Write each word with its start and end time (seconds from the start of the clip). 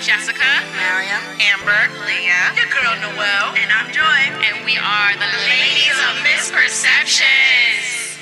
Jessica, 0.00 0.62
Mariam, 0.76 1.20
Amber, 1.40 1.92
Leah, 2.06 2.54
your 2.54 2.66
girl 2.70 2.94
Noelle, 3.00 3.56
and 3.56 3.72
I'm 3.72 3.90
Joy. 3.92 4.30
And 4.46 4.64
we 4.64 4.78
are 4.78 5.12
the 5.14 5.26
Ladies 5.48 5.98
of 6.06 6.14
Misperceptions. 6.22 8.14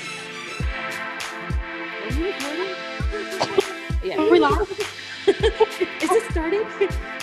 Yeah, 4.03 4.17
Are 4.17 4.31
we 4.31 4.39
live. 4.39 4.71
Is 5.27 6.11
it 6.11 6.31
starting? 6.31 6.63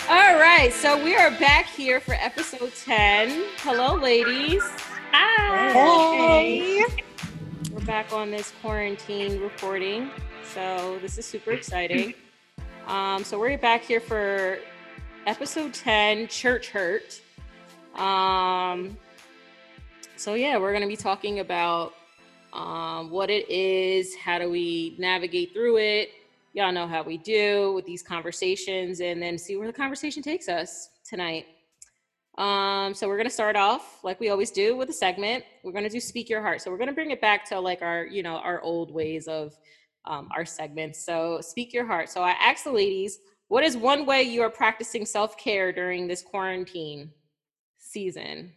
All 0.09 0.39
right, 0.39 0.71
so 0.71 1.03
we 1.03 1.17
are 1.17 1.31
back 1.31 1.65
here 1.65 1.99
for 1.99 2.13
episode 2.13 2.71
10. 2.85 3.43
Hello, 3.57 3.95
ladies. 3.95 4.63
Hi. 5.11 5.73
Hey. 5.73 6.81
We're 7.73 7.81
back 7.81 8.13
on 8.13 8.31
this 8.31 8.53
quarantine 8.61 9.41
recording. 9.41 10.11
So 10.53 10.97
this 11.01 11.17
is 11.17 11.25
super 11.25 11.51
exciting. 11.51 12.13
Um, 12.87 13.23
so 13.23 13.39
we're 13.39 13.57
back 13.57 13.83
here 13.83 13.99
for 13.99 14.59
episode 15.25 15.73
10, 15.73 16.27
Church 16.27 16.69
Hurt. 16.69 17.19
Um, 17.95 18.95
so 20.17 20.35
yeah, 20.35 20.57
we're 20.57 20.71
gonna 20.71 20.85
be 20.85 20.95
talking 20.95 21.39
about 21.39 21.93
um, 22.53 23.09
what 23.09 23.31
it 23.31 23.49
is, 23.49 24.15
how 24.15 24.37
do 24.37 24.51
we 24.51 24.95
navigate 24.99 25.51
through 25.51 25.77
it. 25.77 26.09
Y'all 26.53 26.71
know 26.71 26.87
how 26.87 27.01
we 27.01 27.17
do 27.17 27.73
with 27.73 27.85
these 27.85 28.03
conversations, 28.03 28.99
and 28.99 29.19
then 29.19 29.39
see 29.39 29.57
where 29.57 29.67
the 29.67 29.73
conversation 29.73 30.21
takes 30.21 30.47
us 30.47 30.89
tonight. 31.03 31.47
Um, 32.37 32.93
so 32.93 33.07
we're 33.07 33.17
gonna 33.17 33.31
start 33.31 33.55
off 33.55 34.03
like 34.03 34.19
we 34.19 34.29
always 34.29 34.51
do 34.51 34.77
with 34.77 34.89
a 34.89 34.93
segment. 34.93 35.43
We're 35.63 35.71
gonna 35.71 35.89
do 35.89 35.99
speak 35.99 36.29
your 36.29 36.43
heart. 36.43 36.61
So 36.61 36.69
we're 36.69 36.77
gonna 36.77 36.93
bring 36.93 37.09
it 37.09 37.19
back 37.19 37.45
to 37.49 37.59
like 37.59 37.81
our, 37.81 38.05
you 38.05 38.21
know, 38.21 38.35
our 38.35 38.61
old 38.61 38.93
ways 38.93 39.27
of 39.27 39.57
um, 40.07 40.29
our 40.35 40.45
segments. 40.45 41.03
So 41.03 41.39
speak 41.41 41.73
your 41.73 41.85
heart. 41.85 42.09
So 42.09 42.21
I 42.21 42.31
asked 42.31 42.63
the 42.63 42.71
ladies, 42.71 43.19
what 43.47 43.63
is 43.63 43.77
one 43.77 44.05
way 44.05 44.23
you 44.23 44.41
are 44.41 44.49
practicing 44.49 45.05
self 45.05 45.37
care 45.37 45.71
during 45.71 46.07
this 46.07 46.21
quarantine 46.21 47.11
season? 47.77 48.51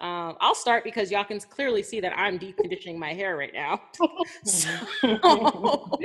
Um, 0.00 0.36
I'll 0.40 0.54
start 0.54 0.84
because 0.84 1.10
y'all 1.10 1.24
can 1.24 1.40
clearly 1.40 1.82
see 1.82 1.98
that 2.00 2.16
I'm 2.16 2.38
deep 2.38 2.56
conditioning 2.56 2.98
my 2.98 3.12
hair 3.12 3.36
right 3.36 3.52
now. 3.52 3.80
so, 4.44 4.68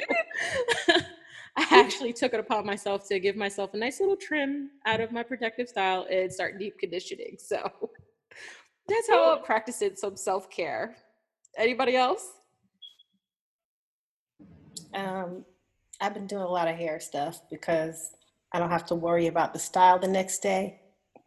I 1.55 1.67
actually 1.69 2.13
took 2.13 2.33
it 2.33 2.39
upon 2.39 2.65
myself 2.65 3.07
to 3.09 3.19
give 3.19 3.35
myself 3.35 3.75
a 3.75 3.77
nice 3.77 3.99
little 3.99 4.15
trim 4.15 4.71
out 4.87 4.99
of 4.99 5.11
my 5.11 5.21
protective 5.21 5.69
style 5.69 6.07
and 6.09 6.31
start 6.31 6.57
deep 6.57 6.79
conditioning. 6.79 7.35
So 7.37 7.71
that's 8.87 9.07
how 9.07 9.35
I'm 9.35 9.43
practicing 9.43 9.95
some 9.95 10.17
self 10.17 10.49
care. 10.49 10.95
Anybody 11.55 11.95
else? 11.95 12.27
Um, 14.95 15.45
I've 16.01 16.13
been 16.13 16.27
doing 16.27 16.41
a 16.43 16.47
lot 16.47 16.67
of 16.67 16.75
hair 16.75 16.99
stuff 16.99 17.41
because 17.49 18.11
I 18.51 18.59
don't 18.59 18.69
have 18.71 18.85
to 18.87 18.95
worry 18.95 19.27
about 19.27 19.53
the 19.53 19.59
style 19.59 19.99
the 19.99 20.07
next 20.07 20.39
day, 20.39 20.81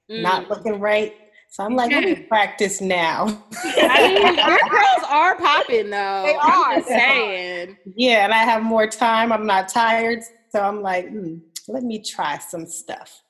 not 0.09 0.45
Mm. 0.45 0.49
looking 0.51 0.81
right. 0.81 1.15
So 1.51 1.65
I'm 1.65 1.75
like, 1.77 1.91
let 1.93 2.03
me 2.05 2.15
practice 2.29 2.81
now. 2.81 3.43
I 3.65 4.07
mean, 4.09 4.37
your 4.37 4.59
curls 4.59 5.05
are 5.09 5.37
popping 5.37 5.91
though. 5.91 6.23
They 6.25 6.35
are. 6.35 6.83
saying. 6.83 7.77
yeah, 7.97 8.25
and 8.25 8.33
I 8.33 8.39
have 8.39 8.63
more 8.63 8.87
time. 8.87 9.33
I'm 9.33 9.47
not 9.47 9.69
tired. 9.69 10.21
So 10.51 10.61
I'm 10.61 10.83
like, 10.83 11.09
hmm, 11.09 11.37
let 11.69 11.83
me 11.83 12.03
try 12.03 12.39
some 12.39 12.67
stuff. 12.67 13.23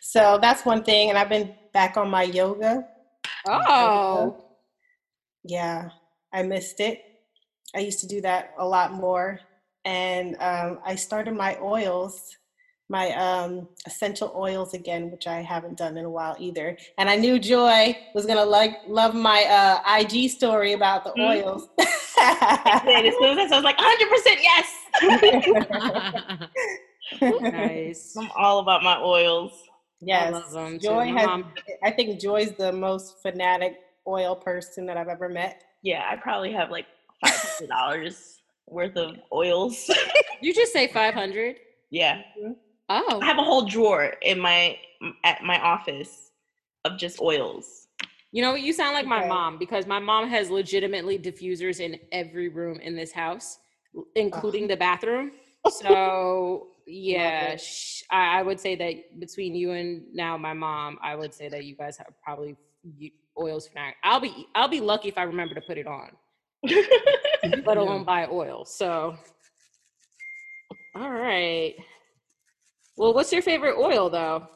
So 0.00 0.38
that's 0.40 0.64
one 0.64 0.82
thing. 0.82 1.10
And 1.10 1.18
I've 1.18 1.28
been 1.28 1.54
back 1.72 1.96
on 1.96 2.10
my 2.10 2.22
yoga. 2.24 2.86
Oh, 3.46 4.44
Yeah, 5.44 5.90
I 6.32 6.42
missed 6.42 6.80
it. 6.80 7.02
I 7.74 7.80
used 7.80 8.00
to 8.00 8.06
do 8.06 8.20
that 8.22 8.54
a 8.58 8.66
lot 8.66 8.92
more. 8.92 9.40
And 9.88 10.36
um, 10.40 10.80
I 10.84 10.94
started 10.96 11.32
my 11.34 11.56
oils, 11.62 12.36
my 12.90 13.10
um, 13.12 13.66
essential 13.86 14.30
oils 14.36 14.74
again, 14.74 15.10
which 15.10 15.26
I 15.26 15.40
haven't 15.40 15.78
done 15.78 15.96
in 15.96 16.04
a 16.04 16.10
while 16.10 16.36
either. 16.38 16.76
And 16.98 17.08
I 17.08 17.16
knew 17.16 17.38
Joy 17.38 17.96
was 18.14 18.26
gonna 18.26 18.44
like 18.44 18.76
love 18.86 19.14
my 19.14 19.44
uh, 19.44 19.80
IG 20.00 20.28
story 20.30 20.74
about 20.74 21.04
the 21.04 21.12
Mhm. 21.12 21.26
oils. 21.30 21.68
And 22.20 23.06
as 23.06 23.14
soon 23.18 23.38
as 23.38 23.50
I 23.52 23.56
was 23.56 23.64
like, 23.64 23.78
100% 23.78 24.42
yes. 24.42 24.66
nice. 27.40 28.14
I'm 28.18 28.28
all 28.36 28.58
about 28.58 28.82
my 28.82 28.98
oils. 29.00 29.52
yes, 30.00 30.32
love 30.34 30.50
them. 30.50 30.78
Joy 30.78 31.06
has. 31.06 31.26
mom- 31.26 31.52
I 31.82 31.90
think 31.92 32.20
Joy's 32.20 32.52
the 32.52 32.72
most 32.72 33.22
fanatic 33.22 33.78
oil 34.06 34.36
person 34.36 34.84
that 34.86 34.96
I've 34.98 35.08
ever 35.08 35.28
met. 35.28 35.62
Yeah, 35.82 36.04
I 36.10 36.16
probably 36.16 36.52
have 36.52 36.70
like 36.70 36.86
$500 37.24 38.37
worth 38.70 38.96
of 38.96 39.16
oils. 39.32 39.90
You 40.40 40.54
just 40.54 40.72
say 40.72 40.86
500. 40.86 41.56
yeah. 41.90 42.18
Mm-hmm. 42.40 42.52
Oh, 42.90 43.18
I 43.20 43.24
have 43.26 43.38
a 43.38 43.42
whole 43.42 43.66
drawer 43.66 44.14
in 44.22 44.38
my 44.38 44.78
at 45.24 45.42
my 45.42 45.60
office 45.60 46.30
of 46.84 46.96
just 46.98 47.20
oils. 47.20 47.88
you 48.32 48.40
know? 48.42 48.54
You 48.54 48.72
sound 48.72 48.94
like 48.94 49.04
my 49.06 49.18
Okay. 49.18 49.28
mom 49.28 49.58
because 49.58 49.86
my 49.86 49.98
mom 49.98 50.28
has 50.28 50.48
legitimately 50.50 51.18
diffusers 51.18 51.80
in 51.80 51.98
every 52.12 52.48
room 52.48 52.78
in 52.80 52.94
this 52.96 53.12
house, 53.12 53.58
including 54.14 54.64
uh-huh. 54.64 54.74
the 54.74 54.76
bathroom. 54.76 55.32
So 55.70 56.68
yeah, 56.86 57.56
sh- 57.56 58.02
I, 58.10 58.38
I 58.38 58.42
would 58.42 58.58
say 58.58 58.74
that 58.76 59.20
between 59.20 59.54
you 59.54 59.72
and 59.72 60.02
now 60.14 60.38
my 60.38 60.54
mom, 60.54 60.98
I 61.02 61.14
would 61.14 61.34
say 61.34 61.48
that 61.50 61.64
you 61.64 61.76
guys 61.76 61.98
have 61.98 62.12
probably 62.24 62.56
u- 62.96 63.10
oils 63.38 63.68
fanatic. 63.68 63.96
I'll 64.02 64.20
be 64.20 64.46
I'll 64.54 64.68
be 64.68 64.80
lucky 64.80 65.08
if 65.08 65.18
I 65.18 65.24
remember 65.24 65.54
to 65.56 65.60
put 65.60 65.76
it 65.76 65.86
on, 65.86 66.10
let 67.64 67.76
alone 67.76 68.04
buy 68.04 68.26
oil. 68.30 68.64
So, 68.64 69.16
all 70.94 71.10
right. 71.10 71.74
Well, 72.96 73.14
what's 73.14 73.32
your 73.32 73.42
favorite 73.42 73.78
oil 73.78 74.10
though? 74.10 74.48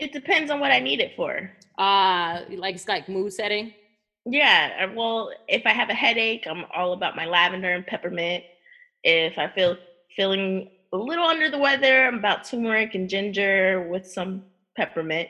it 0.00 0.12
depends 0.12 0.50
on 0.50 0.58
what 0.58 0.72
I 0.72 0.80
need 0.80 1.00
it 1.00 1.14
for. 1.14 1.52
Uh, 1.78 2.40
like 2.56 2.74
it's 2.74 2.88
like 2.88 3.08
mood 3.08 3.32
setting. 3.32 3.72
Yeah, 4.26 4.88
uh, 4.88 4.92
well, 4.94 5.30
if 5.46 5.62
I 5.66 5.70
have 5.70 5.90
a 5.90 5.94
headache, 5.94 6.46
I'm 6.48 6.64
all 6.74 6.92
about 6.92 7.16
my 7.16 7.26
lavender 7.26 7.72
and 7.72 7.86
peppermint. 7.86 8.44
If 9.04 9.38
I 9.38 9.48
feel 9.48 9.76
feeling 10.16 10.70
a 10.92 10.96
little 10.96 11.24
under 11.24 11.50
the 11.50 11.58
weather, 11.58 12.06
I'm 12.06 12.16
about 12.16 12.44
turmeric 12.44 12.94
and 12.94 13.08
ginger 13.08 13.88
with 13.88 14.06
some 14.06 14.44
peppermint. 14.76 15.28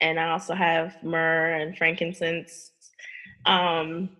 And 0.00 0.20
I 0.20 0.30
also 0.30 0.54
have 0.54 0.96
myrrh 1.02 1.54
and 1.54 1.76
frankincense. 1.76 2.72
Um, 3.46 4.10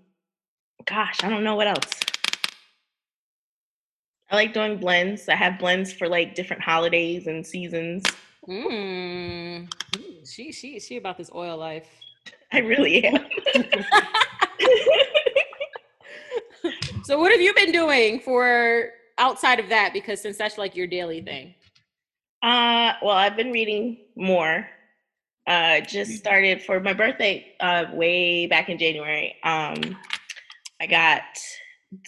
gosh, 0.86 1.22
I 1.22 1.28
don't 1.28 1.44
know 1.44 1.54
what 1.54 1.66
else. 1.66 1.90
I 4.30 4.36
like 4.36 4.52
doing 4.52 4.78
blends. 4.78 5.28
I 5.28 5.34
have 5.34 5.58
blends 5.58 5.92
for 5.92 6.08
like 6.08 6.34
different 6.34 6.62
holidays 6.62 7.26
and 7.26 7.46
seasons. 7.46 8.02
Mm. 8.48 9.72
She 10.26 10.52
she 10.52 10.80
she 10.80 10.96
about 10.96 11.18
this 11.18 11.30
oil 11.34 11.56
life. 11.56 11.88
I 12.52 12.58
really 12.58 13.04
am. 13.04 13.26
So 17.04 17.18
what 17.18 17.30
have 17.32 17.40
you 17.42 17.52
been 17.52 17.70
doing 17.70 18.18
for 18.20 18.88
outside 19.18 19.60
of 19.60 19.68
that? 19.68 19.92
Because 19.92 20.22
since 20.22 20.38
that's 20.38 20.56
like 20.56 20.74
your 20.74 20.86
daily 20.86 21.20
thing. 21.20 21.54
Uh, 22.42 22.94
well, 23.02 23.14
I've 23.14 23.36
been 23.36 23.52
reading 23.52 23.98
more. 24.16 24.66
Uh, 25.46 25.80
just 25.80 26.12
started 26.12 26.62
for 26.62 26.80
my 26.80 26.94
birthday. 26.94 27.52
Uh, 27.60 27.84
way 27.92 28.46
back 28.46 28.70
in 28.70 28.78
January. 28.78 29.36
Um, 29.42 29.98
I 30.80 30.86
got 30.86 31.22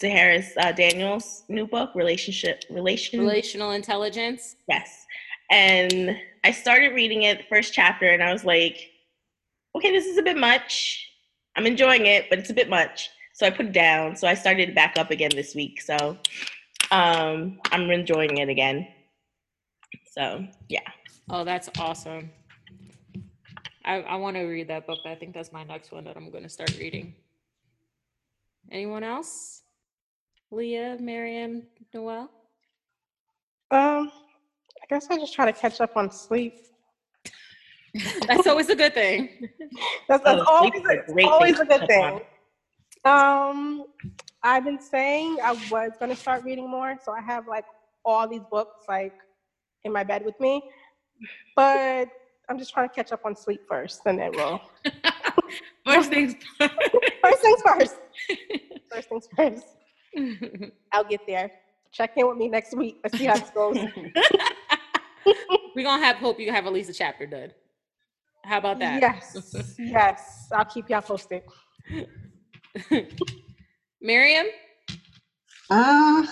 Dharius 0.01 0.49
uh, 0.57 0.71
Daniels' 0.71 1.43
new 1.49 1.67
book, 1.67 1.91
Relationship 1.95 2.63
Relation. 2.69 3.19
Relational 3.19 3.71
intelligence. 3.71 4.55
yes, 4.67 5.05
and 5.51 6.17
I 6.43 6.51
started 6.51 6.89
reading 6.93 7.23
it, 7.23 7.39
the 7.39 7.43
first 7.49 7.73
chapter, 7.73 8.09
and 8.09 8.21
I 8.21 8.31
was 8.31 8.43
like, 8.43 8.77
okay, 9.75 9.91
this 9.91 10.05
is 10.05 10.17
a 10.17 10.23
bit 10.23 10.37
much. 10.37 11.09
I'm 11.55 11.65
enjoying 11.65 12.05
it, 12.05 12.29
but 12.29 12.39
it's 12.39 12.49
a 12.49 12.53
bit 12.53 12.69
much. 12.69 13.09
So 13.33 13.45
I 13.45 13.51
put 13.51 13.67
it 13.67 13.71
down. 13.71 14.15
So 14.15 14.27
I 14.27 14.33
started 14.33 14.73
back 14.73 14.97
up 14.97 15.11
again 15.11 15.31
this 15.33 15.53
week. 15.53 15.81
So 15.81 16.17
um, 16.91 17.59
I'm 17.71 17.89
enjoying 17.91 18.37
it 18.37 18.49
again. 18.49 18.87
So 20.11 20.45
yeah. 20.69 20.79
Oh, 21.29 21.43
that's 21.43 21.69
awesome. 21.77 22.31
I, 23.85 24.01
I 24.01 24.15
want 24.15 24.35
to 24.35 24.43
read 24.43 24.67
that 24.69 24.87
book. 24.87 24.99
I 25.05 25.15
think 25.15 25.33
that's 25.33 25.51
my 25.51 25.63
next 25.63 25.91
one 25.91 26.03
that 26.05 26.17
I'm 26.17 26.31
going 26.31 26.43
to 26.43 26.49
start 26.49 26.77
reading. 26.77 27.13
Anyone 28.71 29.03
else? 29.03 29.63
Leah, 30.51 30.97
Miriam, 30.99 31.63
Noel? 31.93 32.29
Um, 33.71 34.11
I 34.81 34.85
guess 34.89 35.07
I 35.09 35.17
just 35.17 35.33
try 35.33 35.45
to 35.49 35.57
catch 35.57 35.81
up 35.81 35.95
on 35.97 36.11
sleep. 36.11 36.55
That's 38.27 38.47
always 38.47 38.69
a 38.69 38.75
good 38.75 38.93
thing. 38.93 39.49
That's, 40.07 40.23
that's 40.23 40.41
Oh, 40.47 40.55
always, 40.65 40.81
a 40.89 40.99
a, 40.99 41.13
great 41.13 41.25
always 41.27 41.57
thing 41.57 41.67
a 41.71 41.77
good 41.79 41.87
thing. 41.87 42.21
Um, 43.03 43.85
I've 44.43 44.63
been 44.63 44.79
saying 44.79 45.37
I 45.43 45.51
was 45.71 45.91
going 45.99 46.09
to 46.11 46.15
start 46.15 46.43
reading 46.43 46.69
more, 46.69 46.97
so 47.03 47.11
I 47.11 47.21
have 47.21 47.47
like 47.47 47.65
all 48.05 48.27
these 48.27 48.43
books 48.49 48.85
like 48.87 49.13
in 49.83 49.91
my 49.91 50.03
bed 50.03 50.23
with 50.23 50.39
me, 50.39 50.61
but 51.55 52.07
I'm 52.49 52.57
just 52.57 52.71
trying 52.73 52.87
to 52.87 52.95
catch 52.95 53.11
up 53.11 53.25
on 53.25 53.35
sleep 53.35 53.61
first, 53.67 54.01
and 54.05 54.19
then 54.19 54.31
we'll 54.33 54.61
First 55.85 56.09
things 56.09 56.35
first. 56.57 56.73
first 57.23 57.41
things 57.41 57.61
first. 57.65 57.95
First 58.91 59.09
things 59.09 59.27
first. 59.35 59.65
I'll 60.91 61.03
get 61.03 61.21
there. 61.27 61.51
Check 61.91 62.11
in 62.17 62.27
with 62.27 62.37
me 62.37 62.47
next 62.49 62.75
week. 62.75 62.99
Let's 63.03 63.17
see 63.17 63.25
how 63.25 63.37
this 63.37 63.49
goes. 63.51 63.77
We're 65.75 65.83
gonna 65.83 66.03
have 66.03 66.17
hope 66.17 66.39
you 66.39 66.51
have 66.51 66.65
at 66.65 66.73
least 66.73 66.89
a 66.89 66.93
chapter 66.93 67.25
done. 67.27 67.51
How 68.45 68.57
about 68.59 68.79
that? 68.79 69.01
Yes, 69.01 69.75
yes. 69.77 70.47
I'll 70.51 70.65
keep 70.65 70.89
y'all 70.89 71.01
posted. 71.01 71.43
Miriam? 74.01 74.45
Uh, 75.69 76.25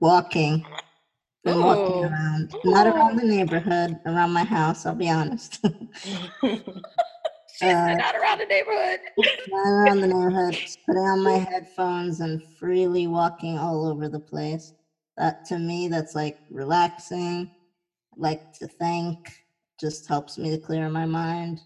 walking. 0.00 0.64
Been 1.44 1.62
walking 1.62 1.94
Oh. 1.94 2.02
around. 2.08 2.54
Not 2.64 2.86
around 2.86 3.16
the 3.16 3.24
neighborhood, 3.24 3.98
around 4.04 4.32
my 4.32 4.44
house, 4.44 4.84
I'll 4.84 4.94
be 4.94 5.08
honest. 5.08 5.64
She 7.60 7.66
Uh, 7.68 7.94
not 7.94 8.16
around 8.16 8.38
the 8.38 8.46
neighborhood. 8.46 9.00
Not 9.48 9.66
around 9.68 10.00
the 10.00 10.06
neighborhood, 10.06 10.56
putting 10.86 11.02
on 11.02 11.22
my 11.22 11.38
headphones 11.50 12.20
and 12.20 12.42
freely 12.58 13.06
walking 13.06 13.58
all 13.58 13.86
over 13.86 14.08
the 14.08 14.20
place. 14.20 14.72
That 15.18 15.44
to 15.46 15.58
me, 15.58 15.88
that's 15.88 16.14
like 16.14 16.38
relaxing. 16.48 17.50
I 18.12 18.16
like 18.16 18.40
to 18.60 18.66
think, 18.66 19.18
just 19.78 20.08
helps 20.08 20.38
me 20.38 20.50
to 20.50 20.58
clear 20.58 20.88
my 20.88 21.04
mind. 21.04 21.60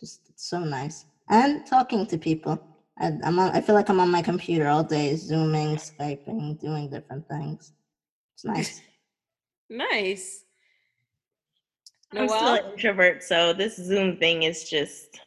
Just 0.00 0.22
it's 0.30 0.48
so 0.48 0.64
nice. 0.64 1.06
And 1.28 1.64
talking 1.64 2.06
to 2.06 2.18
people. 2.18 2.60
I, 2.98 3.12
I'm 3.22 3.38
on, 3.38 3.52
I 3.54 3.60
feel 3.60 3.76
like 3.76 3.88
I'm 3.88 4.00
on 4.00 4.10
my 4.10 4.22
computer 4.22 4.66
all 4.66 4.82
day, 4.82 5.14
zooming, 5.14 5.76
skyping, 5.76 6.58
doing 6.58 6.90
different 6.90 7.28
things. 7.28 7.72
It's 8.34 8.44
nice. 8.44 8.80
Nice. 9.68 10.44
I'm 12.12 12.28
still 12.28 12.54
an 12.54 12.70
introvert, 12.72 13.22
so 13.24 13.52
this 13.52 13.76
Zoom 13.76 14.16
thing 14.16 14.44
is 14.44 14.68
just 14.70 15.18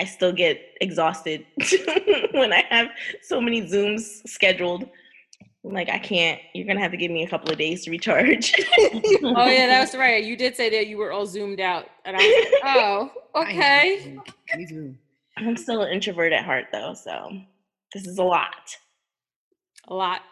I 0.00 0.04
still 0.06 0.32
get 0.32 0.58
exhausted 0.80 1.44
when 2.32 2.54
I 2.54 2.64
have 2.70 2.88
so 3.22 3.38
many 3.38 3.60
Zooms 3.60 4.26
scheduled. 4.26 4.88
I'm 5.62 5.72
like, 5.72 5.90
I 5.90 5.98
can't. 5.98 6.40
You're 6.54 6.66
gonna 6.66 6.80
have 6.80 6.92
to 6.92 6.96
give 6.96 7.10
me 7.10 7.22
a 7.22 7.28
couple 7.28 7.50
of 7.52 7.58
days 7.58 7.84
to 7.84 7.90
recharge. 7.90 8.54
Oh 9.22 9.46
yeah, 9.46 9.66
that 9.66 9.80
was 9.82 9.94
right. 9.94 10.24
You 10.24 10.36
did 10.36 10.56
say 10.56 10.70
that 10.70 10.86
you 10.86 10.96
were 10.96 11.12
all 11.12 11.26
zoomed 11.26 11.60
out, 11.60 11.86
and 12.06 12.16
I 12.16 12.20
was 12.20 12.46
like, 12.50 12.62
oh, 12.64 13.10
okay. 13.42 14.18
Me 14.56 14.66
too. 14.66 14.94
I'm 15.36 15.56
still 15.58 15.82
an 15.82 15.92
introvert 15.92 16.32
at 16.32 16.44
heart, 16.44 16.66
though, 16.72 16.94
so 16.94 17.30
this 17.94 18.06
is 18.06 18.16
a 18.16 18.22
lot. 18.22 18.74
A 19.88 19.94
lot. 19.94 20.22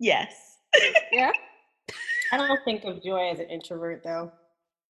Yes. 0.00 0.34
Yeah. 1.12 1.30
I 2.32 2.36
don't 2.36 2.60
think 2.64 2.82
of 2.84 3.02
Joy 3.04 3.30
as 3.30 3.38
an 3.38 3.48
introvert 3.50 4.02
though. 4.02 4.32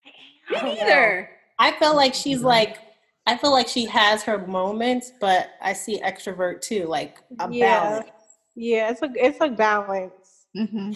Me 0.05 0.13
I 0.57 0.61
don't 0.61 0.65
know. 0.65 0.75
neither. 0.75 1.31
I 1.59 1.73
feel 1.73 1.95
like 1.95 2.15
she's 2.15 2.43
like 2.43 2.79
I 3.27 3.37
feel 3.37 3.53
like 3.53 3.69
she 3.69 3.85
has 3.87 4.23
her 4.25 4.47
moments, 4.47 5.13
but 5.21 5.51
I 5.61 5.73
see 5.75 6.01
extrovert 6.01 6.61
too, 6.61 6.87
like 6.87 7.19
a 7.39 7.51
Yeah. 7.51 7.81
balance. 7.81 8.11
Yeah, 8.55 8.91
it's 8.91 9.03
a 9.03 9.11
it's 9.15 9.39
a 9.41 9.49
balance. 9.49 10.47
hmm 10.55 10.93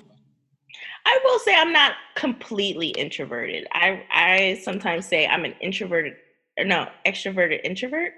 I 1.06 1.20
will 1.24 1.38
say 1.38 1.54
I'm 1.54 1.72
not 1.72 1.92
completely 2.16 2.88
introverted. 2.88 3.66
I 3.72 4.02
I 4.12 4.60
sometimes 4.62 5.06
say 5.06 5.26
I'm 5.26 5.44
an 5.44 5.54
introverted 5.60 6.14
or 6.58 6.64
no, 6.64 6.88
extroverted 7.06 7.60
introvert. 7.64 8.12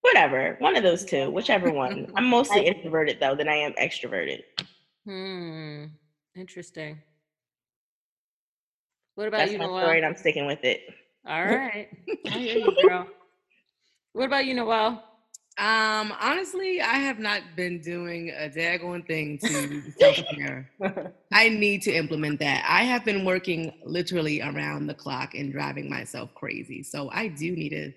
Whatever. 0.00 0.56
One 0.60 0.76
of 0.76 0.82
those 0.82 1.04
two, 1.04 1.30
whichever 1.30 1.70
one. 1.70 2.10
I'm 2.16 2.26
mostly 2.26 2.66
introverted 2.66 3.18
though 3.20 3.34
than 3.34 3.48
I 3.48 3.56
am 3.56 3.72
extroverted. 3.74 4.40
Hmm. 5.04 5.84
Interesting. 6.34 6.98
What 9.16 9.28
about 9.28 9.38
That's 9.38 9.52
you, 9.52 9.58
my 9.58 9.66
story 9.66 9.96
and 9.98 10.06
I'm 10.06 10.16
sticking 10.16 10.46
with 10.46 10.62
it. 10.62 10.80
All 11.26 11.44
right. 11.44 11.88
I 12.30 12.38
hear 12.38 12.56
you, 12.56 12.76
girl. 12.86 13.08
What 14.18 14.24
about 14.26 14.46
you, 14.46 14.54
Noel? 14.54 15.00
Um, 15.58 16.12
honestly, 16.20 16.80
I 16.80 16.94
have 16.94 17.20
not 17.20 17.40
been 17.54 17.80
doing 17.80 18.30
a 18.30 18.48
daggone 18.48 19.06
thing 19.06 19.38
to 19.38 19.92
self 19.96 20.16
care. 20.34 20.68
I 21.32 21.48
need 21.50 21.82
to 21.82 21.92
implement 21.92 22.40
that. 22.40 22.64
I 22.68 22.82
have 22.82 23.04
been 23.04 23.24
working 23.24 23.72
literally 23.84 24.42
around 24.42 24.88
the 24.88 24.94
clock 24.94 25.36
and 25.36 25.52
driving 25.52 25.88
myself 25.88 26.34
crazy. 26.34 26.82
So 26.82 27.08
I 27.12 27.28
do 27.28 27.52
need 27.52 27.72
a, 27.72 27.94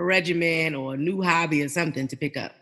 a 0.00 0.02
regimen 0.02 0.74
or 0.74 0.94
a 0.94 0.96
new 0.96 1.20
hobby 1.20 1.62
or 1.62 1.68
something 1.68 2.08
to 2.08 2.16
pick 2.16 2.38
up. 2.38 2.52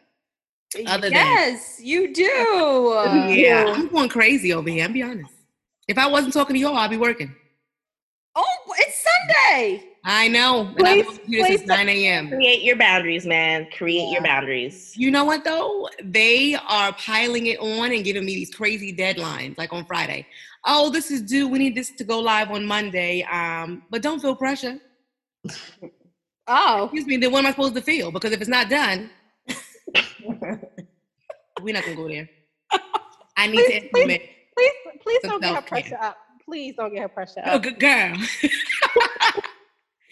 Other 0.85 1.03
than- 1.03 1.13
yes, 1.13 1.79
you 1.81 2.13
do. 2.13 2.25
yeah, 3.33 3.73
I'm 3.73 3.87
going 3.87 4.09
crazy 4.09 4.53
over 4.53 4.69
here. 4.69 4.83
I'll 4.83 4.93
be 4.93 5.05
honest. 5.05 5.31
If 5.87 5.97
I 5.97 6.09
wasn't 6.09 6.35
talking 6.35 6.55
to 6.55 6.61
y'all, 6.61 6.77
I'd 6.77 6.91
be 6.91 6.97
working. 6.97 7.33
Oh, 8.35 8.45
it's 8.81 9.05
Sunday. 9.05 9.85
I 10.09 10.29
know. 10.29 10.69
And 10.69 10.77
Please- 10.77 11.07
on 11.07 11.15
since 11.15 11.47
please- 11.63 11.67
9 11.67 11.89
a.m. 11.89 12.29
Create 12.29 12.63
your 12.63 12.77
boundaries, 12.77 13.27
man. 13.27 13.67
Create 13.77 14.09
your 14.13 14.23
boundaries. 14.23 14.97
You 14.97 15.11
know 15.11 15.25
what 15.25 15.43
though? 15.45 15.89
They 16.03 16.55
are 16.55 16.93
piling 16.93 17.47
it 17.47 17.59
on 17.59 17.93
and 17.93 18.05
giving 18.05 18.25
me 18.25 18.35
these 18.37 18.55
crazy 18.55 18.95
deadlines, 18.97 19.59
like 19.59 19.73
on 19.73 19.85
Friday. 19.85 20.25
Oh, 20.65 20.91
this 20.91 21.11
is 21.11 21.23
due. 21.23 21.49
We 21.49 21.59
need 21.59 21.75
this 21.75 21.91
to 21.91 22.05
go 22.05 22.21
live 22.21 22.53
on 22.53 22.65
Monday. 22.65 23.23
Um, 23.25 23.83
but 23.91 24.01
don't 24.01 24.21
feel 24.21 24.37
pressure. 24.37 24.79
Oh, 26.47 26.85
Excuse 26.85 27.07
me. 27.07 27.17
Then 27.17 27.33
what 27.33 27.41
am 27.41 27.47
I 27.47 27.51
supposed 27.51 27.75
to 27.75 27.83
feel? 27.83 28.13
Because 28.13 28.31
if 28.33 28.41
it's 28.41 28.49
not 28.49 28.71
done, 28.71 29.11
we're 31.61 31.75
not 31.75 31.85
gonna 31.85 31.97
go 31.97 32.07
there. 32.09 32.29
I 33.37 33.49
need 33.49 33.57
to 33.59 33.65
Please, 33.65 33.67
please, 33.67 33.83
implement. 33.93 34.23
please, 34.57 34.73
please 35.03 35.19
Some 35.23 35.31
don't 35.33 35.41
get 35.43 35.55
her 35.57 35.63
pressure 35.63 35.99
up. 36.01 36.17
Please 36.45 36.75
don't 36.77 36.93
get 36.93 37.03
her 37.03 37.09
pressure 37.09 37.41
up. 37.41 37.47
Oh, 37.49 37.59
good 37.59 37.79
girl, 37.81 38.17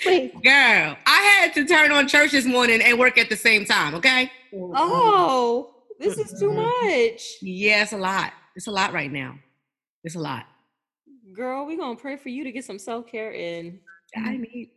Please. 0.05 0.33
girl. 0.43 0.97
I 1.07 1.41
had 1.41 1.55
to 1.55 1.65
turn 1.65 1.91
on 1.91 2.07
church 2.07 2.33
this 2.33 2.45
morning 2.45 2.81
and 2.83 2.99
work 2.99 3.19
at 3.19 3.29
the 3.29 3.37
same 3.37 3.65
time. 3.65 3.95
Okay. 3.95 4.31
oh, 4.53 5.75
this 5.99 6.19
is 6.19 6.39
too 6.39 6.53
much. 6.53 7.37
Yeah, 7.41 7.83
it's 7.83 7.93
a 7.93 7.99
lot. 7.99 8.33
It's 8.55 8.67
a 8.67 8.71
lot 8.71 8.93
right 8.93 9.11
now. 9.11 9.37
It's 10.05 10.15
a 10.15 10.21
lot. 10.21 10.47
Girl, 11.33 11.67
we're 11.67 11.79
gonna 11.79 11.97
pray 11.97 12.17
for 12.17 12.29
you 12.29 12.45
to 12.45 12.53
get 12.53 12.65
some 12.65 12.79
self 12.79 13.07
care 13.07 13.33
in. 13.33 13.81
I 14.17 14.21
mm-hmm. 14.21 14.43
need. 14.43 14.71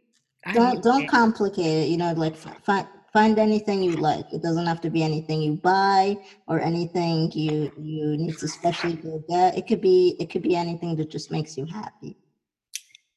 I 0.46 0.54
Don't 0.54 0.76
need 0.76 0.84
don't 0.84 1.02
that. 1.02 1.10
complicate 1.10 1.86
it. 1.86 1.90
You 1.90 1.98
know, 1.98 2.14
like 2.14 2.36
find 2.36 2.88
find 3.14 3.38
anything 3.40 3.84
you 3.84 3.94
like. 3.94 4.26
It 4.32 4.42
doesn't 4.42 4.66
have 4.66 4.82
to 4.82 4.90
be 4.90 5.04
anything 5.04 5.42
you 5.42 5.54
buy 5.56 6.18
or 6.48 6.60
anything 6.60 7.32
you 7.34 7.72
you 7.78 8.18
need 8.18 8.38
to 8.38 8.48
specially 8.48 8.94
go 8.94 9.24
get. 9.28 9.58
It 9.58 9.68
could 9.68 9.82
be 9.82 10.16
it 10.20 10.30
could 10.30 10.44
be 10.44 10.56
anything 10.56 10.96
that 10.96 11.10
just 11.10 11.32
makes 11.32 11.58
you 11.58 11.66
happy. 11.66 12.18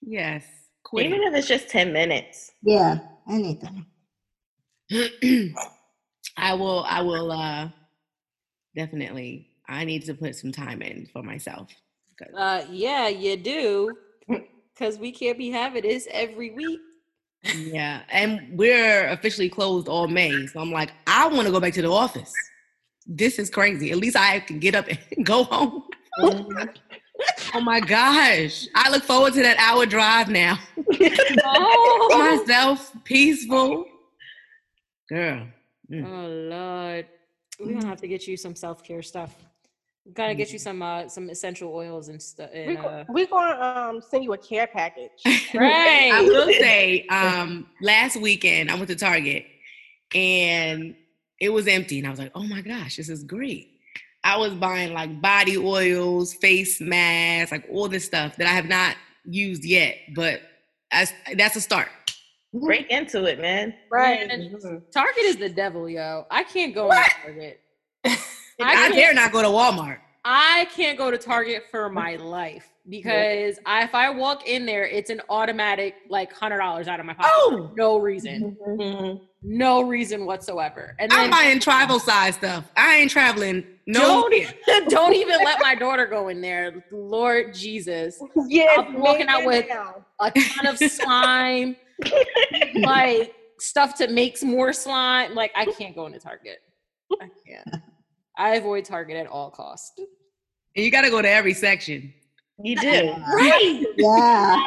Yes. 0.03 0.45
Quit. 0.91 1.07
Even 1.07 1.23
if 1.23 1.35
it's 1.35 1.47
just 1.47 1.69
10 1.69 1.93
minutes. 1.93 2.51
Yeah, 2.63 2.99
anything. 3.31 3.87
I 6.37 6.55
will 6.55 6.85
I 6.89 7.01
will 7.01 7.31
uh 7.31 7.69
definitely 8.75 9.47
I 9.69 9.85
need 9.85 10.05
to 10.07 10.15
put 10.15 10.35
some 10.35 10.51
time 10.51 10.83
in 10.83 11.07
for 11.13 11.23
myself. 11.23 11.69
Uh, 12.37 12.65
yeah, 12.69 13.09
you 13.09 13.37
do, 13.37 13.97
because 14.75 14.99
we 14.99 15.13
can't 15.13 15.39
be 15.39 15.51
having 15.51 15.83
this 15.83 16.09
every 16.11 16.51
week. 16.51 16.81
yeah. 17.57 18.03
And 18.11 18.59
we're 18.59 19.09
officially 19.09 19.49
closed 19.49 19.89
all 19.89 20.09
May. 20.09 20.47
So 20.49 20.61
I'm 20.61 20.73
like, 20.73 20.91
I 21.07 21.29
want 21.29 21.47
to 21.47 21.53
go 21.53 21.61
back 21.61 21.73
to 21.75 21.83
the 21.83 21.91
office. 21.91 22.33
This 23.07 23.39
is 23.39 23.49
crazy. 23.49 23.93
At 23.93 23.99
least 23.99 24.17
I 24.17 24.41
can 24.41 24.59
get 24.59 24.75
up 24.75 24.87
and 24.89 24.99
go 25.25 25.45
home. 25.45 25.85
oh 27.55 27.61
my 27.61 27.81
gosh. 27.81 28.67
I 28.75 28.91
look 28.91 29.03
forward 29.03 29.35
to 29.35 29.43
that 29.43 29.57
hour 29.59 29.87
drive 29.87 30.29
now. 30.29 30.59
Oh, 31.43 32.39
Myself, 32.47 32.93
peaceful. 33.05 33.85
Girl. 35.09 35.47
mm. 35.91 36.07
oh 36.07 36.29
Lord, 36.29 37.07
we're 37.59 37.75
gonna 37.75 37.87
have 37.87 38.01
to 38.01 38.09
get 38.09 38.27
you 38.27 38.37
some 38.37 38.55
self 38.55 38.83
care 38.83 39.03
stuff. 39.03 39.35
We 40.05 40.13
gotta 40.13 40.35
get 40.35 40.53
you 40.53 40.59
some 40.59 40.83
uh 40.83 41.09
some 41.09 41.31
essential 41.31 41.73
oils 41.73 42.09
and 42.09 42.21
stuff. 42.21 42.51
We're 42.53 42.79
uh, 42.79 43.05
we 43.09 43.27
gonna 43.27 43.61
um 43.61 44.03
send 44.03 44.25
you 44.25 44.33
a 44.33 44.39
care 44.39 44.67
package. 44.67 45.11
Right. 45.55 46.11
I 46.13 46.23
will 46.23 46.47
say, 46.47 47.07
um, 47.09 47.67
last 47.83 48.17
weekend 48.17 48.71
I 48.71 48.75
went 48.75 48.89
to 48.89 48.97
Target 48.97 49.47
and 50.15 50.95
it 51.41 51.49
was 51.49 51.67
empty, 51.67 51.99
and 51.99 52.07
I 52.07 52.11
was 52.11 52.19
like, 52.19 52.33
"Oh 52.35 52.45
my 52.45 52.61
gosh, 52.61 52.97
this 52.97 53.09
is 53.09 53.25
great!" 53.25 53.70
I 54.23 54.37
was 54.37 54.55
buying 54.55 54.93
like 54.93 55.21
body 55.21 55.57
oils, 55.57 56.35
face 56.35 56.81
masks, 56.81 57.53
like 57.53 57.67
all 57.71 57.89
this 57.89 58.05
stuff 58.05 58.37
that 58.37 58.47
I 58.47 58.51
have 58.51 58.67
not 58.67 58.97
used 59.25 59.65
yet, 59.65 59.97
but 60.15 60.43
that's 60.93 61.13
that's 61.37 61.57
a 61.57 61.61
start. 61.61 61.89
Break 62.53 62.91
into 62.91 63.25
it, 63.27 63.41
man. 63.41 63.75
Right. 63.91 64.27
Man, 64.27 64.41
Mhm. 64.41 64.83
Target 64.93 65.23
is 65.23 65.37
the 65.37 65.49
devil, 65.49 65.89
yo. 65.89 66.27
I 66.31 66.43
can't 66.43 66.75
go 66.75 66.91
to 66.91 67.05
Target. 67.23 67.61
I 68.05 68.19
I, 68.61 68.91
dare 68.91 69.15
not 69.15 69.33
go 69.33 69.41
to 69.41 69.49
Walmart. 69.49 69.99
I 70.25 70.69
can't 70.75 70.99
go 70.99 71.11
to 71.11 71.17
Target 71.17 71.65
for 71.71 71.89
my 71.89 72.17
life 72.17 72.69
because 72.91 73.59
I, 73.65 73.85
if 73.85 73.95
I 73.95 74.11
walk 74.11 74.47
in 74.49 74.67
there, 74.67 74.85
it's 74.85 75.09
an 75.11 75.23
automatic 75.29 75.95
like 76.09 76.33
hundred 76.33 76.59
dollars 76.59 76.89
out 76.89 77.01
of 77.01 77.07
my 77.07 77.15
pocket. 77.15 77.31
Oh, 77.35 77.71
no 77.77 77.99
reason, 77.99 78.57
Mhm. 78.69 79.21
no 79.43 79.83
reason 79.83 80.27
whatsoever. 80.27 80.97
And 80.99 81.13
I'm 81.13 81.31
buying 81.31 81.61
travel 81.61 82.01
size 82.01 82.35
stuff. 82.35 82.65
I 82.77 82.97
ain't 82.97 83.11
traveling. 83.11 83.65
No, 83.87 84.01
don't 84.01 84.35
even, 84.35 84.55
don't 84.89 85.15
even 85.15 85.39
let 85.45 85.59
my 85.63 85.75
daughter 85.75 86.07
go 86.07 86.29
in 86.29 86.41
there. 86.41 86.85
Lord 86.93 87.55
Jesus, 87.55 88.21
Yes, 88.49 88.77
I'll 88.79 88.93
walking 89.01 89.29
out 89.29 89.45
with- 89.47 89.69
down. 89.69 90.05
a 90.21 90.31
ton 90.33 90.67
of 90.67 90.79
slime, 90.79 91.77
like 92.75 93.35
stuff 93.59 93.95
to 93.99 94.09
make 94.09 94.43
more 94.43 94.73
slime. 94.73 95.35
Like 95.35 95.53
I 95.55 95.67
can't 95.67 95.95
go 95.95 96.07
into 96.07 96.19
Target. 96.19 96.59
I 97.21 97.29
can't. 97.47 97.83
I 98.37 98.55
avoid 98.57 98.85
Target 98.85 99.17
at 99.17 99.27
all 99.27 99.51
costs. 99.51 99.93
and 99.99 100.85
you 100.85 100.91
got 100.91 101.03
to 101.03 101.11
go 101.11 101.21
to 101.21 101.29
every 101.29 101.53
section. 101.55 102.15
You 102.65 102.77
do. 102.77 103.15
Right. 103.35 103.87
Yeah. 103.97 104.67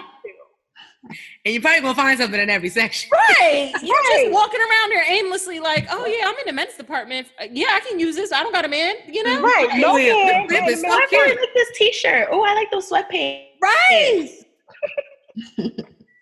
and 1.45 1.53
you're 1.53 1.61
probably 1.61 1.81
gonna 1.81 1.95
find 1.95 2.17
something 2.17 2.39
in 2.39 2.49
every 2.49 2.69
section. 2.69 3.09
Right. 3.11 3.71
You're 3.83 3.95
Right. 3.95 4.19
just 4.23 4.31
walking 4.31 4.61
around 4.61 4.89
there 4.89 5.03
aimlessly, 5.11 5.59
like, 5.59 5.85
oh 5.91 6.05
yeah, 6.05 6.25
I'm 6.27 6.35
in 6.39 6.45
the 6.47 6.53
men's 6.53 6.75
department. 6.75 7.27
Yeah, 7.51 7.67
I 7.71 7.81
can 7.81 7.99
use 7.99 8.15
this. 8.15 8.31
I 8.31 8.41
don't 8.41 8.53
got 8.53 8.63
a 8.65 8.69
man, 8.69 8.95
you 9.07 9.23
know? 9.23 9.41
Right. 9.41 9.67
No 9.75 9.95
Hey, 9.97 10.13
Leah, 10.13 10.25
man. 10.25 10.47
the 10.47 10.53
rib 10.55 10.63
Hey, 10.63 10.75
man. 10.75 10.83
Oh, 10.85 10.95
I 10.97 11.01
fucking- 11.01 11.19
really 11.19 11.35
like 11.35 11.53
this 11.53 11.69
T-shirt. 11.77 12.27
Oh, 12.31 12.43
I 12.43 12.53
like 12.53 12.71
those 12.71 12.89
sweatpants. 12.89 13.45
Right. 13.61 14.29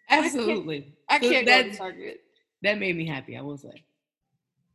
Absolutely. 0.09 0.93
I 1.09 1.19
So 1.19 1.29
can't 1.29 1.45
go 1.45 1.51
to 1.57 1.57
that's- 1.63 1.77
Target. 1.77 2.21
That 2.63 2.77
made 2.79 2.95
me 2.95 3.07
happy, 3.07 3.35
I 3.37 3.41
will 3.41 3.57
say. 3.57 3.83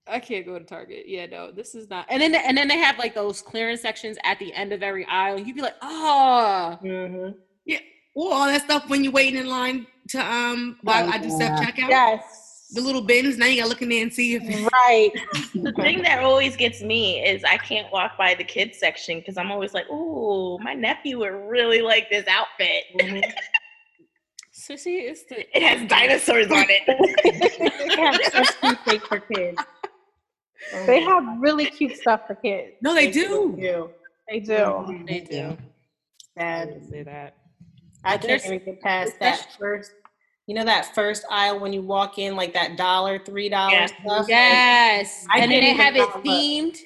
I 0.08 0.20
can't 0.20 0.46
go 0.46 0.58
to 0.58 0.64
Target. 0.64 1.04
Yeah, 1.06 1.26
no, 1.26 1.50
this 1.50 1.74
is 1.74 1.90
not. 1.90 2.06
And 2.08 2.22
then 2.22 2.34
and 2.34 2.56
then 2.56 2.68
they 2.68 2.78
have 2.78 2.98
like 2.98 3.14
those 3.14 3.42
clearance 3.42 3.80
sections 3.80 4.16
at 4.24 4.38
the 4.38 4.52
end 4.54 4.72
of 4.72 4.82
every 4.82 5.04
aisle. 5.06 5.38
You'd 5.38 5.56
be 5.56 5.62
like, 5.62 5.76
oh, 5.82 6.78
Mhm. 6.82 7.34
Well, 8.14 8.32
all 8.32 8.46
that 8.46 8.62
stuff 8.62 8.88
when 8.88 9.04
you're 9.04 9.12
waiting 9.12 9.38
in 9.38 9.46
line 9.46 9.86
to 10.08 10.18
um 10.24 10.78
while 10.82 11.06
I 11.10 11.18
do 11.18 11.28
self 11.28 11.60
checkout. 11.60 11.90
Yes. 11.90 12.68
The 12.72 12.80
little 12.80 13.02
bins. 13.02 13.36
Now 13.36 13.44
you 13.46 13.56
gotta 13.56 13.68
look 13.68 13.82
in 13.82 13.90
there 13.90 14.02
and 14.02 14.12
see 14.12 14.36
if 14.36 14.42
Right. 14.72 15.12
The 15.52 15.72
thing 15.72 16.00
that 16.02 16.22
always 16.22 16.56
gets 16.56 16.80
me 16.82 17.20
is 17.22 17.44
I 17.44 17.58
can't 17.58 17.92
walk 17.92 18.16
by 18.16 18.34
the 18.34 18.44
kids 18.44 18.78
section 18.78 19.18
because 19.18 19.36
I'm 19.36 19.50
always 19.52 19.74
like, 19.74 19.84
oh, 19.90 20.58
my 20.60 20.72
nephew 20.72 21.18
would 21.18 21.28
really 21.28 21.82
like 21.82 22.08
this 22.08 22.26
outfit. 22.26 22.84
Mhm. 22.98 23.22
so 24.50 24.76
see, 24.76 24.96
it's 25.00 25.24
the 25.24 25.40
It 25.54 25.62
has 25.62 25.86
dinosaurs 25.86 26.50
on 26.50 26.64
it." 26.68 26.86
They 27.88 27.96
have 28.02 28.18
such 28.32 28.60
cute 28.62 28.84
things 28.86 29.02
for 29.08 29.20
kids. 29.20 29.60
Oh 30.74 30.86
They 30.86 31.00
have 31.02 31.24
God. 31.24 31.40
really 31.40 31.66
cute 31.66 31.96
stuff 31.96 32.22
for 32.26 32.34
kids. 32.34 32.72
no, 32.82 32.94
they 32.94 33.10
do. 33.10 33.54
do. 33.58 33.90
They 34.28 34.40
do. 34.40 35.02
They 35.06 35.20
do. 35.20 35.56
I 36.38 36.40
Sad. 36.40 36.68
will 36.68 36.88
say 36.90 37.02
that. 37.04 37.36
I 38.04 38.12
But 38.16 38.20
can't 38.20 38.22
there's- 38.22 38.46
even 38.46 38.58
get 38.64 38.80
past 38.80 39.18
that 39.20 39.46
first. 39.58 39.92
You 40.46 40.54
know 40.54 40.64
that 40.64 40.94
first 40.94 41.24
aisle 41.28 41.58
when 41.58 41.72
you 41.72 41.82
walk 41.82 42.18
in, 42.18 42.36
like 42.36 42.52
that 42.54 42.76
dollar, 42.76 43.18
three 43.18 43.48
dollar 43.48 43.72
Yeah. 43.72 43.86
stuff. 43.86 44.26
Yes, 44.28 45.26
I 45.28 45.40
and 45.40 45.50
then 45.50 45.60
they 45.60 45.72
have 45.72 45.96
it 45.96 46.04
follow 46.04 46.14
up. 46.18 46.24
themed. 46.24 46.78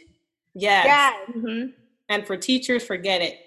Yes. 0.55 0.85
Yes. 0.87 1.31
Mhm. 1.37 1.73
And 2.09 2.27
for 2.27 2.37
teachers, 2.39 2.85
forget 2.87 3.21
it. 3.21 3.39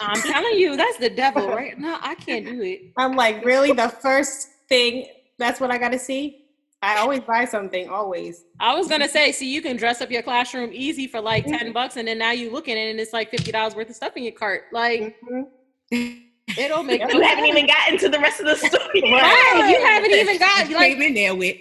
I'm 0.00 0.20
telling 0.22 0.58
you, 0.58 0.76
that's 0.76 0.98
the 0.98 1.10
devil, 1.10 1.48
right? 1.48 1.78
No, 1.78 1.98
I 2.00 2.14
can't 2.14 2.44
do 2.46 2.60
it. 2.62 2.92
I'm 2.96 3.14
like, 3.16 3.44
really? 3.44 3.72
The 3.72 3.88
first 3.88 4.48
thing, 4.68 5.06
that's 5.38 5.60
what 5.60 5.70
I 5.70 5.78
got 5.78 5.90
to 5.92 5.98
see? 5.98 6.41
I 6.82 6.98
always 6.98 7.20
buy 7.20 7.44
something, 7.44 7.88
always. 7.88 8.44
I 8.58 8.74
was 8.74 8.88
gonna 8.88 9.08
say, 9.08 9.30
see, 9.32 9.52
you 9.52 9.62
can 9.62 9.76
dress 9.76 10.00
up 10.00 10.10
your 10.10 10.22
classroom 10.22 10.70
easy 10.72 11.06
for 11.06 11.20
like 11.20 11.46
ten 11.46 11.72
bucks, 11.72 11.96
and 11.96 12.08
then 12.08 12.18
now 12.18 12.32
you 12.32 12.50
look 12.52 12.68
at 12.68 12.76
it 12.76 12.90
and 12.90 12.98
it's 12.98 13.12
like 13.12 13.30
fifty 13.30 13.52
dollars 13.52 13.74
worth 13.76 13.88
of 13.88 13.94
stuff 13.96 14.16
in 14.16 14.24
your 14.24 14.32
cart. 14.32 14.64
Like 14.72 15.16
Mhm. 15.30 15.46
it 15.92 16.68
don't 16.68 16.86
make 16.86 17.00
You 17.12 17.20
haven't 17.20 17.46
even 17.46 17.66
gotten 17.68 17.98
to 17.98 18.08
the 18.08 18.18
rest 18.18 18.40
of 18.40 18.46
the 18.46 18.56
story. 18.56 19.02
right. 19.12 19.68
You 19.70 19.80
haven't 19.86 20.10
even 20.10 20.38
got 20.38 20.68
you 20.68 20.74
like 20.76 20.92
came 20.94 21.02
in 21.02 21.14
there 21.14 21.34
with 21.36 21.56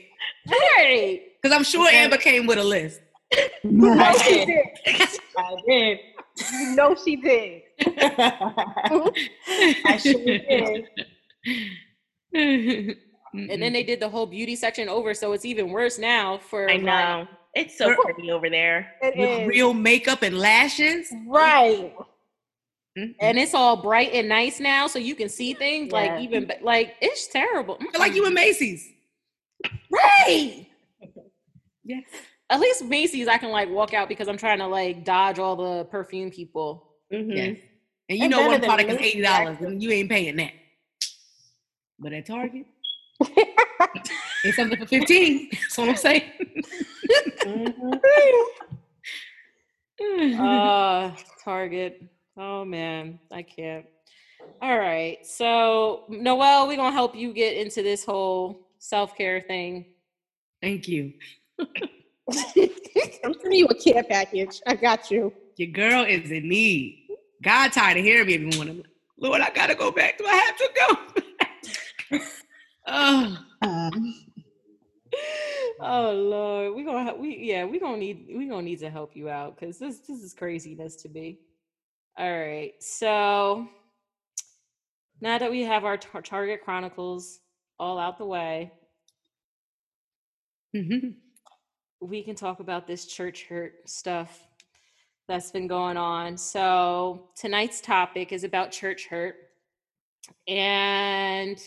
right. 0.49 1.21
because 1.41 1.55
I'm 1.55 1.63
sure 1.63 1.87
Amber 1.87 2.17
came 2.17 2.47
with 2.47 2.57
a 2.57 2.63
list. 2.63 2.99
You 3.63 3.71
know 3.71 3.93
I 3.93 4.13
she 4.17 4.45
did. 4.45 4.67
did. 4.85 5.19
I 5.37 5.55
did. 5.67 5.99
You 6.51 6.75
know 6.75 6.95
she 6.95 7.15
did. 7.17 7.61
I 9.85 9.97
sure 9.97 10.23
did. 12.33 12.97
And 13.33 13.61
then 13.61 13.71
they 13.73 13.83
did 13.83 13.99
the 13.99 14.09
whole 14.09 14.25
beauty 14.25 14.55
section 14.55 14.89
over, 14.89 15.13
so 15.13 15.31
it's 15.31 15.45
even 15.45 15.69
worse 15.69 15.97
now. 15.97 16.37
For 16.37 16.69
I 16.69 16.73
like- 16.73 16.83
know. 16.83 17.27
It's 17.53 17.77
so 17.77 17.87
We're- 17.87 17.97
pretty 18.03 18.31
over 18.31 18.49
there. 18.49 18.93
It 19.01 19.17
with 19.17 19.41
is. 19.41 19.47
real 19.47 19.73
makeup 19.73 20.21
and 20.21 20.37
lashes. 20.37 21.11
Right. 21.27 21.93
Mhm. 22.97 23.15
and 23.21 23.39
it's 23.39 23.53
all 23.53 23.77
bright 23.77 24.11
and 24.13 24.27
nice 24.27 24.59
now, 24.59 24.85
so 24.87 24.99
you 24.99 25.15
can 25.15 25.29
see 25.29 25.53
things 25.53 25.91
Yeah. 25.93 25.97
like 25.97 26.21
even 26.21 26.51
like 26.61 26.95
it's 27.01 27.27
terrible. 27.27 27.77
Like 27.97 28.13
you 28.15 28.25
in 28.25 28.33
Macy's. 28.33 28.85
right. 29.89 30.67
Yes. 31.83 32.03
At 32.49 32.59
least 32.59 32.83
Macy's, 32.85 33.27
I 33.27 33.37
can 33.37 33.49
like 33.49 33.69
walk 33.69 33.93
out 33.93 34.07
because 34.09 34.27
I'm 34.27 34.37
trying 34.37 34.59
to 34.59 34.67
like 34.67 35.03
dodge 35.05 35.39
all 35.39 35.55
the 35.55 35.85
perfume 35.85 36.29
people. 36.31 36.95
Mhm. 37.11 37.35
Yes. 37.35 37.57
And 38.09 38.17
you 38.19 38.25
And 38.25 38.31
know 38.31 38.37
better 38.39 38.49
one 38.51 38.61
product 38.61 38.89
is 38.91 38.97
eighty 38.99 39.21
dollars, 39.21 39.57
and 39.61 39.81
you 39.81 39.89
ain't 39.91 40.09
paying 40.09 40.35
that. 40.35 40.51
But 41.97 42.13
at 42.13 42.25
Target, 42.25 42.65
something 44.53 44.79
for 44.79 44.85
fifteen. 44.87 45.49
That's 45.51 45.77
what 45.77 45.89
I'm 45.89 45.95
saying. 45.95 46.23
Mhm. 47.45 47.99
uh 50.39 51.11
Target. 51.43 52.03
Oh 52.37 52.65
man, 52.65 53.19
I 53.31 53.43
can't. 53.43 53.85
All 54.61 54.77
right. 54.77 55.25
So 55.25 56.05
Noel, 56.09 56.67
we're 56.67 56.77
gonna 56.77 56.91
help 56.91 57.15
you 57.15 57.33
get 57.33 57.57
into 57.57 57.81
this 57.83 58.05
whole 58.05 58.67
self-care 58.79 59.41
thing. 59.41 59.85
Thank 60.61 60.87
you. 60.87 61.13
I'm 61.59 63.33
sending 63.33 63.59
you 63.59 63.67
a 63.67 63.75
care 63.75 64.03
package. 64.03 64.61
I 64.67 64.75
got 64.75 65.09
you. 65.11 65.33
Your 65.57 65.69
girl 65.69 66.05
is 66.05 66.31
in 66.31 66.47
need. 66.47 67.07
God 67.41 67.71
tired 67.71 67.97
of 67.97 68.03
hearing 68.03 68.27
me 68.27 68.35
every 68.35 68.55
morning. 68.55 68.83
Lord, 69.19 69.41
I 69.41 69.49
gotta 69.49 69.75
go 69.75 69.91
back. 69.91 70.17
Do 70.17 70.25
I 70.25 70.35
have 70.35 70.57
to 70.57 70.69
go? 70.79 72.19
Oh, 72.87 73.37
oh 75.79 76.11
Lord, 76.11 76.75
we 76.75 76.83
gonna 76.83 77.15
we 77.15 77.37
yeah 77.37 77.65
we 77.65 77.79
gonna 77.79 77.97
need 77.97 78.27
we 78.35 78.47
gonna 78.47 78.61
need 78.61 78.79
to 78.79 78.89
help 78.89 79.15
you 79.15 79.29
out 79.29 79.59
because 79.59 79.77
this 79.79 79.99
this 79.99 80.21
is 80.21 80.33
craziness 80.33 80.95
to 80.97 81.09
me. 81.09 81.39
All 82.17 82.29
right, 82.29 82.73
so 82.79 83.67
now 85.21 85.37
that 85.37 85.51
we 85.51 85.61
have 85.61 85.85
our 85.85 85.97
tar- 85.97 86.21
Target 86.21 86.63
Chronicles 86.63 87.39
all 87.79 87.97
out 87.99 88.17
the 88.17 88.25
way, 88.25 88.71
Mhm. 90.75 91.15
we 92.01 92.23
can 92.23 92.35
talk 92.35 92.59
about 92.59 92.87
this 92.87 93.05
church 93.07 93.45
hurt 93.45 93.87
stuff 93.89 94.47
that's 95.27 95.51
been 95.51 95.67
going 95.67 95.97
on. 95.97 96.37
So 96.37 97.29
tonight's 97.35 97.79
topic 97.81 98.31
is 98.31 98.43
about 98.43 98.71
church 98.71 99.07
hurt, 99.07 99.35
and 100.47 101.57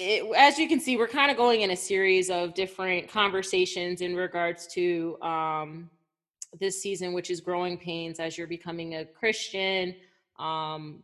it, 0.00 0.34
as 0.34 0.58
you 0.58 0.66
can 0.66 0.80
see, 0.80 0.96
we're 0.96 1.08
kind 1.08 1.30
of 1.30 1.36
going 1.36 1.60
in 1.60 1.70
a 1.70 1.76
series 1.76 2.30
of 2.30 2.54
different 2.54 3.08
conversations 3.08 4.00
in 4.00 4.16
regards 4.16 4.66
to 4.68 5.20
um, 5.20 5.90
this 6.58 6.80
season, 6.80 7.12
which 7.12 7.30
is 7.30 7.40
growing 7.40 7.76
pains 7.76 8.18
as 8.18 8.38
you're 8.38 8.46
becoming 8.46 8.96
a 8.96 9.04
Christian. 9.04 9.94
Um, 10.38 11.02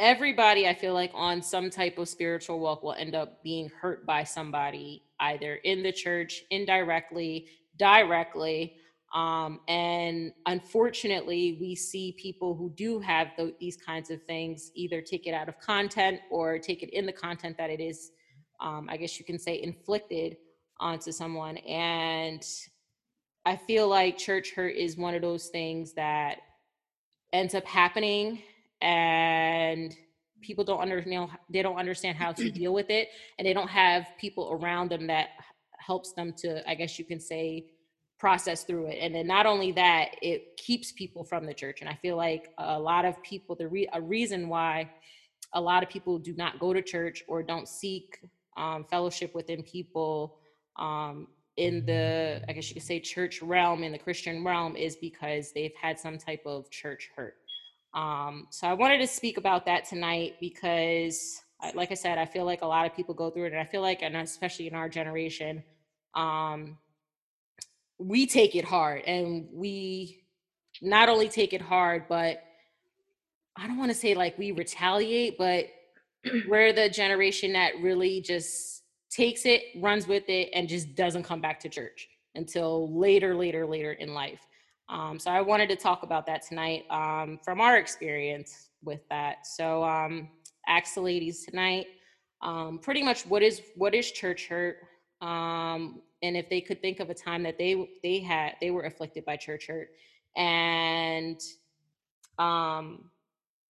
everybody, 0.00 0.66
I 0.66 0.74
feel 0.74 0.94
like, 0.94 1.12
on 1.14 1.40
some 1.40 1.70
type 1.70 1.96
of 1.98 2.08
spiritual 2.08 2.58
walk 2.58 2.82
will 2.82 2.94
end 2.94 3.14
up 3.14 3.42
being 3.44 3.70
hurt 3.80 4.04
by 4.04 4.24
somebody, 4.24 5.04
either 5.20 5.54
in 5.56 5.82
the 5.84 5.92
church, 5.92 6.42
indirectly, 6.50 7.46
directly. 7.76 8.76
Um, 9.14 9.60
and 9.68 10.32
unfortunately, 10.46 11.56
we 11.60 11.74
see 11.74 12.16
people 12.18 12.54
who 12.54 12.70
do 12.76 12.98
have 13.00 13.28
tho- 13.36 13.52
these 13.60 13.76
kinds 13.76 14.10
of 14.10 14.22
things 14.24 14.70
either 14.74 15.00
take 15.00 15.26
it 15.26 15.32
out 15.32 15.48
of 15.48 15.58
content 15.58 16.20
or 16.30 16.58
take 16.58 16.82
it 16.82 16.90
in 16.90 17.06
the 17.06 17.12
content 17.12 17.56
that 17.58 17.70
it 17.70 17.80
is, 17.80 18.10
um, 18.60 18.88
I 18.90 18.96
guess 18.96 19.18
you 19.18 19.24
can 19.24 19.38
say, 19.38 19.62
inflicted 19.62 20.36
onto 20.80 21.12
someone. 21.12 21.56
And 21.58 22.44
I 23.44 23.56
feel 23.56 23.88
like 23.88 24.18
church 24.18 24.52
hurt 24.54 24.74
is 24.74 24.96
one 24.96 25.14
of 25.14 25.22
those 25.22 25.46
things 25.48 25.92
that 25.94 26.38
ends 27.32 27.54
up 27.54 27.64
happening 27.64 28.42
and 28.82 29.94
people 30.42 30.64
don't 30.64 30.80
understand 30.80 31.30
they 31.50 31.62
don't 31.62 31.76
understand 31.76 32.16
how 32.16 32.32
to 32.32 32.50
deal 32.50 32.72
with 32.74 32.90
it 32.90 33.08
and 33.38 33.46
they 33.46 33.52
don't 33.52 33.68
have 33.68 34.06
people 34.18 34.58
around 34.60 34.90
them 34.90 35.06
that 35.06 35.28
helps 35.78 36.12
them 36.12 36.32
to 36.36 36.68
i 36.68 36.74
guess 36.74 36.98
you 36.98 37.04
can 37.04 37.18
say 37.18 37.66
process 38.18 38.64
through 38.64 38.86
it 38.86 38.98
and 39.00 39.14
then 39.14 39.26
not 39.26 39.44
only 39.44 39.72
that 39.72 40.10
it 40.22 40.56
keeps 40.56 40.90
people 40.92 41.22
from 41.22 41.44
the 41.44 41.52
church 41.52 41.80
and 41.80 41.90
i 41.90 41.94
feel 41.94 42.16
like 42.16 42.52
a 42.58 42.78
lot 42.78 43.04
of 43.04 43.20
people 43.22 43.54
the 43.54 43.68
re- 43.68 43.88
a 43.92 44.00
reason 44.00 44.48
why 44.48 44.88
a 45.52 45.60
lot 45.60 45.82
of 45.82 45.88
people 45.88 46.18
do 46.18 46.34
not 46.34 46.58
go 46.58 46.72
to 46.72 46.80
church 46.80 47.22
or 47.28 47.42
don't 47.42 47.68
seek 47.68 48.18
um, 48.56 48.84
fellowship 48.84 49.34
within 49.34 49.62
people 49.62 50.38
um, 50.76 51.28
in 51.58 51.84
the 51.84 52.42
i 52.48 52.52
guess 52.52 52.68
you 52.68 52.74
could 52.74 52.82
say 52.82 52.98
church 52.98 53.42
realm 53.42 53.82
in 53.82 53.92
the 53.92 53.98
christian 53.98 54.42
realm 54.44 54.76
is 54.76 54.96
because 54.96 55.52
they've 55.52 55.74
had 55.80 55.98
some 55.98 56.18
type 56.18 56.42
of 56.46 56.70
church 56.70 57.10
hurt. 57.14 57.34
Um, 57.92 58.46
so 58.50 58.66
i 58.66 58.72
wanted 58.72 58.98
to 58.98 59.06
speak 59.06 59.36
about 59.36 59.66
that 59.66 59.84
tonight 59.84 60.36
because 60.40 61.42
like 61.74 61.90
i 61.90 61.94
said 61.94 62.16
i 62.16 62.24
feel 62.24 62.46
like 62.46 62.62
a 62.62 62.66
lot 62.66 62.86
of 62.86 62.94
people 62.96 63.14
go 63.14 63.30
through 63.30 63.44
it 63.44 63.52
and 63.52 63.60
i 63.60 63.64
feel 63.64 63.82
like 63.82 64.02
and 64.02 64.16
especially 64.16 64.66
in 64.66 64.74
our 64.74 64.88
generation 64.88 65.62
um, 66.14 66.78
we 67.98 68.26
take 68.26 68.54
it 68.54 68.64
hard 68.64 69.02
and 69.02 69.48
we 69.52 70.22
not 70.82 71.08
only 71.08 71.28
take 71.28 71.52
it 71.52 71.62
hard 71.62 72.04
but 72.08 72.42
i 73.56 73.66
don't 73.66 73.78
want 73.78 73.90
to 73.90 73.96
say 73.96 74.14
like 74.14 74.36
we 74.38 74.52
retaliate 74.52 75.38
but 75.38 75.66
we're 76.48 76.72
the 76.72 76.88
generation 76.88 77.52
that 77.52 77.72
really 77.80 78.20
just 78.20 78.82
takes 79.10 79.46
it 79.46 79.62
runs 79.76 80.06
with 80.06 80.28
it 80.28 80.50
and 80.52 80.68
just 80.68 80.94
doesn't 80.94 81.22
come 81.22 81.40
back 81.40 81.58
to 81.60 81.68
church 81.68 82.08
until 82.34 82.98
later 82.98 83.34
later 83.34 83.66
later 83.66 83.92
in 83.92 84.12
life. 84.12 84.40
Um, 84.88 85.18
so 85.18 85.30
i 85.30 85.40
wanted 85.40 85.68
to 85.70 85.76
talk 85.76 86.02
about 86.02 86.26
that 86.26 86.42
tonight 86.42 86.84
um, 86.90 87.40
from 87.42 87.60
our 87.60 87.76
experience 87.76 88.70
with 88.84 89.00
that. 89.08 89.46
So 89.46 89.82
um, 89.82 90.28
ask 90.68 90.94
the 90.94 91.00
ladies 91.00 91.44
tonight 91.44 91.86
um, 92.42 92.78
pretty 92.78 93.02
much 93.02 93.26
what 93.26 93.42
is 93.42 93.62
what 93.76 93.94
is 93.94 94.12
church 94.12 94.46
hurt? 94.48 94.76
Um, 95.20 96.02
and 96.22 96.36
if 96.36 96.48
they 96.48 96.60
could 96.60 96.80
think 96.80 97.00
of 97.00 97.10
a 97.10 97.14
time 97.14 97.42
that 97.42 97.58
they 97.58 97.90
they 98.02 98.20
had 98.20 98.54
they 98.60 98.70
were 98.70 98.82
afflicted 98.82 99.24
by 99.24 99.36
church 99.36 99.66
hurt 99.66 99.90
and 100.36 101.40
um, 102.38 103.10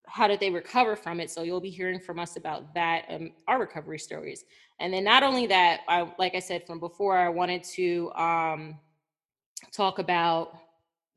how 0.07 0.27
did 0.29 0.41
they 0.41 0.51
recover 0.51 0.97
from 0.97 1.21
it? 1.21 1.31
So 1.31 1.43
you'll 1.43 1.61
be 1.61 1.71
hearing 1.71 2.01
from 2.01 2.19
us 2.19 2.37
about 2.37 2.75
that 2.75 3.05
um, 3.09 3.33
our 3.49 3.59
recovery 3.59 3.99
stories. 3.99 4.45
And 4.81 4.93
then 4.93 5.05
not 5.05 5.23
only 5.23 5.47
that 5.47 5.81
i 5.89 6.09
like 6.19 6.35
i 6.35 6.39
said 6.39 6.67
from 6.67 6.79
before 6.79 7.17
i 7.17 7.29
wanted 7.29 7.63
to 7.65 8.13
um, 8.13 8.79
talk 9.73 9.99
about 9.99 10.59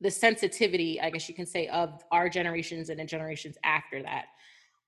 the 0.00 0.10
sensitivity 0.10 0.98
i 1.00 1.10
guess 1.10 1.28
you 1.28 1.34
can 1.34 1.44
say 1.46 1.68
of 1.68 2.02
our 2.10 2.28
generations 2.28 2.88
and 2.88 2.98
the 2.98 3.04
generations 3.04 3.56
after 3.64 4.02
that. 4.02 4.26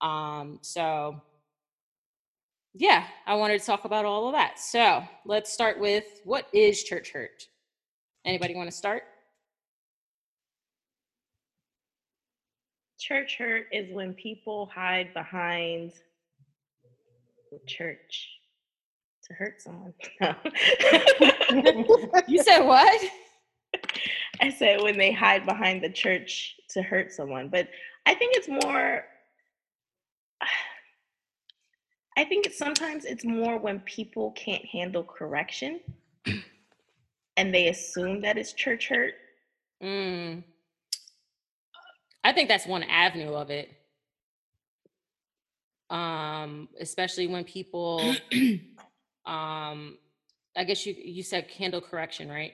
Um, 0.00 0.58
so 0.62 1.20
yeah 2.74 3.04
i 3.26 3.34
wanted 3.34 3.60
to 3.60 3.66
talk 3.66 3.84
about 3.84 4.04
all 4.04 4.28
of 4.28 4.32
that 4.32 4.58
so 4.58 5.02
let's 5.26 5.52
start 5.52 5.78
with 5.78 6.04
what 6.24 6.46
is 6.52 6.82
church 6.82 7.12
hurt 7.12 7.48
anybody 8.24 8.54
want 8.54 8.70
to 8.70 8.76
start 8.76 9.02
Church 13.02 13.36
hurt 13.36 13.66
is 13.72 13.92
when 13.92 14.14
people 14.14 14.70
hide 14.72 15.12
behind 15.12 15.90
the 17.50 17.58
church 17.66 18.28
to 19.24 19.34
hurt 19.34 19.60
someone. 19.60 19.92
No. 21.50 21.84
you 22.28 22.42
said 22.44 22.60
what 22.60 23.10
I 24.40 24.50
said 24.50 24.80
when 24.82 24.96
they 24.96 25.10
hide 25.10 25.44
behind 25.44 25.82
the 25.82 25.90
church 25.90 26.54
to 26.70 26.80
hurt 26.80 27.12
someone, 27.12 27.48
but 27.48 27.68
I 28.06 28.14
think 28.14 28.36
it's 28.36 28.48
more. 28.48 29.04
I 32.16 32.24
think 32.24 32.46
it's 32.46 32.58
sometimes 32.58 33.04
it's 33.04 33.24
more 33.24 33.58
when 33.58 33.80
people 33.80 34.32
can't 34.32 34.64
handle 34.66 35.02
correction 35.02 35.80
and 37.36 37.54
they 37.54 37.68
assume 37.68 38.20
that 38.22 38.36
it's 38.36 38.52
church 38.52 38.88
hurt. 38.88 39.14
Mm. 39.82 40.44
I 42.24 42.32
think 42.32 42.48
that's 42.48 42.66
one 42.66 42.82
avenue 42.82 43.32
of 43.34 43.50
it. 43.50 43.70
Um, 45.90 46.68
especially 46.80 47.26
when 47.26 47.44
people, 47.44 48.14
um, 49.26 49.98
I 50.56 50.64
guess 50.64 50.86
you 50.86 50.94
you 50.98 51.22
said 51.22 51.50
handle 51.58 51.80
correction, 51.80 52.28
right? 52.28 52.52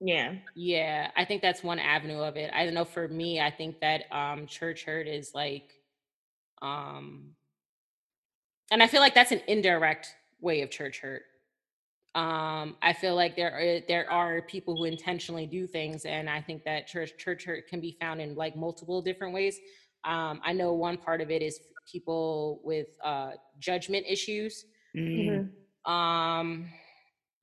Yeah. 0.00 0.34
Yeah, 0.56 1.10
I 1.14 1.24
think 1.24 1.42
that's 1.42 1.62
one 1.62 1.78
avenue 1.78 2.20
of 2.20 2.36
it. 2.36 2.50
I 2.54 2.64
don't 2.64 2.74
know 2.74 2.84
for 2.84 3.06
me, 3.06 3.40
I 3.40 3.50
think 3.50 3.80
that 3.80 4.04
um 4.10 4.46
church 4.46 4.84
hurt 4.84 5.06
is 5.06 5.32
like 5.34 5.70
um 6.62 7.34
and 8.70 8.82
I 8.82 8.86
feel 8.86 9.00
like 9.00 9.14
that's 9.14 9.32
an 9.32 9.42
indirect 9.46 10.14
way 10.40 10.62
of 10.62 10.70
church 10.70 11.00
hurt. 11.00 11.22
Um 12.14 12.76
I 12.82 12.92
feel 12.92 13.14
like 13.14 13.36
there 13.36 13.52
are, 13.52 13.80
there 13.86 14.10
are 14.10 14.42
people 14.42 14.76
who 14.76 14.84
intentionally 14.84 15.46
do 15.46 15.66
things 15.66 16.04
and 16.04 16.28
I 16.28 16.40
think 16.40 16.64
that 16.64 16.86
church 16.86 17.16
church 17.18 17.44
hurt 17.44 17.68
can 17.68 17.80
be 17.80 17.96
found 18.00 18.20
in 18.20 18.34
like 18.34 18.56
multiple 18.56 19.00
different 19.00 19.32
ways. 19.32 19.58
Um 20.04 20.40
I 20.44 20.52
know 20.52 20.72
one 20.72 20.96
part 20.96 21.20
of 21.20 21.30
it 21.30 21.42
is 21.42 21.60
people 21.90 22.60
with 22.64 22.88
uh 23.04 23.32
judgment 23.58 24.06
issues. 24.08 24.64
Mm. 24.96 25.50
Um 25.86 26.68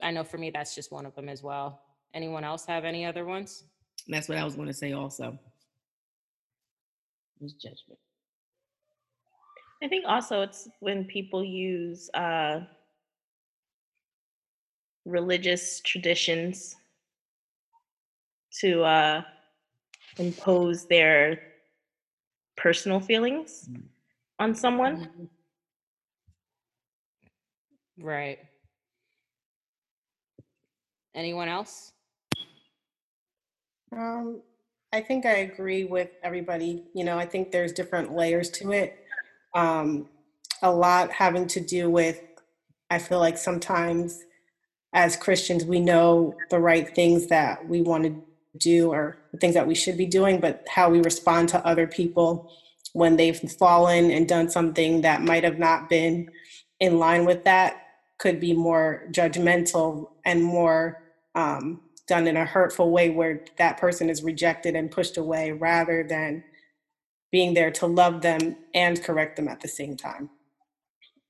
I 0.01 0.11
know 0.11 0.23
for 0.23 0.37
me 0.37 0.51
that's 0.51 0.75
just 0.75 0.91
one 0.91 1.05
of 1.05 1.15
them 1.15 1.29
as 1.29 1.41
well. 1.43 1.81
Anyone 2.13 2.43
else 2.43 2.65
have 2.65 2.83
any 2.83 3.05
other 3.05 3.25
ones? 3.25 3.63
That's 4.07 4.29
what 4.29 4.37
I 4.37 4.43
was 4.43 4.55
going 4.55 4.67
to 4.67 4.73
say 4.73 4.93
also. 4.93 5.37
Was 7.39 7.53
judgment. 7.53 7.99
I 9.81 9.87
think 9.87 10.05
also 10.07 10.41
it's 10.41 10.67
when 10.79 11.05
people 11.05 11.43
use 11.43 12.09
uh, 12.13 12.61
religious 15.05 15.81
traditions 15.81 16.75
to 18.59 18.83
uh, 18.83 19.21
impose 20.17 20.87
their 20.87 21.39
personal 22.55 22.99
feelings 22.99 23.69
Mm. 23.69 23.83
on 24.39 24.55
someone. 24.55 25.29
Right. 27.99 28.39
Anyone 31.13 31.49
else? 31.49 31.91
Um, 33.91 34.41
I 34.93 35.01
think 35.01 35.25
I 35.25 35.37
agree 35.37 35.85
with 35.85 36.09
everybody. 36.23 36.85
You 36.93 37.03
know, 37.03 37.17
I 37.17 37.25
think 37.25 37.51
there's 37.51 37.73
different 37.73 38.13
layers 38.13 38.49
to 38.51 38.71
it. 38.71 39.06
Um, 39.53 40.07
a 40.61 40.71
lot 40.71 41.11
having 41.11 41.47
to 41.47 41.59
do 41.59 41.89
with, 41.89 42.21
I 42.89 42.99
feel 42.99 43.19
like 43.19 43.37
sometimes 43.37 44.23
as 44.93 45.15
Christians, 45.15 45.65
we 45.65 45.79
know 45.79 46.33
the 46.49 46.59
right 46.59 46.93
things 46.95 47.27
that 47.27 47.67
we 47.67 47.81
want 47.81 48.03
to 48.05 48.21
do 48.57 48.91
or 48.91 49.17
the 49.31 49.37
things 49.37 49.53
that 49.53 49.67
we 49.67 49.75
should 49.75 49.97
be 49.97 50.05
doing, 50.05 50.39
but 50.39 50.65
how 50.69 50.89
we 50.89 50.99
respond 51.01 51.49
to 51.49 51.65
other 51.65 51.85
people 51.85 52.51
when 52.93 53.15
they've 53.15 53.37
fallen 53.37 54.09
and 54.09 54.27
done 54.27 54.49
something 54.49 55.01
that 55.01 55.21
might 55.21 55.43
have 55.43 55.59
not 55.59 55.89
been 55.89 56.29
in 56.79 56.97
line 56.97 57.25
with 57.25 57.43
that 57.43 57.83
could 58.17 58.39
be 58.39 58.53
more 58.53 59.03
judgmental 59.11 60.09
and 60.25 60.43
more 60.43 61.03
um, 61.35 61.81
done 62.07 62.27
in 62.27 62.37
a 62.37 62.45
hurtful 62.45 62.89
way 62.89 63.09
where 63.09 63.43
that 63.57 63.77
person 63.77 64.09
is 64.09 64.23
rejected 64.23 64.75
and 64.75 64.89
pushed 64.89 65.17
away 65.17 65.51
rather 65.51 66.03
than 66.03 66.43
being 67.31 67.53
there 67.53 67.71
to 67.71 67.87
love 67.87 68.21
them 68.21 68.55
and 68.73 69.03
correct 69.03 69.35
them 69.35 69.47
at 69.47 69.59
the 69.61 69.67
same 69.67 69.97
time. 69.97 70.29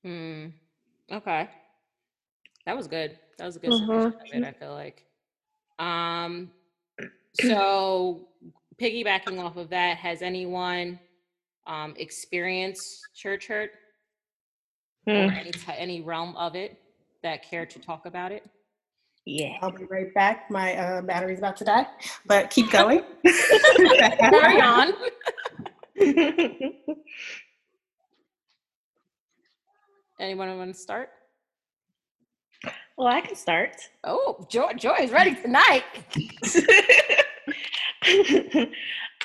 Hmm. 0.03 0.47
Okay. 1.12 1.49
That 2.65 2.75
was 2.75 2.88
good. 2.88 3.17
That 3.38 3.45
was 3.45 3.55
a 3.55 3.60
good 3.60 3.71
Mhm. 3.71 4.12
submission 4.12 4.43
of 4.43 4.43
it, 4.43 4.55
I 4.55 4.60
feel 4.60 4.73
like. 4.73 5.05
Um 5.79 6.51
so 7.41 8.27
piggybacking 8.81 9.39
off 9.39 9.57
of 9.57 9.69
that, 9.69 9.97
has 9.97 10.21
anyone 10.21 10.99
um 11.65 11.93
experienced 11.97 13.05
church 13.15 13.47
hurt 13.47 13.71
or 15.07 15.13
Hmm. 15.29 15.29
any 15.38 15.51
ty- 15.51 15.75
any 15.75 16.01
realm 16.01 16.36
of 16.36 16.55
it 16.55 16.79
that 17.23 17.43
care 17.43 17.65
to 17.65 17.79
talk 17.79 18.05
about 18.05 18.31
it? 18.31 18.45
Yeah. 19.25 19.57
I'll 19.62 19.71
be 19.71 19.83
right 19.86 20.13
back. 20.13 20.49
My 20.49 20.75
uh, 20.77 21.01
battery's 21.01 21.39
about 21.39 21.57
to 21.57 21.65
die, 21.65 21.86
but 22.25 22.49
keep 22.49 22.71
going. 22.71 23.03
Carry 23.25 24.62
on. 24.62 24.93
Anyone 30.19 30.57
want 30.57 30.73
to 30.73 30.79
start? 30.79 31.10
well, 32.97 33.07
I 33.07 33.21
can 33.21 33.36
start. 33.36 33.75
Oh, 34.03 34.45
Joy, 34.49 34.73
Joy 34.73 34.95
is 35.01 35.12
ready 35.12 35.36
tonight. 35.36 35.83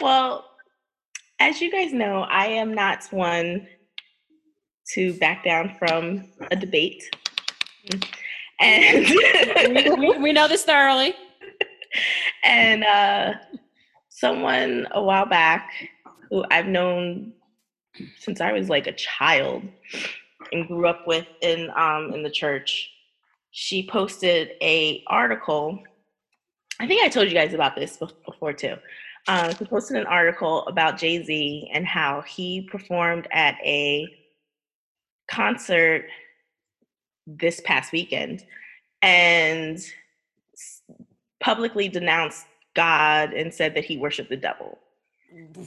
well, 0.01 0.45
as 1.41 1.61
you 1.61 1.71
guys 1.73 1.93
know, 1.93 2.23
I 2.29 2.47
am 2.47 2.75
not 2.75 3.05
one 3.11 3.67
to 4.95 5.15
back 5.15 5.45
down 5.45 5.75
from 5.79 6.29
a 6.51 6.57
debate. 6.57 7.03
And 8.61 9.07
we, 9.75 9.91
we- 9.91 10.19
we 10.19 10.33
know 10.33 10.47
this 10.49 10.65
thoroughly. 10.65 11.15
and 12.45 12.85
uh, 12.85 13.33
someone 14.11 14.87
a 14.93 15.03
while 15.03 15.27
back 15.27 15.71
who 16.33 16.43
I've 16.51 16.67
known 16.67 17.35
since 18.19 18.41
I 18.41 18.53
was 18.53 18.71
like 18.71 18.87
a 18.87 18.93
child 18.93 19.63
and 20.51 20.67
grew 20.67 20.87
up 20.89 21.07
with 21.07 21.27
in 21.43 21.71
um, 21.77 22.13
in 22.15 22.23
the 22.23 22.31
church. 22.31 22.91
She 23.51 23.87
posted 23.87 24.53
a 24.63 25.05
article. 25.09 25.79
I 26.81 26.87
think 26.89 27.03
I 27.03 27.11
told 27.11 27.29
you 27.29 27.35
guys 27.35 27.53
about 27.53 27.77
this 27.77 27.99
before 28.25 28.55
too. 28.55 28.77
Uh, 29.29 29.53
she 29.55 29.67
posted 29.67 29.99
an 29.99 30.07
article 30.07 30.67
about 30.67 30.99
Jay 30.99 31.23
Z 31.23 31.71
and 31.71 31.87
how 31.87 32.23
he 32.23 32.63
performed 32.63 33.29
at 33.31 33.57
a 33.63 34.09
concert 35.29 36.07
this 37.27 37.61
past 37.61 37.93
weekend 37.93 38.43
and 39.03 39.79
publicly 41.41 41.89
denounced 41.89 42.47
God 42.75 43.35
and 43.35 43.53
said 43.53 43.75
that 43.75 43.85
he 43.85 43.99
worshiped 43.99 44.31
the 44.31 44.37
devil. 44.37 44.79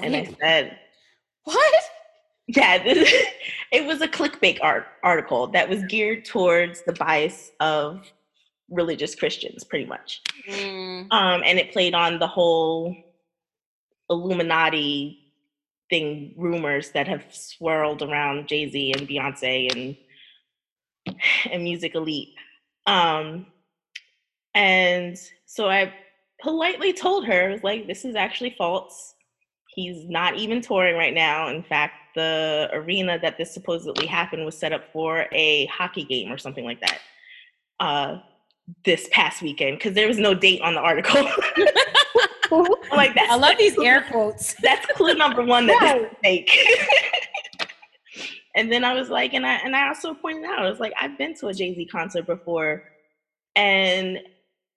And 0.02 0.16
I 0.16 0.36
said, 0.40 0.80
what? 1.44 1.84
yeah, 2.48 2.84
this, 2.84 3.12
it 3.72 3.86
was 3.86 4.02
a 4.02 4.08
clickbait 4.08 4.60
art, 4.62 4.86
article 5.04 5.48
that 5.48 5.70
was 5.70 5.84
geared 5.86 6.26
towards 6.26 6.84
the 6.84 6.94
bias 6.94 7.52
of 7.60 8.12
religious 8.70 9.16
Christians, 9.16 9.64
pretty 9.64 9.86
much. 9.86 10.22
Mm, 10.50 11.12
Um, 11.12 11.42
and 11.46 11.60
it 11.60 11.72
played 11.72 11.94
on 11.94 12.20
the 12.20 12.28
whole 12.28 12.96
Illuminati 14.10 15.20
thing, 15.90 16.34
rumors 16.38 16.92
that 16.92 17.08
have 17.08 17.26
swirled 17.30 18.02
around 18.02 18.48
Jay 18.48 18.70
Z 18.70 18.94
and 18.94 19.08
Beyonce 19.08 19.72
and 19.72 19.96
and 21.52 21.64
Music 21.64 21.96
Elite. 21.96 22.34
Um, 22.88 23.48
and 24.54 25.18
so 25.46 25.70
I 25.70 25.94
politely 26.42 26.94
told 26.94 27.26
her, 27.26 27.50
I 27.50 27.52
was 27.52 27.64
like, 27.64 27.88
this 27.88 28.06
is 28.06 28.16
actually 28.16 28.56
false. 28.58 29.15
He's 29.76 30.06
not 30.08 30.38
even 30.38 30.62
touring 30.62 30.96
right 30.96 31.14
now. 31.14 31.50
In 31.50 31.62
fact, 31.62 31.94
the 32.16 32.70
arena 32.72 33.20
that 33.20 33.38
this 33.38 33.54
supposedly 33.54 34.08
happened 34.08 34.46
was 34.46 34.58
set 34.58 34.72
up 34.72 34.84
for 34.94 35.26
a 35.34 35.66
hockey 35.66 36.06
game 36.06 36.32
or 36.32 36.38
something 36.38 36.64
like 36.64 36.80
that. 36.80 37.00
Uh, 37.82 38.20
this 38.84 39.08
past 39.12 39.42
weekend 39.42 39.78
because 39.78 39.94
there 39.94 40.08
was 40.08 40.18
no 40.18 40.34
date 40.34 40.62
on 40.62 40.74
the 40.74 40.80
article. 40.80 41.22
like 42.92 43.14
that's 43.16 43.32
I 43.32 43.36
love 43.36 43.58
these 43.58 43.78
air 43.78 44.06
quotes. 44.12 44.56
That's 44.62 44.86
clue 44.94 45.14
number 45.14 45.44
one 45.44 45.68
that 45.68 45.80
this 45.82 46.12
is 46.12 46.18
fake. 46.24 46.68
and 48.56 48.72
then 48.72 48.84
I 48.84 48.94
was 48.94 49.10
like, 49.10 49.34
and 49.34 49.46
I 49.46 49.56
and 49.56 49.76
I 49.76 49.90
also 49.90 50.14
pointed 50.14 50.46
out, 50.46 50.60
I 50.60 50.70
was 50.70 50.80
like, 50.80 50.94
I've 51.00 51.18
been 51.18 51.36
to 51.36 51.48
a 51.48 51.54
Jay 51.54 51.76
Z 51.76 51.86
concert 51.88 52.26
before, 52.26 52.84
and 53.56 54.20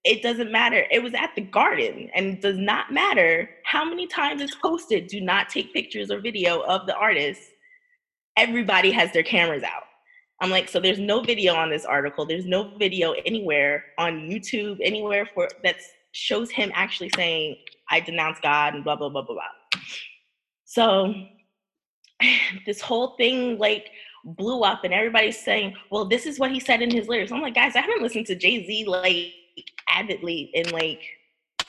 it 0.05 0.23
doesn't 0.23 0.51
matter. 0.51 0.85
It 0.91 1.03
was 1.03 1.15
at 1.15 1.35
the 1.35 1.43
Garden, 1.43 2.11
and 2.15 2.27
it 2.27 2.41
does 2.41 2.57
not 2.57 2.93
matter 2.93 3.51
how 3.65 3.85
many 3.85 4.07
times 4.07 4.41
it's 4.41 4.55
posted. 4.55 5.07
Do 5.09 5.21
not 5.21 5.49
take 5.49 5.73
pictures 5.73 6.11
or 6.11 6.21
video 6.21 6.61
of 6.61 6.87
the 6.87 6.97
artist. 6.97 7.43
Everybody 8.37 8.91
has 8.93 9.13
their 9.13 9.23
cameras 9.23 9.63
out. 9.63 9.83
I'm 10.41 10.51
like, 10.51 10.69
so 10.69 10.79
there's 10.79 11.01
no 11.01 11.21
video 11.21 11.55
on 11.55 11.69
this 11.69 11.85
article. 11.85 12.25
There's 12.25 12.47
no 12.47 12.77
video 12.79 13.13
anywhere 13.27 13.85
on 13.99 14.29
YouTube, 14.29 14.79
anywhere 14.83 15.29
for 15.35 15.49
that 15.65 15.77
shows 16.13 16.51
him 16.51 16.71
actually 16.75 17.11
saying, 17.17 17.57
I 17.91 18.01
denounce 18.01 18.39
God 18.41 18.75
and 18.75 18.85
blah, 18.85 18.97
blah, 18.97 19.09
blah, 19.09 19.23
blah, 19.23 19.35
blah. 19.35 19.81
So 20.65 21.13
this 22.67 22.81
whole 22.81 23.17
thing 23.17 23.59
like 23.59 23.91
blew 24.25 24.63
up 24.63 24.85
and 24.85 24.95
everybody's 24.95 25.43
saying, 25.43 25.75
well, 25.91 26.05
this 26.05 26.27
is 26.27 26.39
what 26.39 26.53
he 26.53 26.61
said 26.61 26.83
in 26.83 26.91
his 26.91 27.09
lyrics. 27.09 27.33
I'm 27.33 27.41
like, 27.41 27.55
guys, 27.55 27.77
I 27.77 27.81
haven't 27.81 28.03
listened 28.03 28.27
to 28.27 28.35
Jay-Z 28.35 28.85
like 28.87 29.33
avidly 29.89 30.51
in 30.55 30.71
like 30.71 31.03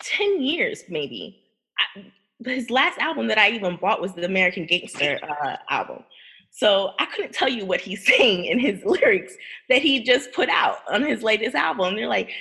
10 0.04 0.42
years, 0.42 0.84
maybe. 0.90 1.42
I, 1.78 2.06
his 2.46 2.70
last 2.70 2.98
album 3.00 3.28
that 3.28 3.38
I 3.38 3.52
even 3.52 3.78
bought 3.78 4.02
was 4.02 4.14
the 4.14 4.26
American 4.26 4.66
Gangster 4.66 5.20
uh, 5.24 5.58
album. 5.70 6.04
So 6.52 6.94
I 7.00 7.06
couldn't 7.06 7.34
tell 7.34 7.50
you 7.50 7.66
what 7.66 7.82
he's 7.82 8.06
saying 8.18 8.46
in 8.46 8.60
his 8.60 8.84
lyrics 8.84 9.34
that 9.70 9.82
he 9.82 10.04
just 10.04 10.32
put 10.32 10.50
out 10.50 10.78
on 10.92 11.04
his 11.04 11.24
latest 11.24 11.56
album. 11.56 11.96
They're 11.96 12.08
like 12.08 12.32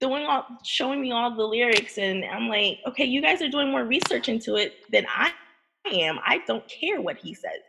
doing 0.00 0.24
all 0.26 0.46
showing 0.64 1.00
me 1.00 1.12
all 1.12 1.34
the 1.34 1.42
lyrics 1.42 1.98
and 1.98 2.24
I'm 2.24 2.48
like, 2.48 2.80
okay, 2.86 3.04
you 3.04 3.22
guys 3.22 3.40
are 3.42 3.48
doing 3.48 3.70
more 3.70 3.84
research 3.84 4.28
into 4.28 4.56
it 4.56 4.74
than 4.90 5.06
I 5.08 5.32
am. 5.92 6.18
I 6.24 6.42
don't 6.46 6.66
care 6.68 7.00
what 7.00 7.16
he 7.16 7.34
says. 7.34 7.60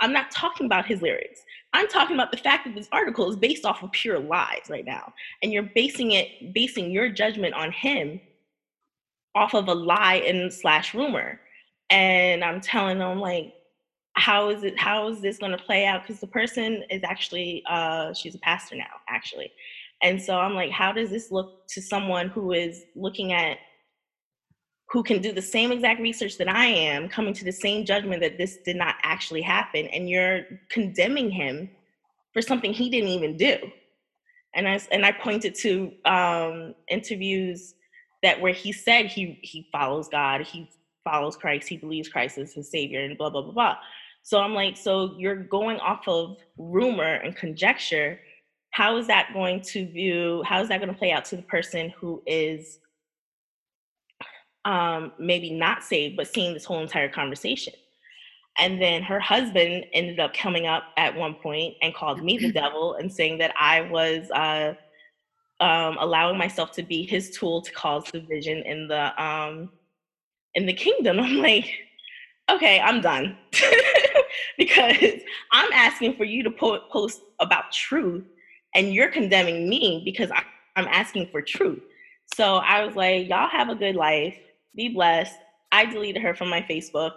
I'm 0.00 0.12
not 0.12 0.30
talking 0.30 0.66
about 0.66 0.86
his 0.86 1.00
lyrics. 1.00 1.40
I'm 1.76 1.88
talking 1.88 2.16
about 2.16 2.30
the 2.30 2.38
fact 2.38 2.64
that 2.64 2.74
this 2.74 2.88
article 2.90 3.28
is 3.30 3.36
based 3.36 3.66
off 3.66 3.82
of 3.82 3.92
pure 3.92 4.18
lies 4.18 4.70
right 4.70 4.84
now. 4.84 5.12
And 5.42 5.52
you're 5.52 5.70
basing 5.74 6.12
it, 6.12 6.54
basing 6.54 6.90
your 6.90 7.10
judgment 7.10 7.54
on 7.54 7.70
him 7.70 8.18
off 9.34 9.54
of 9.54 9.68
a 9.68 9.74
lie 9.74 10.22
and 10.26 10.50
slash 10.50 10.94
rumor. 10.94 11.38
And 11.90 12.42
I'm 12.42 12.62
telling 12.62 12.98
them 12.98 13.20
like, 13.20 13.52
how 14.14 14.48
is 14.48 14.62
it 14.62 14.78
how 14.78 15.08
is 15.08 15.20
this 15.20 15.36
going 15.36 15.52
to 15.52 15.58
play 15.58 15.84
out 15.84 16.02
because 16.02 16.20
the 16.20 16.26
person 16.26 16.82
is 16.88 17.02
actually 17.04 17.62
uh 17.68 18.14
she's 18.14 18.34
a 18.34 18.38
pastor 18.38 18.74
now 18.74 18.84
actually 19.10 19.52
and 20.02 20.20
so 20.20 20.38
i'm 20.38 20.54
like 20.54 20.70
how 20.70 20.90
does 20.90 21.10
this 21.10 21.30
look 21.30 21.68
to 21.68 21.82
someone 21.82 22.28
who 22.28 22.52
is 22.52 22.84
looking 22.94 23.34
at 23.34 23.58
who 24.88 25.02
can 25.02 25.20
do 25.20 25.32
the 25.32 25.42
same 25.42 25.72
exact 25.72 26.00
research 26.00 26.38
that 26.38 26.48
i 26.48 26.66
am 26.66 27.08
coming 27.08 27.34
to 27.34 27.44
the 27.44 27.52
same 27.52 27.84
judgment 27.84 28.20
that 28.20 28.38
this 28.38 28.58
did 28.64 28.76
not 28.76 28.96
actually 29.02 29.42
happen 29.42 29.86
and 29.88 30.08
you're 30.08 30.42
condemning 30.68 31.30
him 31.30 31.68
for 32.32 32.42
something 32.42 32.72
he 32.72 32.90
didn't 32.90 33.08
even 33.08 33.36
do 33.36 33.56
and 34.54 34.68
i 34.68 34.80
and 34.90 35.04
i 35.04 35.12
pointed 35.12 35.54
to 35.54 35.92
um 36.04 36.74
interviews 36.88 37.74
that 38.22 38.40
where 38.40 38.52
he 38.52 38.72
said 38.72 39.06
he 39.06 39.38
he 39.42 39.68
follows 39.72 40.08
god 40.08 40.40
he 40.42 40.68
follows 41.04 41.36
christ 41.36 41.68
he 41.68 41.76
believes 41.76 42.08
christ 42.08 42.38
is 42.38 42.54
his 42.54 42.70
savior 42.70 43.00
and 43.00 43.16
blah 43.18 43.30
blah 43.30 43.42
blah 43.42 43.52
blah 43.52 43.76
so 44.26 44.40
I'm 44.40 44.54
like, 44.54 44.76
so 44.76 45.14
you're 45.16 45.36
going 45.36 45.78
off 45.78 46.08
of 46.08 46.38
rumor 46.58 47.14
and 47.14 47.36
conjecture. 47.36 48.18
How 48.70 48.96
is 48.96 49.06
that 49.06 49.30
going 49.32 49.60
to 49.60 49.86
view, 49.86 50.42
how 50.44 50.60
is 50.60 50.68
that 50.68 50.80
going 50.80 50.92
to 50.92 50.98
play 50.98 51.12
out 51.12 51.24
to 51.26 51.36
the 51.36 51.42
person 51.42 51.90
who 51.90 52.20
is 52.26 52.80
um, 54.66 55.12
maybe 55.18 55.50
not 55.50 55.82
saved, 55.82 56.16
but 56.16 56.28
seeing 56.28 56.52
this 56.52 56.64
whole 56.66 56.82
entire 56.82 57.08
conversation? 57.08 57.72
And 58.58 58.80
then 58.80 59.02
her 59.02 59.20
husband 59.20 59.86
ended 59.92 60.18
up 60.18 60.34
coming 60.34 60.66
up 60.66 60.84
at 60.96 61.14
one 61.14 61.34
point 61.34 61.74
and 61.82 61.94
called 61.94 62.22
me 62.22 62.38
the 62.38 62.52
devil 62.52 62.94
and 62.94 63.12
saying 63.12 63.38
that 63.38 63.54
I 63.58 63.82
was 63.82 64.30
uh, 64.30 64.74
um, 65.60 65.96
allowing 66.00 66.38
myself 66.38 66.72
to 66.72 66.82
be 66.82 67.04
his 67.04 67.30
tool 67.30 67.62
to 67.62 67.72
cause 67.72 68.04
division 68.10 68.58
in 68.58 68.88
the 68.88 69.22
um, 69.22 69.70
in 70.54 70.66
the 70.66 70.72
kingdom. 70.72 71.20
I'm 71.20 71.36
like, 71.36 71.70
okay, 72.50 72.80
I'm 72.80 73.00
done. 73.00 73.36
because 74.58 75.20
I'm 75.52 75.72
asking 75.72 76.16
for 76.16 76.24
you 76.24 76.42
to 76.42 76.50
po- 76.50 76.80
post 76.90 77.20
about 77.40 77.72
truth 77.72 78.24
and 78.74 78.92
you're 78.94 79.10
condemning 79.10 79.68
me 79.68 80.02
because 80.04 80.30
I- 80.30 80.44
I'm 80.76 80.88
asking 80.88 81.28
for 81.30 81.42
truth. 81.42 81.82
So 82.34 82.56
I 82.56 82.84
was 82.84 82.96
like, 82.96 83.28
y'all 83.28 83.48
have 83.48 83.68
a 83.68 83.74
good 83.74 83.96
life. 83.96 84.36
Be 84.76 84.90
blessed. 84.90 85.36
I 85.72 85.86
deleted 85.86 86.22
her 86.22 86.34
from 86.34 86.48
my 86.48 86.62
Facebook. 86.62 87.12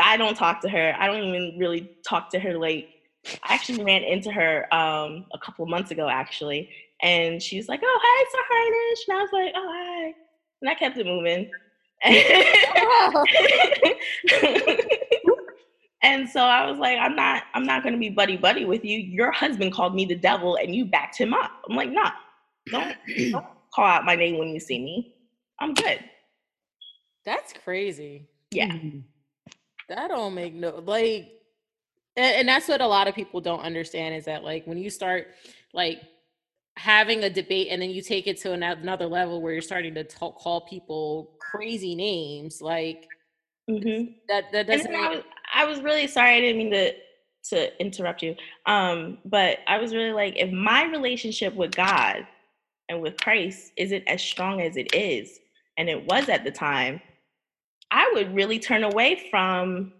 I 0.00 0.16
don't 0.16 0.36
talk 0.36 0.60
to 0.62 0.68
her. 0.68 0.94
I 0.98 1.06
don't 1.06 1.22
even 1.22 1.58
really 1.58 1.90
talk 2.06 2.30
to 2.30 2.38
her. 2.38 2.58
Like, 2.58 2.88
I 3.44 3.54
actually 3.54 3.84
ran 3.84 4.02
into 4.02 4.30
her 4.30 4.72
um, 4.74 5.26
a 5.32 5.38
couple 5.38 5.66
months 5.66 5.90
ago, 5.90 6.08
actually. 6.08 6.70
And 7.02 7.42
she 7.42 7.56
was 7.56 7.68
like, 7.68 7.80
oh, 7.82 8.00
hi, 8.02 8.24
Sir. 8.30 8.40
And 9.08 9.18
I 9.18 9.22
was 9.22 9.32
like, 9.32 9.52
oh, 9.56 9.68
hi. 9.72 10.14
And 10.60 10.70
I 10.70 10.74
kept 10.74 10.98
it 10.98 11.06
moving. 11.06 11.50
and 16.02 16.28
so 16.28 16.40
I 16.40 16.70
was 16.70 16.78
like, 16.78 16.98
I'm 16.98 17.14
not, 17.14 17.42
I'm 17.54 17.66
not 17.66 17.82
gonna 17.82 17.98
be 17.98 18.08
buddy 18.08 18.38
buddy 18.38 18.64
with 18.64 18.82
you. 18.84 18.98
Your 18.98 19.32
husband 19.32 19.74
called 19.74 19.94
me 19.94 20.06
the 20.06 20.14
devil 20.14 20.56
and 20.56 20.74
you 20.74 20.86
backed 20.86 21.18
him 21.18 21.34
up. 21.34 21.50
I'm 21.68 21.76
like, 21.76 21.90
nah, 21.90 22.12
don't, 22.70 22.96
don't 23.30 23.44
call 23.74 23.84
out 23.84 24.06
my 24.06 24.14
name 24.14 24.38
when 24.38 24.48
you 24.48 24.60
see 24.60 24.82
me. 24.82 25.14
I'm 25.60 25.74
good. 25.74 26.02
That's 27.24 27.52
crazy. 27.52 28.28
Yeah. 28.50 28.74
That 29.88 30.08
don't 30.08 30.34
make 30.34 30.54
no 30.54 30.82
like 30.84 31.32
and, 32.16 32.36
and 32.36 32.48
that's 32.48 32.68
what 32.68 32.80
a 32.80 32.86
lot 32.86 33.08
of 33.08 33.14
people 33.14 33.40
don't 33.40 33.60
understand 33.60 34.14
is 34.14 34.24
that 34.26 34.44
like 34.44 34.66
when 34.66 34.78
you 34.78 34.90
start 34.90 35.28
like 35.72 35.98
having 36.76 37.24
a 37.24 37.30
debate 37.30 37.68
and 37.70 37.82
then 37.82 37.90
you 37.90 38.02
take 38.02 38.26
it 38.26 38.40
to 38.40 38.52
ano- 38.52 38.80
another 38.80 39.06
level 39.06 39.42
where 39.42 39.52
you're 39.52 39.60
starting 39.60 39.94
to 39.94 40.04
talk, 40.04 40.38
call 40.38 40.62
people 40.62 41.36
crazy 41.40 41.94
names 41.94 42.60
like 42.62 43.08
Mm-hmm. 43.68 44.12
that 44.28 44.46
that 44.50 44.66
doesn't 44.66 44.90
then 44.90 45.00
I 45.00 45.08
was, 45.10 45.24
I 45.54 45.64
was 45.64 45.80
really 45.80 46.08
sorry. 46.08 46.36
I 46.36 46.40
didn't 46.40 46.58
mean 46.58 46.72
to 46.72 46.92
to 47.50 47.80
interrupt 47.80 48.22
you. 48.22 48.34
Um, 48.66 49.18
but 49.24 49.58
I 49.66 49.78
was 49.78 49.94
really 49.94 50.12
like, 50.12 50.36
if 50.36 50.50
my 50.50 50.84
relationship 50.84 51.54
with 51.54 51.74
God 51.74 52.26
and 52.88 53.00
with 53.00 53.16
Christ 53.20 53.72
isn't 53.76 54.04
as 54.08 54.22
strong 54.22 54.60
as 54.60 54.76
it 54.76 54.94
is, 54.94 55.40
and 55.78 55.88
it 55.88 56.04
was 56.06 56.28
at 56.28 56.44
the 56.44 56.50
time, 56.50 57.00
I 57.90 58.10
would 58.14 58.34
really 58.34 58.58
turn 58.58 58.84
away 58.84 59.28
from 59.30 59.92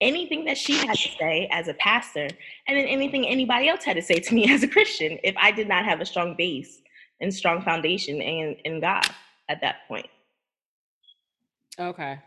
anything 0.00 0.44
that 0.46 0.58
she 0.58 0.76
had 0.78 0.96
to 0.96 1.08
say 1.18 1.48
as 1.52 1.68
a 1.68 1.74
pastor, 1.74 2.28
and 2.68 2.78
then 2.78 2.86
anything 2.86 3.26
anybody 3.26 3.68
else 3.68 3.84
had 3.84 3.96
to 3.96 4.02
say 4.02 4.20
to 4.20 4.34
me 4.34 4.50
as 4.52 4.62
a 4.62 4.68
Christian, 4.68 5.18
if 5.24 5.36
I 5.38 5.52
did 5.52 5.68
not 5.68 5.84
have 5.84 6.00
a 6.00 6.06
strong 6.06 6.34
base 6.36 6.82
and 7.20 7.34
strong 7.34 7.62
foundation 7.62 8.20
in 8.20 8.56
in 8.64 8.80
God 8.80 9.06
at 9.48 9.60
that 9.62 9.88
point. 9.88 10.06
okay. 11.78 12.18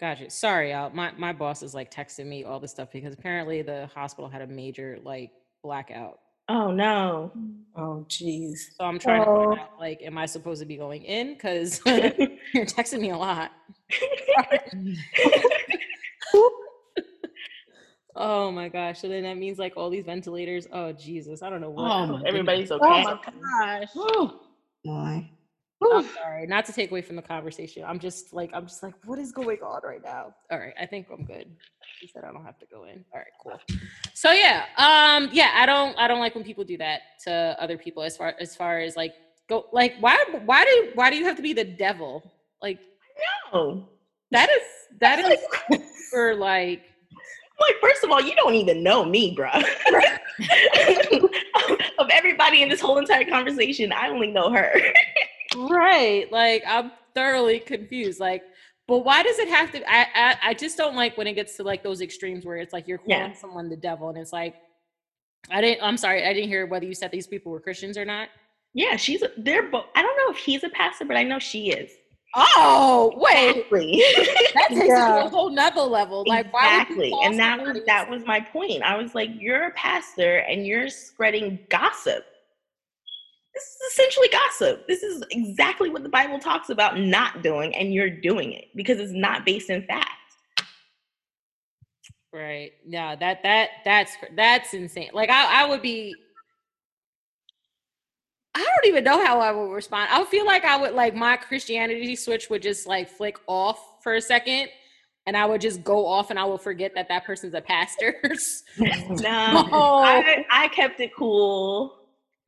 Gotcha. 0.00 0.30
Sorry 0.30 0.72
y'all. 0.72 0.90
My 0.90 1.12
my 1.16 1.32
boss 1.32 1.62
is 1.62 1.74
like 1.74 1.92
texting 1.92 2.26
me 2.26 2.44
all 2.44 2.60
this 2.60 2.72
stuff 2.72 2.90
because 2.92 3.14
apparently 3.14 3.62
the 3.62 3.88
hospital 3.94 4.28
had 4.30 4.42
a 4.42 4.46
major 4.48 4.98
like 5.04 5.32
blackout 5.62 6.20
Oh 6.54 6.70
no. 6.70 7.32
Oh, 7.74 8.04
jeez. 8.08 8.58
so 8.76 8.84
i'm 8.84 8.98
trying 8.98 9.22
to 9.22 9.28
Oh. 9.30 9.46
find 9.48 9.60
out 9.60 9.70
like 9.80 10.02
am 10.02 10.18
i 10.18 10.26
supposed 10.26 10.60
to 10.60 10.66
be 10.66 10.76
going 10.76 11.02
in 11.04 11.32
because 11.32 11.80
you're 11.86 12.66
texting 12.66 13.00
me 13.00 13.10
a 13.10 13.16
lot 13.16 13.50
Oh 18.14 18.50
my 18.50 18.68
gosh. 18.68 19.00
So 19.00 19.08
then 19.08 19.22
that 19.22 19.38
means 19.38 19.58
like 19.58 19.72
all 19.78 19.88
these 19.88 20.04
ventilators. 20.04 20.66
Oh 20.70 20.92
Jesus. 20.92 21.42
I 21.42 21.48
don't 21.48 21.62
know 21.62 21.70
what. 21.70 21.90
Oh 21.90 22.06
my 22.08 22.22
Everybody's 22.26 22.70
Oh 22.70 22.76
okay. 22.76 23.02
my 23.04 23.18
gosh. 23.24 23.88
Why? 24.82 25.30
I'm 25.82 26.04
sorry. 26.14 26.46
Not 26.46 26.66
to 26.66 26.74
take 26.74 26.90
away 26.90 27.00
from 27.00 27.16
the 27.16 27.22
conversation. 27.22 27.84
I'm 27.86 27.98
just 27.98 28.34
like, 28.34 28.50
I'm 28.52 28.66
just 28.66 28.82
like, 28.82 28.92
what 29.06 29.18
is 29.18 29.32
going 29.32 29.58
on 29.62 29.80
right 29.82 30.02
now? 30.04 30.34
All 30.50 30.58
right. 30.58 30.74
I 30.78 30.84
think 30.84 31.06
I'm 31.10 31.24
good. 31.24 31.56
She 32.02 32.08
said 32.08 32.24
I 32.24 32.32
don't 32.32 32.44
have 32.44 32.58
to 32.58 32.66
go 32.66 32.82
in. 32.84 33.04
All 33.12 33.20
right, 33.20 33.28
cool. 33.40 33.60
So 34.12 34.32
yeah. 34.32 34.64
Um, 34.76 35.28
yeah, 35.32 35.52
I 35.54 35.66
don't 35.66 35.96
I 35.96 36.08
don't 36.08 36.18
like 36.18 36.34
when 36.34 36.42
people 36.42 36.64
do 36.64 36.76
that 36.78 37.02
to 37.26 37.56
other 37.60 37.78
people 37.78 38.02
as 38.02 38.16
far 38.16 38.34
as 38.40 38.56
far 38.56 38.80
as 38.80 38.96
like 38.96 39.14
go 39.48 39.66
like 39.72 39.94
why 40.00 40.18
why 40.44 40.64
do 40.64 40.90
why 40.96 41.10
do 41.10 41.16
you 41.16 41.24
have 41.26 41.36
to 41.36 41.42
be 41.42 41.52
the 41.52 41.62
devil? 41.64 42.32
Like 42.60 42.80
No. 43.52 43.88
that 44.32 44.50
is 44.50 44.62
that 45.00 45.20
is 45.20 45.38
for 46.10 46.34
like 46.34 46.82
Like, 47.60 47.76
first 47.80 48.02
of 48.02 48.10
all, 48.10 48.20
you 48.20 48.34
don't 48.34 48.56
even 48.56 48.82
know 48.82 49.04
me, 49.04 49.36
bruh. 49.36 49.54
of 52.00 52.08
everybody 52.10 52.62
in 52.62 52.68
this 52.68 52.80
whole 52.80 52.98
entire 52.98 53.24
conversation, 53.24 53.92
I 53.92 54.08
only 54.08 54.28
know 54.28 54.50
her. 54.50 54.72
Right. 55.54 56.32
Like 56.32 56.64
I'm 56.66 56.90
thoroughly 57.14 57.60
confused. 57.60 58.18
Like 58.20 58.42
But 58.88 59.04
why 59.04 59.22
does 59.22 59.38
it 59.38 59.48
have 59.48 59.70
to? 59.72 59.82
I, 59.90 60.06
I 60.14 60.36
I 60.50 60.54
just 60.54 60.76
don't 60.76 60.96
like 60.96 61.16
when 61.16 61.26
it 61.26 61.34
gets 61.34 61.56
to 61.56 61.62
like 61.62 61.82
those 61.82 62.00
extremes 62.00 62.44
where 62.44 62.56
it's 62.56 62.72
like 62.72 62.88
you're 62.88 62.98
calling 62.98 63.10
Yeah. 63.30 63.32
someone 63.34 63.68
the 63.68 63.76
devil, 63.76 64.08
and 64.08 64.18
it's 64.18 64.32
like, 64.32 64.56
I 65.50 65.60
didn't. 65.60 65.82
I'm 65.82 65.96
sorry, 65.96 66.26
I 66.26 66.32
didn't 66.32 66.48
hear 66.48 66.66
whether 66.66 66.84
you 66.86 66.94
said 66.94 67.10
these 67.10 67.26
people 67.26 67.52
were 67.52 67.60
Christians 67.60 67.96
or 67.96 68.04
not. 68.04 68.28
Yeah, 68.74 68.96
she's 68.96 69.22
a, 69.22 69.30
they're 69.38 69.64
both. 69.70 69.84
I 69.94 70.02
don't 70.02 70.16
know 70.16 70.32
if 70.34 70.38
he's 70.38 70.64
a 70.64 70.68
pastor, 70.70 71.04
but 71.04 71.16
I 71.16 71.22
know 71.22 71.38
she 71.38 71.70
is. 71.70 71.90
Oh 72.34 73.12
wait, 73.16 73.56
Exactly. 73.70 74.02
that 74.54 74.68
takes 74.70 74.80
it 74.80 74.86
to 74.86 74.86
Yeah. 74.86 75.24
a 75.24 75.28
whole 75.28 75.50
nother 75.50 75.82
level. 75.82 76.24
Like 76.26 76.50
why 76.52 76.62
would 76.62 76.96
you 76.96 77.02
exactly, 77.02 77.10
call 77.10 77.26
and 77.26 77.38
that 77.38 77.60
was 77.60 77.80
that 77.86 78.08
was 78.10 78.24
my 78.24 78.40
point. 78.40 78.82
I 78.82 78.96
was 78.96 79.14
like, 79.14 79.28
you're 79.38 79.66
a 79.66 79.70
pastor 79.72 80.38
and 80.38 80.66
you're 80.66 80.88
spreading 80.88 81.58
gossip. 81.68 82.24
This 83.54 83.64
is 83.64 83.92
essentially 83.92 84.28
gossip. 84.28 84.86
This 84.88 85.02
is 85.02 85.22
exactly 85.30 85.90
what 85.90 86.02
the 86.02 86.08
Bible 86.08 86.38
talks 86.38 86.70
about 86.70 86.98
not 86.98 87.42
doing, 87.42 87.74
and 87.76 87.92
you're 87.92 88.08
doing 88.10 88.52
it 88.52 88.66
because 88.74 88.98
it's 88.98 89.12
not 89.12 89.44
based 89.44 89.68
in 89.70 89.82
fact. 89.86 90.08
Right. 92.32 92.72
No, 92.86 93.14
that 93.20 93.42
that 93.42 93.68
that's 93.84 94.12
that's 94.36 94.72
insane. 94.72 95.10
Like 95.12 95.28
I 95.28 95.64
I 95.64 95.68
would 95.68 95.82
be 95.82 96.14
I 98.54 98.60
don't 98.60 98.86
even 98.88 99.04
know 99.04 99.22
how 99.24 99.40
I 99.40 99.50
would 99.52 99.70
respond. 99.70 100.08
I 100.10 100.18
would 100.18 100.28
feel 100.28 100.46
like 100.46 100.64
I 100.64 100.76
would 100.78 100.94
like 100.94 101.14
my 101.14 101.36
Christianity 101.36 102.16
switch 102.16 102.48
would 102.48 102.62
just 102.62 102.86
like 102.86 103.08
flick 103.10 103.36
off 103.46 104.02
for 104.02 104.14
a 104.14 104.20
second 104.20 104.68
and 105.26 105.36
I 105.36 105.44
would 105.46 105.60
just 105.60 105.84
go 105.84 106.06
off 106.06 106.30
and 106.30 106.38
I 106.38 106.44
would 106.44 106.60
forget 106.62 106.92
that 106.94 107.08
that 107.08 107.24
person's 107.26 107.54
a 107.54 107.60
pastor. 107.60 108.14
No, 108.78 109.68
Oh. 109.70 110.02
I, 110.02 110.44
I 110.50 110.68
kept 110.68 111.00
it 111.00 111.12
cool. 111.14 111.98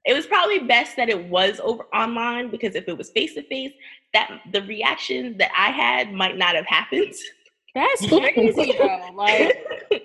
It 0.07 0.13
was 0.15 0.27
probably 0.27 0.59
best 0.61 0.97
that 0.97 1.09
it 1.09 1.29
was 1.29 1.61
over 1.63 1.85
online 1.95 2.51
because 2.51 2.75
if 2.75 2.87
it 2.89 2.97
was 2.99 3.11
face 3.11 3.35
to 3.35 3.43
face, 3.45 3.73
that 4.13 4.41
the 4.53 4.63
reaction 4.63 5.37
that 5.39 5.51
I 5.57 5.71
had 5.71 6.13
might 6.13 6.37
not 6.37 6.55
have 6.55 6.67
happened. 6.67 7.15
That's 7.75 8.07
crazy 8.09 8.73
though. 8.79 9.11
Like 9.15 9.57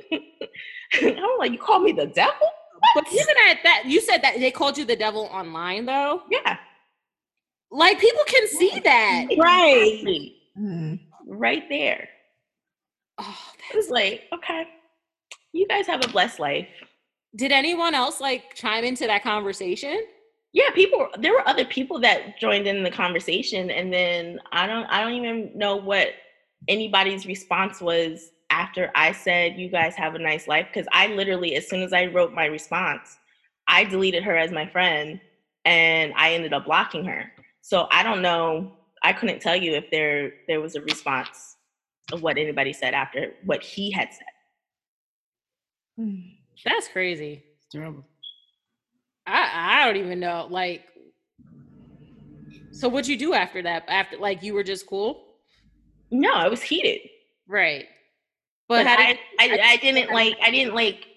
I'm 1.04 1.38
like, 1.38 1.52
you 1.52 1.60
call 1.60 1.80
me 1.80 1.92
the 1.92 2.08
devil? 2.08 2.34
but 2.96 3.06
even 3.12 3.36
at 3.50 3.58
that 3.64 3.84
you 3.86 4.00
said 4.00 4.22
that 4.22 4.40
they 4.40 4.52
called 4.52 4.78
you 4.78 4.86
the 4.86 4.96
devil 4.96 5.24
online 5.34 5.86
though. 5.86 6.24
Yeah, 6.32 6.58
Like 7.72 8.00
people 8.00 8.24
can 8.26 8.48
see 8.48 8.80
that. 8.84 9.26
Right. 9.38 9.88
exactly. 9.92 10.36
Hmm. 10.56 10.96
right 11.28 11.64
there. 11.70 12.08
Oh, 13.18 13.38
It 13.72 13.76
was 13.76 13.90
like, 13.90 14.24
okay, 14.34 14.64
you 15.52 15.68
guys 15.68 15.88
have 15.88 16.04
a 16.06 16.08
blessed 16.08 16.40
life. 16.40 16.68
Did 17.36 17.52
anyone 17.52 17.94
else 17.94 18.20
like 18.20 18.56
chime 18.56 18.84
into 18.84 19.08
that 19.08 19.24
conversation? 19.24 20.06
Yeah, 20.52 20.72
people. 20.72 21.08
There 21.20 21.34
were 21.34 21.48
other 21.48 21.66
people 21.66 22.00
that 22.02 22.40
joined 22.40 22.68
in 22.68 22.84
the 22.84 22.90
conversation, 22.90 23.70
and 23.70 23.94
then 23.94 24.40
I 24.52 24.66
don't. 24.66 24.86
I 24.86 25.02
don't 25.02 25.14
even 25.14 25.52
know 25.56 25.76
what 25.76 26.10
anybody's 26.68 27.28
response 27.28 27.82
was 27.82 28.32
after 28.50 28.92
I 28.96 29.12
said, 29.12 29.60
"You 29.60 29.70
guys 29.70 29.96
have 29.96 30.16
a 30.16 30.20
nice 30.20 30.48
life," 30.48 30.68
because 30.74 30.88
I 30.92 31.08
literally, 31.08 31.56
as 31.56 31.70
soon 31.70 31.84
as 31.84 31.94
I 31.94 32.08
wrote 32.08 32.34
my 32.34 32.46
response, 32.46 33.20
I 33.68 33.84
deleted 33.84 34.24
her 34.24 34.36
as 34.36 34.52
my 34.52 34.66
friend, 34.66 35.22
and 35.66 36.14
I 36.16 36.34
ended 36.34 36.54
up 36.54 36.66
blocking 36.66 37.06
her. 37.06 37.32
So 37.62 37.88
I 37.92 38.02
don't 38.02 38.24
know. 38.24 38.74
I 39.04 39.14
couldn't 39.14 39.42
tell 39.42 39.56
you 39.56 39.74
if 39.74 39.92
there 39.92 40.34
there 40.48 40.62
was 40.62 40.76
a 40.76 40.82
response 40.82 41.58
of 42.12 42.24
what 42.24 42.40
anybody 42.40 42.74
said 42.74 42.96
after 42.96 43.34
what 43.46 43.62
he 43.62 43.92
had 43.92 44.10
said. 44.12 44.26
Hmm. 45.96 46.39
That's 46.66 46.88
crazy. 46.88 47.44
It's 47.58 47.68
terrible. 47.72 48.06
I 49.28 49.82
I 49.82 49.86
don't 49.86 49.98
even 50.04 50.20
know. 50.20 50.48
Like, 50.50 50.84
so 52.72 52.88
what'd 52.90 53.08
you 53.08 53.18
do 53.18 53.34
after 53.34 53.62
that? 53.64 53.84
After 53.88 54.18
like 54.18 54.44
you 54.44 54.54
were 54.54 54.64
just 54.64 54.88
cool, 54.88 55.26
No, 56.12 56.34
I 56.34 56.48
was 56.48 56.62
heated. 56.62 57.02
right? 57.48 57.86
But 58.68 58.84
But 58.84 58.88
how 58.88 58.98
I, 58.98 59.08
did 59.48 59.60
I, 59.62 59.72
I 59.74 59.78
didn't 59.78 60.12
like 60.14 60.38
I 60.44 60.52
didn't 60.52 60.76
like 60.76 61.08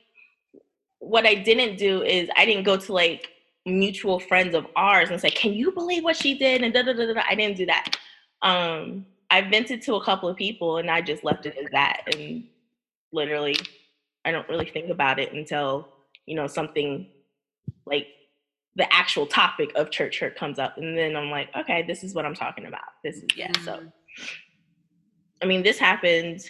what 0.99 1.27
I 1.27 1.35
didn't 1.35 1.77
do 1.77 2.03
is 2.03 2.29
I 2.37 2.45
didn't 2.45 2.65
go 2.65 2.77
to 2.77 2.93
like 2.93 3.31
mutual 3.67 4.19
friends 4.21 4.55
of 4.55 4.67
ours 4.77 5.11
and 5.11 5.21
say, 5.21 5.31
Can 5.31 5.53
you 5.53 5.73
believe 5.73 6.05
what 6.05 6.17
she 6.17 6.37
did? 6.39 6.63
And 6.63 6.73
da 6.73 6.83
da 6.83 6.93
da 6.93 7.07
da. 7.07 7.15
da." 7.15 7.23
I 7.29 7.35
didn't 7.35 7.57
do 7.57 7.67
that. 7.67 7.97
Um 8.43 9.07
I 9.31 9.41
vented 9.43 9.83
to 9.83 9.95
a 9.95 10.05
couple 10.05 10.29
of 10.29 10.37
people 10.37 10.77
and 10.79 10.91
I 10.91 11.01
just 11.01 11.25
left 11.25 11.47
it 11.47 11.57
as 11.57 11.67
that. 11.73 12.03
And 12.15 12.45
literally 13.13 13.57
I 14.25 14.31
don't 14.31 14.49
really 14.49 14.67
think 14.71 14.91
about 14.91 15.19
it 15.19 15.33
until, 15.33 15.89
you 16.27 16.35
know, 16.37 16.47
something 16.47 17.09
like 17.87 18.07
the 18.77 18.93
actual 18.95 19.27
topic 19.27 19.73
of 19.75 19.91
church 19.91 20.19
hurt 20.21 20.37
comes 20.37 20.59
up. 20.59 20.79
And 20.79 20.97
then 20.97 21.17
I'm 21.17 21.31
like, 21.31 21.49
okay, 21.57 21.83
this 21.83 22.05
is 22.05 22.15
what 22.15 22.25
I'm 22.25 22.35
talking 22.35 22.67
about. 22.67 22.81
This 23.05 23.17
is 23.17 23.25
yeah. 23.37 23.53
So 23.65 23.79
Mhm. 23.79 23.93
I 25.43 25.47
mean, 25.47 25.63
this 25.63 25.79
happened 25.79 26.49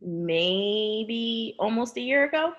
maybe 0.00 1.56
almost 1.58 1.96
a 1.96 2.00
year 2.00 2.24
ago. 2.24 2.54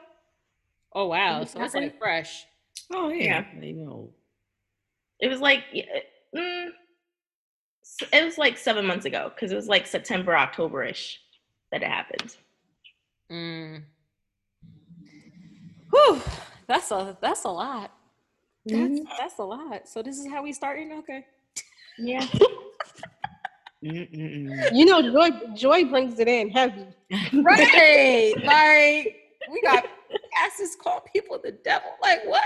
oh 0.93 1.07
wow, 1.07 1.39
this 1.41 1.51
so 1.51 1.63
it's 1.63 1.73
like 1.73 1.97
fresh. 1.97 2.45
Oh 2.93 3.09
yeah. 3.09 3.45
Yeah. 3.55 3.61
You 3.61 3.73
know. 3.73 4.13
It 5.19 5.27
was 5.29 5.39
like, 5.39 5.63
yeah, 5.71 5.85
mm, 6.35 6.69
it 8.11 8.25
was 8.25 8.37
like 8.37 8.57
seven 8.57 8.85
months 8.85 9.05
ago 9.05 9.31
because 9.33 9.51
it 9.51 9.55
was 9.55 9.67
like 9.67 9.87
September, 9.87 10.35
October 10.35 10.83
ish 10.83 11.21
that 11.71 11.81
it 11.81 11.87
happened. 11.87 12.35
Mm. 13.31 13.83
Whew, 15.91 16.21
that's 16.67 16.91
a 16.91 17.17
that's 17.21 17.43
a 17.45 17.49
lot. 17.49 17.91
That's 18.65 18.99
Mhm. 18.99 19.05
that's 19.17 19.37
a 19.39 19.43
lot. 19.43 19.87
So 19.87 20.01
this 20.01 20.17
is 20.17 20.27
how 20.27 20.43
we 20.43 20.53
starting. 20.53 20.91
Okay. 20.93 21.25
Yeah. 21.97 22.25
You 23.81 24.85
know, 24.85 25.01
joy 25.01 25.29
joy 25.55 25.85
brings 25.85 26.19
it 26.19 26.27
in 26.27 26.49
heavy. 26.49 26.87
Right. 27.33 28.33
like 28.43 29.15
we 29.51 29.61
got 29.61 29.85
asses 30.43 30.75
call 30.75 31.01
people 31.01 31.39
the 31.43 31.51
devil. 31.51 31.91
Like 32.01 32.25
what? 32.25 32.41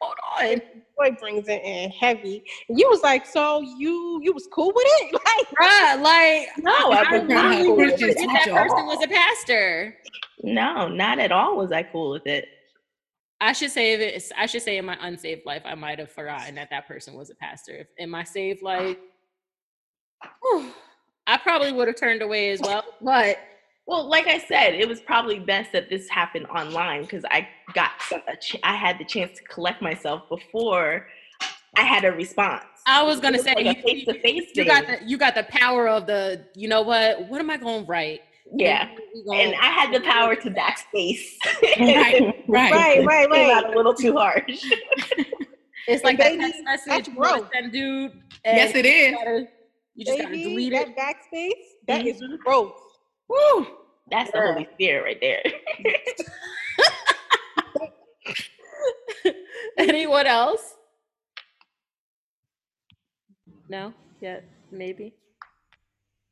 Hold 0.00 0.16
on. 0.40 0.60
Boy 0.96 1.16
brings 1.18 1.48
it 1.48 1.62
in 1.62 1.90
heavy. 1.90 2.42
And 2.68 2.78
you 2.78 2.88
was 2.88 3.02
like, 3.02 3.26
so 3.26 3.60
you 3.60 4.20
you 4.22 4.32
was 4.32 4.48
cool 4.52 4.72
with 4.74 4.84
it? 4.86 5.12
Like, 5.36 5.48
Bruh, 5.48 6.02
like 6.02 6.48
No, 6.58 6.72
I 6.92 7.18
was 7.18 7.28
not 7.28 7.50
really 7.50 7.66
cool 7.66 7.76
with 7.76 8.00
it. 8.00 8.16
that 8.16 8.44
person 8.46 8.86
was 8.86 9.02
a 9.04 9.08
pastor. 9.08 9.96
No, 10.42 10.88
not 10.88 11.18
at 11.18 11.32
all 11.32 11.56
was 11.56 11.72
I 11.72 11.82
cool 11.82 12.10
with 12.10 12.26
it. 12.26 12.46
I 13.40 13.52
should 13.52 13.70
say 13.70 13.92
if 13.92 14.30
I 14.36 14.46
should 14.46 14.62
say 14.62 14.78
in 14.78 14.86
my 14.86 14.96
unsaved 15.00 15.44
life, 15.44 15.62
I 15.66 15.74
might 15.74 15.98
have 15.98 16.10
forgotten 16.10 16.54
that 16.54 16.70
that 16.70 16.88
person 16.88 17.14
was 17.14 17.28
a 17.28 17.34
pastor. 17.34 17.72
If 17.72 17.88
in 17.98 18.08
my 18.08 18.24
saved 18.24 18.62
life, 18.62 18.96
whew, 20.42 20.70
I 21.26 21.36
probably 21.36 21.72
would 21.72 21.88
have 21.88 21.96
turned 21.96 22.22
away 22.22 22.50
as 22.50 22.60
well. 22.60 22.84
But 23.02 23.38
Well, 23.86 24.08
like 24.08 24.26
I 24.26 24.38
said, 24.38 24.74
it 24.74 24.88
was 24.88 25.00
probably 25.00 25.38
best 25.38 25.70
that 25.72 25.88
this 25.88 26.08
happened 26.08 26.46
online 26.46 27.02
because 27.02 27.24
I 27.30 27.48
got 27.72 27.92
some, 28.08 28.20
a 28.26 28.36
ch- 28.36 28.56
I 28.64 28.74
had 28.74 28.98
the 28.98 29.04
chance 29.04 29.38
to 29.38 29.44
collect 29.44 29.80
myself 29.80 30.28
before 30.28 31.06
I 31.76 31.82
had 31.82 32.04
a 32.04 32.10
response. 32.12 32.64
I 32.88 33.02
was 33.02 33.20
gonna 33.20 33.38
It 33.38 33.44
say 33.44 33.54
like 33.54 33.76
you, 33.76 33.82
face-to-face 33.82 34.50
you 34.54 34.64
got 34.64 34.86
the 34.86 34.98
you 35.06 35.18
got 35.18 35.34
the 35.34 35.42
power 35.44 35.88
of 35.88 36.06
the 36.06 36.44
you 36.54 36.68
know 36.68 36.82
what? 36.82 37.28
What 37.28 37.40
am 37.40 37.50
I 37.50 37.56
going 37.56 37.84
to 37.84 37.90
write? 37.90 38.20
yeah, 38.54 38.88
gonna- 39.26 39.40
and 39.40 39.54
I 39.60 39.66
had 39.66 39.92
the 39.92 40.00
power 40.00 40.34
to 40.36 40.50
backspace. 40.50 41.24
right, 41.80 42.44
right. 42.48 42.72
right, 42.72 43.04
right, 43.04 43.28
right. 43.30 43.64
a 43.64 43.76
little 43.76 43.94
too 43.94 44.14
harsh. 44.16 44.64
It's 45.88 46.02
like 46.02 46.18
that 46.18 46.36
text 46.36 46.64
message 46.64 46.86
that's 46.88 47.08
you 47.08 47.14
wanna 47.14 47.48
send 47.54 47.70
dude. 47.72 48.20
Yes, 48.44 48.74
it 48.74 48.84
is. 48.84 49.12
You, 49.12 49.16
gotta, 49.16 49.48
you 49.94 50.04
just 50.04 50.18
gotta 50.18 50.30
Baby, 50.30 50.42
delete 50.42 50.72
that 50.72 50.88
it. 50.88 50.96
backspace, 50.96 51.64
that 51.86 52.04
is 52.04 52.20
Mhm. 52.20 52.38
Woo! 53.28 53.66
That's 54.10 54.30
the 54.30 54.40
Holy 54.40 54.68
Spirit 54.74 55.04
right 55.04 55.20
there. 55.20 55.42
Anyone 59.78 60.26
else? 60.26 60.74
No, 63.68 63.92
yet 64.20 64.44
maybe. 64.70 65.14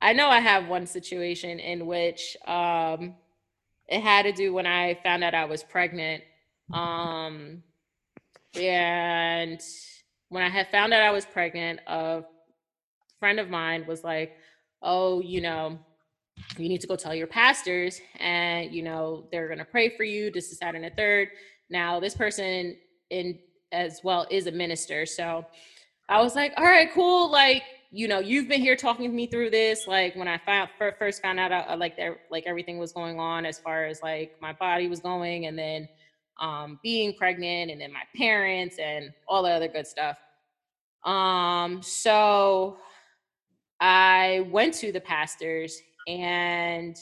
I 0.01 0.13
know 0.13 0.29
I 0.29 0.41
have 0.41 0.69
one 0.69 0.87
situation 0.87 1.59
in 1.59 1.87
which 1.87 2.37
um, 2.47 3.15
it 3.89 4.01
had 4.01 4.23
to 4.23 4.33
do 4.33 4.53
when 4.53 4.67
I 4.67 4.99
found 5.03 5.25
out 5.25 5.35
I 5.35 5.47
was 5.47 5.65
pregnant. 5.65 6.23
Um, 6.73 7.63
and 8.55 9.61
when 10.29 10.43
I 10.43 10.49
had 10.49 10.69
found 10.71 10.93
out 10.93 11.03
I 11.03 11.11
was 11.11 11.25
pregnant, 11.27 11.81
a 11.87 12.23
friend 13.19 13.41
of 13.41 13.51
mine 13.51 13.85
was 13.87 14.05
like, 14.05 14.37
"Oh, 14.83 15.21
you 15.21 15.41
know, 15.41 15.79
you 16.59 16.69
need 16.69 16.81
to 16.81 16.87
go 16.87 16.97
tell 16.97 17.15
your 17.15 17.27
pastors, 17.27 18.01
and 18.19 18.73
you 18.73 18.83
know 18.83 19.27
they're 19.31 19.49
gonna 19.49 19.65
pray 19.65 19.97
for 19.97 20.05
you. 20.05 20.31
This 20.31 20.51
is 20.53 20.59
that 20.59 20.75
and 20.75 20.85
the 20.85 20.91
third. 20.91 21.29
Now, 21.71 22.01
this 22.01 22.15
person 22.15 22.77
in 23.11 23.39
as 23.73 24.01
well 24.05 24.27
is 24.31 24.47
a 24.47 24.53
minister, 24.53 25.07
so 25.07 25.45
I 26.09 26.21
was 26.21 26.35
like, 26.35 26.53
"All 26.57 26.65
right, 26.65 26.93
cool. 26.93 27.31
Like, 27.31 27.63
you 27.91 28.09
know, 28.09 28.19
you've 28.19 28.49
been 28.49 28.61
here 28.61 28.77
talking 28.77 29.09
to 29.11 29.15
me 29.15 29.27
through 29.27 29.51
this. 29.51 29.87
Like, 29.87 30.17
when 30.17 30.29
I 30.29 30.39
found 30.39 30.71
first 30.99 31.23
found 31.23 31.41
out, 31.41 31.53
uh, 31.53 31.77
like 31.77 31.97
there, 31.97 32.19
like 32.31 32.45
everything 32.47 32.79
was 32.79 32.93
going 32.93 33.19
on 33.19 33.47
as 33.47 33.59
far 33.59 33.87
as 33.87 34.03
like 34.03 34.37
my 34.41 34.53
body 34.53 34.89
was 34.89 35.01
going, 35.01 35.47
and 35.47 35.59
then 35.59 35.89
um, 36.41 36.79
being 36.83 37.15
pregnant, 37.15 37.71
and 37.71 37.81
then 37.81 37.93
my 37.93 38.03
parents, 38.17 38.79
and 38.79 39.13
all 39.29 39.43
the 39.43 39.51
other 39.51 39.69
good 39.69 39.87
stuff. 39.87 40.19
Um, 41.05 41.83
so 41.83 42.79
I 43.81 44.49
went 44.51 44.75
to 44.75 44.93
the 44.93 45.01
pastor's 45.01 45.81
and 46.07 46.97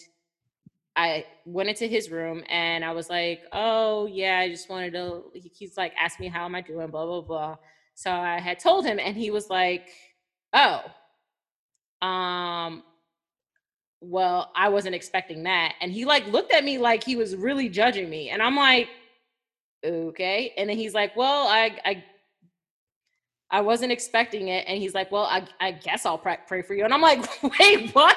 I 0.96 1.24
went 1.46 1.70
into 1.70 1.86
his 1.86 2.10
room 2.10 2.44
and 2.48 2.84
I 2.84 2.92
was 2.92 3.08
like, 3.08 3.42
"Oh 3.52 4.06
yeah, 4.06 4.38
I 4.40 4.48
just 4.50 4.68
wanted 4.68 4.92
to." 4.94 5.24
He's 5.34 5.76
like, 5.76 5.92
"Ask 5.98 6.20
me 6.20 6.28
how 6.28 6.44
am 6.44 6.54
I 6.54 6.60
doing?" 6.60 6.88
Blah 6.88 7.06
blah 7.06 7.20
blah. 7.22 7.56
So 7.94 8.10
I 8.10 8.40
had 8.40 8.58
told 8.58 8.84
him, 8.84 8.98
and 8.98 9.16
he 9.16 9.30
was 9.30 9.48
like, 9.50 9.88
"Oh, 10.52 10.82
um, 12.06 12.82
well, 14.00 14.52
I 14.56 14.68
wasn't 14.68 14.94
expecting 14.94 15.44
that." 15.44 15.74
And 15.80 15.92
he 15.92 16.04
like 16.04 16.26
looked 16.26 16.52
at 16.52 16.64
me 16.64 16.78
like 16.78 17.04
he 17.04 17.16
was 17.16 17.36
really 17.36 17.68
judging 17.70 18.10
me, 18.10 18.30
and 18.30 18.42
I'm 18.42 18.56
like, 18.56 18.88
"Okay." 19.84 20.52
And 20.58 20.68
then 20.68 20.76
he's 20.76 20.94
like, 20.94 21.16
"Well, 21.16 21.46
I 21.48 21.78
I 21.84 22.04
I 23.52 23.60
wasn't 23.60 23.92
expecting 23.92 24.48
it. 24.48 24.64
And 24.66 24.78
he's 24.78 24.94
like, 24.94 25.12
well, 25.12 25.24
I, 25.24 25.46
I 25.60 25.72
guess 25.72 26.06
I'll 26.06 26.18
pray 26.18 26.62
for 26.62 26.74
you. 26.74 26.84
And 26.84 26.94
I'm 26.94 27.02
like, 27.02 27.20
wait, 27.60 27.90
what? 27.94 28.16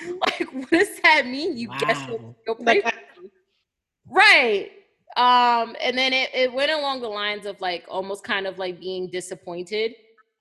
Like, 0.20 0.52
what 0.52 0.70
does 0.70 1.00
that 1.02 1.26
mean? 1.26 1.56
You 1.56 1.68
guess 1.68 2.04
you'll 2.08 2.56
pray 2.56 2.80
for 2.80 2.92
me? 3.22 3.30
Right. 4.08 4.70
Um, 5.16 5.76
and 5.80 5.96
then 5.96 6.12
it, 6.12 6.30
it 6.34 6.52
went 6.52 6.70
along 6.70 7.00
the 7.00 7.08
lines 7.08 7.46
of 7.46 7.60
like 7.60 7.84
almost 7.88 8.24
kind 8.24 8.46
of 8.46 8.58
like 8.58 8.78
being 8.80 9.08
disappointed 9.10 9.94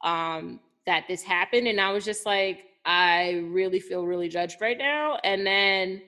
um 0.04 0.60
that 0.86 1.06
this 1.08 1.24
happened. 1.24 1.68
And 1.68 1.82
I 1.82 1.92
was 1.92 2.06
just 2.06 2.26
like, 2.26 2.66
I 2.86 3.44
really 3.48 3.80
feel 3.80 4.06
really 4.06 4.30
judged 4.30 4.62
right 4.62 4.78
now. 4.78 5.18
And 5.24 5.46
then 5.46 6.02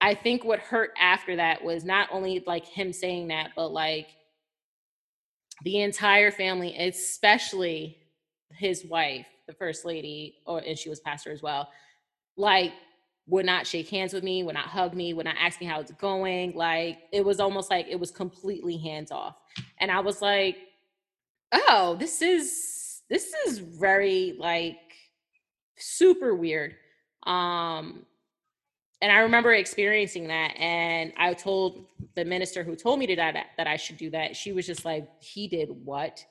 I 0.00 0.14
think 0.14 0.44
what 0.44 0.58
hurt 0.60 0.92
after 0.98 1.36
that 1.36 1.62
was 1.64 1.84
not 1.84 2.08
only 2.12 2.42
like 2.46 2.66
him 2.66 2.92
saying 2.92 3.28
that, 3.28 3.50
but 3.56 3.72
like 3.72 4.08
the 5.64 5.80
entire 5.82 6.30
family, 6.30 6.76
especially 6.78 7.98
his 8.52 8.84
wife, 8.86 9.26
the 9.46 9.54
first 9.54 9.84
lady, 9.84 10.36
or 10.46 10.60
and 10.60 10.78
she 10.78 10.88
was 10.88 11.00
pastor 11.00 11.32
as 11.32 11.42
well, 11.42 11.68
like 12.36 12.72
would 13.26 13.46
not 13.46 13.66
shake 13.66 13.88
hands 13.88 14.12
with 14.12 14.22
me, 14.22 14.42
would 14.42 14.54
not 14.54 14.66
hug 14.66 14.94
me, 14.94 15.14
would 15.14 15.24
not 15.24 15.36
ask 15.38 15.60
me 15.60 15.66
how 15.66 15.80
it's 15.80 15.92
going. 15.92 16.54
Like 16.54 16.98
it 17.12 17.24
was 17.24 17.40
almost 17.40 17.70
like 17.70 17.86
it 17.88 17.98
was 17.98 18.10
completely 18.10 18.76
hands 18.76 19.10
off. 19.10 19.36
And 19.78 19.90
I 19.90 20.00
was 20.00 20.20
like, 20.20 20.56
oh, 21.52 21.96
this 21.98 22.20
is 22.20 23.02
this 23.08 23.32
is 23.46 23.58
very 23.58 24.36
like 24.38 24.76
super 25.78 26.34
weird. 26.34 26.74
Um 27.24 28.04
and 29.00 29.12
I 29.12 29.18
remember 29.18 29.52
experiencing 29.52 30.28
that. 30.28 30.54
And 30.58 31.12
I 31.18 31.34
told 31.34 31.86
the 32.14 32.24
minister 32.24 32.62
who 32.62 32.74
told 32.74 32.98
me 32.98 33.06
to 33.08 33.16
that 33.16 33.46
that 33.56 33.66
I 33.66 33.76
should 33.76 33.96
do 33.96 34.10
that. 34.10 34.36
She 34.36 34.52
was 34.52 34.66
just 34.66 34.84
like, 34.84 35.08
he 35.20 35.48
did 35.48 35.68
what? 35.84 36.24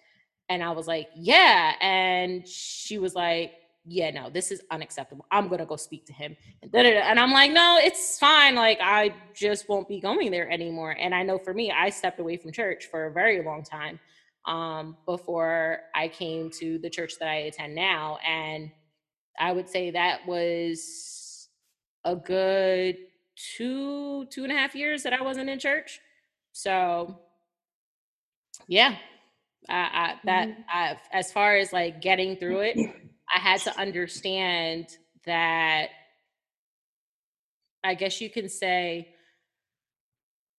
And 0.50 0.64
I 0.64 0.72
was 0.72 0.88
like, 0.88 1.10
yeah. 1.16 1.74
And 1.82 2.48
she 2.48 2.98
was 2.98 3.16
like, 3.16 3.54
yeah, 3.86 4.12
no, 4.12 4.30
this 4.30 4.52
is 4.52 4.62
unacceptable. 4.72 5.26
I'm 5.32 5.48
gonna 5.48 5.66
go 5.66 5.76
speak 5.76 6.06
to 6.06 6.14
him. 6.14 6.36
And, 6.62 6.74
and 6.76 7.20
I'm 7.20 7.32
like, 7.32 7.52
no, 7.52 7.80
it's 7.82 8.18
fine. 8.18 8.56
Like, 8.56 8.80
I 8.82 9.14
just 9.36 9.68
won't 9.68 9.88
be 9.88 10.00
going 10.00 10.32
there 10.32 10.50
anymore. 10.50 10.92
And 10.92 11.14
I 11.14 11.24
know 11.24 11.38
for 11.38 11.54
me, 11.54 11.72
I 11.72 11.90
stepped 11.90 12.20
away 12.20 12.38
from 12.38 12.52
church 12.52 12.88
for 12.90 13.08
a 13.08 13.12
very 13.12 13.44
long 13.44 13.64
time 13.64 14.00
um, 14.46 14.98
before 15.06 15.82
I 15.96 16.08
came 16.08 16.50
to 16.52 16.78
the 16.80 16.90
church 16.90 17.14
that 17.20 17.28
I 17.28 17.36
attend 17.36 17.76
now. 17.76 18.18
And 18.26 18.72
I 19.40 19.52
would 19.52 19.70
say 19.70 19.92
that 19.92 20.26
was 20.28 21.50
a 22.06 22.16
good 22.16 22.98
two 23.36 24.26
two 24.26 24.44
and 24.44 24.52
a 24.52 24.56
half 24.56 24.76
years 24.76 25.04
that 25.04 25.14
I 25.14 25.22
wasn't 25.22 25.50
in 25.50 25.60
church. 25.60 26.00
So 26.52 27.20
yeah, 28.68 28.96
I, 29.70 29.76
I 29.76 30.16
that 30.26 30.50
I, 30.72 30.98
as 31.12 31.32
far 31.32 31.58
as 31.58 31.74
like 31.74 32.02
getting 32.02 32.36
through 32.36 32.62
it, 32.62 32.78
I 33.34 33.40
had 33.40 33.62
to 33.62 33.80
understand 33.80 34.88
that. 35.26 35.90
I 37.84 37.96
guess 37.96 38.22
you 38.22 38.30
can 38.30 38.48
say, 38.48 39.10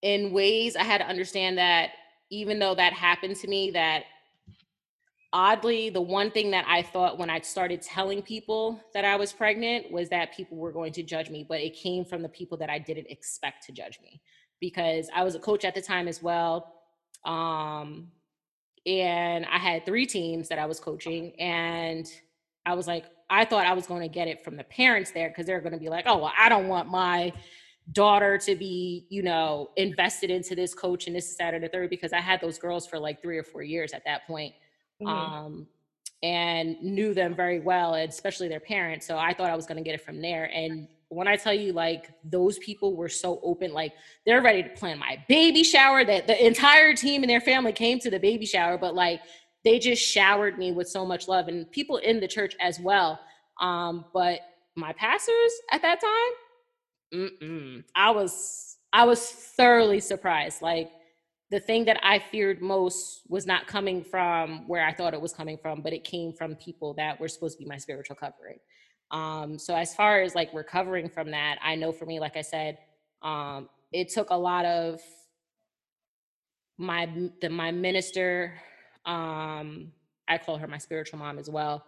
in 0.02 0.32
ways, 0.32 0.76
I 0.76 0.82
had 0.82 0.98
to 0.98 1.06
understand 1.06 1.56
that 1.58 1.90
even 2.30 2.58
though 2.58 2.74
that 2.74 2.92
happened 2.92 3.36
to 3.36 3.48
me, 3.48 3.70
that 3.70 4.04
oddly, 5.32 5.90
the 5.90 6.00
one 6.00 6.30
thing 6.30 6.50
that 6.52 6.64
I 6.68 6.82
thought 6.82 7.18
when 7.18 7.30
I 7.30 7.40
started 7.40 7.82
telling 7.82 8.22
people 8.22 8.80
that 8.94 9.04
I 9.04 9.16
was 9.16 9.32
pregnant 9.32 9.90
was 9.90 10.08
that 10.10 10.36
people 10.36 10.56
were 10.58 10.72
going 10.72 10.92
to 10.92 11.02
judge 11.02 11.30
me, 11.30 11.44
but 11.48 11.60
it 11.60 11.74
came 11.74 12.04
from 12.04 12.22
the 12.22 12.28
people 12.28 12.56
that 12.58 12.70
I 12.70 12.78
didn't 12.78 13.10
expect 13.10 13.64
to 13.66 13.72
judge 13.72 13.98
me 14.02 14.20
because 14.60 15.08
I 15.14 15.24
was 15.24 15.34
a 15.34 15.40
coach 15.40 15.64
at 15.64 15.74
the 15.74 15.82
time 15.82 16.06
as 16.06 16.22
well. 16.22 16.72
Um, 17.24 18.12
and 18.86 19.46
I 19.46 19.58
had 19.58 19.86
three 19.86 20.06
teams 20.06 20.48
that 20.50 20.58
I 20.58 20.66
was 20.66 20.78
coaching, 20.78 21.32
and 21.40 22.06
I 22.66 22.74
was 22.74 22.86
like, 22.86 23.04
I 23.30 23.44
thought 23.44 23.66
I 23.66 23.72
was 23.72 23.86
going 23.86 24.02
to 24.02 24.08
get 24.08 24.28
it 24.28 24.44
from 24.44 24.56
the 24.56 24.64
parents 24.64 25.10
there 25.10 25.28
because 25.28 25.46
they're 25.46 25.60
going 25.60 25.72
to 25.72 25.78
be 25.78 25.88
like, 25.88 26.04
oh, 26.06 26.18
well, 26.18 26.32
I 26.38 26.48
don't 26.48 26.68
want 26.68 26.88
my 26.88 27.32
daughter 27.92 28.38
to 28.38 28.54
be, 28.54 29.06
you 29.10 29.22
know, 29.22 29.70
invested 29.76 30.30
into 30.30 30.54
this 30.54 30.74
coach 30.74 31.06
and 31.06 31.14
this 31.14 31.30
is 31.30 31.36
the 31.36 31.68
third 31.72 31.90
because 31.90 32.12
I 32.12 32.20
had 32.20 32.40
those 32.40 32.58
girls 32.58 32.86
for 32.86 32.98
like 32.98 33.20
three 33.20 33.36
or 33.36 33.42
four 33.42 33.62
years 33.62 33.92
at 33.92 34.04
that 34.04 34.26
point 34.26 34.54
Mhm. 35.02 35.08
um, 35.08 35.66
and 36.22 36.80
knew 36.82 37.12
them 37.12 37.34
very 37.34 37.60
well, 37.60 37.94
and 37.94 38.08
especially 38.08 38.48
their 38.48 38.60
parents. 38.60 39.06
So 39.06 39.18
I 39.18 39.34
thought 39.34 39.50
I 39.50 39.56
was 39.56 39.66
going 39.66 39.76
to 39.76 39.82
get 39.84 39.94
it 39.94 40.00
from 40.00 40.22
there. 40.22 40.44
And 40.54 40.88
when 41.08 41.28
I 41.28 41.36
tell 41.36 41.52
you, 41.52 41.72
like, 41.74 42.10
those 42.24 42.58
people 42.58 42.96
were 42.96 43.10
so 43.10 43.40
open, 43.42 43.74
like, 43.74 43.92
they're 44.24 44.40
ready 44.40 44.62
to 44.62 44.70
plan 44.70 44.98
my 44.98 45.22
baby 45.28 45.62
shower. 45.62 46.04
That 46.04 46.26
the 46.26 46.46
entire 46.46 46.94
team 46.94 47.22
and 47.22 47.28
their 47.30 47.42
family 47.42 47.72
came 47.72 47.98
to 48.00 48.10
the 48.10 48.18
baby 48.18 48.46
shower, 48.46 48.78
but 48.78 48.94
like, 48.94 49.20
they 49.64 49.78
just 49.78 50.02
showered 50.02 50.58
me 50.58 50.72
with 50.72 50.88
so 50.88 51.06
much 51.06 51.28
love, 51.28 51.48
and 51.48 51.70
people 51.70 51.96
in 51.98 52.20
the 52.20 52.28
church 52.28 52.54
as 52.60 52.78
well. 52.80 53.20
Um, 53.60 54.06
but 54.12 54.40
my 54.76 54.92
pastors 54.92 55.52
at 55.72 55.82
that 55.82 56.00
time, 56.00 57.30
mm-mm, 57.40 57.84
I 57.96 58.10
was 58.10 58.76
I 58.92 59.04
was 59.04 59.24
thoroughly 59.28 60.00
surprised. 60.00 60.62
Like 60.62 60.90
the 61.50 61.60
thing 61.60 61.84
that 61.84 62.00
I 62.02 62.18
feared 62.18 62.62
most 62.62 63.22
was 63.28 63.46
not 63.46 63.66
coming 63.66 64.02
from 64.02 64.66
where 64.66 64.84
I 64.84 64.92
thought 64.92 65.14
it 65.14 65.20
was 65.20 65.32
coming 65.32 65.58
from, 65.58 65.82
but 65.82 65.92
it 65.92 66.04
came 66.04 66.32
from 66.32 66.56
people 66.56 66.94
that 66.94 67.20
were 67.20 67.28
supposed 67.28 67.58
to 67.58 67.64
be 67.64 67.68
my 67.68 67.78
spiritual 67.78 68.16
covering. 68.16 68.58
Um, 69.10 69.58
so 69.58 69.74
as 69.76 69.94
far 69.94 70.22
as 70.22 70.34
like 70.34 70.52
recovering 70.52 71.08
from 71.08 71.30
that, 71.30 71.58
I 71.62 71.76
know 71.76 71.92
for 71.92 72.06
me, 72.06 72.18
like 72.18 72.36
I 72.36 72.42
said, 72.42 72.78
um, 73.22 73.68
it 73.92 74.08
took 74.08 74.30
a 74.30 74.36
lot 74.36 74.64
of 74.64 75.00
my 76.78 77.08
the, 77.40 77.50
my 77.50 77.70
minister. 77.70 78.54
Um, 79.06 79.92
I 80.28 80.38
call 80.38 80.56
her 80.56 80.66
my 80.66 80.78
spiritual 80.78 81.18
mom 81.18 81.38
as 81.38 81.50
well. 81.50 81.84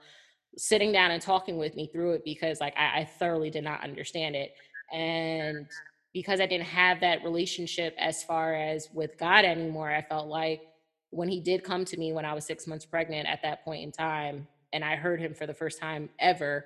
Sitting 0.59 0.93
down 0.93 1.11
and 1.11 1.23
talking 1.23 1.59
with 1.59 1.75
me 1.77 1.87
through 1.87 2.13
it 2.13 2.25
because 2.25 2.61
like 2.61 2.75
I, 2.77 3.01
I 3.01 3.05
thoroughly 3.05 3.51
did 3.51 3.65
not 3.65 3.83
understand 3.83 4.37
it, 4.37 4.53
and 4.93 5.67
because 6.13 6.41
I 6.41 6.47
didn't 6.47 6.67
have 6.67 7.01
that 7.01 7.23
relationship 7.25 7.95
as 7.99 8.23
far 8.23 8.55
as 8.55 8.89
with 8.95 9.19
God 9.19 9.45
anymore, 9.45 9.91
I 9.91 10.01
felt 10.03 10.29
like 10.29 10.63
when 11.11 11.29
he 11.29 11.41
did 11.41 11.63
come 11.63 11.85
to 11.85 11.97
me 11.99 12.13
when 12.13 12.25
I 12.25 12.33
was 12.33 12.47
six 12.47 12.67
months 12.67 12.87
pregnant 12.87 13.29
at 13.29 13.43
that 13.43 13.65
point 13.65 13.83
in 13.83 13.93
time, 13.93 14.47
and 14.73 14.85
I 14.85 14.97
heard 14.97 15.21
him 15.21 15.35
for 15.35 15.47
the 15.47 15.55
first 15.55 15.79
time 15.79 16.09
ever 16.19 16.65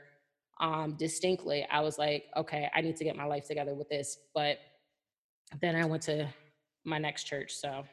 um, 0.60 0.96
distinctly, 0.98 1.66
I 1.70 1.80
was 1.80 1.98
like, 1.98 2.24
okay, 2.36 2.70
I 2.74 2.80
need 2.80 2.96
to 2.96 3.04
get 3.04 3.16
my 3.16 3.24
life 3.24 3.46
together 3.46 3.74
with 3.74 3.88
this. 3.88 4.18
But 4.34 4.58
then 5.60 5.74
I 5.74 5.84
went 5.86 6.02
to 6.04 6.28
my 6.84 6.98
next 6.98 7.24
church. 7.24 7.54
So 7.54 7.84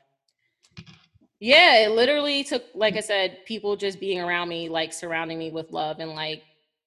yeah, 1.40 1.86
it 1.86 1.92
literally 1.92 2.44
took, 2.44 2.64
like 2.74 2.96
I 2.96 3.02
said, 3.02 3.40
people 3.46 3.76
just 3.76 4.00
being 4.00 4.20
around 4.20 4.50
me, 4.50 4.70
like 4.70 4.94
surrounding 4.94 5.38
me 5.38 5.52
with 5.52 5.72
love 5.72 6.00
and 6.00 6.12
like 6.12 6.44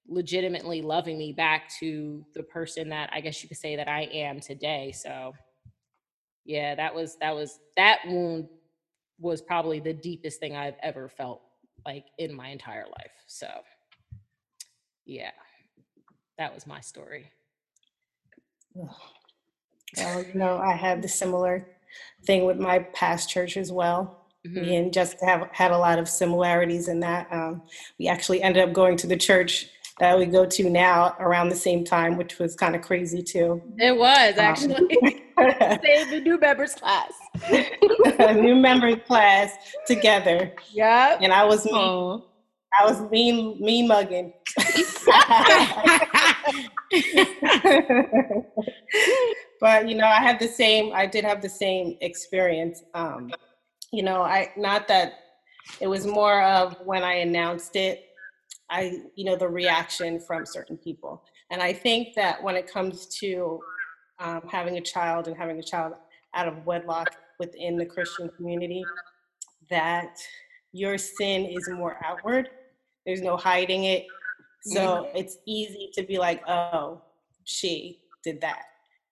legitimately 0.07 0.81
loving 0.81 1.17
me 1.17 1.31
back 1.31 1.69
to 1.79 2.25
the 2.33 2.43
person 2.43 2.89
that 2.89 3.09
I 3.13 3.21
guess 3.21 3.41
you 3.41 3.49
could 3.49 3.57
say 3.57 3.75
that 3.75 3.87
I 3.87 4.01
am 4.03 4.39
today. 4.39 4.91
So 4.91 5.33
yeah, 6.45 6.75
that 6.75 6.93
was 6.93 7.17
that 7.21 7.33
was 7.35 7.59
that 7.77 7.99
wound 8.07 8.47
was 9.19 9.41
probably 9.41 9.79
the 9.79 9.93
deepest 9.93 10.39
thing 10.39 10.55
I've 10.55 10.77
ever 10.81 11.07
felt 11.07 11.41
like 11.85 12.05
in 12.17 12.33
my 12.35 12.49
entire 12.49 12.85
life. 12.85 13.11
So 13.27 13.47
yeah. 15.05 15.31
That 16.37 16.53
was 16.55 16.65
my 16.65 16.79
story. 16.81 17.31
Well, 18.73 18.95
you 19.95 20.33
know, 20.33 20.57
I 20.57 20.73
had 20.73 21.03
the 21.03 21.07
similar 21.07 21.67
thing 22.25 22.45
with 22.45 22.57
my 22.57 22.79
past 22.79 23.29
church 23.29 23.57
as 23.57 23.71
well. 23.71 24.20
Mhm. 24.47 24.61
Me 24.61 24.75
and 24.77 24.93
just 24.93 25.21
have 25.21 25.47
had 25.51 25.71
a 25.71 25.77
lot 25.77 25.99
of 25.99 26.09
similarities 26.09 26.87
in 26.87 26.99
that. 27.01 27.27
Um, 27.31 27.61
we 27.99 28.07
actually 28.07 28.41
ended 28.41 28.63
up 28.67 28.73
going 28.73 28.97
to 28.97 29.07
the 29.07 29.17
church 29.17 29.67
that 29.99 30.17
we 30.17 30.25
go 30.25 30.45
to 30.47 30.69
now 30.69 31.15
around 31.19 31.49
the 31.49 31.55
same 31.55 31.83
time, 31.83 32.17
which 32.17 32.39
was 32.39 32.55
kind 32.55 32.75
of 32.75 32.81
crazy 32.81 33.21
too. 33.21 33.61
It 33.77 33.95
was 33.95 34.33
Um, 34.33 34.39
actually 34.39 34.87
same 35.37 36.09
the 36.09 36.21
new 36.23 36.39
members 36.39 36.73
class. 36.73 37.11
New 38.35 38.55
members 38.55 38.95
class 39.05 39.53
together, 39.85 40.53
Yeah. 40.71 41.17
and 41.21 41.31
I 41.33 41.43
was 41.45 41.65
mean, 41.65 41.75
Oh. 41.75 42.25
I 42.79 42.85
was 42.85 43.01
mean, 43.11 43.57
mean 43.59 43.87
mugging. 43.87 44.33
but 49.59 49.87
you 49.87 49.95
know, 49.95 50.05
I 50.07 50.21
had 50.21 50.39
the 50.39 50.47
same. 50.47 50.91
I 50.93 51.05
did 51.05 51.23
have 51.25 51.41
the 51.41 51.49
same 51.49 51.97
experience. 52.01 52.83
Um, 52.93 53.31
you 53.91 54.03
know, 54.03 54.21
I 54.21 54.51
not 54.57 54.87
that 54.87 55.13
it 55.79 55.87
was 55.87 56.05
more 56.05 56.41
of 56.41 56.75
when 56.83 57.03
I 57.03 57.15
announced 57.15 57.75
it. 57.75 58.05
I, 58.69 59.01
you 59.15 59.25
know, 59.25 59.35
the 59.35 59.49
reaction 59.49 60.19
from 60.19 60.45
certain 60.45 60.77
people. 60.77 61.23
And 61.49 61.61
I 61.61 61.73
think 61.73 62.15
that 62.15 62.41
when 62.41 62.55
it 62.55 62.71
comes 62.71 63.05
to 63.19 63.59
um, 64.19 64.43
having 64.49 64.77
a 64.77 64.81
child 64.81 65.27
and 65.27 65.35
having 65.35 65.59
a 65.59 65.63
child 65.63 65.93
out 66.33 66.47
of 66.47 66.65
wedlock 66.65 67.09
within 67.37 67.75
the 67.75 67.85
Christian 67.85 68.29
community, 68.29 68.83
that 69.69 70.17
your 70.71 70.97
sin 70.97 71.45
is 71.45 71.67
more 71.69 71.97
outward. 72.05 72.49
There's 73.05 73.21
no 73.21 73.35
hiding 73.35 73.83
it. 73.85 74.05
So 74.63 75.09
it's 75.15 75.37
easy 75.45 75.89
to 75.95 76.03
be 76.03 76.17
like, 76.17 76.47
oh, 76.47 77.01
she 77.43 77.99
did 78.23 78.39
that. 78.41 78.63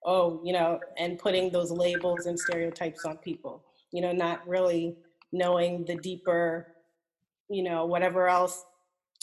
Oh, 0.05 0.39
you 0.45 0.53
know, 0.53 0.79
and 0.97 1.17
putting 1.17 1.49
those 1.49 1.71
labels 1.71 2.27
and 2.27 2.39
stereotypes 2.39 3.03
on 3.03 3.17
people, 3.17 3.65
you 3.91 4.01
know, 4.01 4.11
not 4.11 4.47
really 4.47 4.97
knowing 5.31 5.85
the 5.85 5.95
deeper, 5.95 6.67
you 7.49 7.63
know, 7.63 7.85
whatever 7.85 8.27
else 8.27 8.63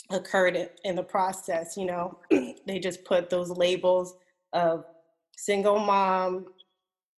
occurred 0.09 0.69
in 0.83 0.95
the 0.95 1.03
process, 1.03 1.75
you 1.77 1.85
know, 1.85 2.19
they 2.65 2.79
just 2.79 3.03
put 3.03 3.29
those 3.29 3.49
labels 3.49 4.15
of 4.53 4.85
single 5.35 5.79
mom, 5.79 6.45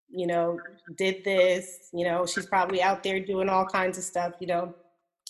you 0.09 0.27
know, 0.27 0.59
did 0.97 1.23
this, 1.25 1.91
you 1.93 2.05
know, 2.05 2.25
she's 2.27 2.47
probably 2.47 2.83
out 2.83 3.03
there 3.03 3.21
doing 3.21 3.49
all 3.49 3.67
kinds 3.67 3.99
of 3.99 4.05
stuff, 4.05 4.33
you 4.41 4.47
know, 4.47 4.75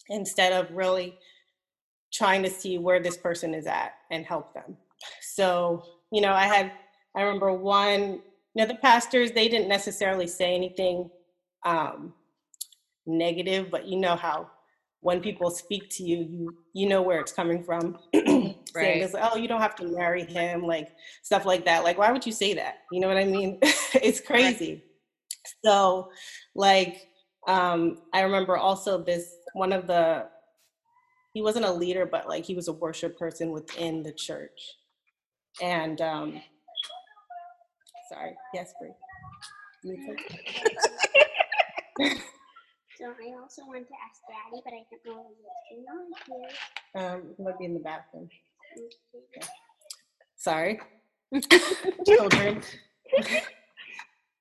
instead 0.09 0.53
of 0.53 0.71
really 0.75 1.19
trying 2.13 2.43
to 2.43 2.51
see 2.51 2.79
where 2.79 3.01
this 3.01 3.17
person 3.17 3.55
is 3.55 3.67
at 3.67 3.93
and 4.11 4.25
help 4.25 4.55
them. 4.55 4.77
So, 5.21 5.83
you 6.11 6.21
know, 6.21 6.33
I 6.33 6.45
had, 6.47 6.73
I 7.17 7.23
remember 7.23 7.53
one, 7.53 8.21
you 8.55 8.63
know, 8.63 8.67
the 8.67 8.77
pastors, 8.77 9.33
they 9.33 9.49
didn't 9.49 9.69
necessarily 9.69 10.27
say 10.27 10.55
anything 10.55 11.11
um, 11.65 12.15
negative, 13.07 13.71
but 13.71 13.87
you 13.87 13.99
know 13.99 14.17
how 14.17 14.51
when 15.01 15.21
people 15.21 15.51
speak 15.51 15.89
to 15.91 16.03
you, 16.03 16.19
you 16.19 16.55
you 16.75 16.89
know 16.89 17.03
where 17.03 17.21
it's 17.21 17.33
coming 17.33 17.63
from. 17.63 17.99
Saying 18.15 18.55
Right. 18.75 19.01
this, 19.01 19.15
oh, 19.19 19.37
you 19.37 19.49
don't 19.49 19.61
have 19.63 19.75
to 19.77 19.85
marry 19.85 20.25
him, 20.25 20.63
like 20.63 20.91
stuff 21.23 21.47
like 21.47 21.65
that. 21.65 21.85
Like, 21.85 21.99
why 21.99 22.13
would 22.13 22.25
you 22.27 22.33
say 22.33 22.55
that? 22.55 22.81
You 22.93 23.01
know 23.01 23.09
what 23.09 23.17
I 23.17 23.25
mean? 23.25 23.59
it's 23.63 24.21
crazy. 24.21 24.85
So, 25.65 26.11
like, 26.55 27.09
um, 27.47 28.03
I 28.13 28.21
remember 28.21 28.57
also 28.57 29.03
this 29.03 29.35
one 29.55 29.73
of 29.73 29.87
the 29.87 30.27
he 31.33 31.43
wasn't 31.43 31.65
a 31.65 31.73
leader, 31.73 32.05
but 32.07 32.29
like 32.29 32.45
he 32.45 32.55
was 32.55 32.69
a 32.69 32.73
worship 32.73 33.19
person 33.19 33.53
within 33.53 34.03
the 34.03 34.13
church. 34.13 34.77
And 35.63 36.01
um 36.01 36.41
sorry, 38.13 38.35
yes, 38.55 38.73
Bree. 38.81 38.91
You 41.99 42.09
take- 42.11 42.19
So 42.99 43.05
I 43.07 43.41
also 43.41 43.63
want 43.67 43.87
to 43.87 43.95
ask 44.09 44.21
Daddy, 44.29 44.61
but 44.65 44.73
I 44.73 44.85
don't 45.05 45.17
know 45.17 45.27
if 45.31 45.77
he's 45.77 45.85
not 45.87 46.39
here. 46.95 47.13
Um, 47.15 47.35
he 47.37 47.43
might 47.45 47.59
be 47.59 47.65
in 47.67 47.75
the 47.75 47.81
bathroom. 47.81 48.29
Okay. 48.77 49.47
Sorry. 50.37 50.81
Children. 52.07 52.63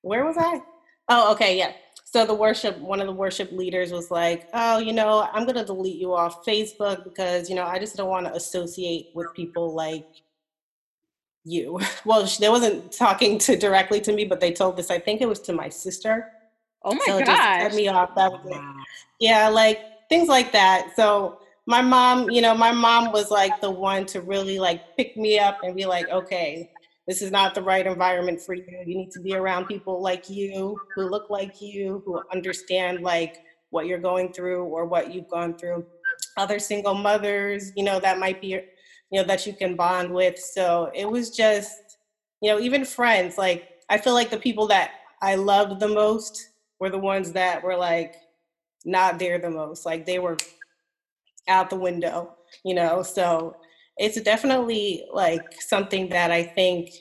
Where 0.02 0.26
was 0.26 0.38
I? 0.40 0.62
Oh, 1.10 1.32
okay, 1.34 1.58
yeah. 1.58 1.74
So 2.06 2.26
the 2.26 2.34
worship, 2.34 2.78
one 2.80 3.00
of 3.02 3.08
the 3.08 3.14
worship 3.14 3.52
leaders 3.52 3.92
was 3.92 4.10
like, 4.10 4.48
"Oh, 4.54 4.78
you 4.80 4.94
know, 4.94 5.28
I'm 5.34 5.46
gonna 5.46 5.66
delete 5.66 5.98
you 5.98 6.14
off 6.14 6.46
Facebook 6.46 7.04
because 7.04 7.50
you 7.50 7.56
know 7.56 7.64
I 7.66 7.78
just 7.80 7.96
don't 7.98 8.10
want 8.10 8.26
to 8.28 8.34
associate 8.34 9.10
with 9.14 9.28
people 9.36 9.76
like 9.76 10.08
you." 11.44 11.80
Well, 12.06 12.26
sh- 12.26 12.38
they 12.38 12.50
wasn't 12.50 12.92
talking 12.92 13.38
to 13.40 13.58
directly 13.58 14.00
to 14.02 14.14
me, 14.14 14.24
but 14.26 14.40
they 14.40 14.52
told 14.54 14.78
this. 14.78 14.90
I 14.90 15.00
think 15.00 15.22
it 15.22 15.28
was 15.28 15.42
to 15.42 15.54
my 15.54 15.68
sister. 15.70 16.32
Oh 16.88 16.94
my 16.94 17.04
so 17.06 17.20
just 17.20 17.42
cut 17.42 17.74
me 17.74 17.90
off. 17.90 18.16
That 18.16 18.32
was 18.32 18.42
it. 18.46 18.62
Yeah, 19.20 19.50
like 19.50 19.80
things 20.08 20.30
like 20.30 20.54
that. 20.54 20.96
So 20.96 21.40
my 21.66 21.82
mom, 21.82 22.30
you 22.30 22.42
know, 22.42 22.56
my 22.56 22.72
mom 22.72 23.12
was 23.12 23.30
like 23.30 23.60
the 23.60 23.70
one 23.70 24.06
to 24.06 24.22
really 24.22 24.58
like 24.58 24.96
pick 24.96 25.18
me 25.18 25.38
up 25.38 25.60
and 25.64 25.76
be 25.76 25.86
like, 25.86 26.08
okay, 26.10 26.72
this 27.08 27.22
is 27.22 27.30
not 27.30 27.54
the 27.54 27.62
right 27.62 27.86
environment 27.86 28.42
for 28.42 28.54
you. 28.54 28.64
You 28.86 28.98
need 28.98 29.12
to 29.12 29.20
be 29.20 29.36
around 29.36 29.66
people 29.66 30.02
like 30.02 30.30
you, 30.30 30.80
who 30.96 31.10
look 31.10 31.30
like 31.30 31.62
you, 31.62 32.02
who 32.06 32.22
understand 32.34 33.02
like 33.02 33.40
what 33.72 33.86
you're 33.86 34.00
going 34.00 34.32
through 34.32 34.64
or 34.64 34.86
what 34.86 35.14
you've 35.14 35.28
gone 35.28 35.58
through. 35.58 35.86
Other 36.38 36.58
single 36.58 36.94
mothers, 36.94 37.74
you 37.76 37.84
know, 37.84 38.00
that 38.00 38.18
might 38.18 38.40
be, 38.40 38.48
you 38.48 38.62
know, 39.12 39.24
that 39.26 39.46
you 39.46 39.52
can 39.52 39.76
bond 39.76 40.14
with. 40.14 40.40
So 40.40 40.90
it 40.96 41.10
was 41.10 41.32
just, 41.32 41.98
you 42.42 42.50
know, 42.50 42.62
even 42.62 42.86
friends. 42.86 43.38
Like 43.38 43.68
I 43.90 43.98
feel 43.98 44.14
like 44.14 44.30
the 44.30 44.38
people 44.38 44.68
that 44.68 44.92
I 45.22 45.36
loved 45.36 45.82
the 45.82 45.90
most 45.90 46.47
were 46.80 46.90
the 46.90 46.98
ones 46.98 47.32
that 47.34 47.64
were 47.64 47.76
like 47.76 48.16
not 48.86 49.20
there 49.20 49.40
the 49.40 49.50
most. 49.50 49.86
Like 49.86 50.06
they 50.06 50.20
were 50.20 50.38
out 51.48 51.70
the 51.70 51.76
window, 51.76 52.36
you 52.64 52.76
know. 52.76 53.04
So 53.04 53.58
it's 53.98 54.20
definitely 54.22 55.06
like 55.12 55.62
something 55.62 56.10
that 56.10 56.32
I 56.32 56.44
think 56.44 56.92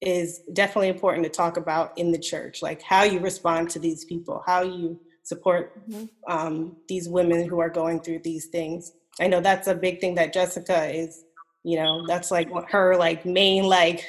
is 0.00 0.40
definitely 0.52 0.88
important 0.88 1.24
to 1.24 1.30
talk 1.30 1.56
about 1.56 1.96
in 1.98 2.12
the 2.12 2.18
church, 2.18 2.62
like 2.62 2.82
how 2.82 3.04
you 3.04 3.18
respond 3.18 3.70
to 3.70 3.78
these 3.78 4.04
people, 4.04 4.42
how 4.46 4.62
you 4.62 5.00
support 5.22 5.80
um, 6.28 6.76
these 6.88 7.08
women 7.08 7.48
who 7.48 7.58
are 7.58 7.70
going 7.70 8.00
through 8.00 8.20
these 8.20 8.46
things. 8.46 8.92
I 9.20 9.26
know 9.26 9.40
that's 9.40 9.66
a 9.66 9.74
big 9.74 10.00
thing 10.00 10.14
that 10.16 10.32
Jessica 10.32 10.86
is, 10.86 11.24
you 11.64 11.76
know, 11.78 12.06
that's 12.06 12.30
like 12.30 12.48
her 12.70 12.96
like 12.96 13.24
main 13.24 13.64
like 13.64 14.04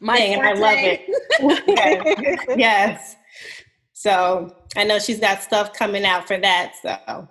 My 0.00 0.16
and 0.18 0.42
I 0.42 0.52
love 0.52 0.76
it. 0.76 1.02
yes. 1.66 2.44
yes. 2.56 3.16
So 3.92 4.54
I 4.76 4.84
know 4.84 5.00
she's 5.00 5.18
got 5.18 5.42
stuff 5.42 5.72
coming 5.72 6.04
out 6.04 6.28
for 6.28 6.38
that. 6.38 6.74
So 6.80 7.28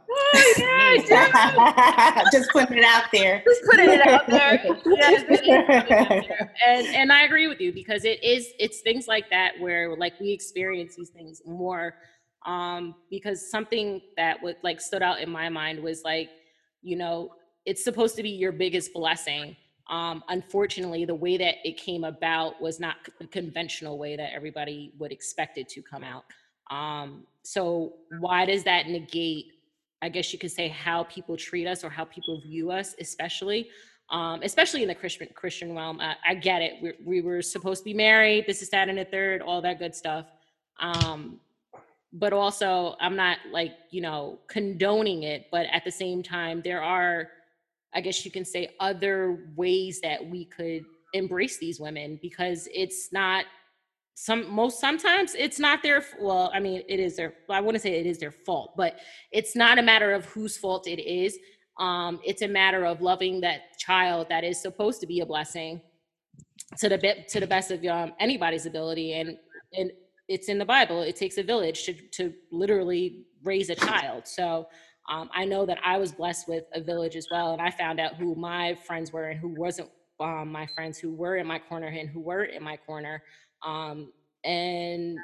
just 2.31 2.51
putting 2.51 2.77
it 2.77 2.83
out 2.83 3.05
there. 3.13 3.41
Just 3.45 3.61
putting 3.63 3.89
it 3.89 4.05
out 4.05 4.27
there. 4.27 4.61
Yes, 4.85 5.23
putting 5.29 5.53
it 5.53 5.69
out 5.69 5.87
there. 5.87 6.53
and 6.67 6.87
and 6.87 7.11
I 7.11 7.23
agree 7.23 7.47
with 7.47 7.61
you 7.61 7.71
because 7.71 8.03
it 8.03 8.21
is 8.21 8.49
it's 8.59 8.81
things 8.81 9.07
like 9.07 9.29
that 9.29 9.57
where 9.59 9.95
like 9.95 10.19
we 10.19 10.31
experience 10.31 10.95
these 10.95 11.09
things 11.09 11.41
more 11.45 11.93
um 12.45 12.95
because 13.09 13.49
something 13.49 14.01
that 14.17 14.41
would 14.43 14.57
like 14.63 14.81
stood 14.81 15.01
out 15.01 15.21
in 15.21 15.29
my 15.29 15.47
mind 15.47 15.81
was 15.81 16.03
like 16.03 16.29
you 16.81 16.97
know 16.97 17.31
it's 17.65 17.83
supposed 17.83 18.15
to 18.17 18.23
be 18.23 18.29
your 18.29 18.51
biggest 18.51 18.91
blessing 18.93 19.55
um 19.89 20.23
unfortunately 20.29 21.05
the 21.05 21.15
way 21.15 21.37
that 21.37 21.55
it 21.63 21.77
came 21.77 22.03
about 22.03 22.61
was 22.61 22.79
not 22.79 22.95
the 23.19 23.27
conventional 23.27 23.97
way 23.97 24.15
that 24.15 24.33
everybody 24.33 24.91
would 24.97 25.11
expect 25.11 25.57
it 25.57 25.67
to 25.69 25.81
come 25.81 26.03
out 26.03 26.25
um 26.71 27.23
so 27.43 27.93
why 28.19 28.45
does 28.45 28.63
that 28.63 28.87
negate 28.87 29.53
I 30.01 30.09
guess 30.09 30.31
you 30.31 30.39
could 30.39 30.51
say 30.51 30.67
how 30.67 31.03
people 31.03 31.35
treat 31.35 31.67
us 31.67 31.83
or 31.83 31.89
how 31.89 32.05
people 32.05 32.39
view 32.41 32.71
us, 32.71 32.95
especially, 32.99 33.69
um, 34.09 34.41
especially 34.43 34.83
in 34.83 34.87
the 34.87 34.95
Christian 34.95 35.27
Christian 35.33 35.75
realm. 35.75 35.99
I, 35.99 36.15
I 36.25 36.35
get 36.35 36.61
it. 36.61 36.73
We, 36.81 36.93
we 37.03 37.21
were 37.21 37.41
supposed 37.41 37.81
to 37.81 37.85
be 37.85 37.93
married. 37.93 38.45
This 38.47 38.61
is 38.61 38.69
that 38.69 38.89
and 38.89 38.99
a 38.99 39.05
third, 39.05 39.41
all 39.41 39.61
that 39.61 39.79
good 39.79 39.95
stuff. 39.95 40.27
Um, 40.79 41.39
but 42.13 42.31
also, 42.31 42.95
I'm 43.01 43.15
not 43.15 43.39
like 43.51 43.73
you 43.89 44.01
know 44.01 44.39
condoning 44.47 45.23
it. 45.23 45.47
But 45.51 45.65
at 45.71 45.83
the 45.83 45.91
same 45.91 46.21
time, 46.21 46.61
there 46.63 46.81
are, 46.81 47.29
I 47.93 48.01
guess 48.01 48.23
you 48.25 48.31
can 48.31 48.45
say, 48.45 48.75
other 48.79 49.51
ways 49.55 50.01
that 50.01 50.25
we 50.29 50.45
could 50.45 50.83
embrace 51.13 51.57
these 51.57 51.79
women 51.79 52.19
because 52.21 52.67
it's 52.73 53.09
not 53.11 53.45
some 54.19 54.51
most 54.51 54.79
sometimes 54.81 55.35
it's 55.35 55.59
not 55.59 55.83
their 55.83 56.03
well 56.19 56.49
i 56.53 56.59
mean 56.59 56.81
it 56.89 56.99
is 56.99 57.15
their 57.15 57.35
i 57.51 57.61
wouldn't 57.61 57.83
say 57.83 57.99
it 57.99 58.07
is 58.07 58.17
their 58.17 58.31
fault 58.31 58.73
but 58.75 58.97
it's 59.31 59.55
not 59.55 59.77
a 59.77 59.81
matter 59.81 60.11
of 60.11 60.25
whose 60.25 60.57
fault 60.57 60.87
it 60.87 60.99
is. 60.99 61.37
Um 61.79 62.19
it's 62.23 62.41
a 62.41 62.47
matter 62.47 62.83
of 62.83 63.01
loving 63.01 63.39
that 63.41 63.77
child 63.77 64.27
that 64.29 64.43
is 64.43 64.59
supposed 64.59 64.99
to 65.01 65.07
be 65.07 65.19
a 65.19 65.25
blessing 65.25 65.81
to 66.79 66.89
the 66.89 66.97
bit 66.97 67.27
to 67.29 67.39
the 67.39 67.47
best 67.47 67.71
of 67.71 67.85
um, 67.85 68.13
anybody's 68.19 68.65
ability 68.65 69.13
and 69.13 69.37
and 69.73 69.91
it's 70.27 70.49
in 70.49 70.57
the 70.57 70.65
bible. 70.65 71.03
It 71.03 71.15
takes 71.15 71.37
a 71.37 71.43
village 71.43 71.85
to 71.85 71.93
to 71.93 72.33
literally 72.51 73.25
raise 73.43 73.69
a 73.69 73.75
child. 73.75 74.27
So 74.27 74.67
um, 75.09 75.29
i 75.33 75.45
know 75.45 75.65
that 75.65 75.77
i 75.83 75.97
was 75.97 76.11
blessed 76.11 76.47
with 76.47 76.65
a 76.73 76.81
village 76.81 77.15
as 77.15 77.27
well 77.31 77.53
and 77.53 77.61
i 77.61 77.69
found 77.71 77.99
out 77.99 78.15
who 78.15 78.35
my 78.35 78.75
friends 78.85 79.11
were 79.11 79.29
and 79.29 79.39
who 79.39 79.49
wasn't 79.49 79.89
um, 80.19 80.51
my 80.51 80.65
friends 80.65 80.97
who 80.97 81.13
were 81.13 81.35
in 81.35 81.45
my 81.45 81.59
corner 81.59 81.87
and 81.87 82.09
who 82.09 82.19
weren't 82.19 82.51
in 82.53 82.63
my 82.63 82.75
corner 82.75 83.21
um, 83.65 84.11
and 84.43 85.17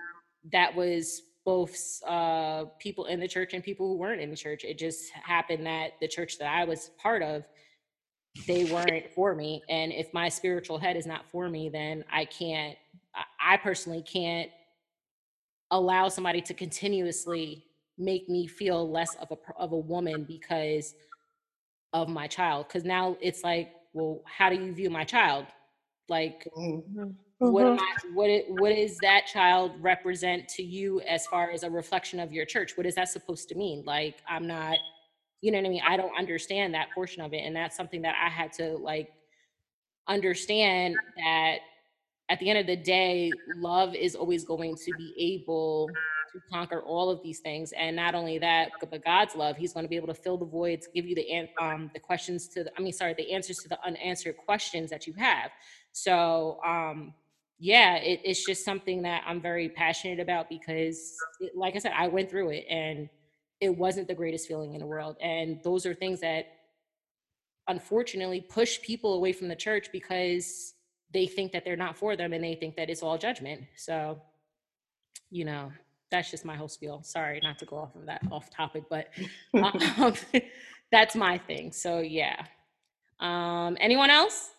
that 0.52 0.76
was 0.76 1.24
both 1.46 2.02
uh, 2.08 2.66
people 2.80 3.06
in 3.06 3.20
the 3.20 3.28
church 3.28 3.54
and 3.54 3.64
people 3.64 3.88
who 3.88 3.98
weren't 3.98 4.22
in 4.22 4.30
the 4.30 4.36
church. 4.36 4.64
It 4.64 4.78
just 4.78 5.12
happened 5.12 5.66
that 5.66 5.92
the 6.00 6.08
church 6.08 6.38
that 6.40 6.48
I 6.48 6.64
was 6.64 6.92
part 6.98 7.22
of, 7.22 7.44
they 8.48 8.66
weren't 8.66 9.12
for 9.14 9.36
me. 9.36 9.62
And 9.70 9.92
if 9.92 10.14
my 10.14 10.30
spiritual 10.30 10.78
head 10.78 10.96
is 10.96 11.06
not 11.06 11.26
for 11.30 11.50
me, 11.50 11.70
then 11.70 12.04
I 12.12 12.26
can't. 12.26 12.78
I- 13.14 13.54
I 13.56 13.58
personally 13.58 14.02
can't 14.02 14.50
allow 15.70 16.08
somebody 16.08 16.42
to 16.42 16.54
continuously 16.54 17.66
make 17.98 18.28
me 18.30 18.48
feel 18.48 18.90
less 18.90 19.16
of 19.16 19.32
a 19.32 19.38
of 19.58 19.72
a 19.72 19.78
woman 19.78 20.24
because 20.26 20.96
of 21.94 22.10
my 22.10 22.28
child. 22.28 22.68
Because 22.68 22.84
now 22.84 23.18
it's 23.22 23.44
like, 23.44 23.72
well, 23.94 24.22
how 24.26 24.50
do 24.50 24.56
you 24.56 24.74
view 24.74 24.90
my 24.90 25.04
child? 25.04 25.46
Like, 26.10 26.48
Mhm. 26.58 27.16
what 27.40 27.66
am 27.68 27.78
Mhm. 27.78 27.80
I, 27.80 27.96
what 28.14 28.30
it, 28.30 28.50
what 28.50 28.76
does 28.76 29.00
that 29.00 29.26
child 29.28 29.74
represent 29.82 30.48
to 30.50 30.64
you 30.64 31.02
as 31.02 31.28
far 31.28 31.52
as 31.52 31.64
a 31.64 31.70
reflection 31.70 32.20
of 32.20 32.32
your 32.34 32.46
church? 32.46 32.78
What 32.78 32.86
is 32.86 32.96
that 32.96 33.10
supposed 33.10 33.50
to 33.50 33.56
mean? 33.56 33.84
Like 33.86 34.22
I'm 34.28 34.48
not 34.48 34.78
You 35.42 35.52
know 35.52 35.60
what 35.60 35.68
I 35.68 35.70
mean? 35.70 35.84
I 35.88 35.98
don't 35.98 36.18
understand 36.18 36.74
that 36.74 36.92
portion 36.96 37.22
of 37.22 37.34
it. 37.34 37.40
And 37.40 37.56
that's 37.56 37.76
something 37.76 38.02
that 38.04 38.16
I 38.22 38.30
had 38.30 38.54
to 38.54 38.78
like 38.78 39.12
understand 40.08 41.00
that 41.18 41.58
at 42.30 42.40
the 42.40 42.50
end 42.50 42.60
of 42.60 42.68
the 42.68 42.76
day, 42.78 43.38
love 43.48 43.96
is 43.96 44.16
always 44.16 44.46
going 44.46 44.76
to 44.78 44.94
be 44.94 45.14
able 45.20 45.96
to 46.34 46.40
conquer 46.52 46.82
all 46.82 47.10
of 47.10 47.22
these 47.24 47.40
things. 47.40 47.72
And 47.74 47.96
not 47.96 48.16
only 48.16 48.40
that, 48.40 48.72
but 48.90 49.04
God's 49.04 49.36
love, 49.36 49.56
He's 49.58 49.74
going 49.74 49.86
to 49.86 49.90
be 49.90 49.96
able 49.96 50.08
to 50.08 50.14
fill 50.14 50.38
the 50.38 50.46
voids, 50.46 50.88
give 50.94 51.06
you 51.06 51.16
the 51.16 51.48
um 51.62 51.90
the 51.94 52.00
questions 52.00 52.48
to 52.50 52.64
the, 52.66 52.72
I 52.78 52.82
mean, 52.82 52.94
sorry, 52.94 53.14
the 53.14 53.32
answers 53.32 53.58
to 53.58 53.70
the 53.70 53.80
unanswered 53.86 54.38
questions 54.38 54.90
that 54.90 55.08
you 55.08 55.14
have. 55.14 55.52
So 55.92 56.60
um 56.66 57.14
yeah, 57.60 57.96
it, 57.96 58.20
it's 58.26 58.46
just 58.46 58.66
something 58.66 59.04
that 59.04 59.24
I'm 59.26 59.42
very 59.42 59.70
passionate 59.70 60.20
about 60.20 60.50
because, 60.50 61.16
it, 61.40 61.56
like 61.56 61.76
I 61.76 61.80
said, 61.80 61.94
I 61.96 62.08
went 62.10 62.30
through 62.30 62.50
it 62.50 62.66
and 62.70 63.08
it 63.62 63.78
wasn't 63.78 64.10
the 64.10 64.16
greatest 64.16 64.50
feeling 64.50 64.74
in 64.74 64.82
the 64.82 64.86
world. 64.86 65.16
And 65.22 65.60
those 65.64 65.86
are 65.86 65.94
things 65.94 66.20
that 66.20 66.48
unfortunately 67.70 68.42
push 68.42 68.82
people 68.82 69.14
away 69.14 69.32
from 69.32 69.48
the 69.48 69.56
church 69.56 69.90
because 69.94 70.74
they 71.14 71.28
think 71.28 71.54
that 71.54 71.64
they're 71.64 71.78
not 71.78 71.98
for 71.98 72.18
them 72.18 72.34
and 72.34 72.44
they 72.44 72.56
think 72.56 72.76
that 72.76 72.90
it's 72.90 73.02
all 73.02 73.18
judgment. 73.18 73.62
So, 73.78 74.22
you 75.30 75.46
know, 75.46 75.72
that's 76.14 76.30
just 76.30 76.46
my 76.46 76.56
whole 76.56 76.68
spiel. 76.68 77.02
Sorry 77.02 77.40
not 77.42 77.58
to 77.58 77.66
go 77.66 77.78
off 77.78 77.96
of 77.96 78.06
that 78.06 78.22
off 78.32 78.52
topic, 78.52 78.84
but 78.88 79.08
um, 79.56 80.14
that's 80.92 81.16
my 81.16 81.40
thing. 81.40 81.72
So 81.72 82.02
yeah. 82.02 82.46
Um, 83.20 83.76
anyone 83.80 84.12
else? 84.12 84.52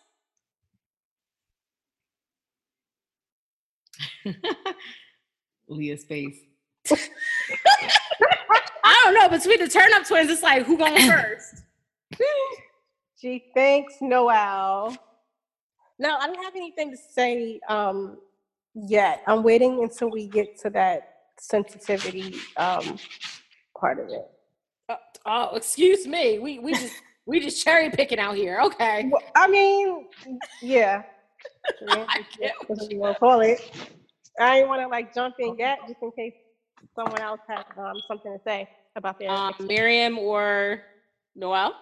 Leah's 5.69 6.03
face. 6.03 6.35
I 6.91 6.97
don't 9.05 9.13
know. 9.13 9.29
Between 9.29 9.59
the 9.59 9.69
turn 9.69 9.93
up 9.93 10.05
twins, 10.05 10.29
it's 10.29 10.43
like 10.43 10.65
who 10.65 10.77
going 10.77 11.09
first? 11.09 11.63
Gee, 13.21 13.45
thanks, 13.53 13.95
Noel. 14.01 14.97
No, 15.97 16.17
I 16.17 16.27
don't 16.27 16.43
have 16.43 16.55
anything 16.55 16.91
to 16.91 16.97
say 16.97 17.61
um, 17.69 18.17
yet. 18.73 19.23
I'm 19.25 19.41
waiting 19.41 19.81
until 19.81 20.11
we 20.11 20.27
get 20.27 20.59
to 20.59 20.69
that 20.71 21.14
sensitivity 21.39 22.35
um, 22.57 22.97
part 23.79 23.99
of 23.99 24.07
it. 24.09 24.25
Uh, 24.89 24.95
oh, 25.25 25.55
excuse 25.55 26.07
me. 26.07 26.39
We 26.39 26.59
we 26.59 26.73
just 26.73 26.93
we 27.25 27.39
just 27.39 27.63
cherry 27.63 27.89
picking 27.89 28.19
out 28.19 28.35
here. 28.35 28.59
Okay. 28.61 29.09
Well, 29.11 29.21
I 29.35 29.47
mean, 29.47 30.07
yeah. 30.61 31.03
I 31.89 32.25
get 32.39 32.53
what 32.67 32.79
want 32.93 33.15
to 33.15 33.19
call 33.19 33.41
it. 33.41 33.71
I 34.39 34.55
didn't 34.55 34.69
want 34.69 34.81
to 34.81 34.87
like 34.87 35.13
jump 35.13 35.35
in 35.39 35.55
yet, 35.57 35.79
just 35.87 36.01
in 36.01 36.11
case 36.11 36.33
someone 36.95 37.21
else 37.21 37.39
had 37.47 37.63
um, 37.77 37.95
something 38.07 38.33
to 38.33 38.39
say 38.43 38.69
about 38.95 39.19
their. 39.19 39.29
Um, 39.29 39.53
Miriam 39.59 40.17
or 40.17 40.81
Noel? 41.35 41.73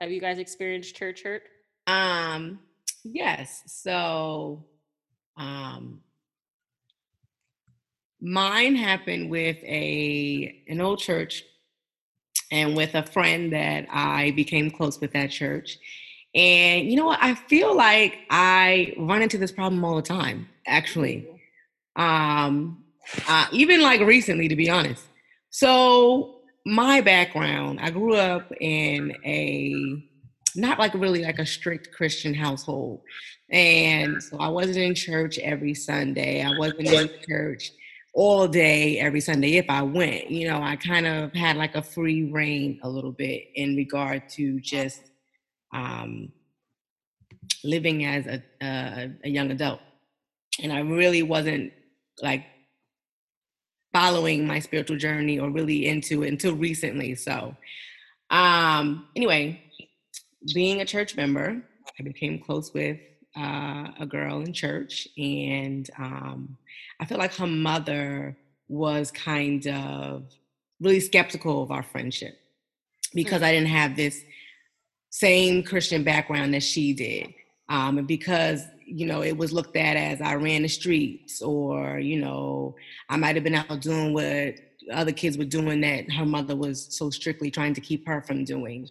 Have 0.00 0.10
you 0.10 0.20
guys 0.20 0.38
experienced 0.38 0.94
church 0.96 1.22
hurt? 1.22 1.42
Um, 1.86 2.60
yes. 3.04 3.62
So, 3.66 4.64
um, 5.36 6.00
mine 8.20 8.76
happened 8.76 9.30
with 9.30 9.56
a 9.64 10.62
an 10.68 10.80
old 10.80 10.98
church, 10.98 11.44
and 12.50 12.76
with 12.76 12.94
a 12.94 13.02
friend 13.04 13.52
that 13.52 13.86
I 13.90 14.32
became 14.32 14.70
close 14.70 15.00
with 15.00 15.12
that 15.12 15.30
church. 15.30 15.78
And 16.34 16.90
you 16.90 16.96
know 16.96 17.06
what? 17.06 17.18
I 17.22 17.34
feel 17.34 17.76
like 17.76 18.18
I 18.30 18.94
run 18.98 19.22
into 19.22 19.38
this 19.38 19.52
problem 19.52 19.84
all 19.84 19.96
the 19.96 20.02
time. 20.02 20.48
Actually, 20.66 21.26
um, 21.96 22.84
uh, 23.26 23.46
even 23.52 23.80
like 23.80 24.00
recently, 24.00 24.48
to 24.48 24.56
be 24.56 24.70
honest. 24.70 25.04
So 25.50 26.40
my 26.66 27.00
background, 27.00 27.80
I 27.80 27.90
grew 27.90 28.14
up 28.14 28.52
in 28.60 29.16
a 29.24 30.02
not 30.54 30.78
like 30.78 30.94
really 30.94 31.22
like 31.22 31.38
a 31.38 31.46
strict 31.46 31.92
Christian 31.92 32.34
household. 32.34 33.00
And 33.50 34.22
so 34.22 34.38
I 34.38 34.48
wasn't 34.48 34.78
in 34.78 34.94
church 34.94 35.38
every 35.38 35.72
Sunday. 35.72 36.42
I 36.42 36.58
wasn't 36.58 36.88
in 36.88 37.10
church 37.26 37.72
all 38.18 38.48
day 38.48 38.98
every 38.98 39.20
Sunday 39.20 39.58
if 39.58 39.66
I 39.68 39.80
went. 39.80 40.28
You 40.28 40.48
know, 40.48 40.60
I 40.60 40.74
kind 40.74 41.06
of 41.06 41.32
had 41.34 41.56
like 41.56 41.76
a 41.76 41.82
free 41.82 42.24
reign 42.32 42.80
a 42.82 42.88
little 42.88 43.12
bit 43.12 43.44
in 43.54 43.76
regard 43.76 44.28
to 44.30 44.58
just 44.58 45.00
um, 45.72 46.32
living 47.62 48.04
as 48.06 48.26
a, 48.26 48.42
a, 48.60 49.10
a 49.22 49.28
young 49.28 49.52
adult. 49.52 49.78
And 50.60 50.72
I 50.72 50.80
really 50.80 51.22
wasn't 51.22 51.72
like 52.20 52.44
following 53.92 54.44
my 54.44 54.58
spiritual 54.58 54.96
journey 54.96 55.38
or 55.38 55.48
really 55.50 55.86
into 55.86 56.24
it 56.24 56.30
until 56.30 56.56
recently. 56.56 57.14
So, 57.14 57.54
um, 58.30 59.06
anyway, 59.14 59.62
being 60.52 60.80
a 60.80 60.84
church 60.84 61.14
member, 61.14 61.62
I 61.96 62.02
became 62.02 62.40
close 62.40 62.74
with 62.74 62.98
uh, 63.38 63.88
a 64.00 64.06
girl 64.06 64.40
in 64.40 64.52
church, 64.52 65.06
and 65.16 65.88
um, 65.98 66.56
I 67.00 67.04
felt 67.04 67.20
like 67.20 67.34
her 67.36 67.46
mother 67.46 68.36
was 68.68 69.10
kind 69.10 69.66
of 69.68 70.24
really 70.80 71.00
skeptical 71.00 71.62
of 71.62 71.70
our 71.70 71.82
friendship 71.82 72.38
because 73.14 73.42
I 73.42 73.52
didn't 73.52 73.68
have 73.68 73.96
this 73.96 74.22
same 75.10 75.62
Christian 75.62 76.04
background 76.04 76.54
that 76.54 76.62
she 76.62 76.92
did. 76.92 77.32
Um, 77.68 77.98
and 77.98 78.08
because 78.08 78.64
you 78.86 79.06
know 79.06 79.22
it 79.22 79.36
was 79.36 79.52
looked 79.52 79.76
at 79.76 79.96
as 79.96 80.20
I 80.20 80.34
ran 80.34 80.62
the 80.62 80.68
streets, 80.68 81.42
or 81.42 81.98
you 81.98 82.20
know 82.20 82.74
I 83.08 83.16
might 83.16 83.36
have 83.36 83.44
been 83.44 83.54
out 83.54 83.80
doing 83.80 84.12
what 84.12 84.54
other 84.92 85.12
kids 85.12 85.36
were 85.36 85.44
doing 85.44 85.80
that 85.82 86.10
her 86.10 86.24
mother 86.24 86.56
was 86.56 86.86
so 86.96 87.10
strictly 87.10 87.50
trying 87.50 87.74
to 87.74 87.80
keep 87.80 88.06
her 88.06 88.22
from 88.22 88.44
doing. 88.44 88.88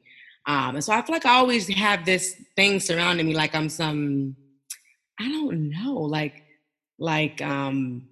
Um, 0.47 0.75
and 0.75 0.83
so 0.83 0.93
I 0.93 1.01
feel 1.01 1.13
like 1.13 1.25
I 1.25 1.35
always 1.35 1.67
have 1.67 2.05
this 2.05 2.41
thing 2.55 2.79
surrounding 2.79 3.27
me, 3.27 3.35
like 3.35 3.53
I'm 3.53 3.67
some, 3.67 4.35
I 5.19 5.27
don't 5.27 5.69
know, 5.69 5.95
like, 5.95 6.43
like, 6.97 7.41
um, 7.41 8.07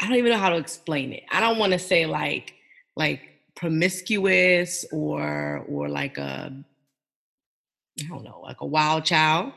I 0.00 0.08
don't 0.08 0.16
even 0.16 0.32
know 0.32 0.38
how 0.38 0.48
to 0.48 0.56
explain 0.56 1.12
it. 1.12 1.24
I 1.30 1.40
don't 1.40 1.58
want 1.58 1.74
to 1.74 1.78
say 1.78 2.06
like, 2.06 2.54
like 2.96 3.20
promiscuous 3.54 4.86
or, 4.90 5.64
or 5.68 5.90
like 5.90 6.16
a, 6.16 6.50
I 8.00 8.08
don't 8.08 8.24
know, 8.24 8.40
like 8.42 8.62
a 8.62 8.66
wild 8.66 9.04
child. 9.04 9.52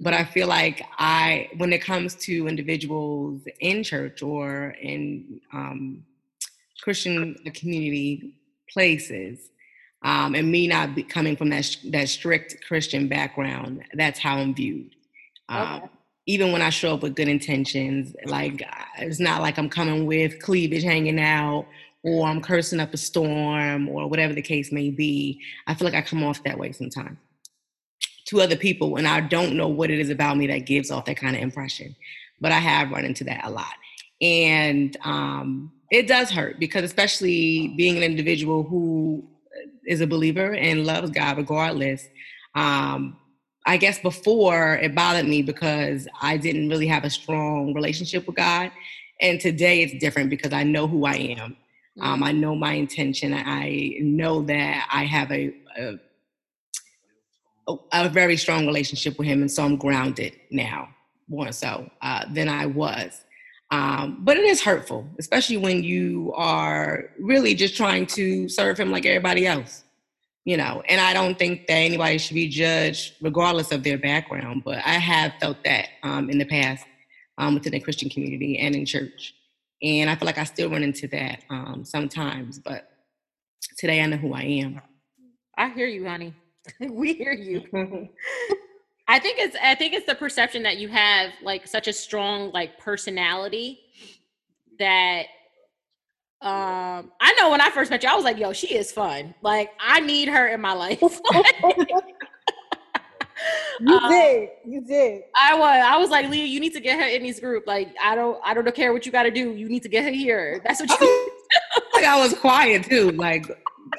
But 0.00 0.12
I 0.12 0.24
feel 0.24 0.46
like 0.46 0.84
I, 0.98 1.48
when 1.56 1.72
it 1.72 1.82
comes 1.82 2.14
to 2.16 2.46
individuals 2.46 3.42
in 3.60 3.82
church 3.82 4.22
or 4.22 4.76
in 4.80 5.40
um, 5.52 6.04
Christian 6.82 7.34
community 7.54 8.34
places, 8.70 9.50
um, 10.02 10.34
and 10.34 10.50
me 10.50 10.68
not 10.68 10.94
be, 10.94 11.02
coming 11.02 11.36
from 11.36 11.50
that 11.50 11.76
that 11.86 12.08
strict 12.08 12.64
Christian 12.66 13.08
background, 13.08 13.82
that's 13.94 14.18
how 14.18 14.36
I'm 14.36 14.54
viewed. 14.54 14.94
Um, 15.48 15.76
Okay. 15.76 15.88
Even 16.30 16.52
when 16.52 16.60
I 16.60 16.68
show 16.68 16.92
up 16.92 17.02
with 17.02 17.16
good 17.16 17.28
intentions, 17.28 18.14
like 18.26 18.62
it's 18.98 19.18
not 19.18 19.40
like 19.40 19.58
I'm 19.58 19.70
coming 19.70 20.04
with 20.04 20.42
cleavage 20.42 20.82
hanging 20.82 21.18
out 21.18 21.66
or 22.02 22.26
I'm 22.28 22.42
cursing 22.42 22.80
up 22.80 22.92
a 22.92 22.98
storm 22.98 23.88
or 23.88 24.08
whatever 24.08 24.34
the 24.34 24.42
case 24.42 24.70
may 24.70 24.90
be. 24.90 25.40
I 25.66 25.74
feel 25.74 25.86
like 25.86 25.94
I 25.94 26.02
come 26.02 26.22
off 26.22 26.44
that 26.44 26.58
way 26.58 26.72
sometimes 26.72 27.16
to 28.26 28.42
other 28.42 28.56
people, 28.56 28.96
and 28.96 29.08
I 29.08 29.20
don't 29.20 29.56
know 29.56 29.68
what 29.68 29.90
it 29.90 29.98
is 29.98 30.10
about 30.10 30.36
me 30.36 30.46
that 30.48 30.66
gives 30.66 30.90
off 30.90 31.06
that 31.06 31.16
kind 31.16 31.34
of 31.34 31.40
impression. 31.40 31.96
But 32.40 32.52
I 32.52 32.58
have 32.58 32.90
run 32.90 33.06
into 33.06 33.24
that 33.24 33.44
a 33.44 33.50
lot, 33.50 33.72
and 34.20 34.94
um, 35.02 35.72
it 35.90 36.06
does 36.06 36.30
hurt 36.30 36.60
because, 36.60 36.84
especially 36.84 37.68
being 37.76 37.96
an 37.96 38.02
individual 38.02 38.64
who 38.64 39.26
is 39.86 40.00
a 40.00 40.06
believer 40.06 40.54
and 40.54 40.86
loves 40.86 41.10
God 41.10 41.36
regardless. 41.36 42.08
Um, 42.54 43.18
I 43.66 43.76
guess 43.76 43.98
before 43.98 44.74
it 44.74 44.94
bothered 44.94 45.26
me 45.26 45.42
because 45.42 46.08
I 46.22 46.36
didn't 46.36 46.68
really 46.68 46.86
have 46.86 47.04
a 47.04 47.10
strong 47.10 47.74
relationship 47.74 48.26
with 48.26 48.36
God. 48.36 48.72
And 49.20 49.40
today 49.40 49.82
it's 49.82 49.98
different 50.00 50.30
because 50.30 50.52
I 50.52 50.62
know 50.62 50.86
who 50.86 51.04
I 51.04 51.14
am. 51.14 51.56
Um, 52.00 52.22
I 52.22 52.32
know 52.32 52.54
my 52.54 52.72
intention. 52.72 53.34
I 53.34 53.96
know 54.00 54.42
that 54.42 54.88
I 54.90 55.04
have 55.04 55.30
a, 55.32 55.52
a 55.78 55.98
a 57.92 58.08
very 58.08 58.36
strong 58.36 58.66
relationship 58.66 59.18
with 59.18 59.28
Him, 59.28 59.42
and 59.42 59.50
so 59.50 59.64
I'm 59.64 59.76
grounded 59.76 60.34
now 60.50 60.88
more 61.28 61.52
so 61.52 61.90
uh, 62.00 62.24
than 62.32 62.48
I 62.48 62.66
was. 62.66 63.24
Um, 63.70 64.20
but 64.24 64.36
it 64.36 64.44
is 64.44 64.62
hurtful, 64.62 65.06
especially 65.18 65.58
when 65.58 65.84
you 65.84 66.32
are 66.34 67.10
really 67.20 67.54
just 67.54 67.76
trying 67.76 68.06
to 68.06 68.48
serve 68.48 68.78
Him 68.78 68.90
like 68.90 69.06
everybody 69.06 69.46
else 69.46 69.84
you 70.44 70.56
know 70.56 70.80
and 70.88 71.00
i 71.00 71.12
don't 71.12 71.36
think 71.36 71.66
that 71.66 71.74
anybody 71.74 72.16
should 72.16 72.34
be 72.34 72.48
judged 72.48 73.14
regardless 73.20 73.72
of 73.72 73.82
their 73.82 73.98
background 73.98 74.62
but 74.64 74.78
i 74.86 74.92
have 74.92 75.32
felt 75.40 75.62
that 75.64 75.88
um, 76.04 76.30
in 76.30 76.38
the 76.38 76.44
past 76.44 76.86
um, 77.38 77.54
within 77.54 77.72
the 77.72 77.80
christian 77.80 78.08
community 78.08 78.56
and 78.56 78.76
in 78.76 78.86
church 78.86 79.34
and 79.82 80.08
i 80.08 80.14
feel 80.14 80.26
like 80.26 80.38
i 80.38 80.44
still 80.44 80.70
run 80.70 80.84
into 80.84 81.08
that 81.08 81.42
um, 81.50 81.84
sometimes 81.84 82.60
but 82.60 82.88
today 83.76 84.00
i 84.00 84.06
know 84.06 84.16
who 84.16 84.32
i 84.32 84.42
am 84.42 84.80
I 85.58 85.70
hear 85.70 85.88
you, 85.88 86.06
honey. 86.06 86.34
we 86.80 87.14
hear 87.14 87.32
you. 87.32 87.64
I 89.08 89.18
think 89.18 89.38
it's 89.38 89.56
I 89.62 89.74
think 89.74 89.94
it's 89.94 90.06
the 90.06 90.14
perception 90.14 90.62
that 90.64 90.76
you 90.78 90.88
have 90.88 91.30
like 91.42 91.66
such 91.66 91.88
a 91.88 91.92
strong 91.92 92.50
like 92.52 92.78
personality 92.78 93.80
that 94.78 95.26
Um, 96.40 97.10
I 97.20 97.32
know 97.38 97.50
when 97.50 97.60
I 97.60 97.70
first 97.70 97.90
met 97.90 98.02
you, 98.04 98.08
I 98.10 98.14
was 98.14 98.24
like, 98.24 98.38
"Yo, 98.38 98.52
she 98.52 98.74
is 98.74 98.92
fun. 98.92 99.34
Like, 99.42 99.70
I 99.80 100.00
need 100.00 100.28
her 100.28 100.46
in 100.48 100.60
my 100.60 100.72
life." 100.72 101.02
You 103.80 103.96
Um, 104.02 104.10
did. 104.10 104.48
You 104.66 104.80
did. 104.84 105.22
I 105.36 105.54
was. 105.54 105.84
I 105.84 105.96
was 105.98 106.10
like, 106.10 106.28
Leah, 106.28 106.44
you 106.46 106.60
need 106.60 106.72
to 106.74 106.80
get 106.80 106.98
her 107.00 107.06
in 107.06 107.22
this 107.22 107.38
group. 107.40 107.66
Like, 107.66 107.94
I 108.02 108.14
don't. 108.16 108.38
I 108.44 108.54
don't 108.54 108.74
care 108.74 108.92
what 108.92 109.06
you 109.06 109.12
got 109.12 109.24
to 109.24 109.30
do. 109.30 109.52
You 109.52 109.68
need 109.68 109.82
to 109.84 109.88
get 109.88 110.04
her 110.04 110.10
here. 110.10 110.60
That's 110.64 110.80
what 110.80 110.90
you. 111.00 111.30
like 111.94 112.04
I 112.04 112.18
was 112.18 112.34
quiet 112.34 112.84
too. 112.84 113.12
Like, 113.12 113.46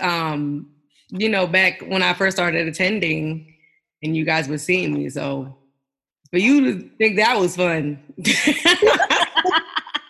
um, 0.01 0.69
you 1.09 1.29
know, 1.29 1.47
back 1.47 1.81
when 1.87 2.03
I 2.03 2.13
first 2.13 2.35
started 2.37 2.67
attending, 2.67 3.55
and 4.03 4.15
you 4.15 4.25
guys 4.25 4.47
were 4.47 4.57
seeing 4.57 4.93
me. 4.93 5.09
So, 5.09 5.57
for 6.31 6.37
you 6.37 6.73
to 6.73 6.89
think 6.97 7.17
that 7.17 7.39
was 7.39 7.55
fun, 7.55 7.99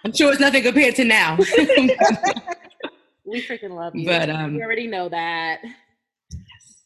I'm 0.05 0.13
sure 0.13 0.31
it's 0.31 0.41
nothing 0.41 0.63
compared 0.63 0.95
to 0.95 1.05
now. 1.05 1.37
we 3.25 3.41
freaking 3.41 3.71
love 3.71 3.95
you. 3.95 4.05
But, 4.05 4.29
um, 4.29 4.55
we 4.55 4.63
already 4.63 4.87
know 4.87 5.09
that. 5.09 5.59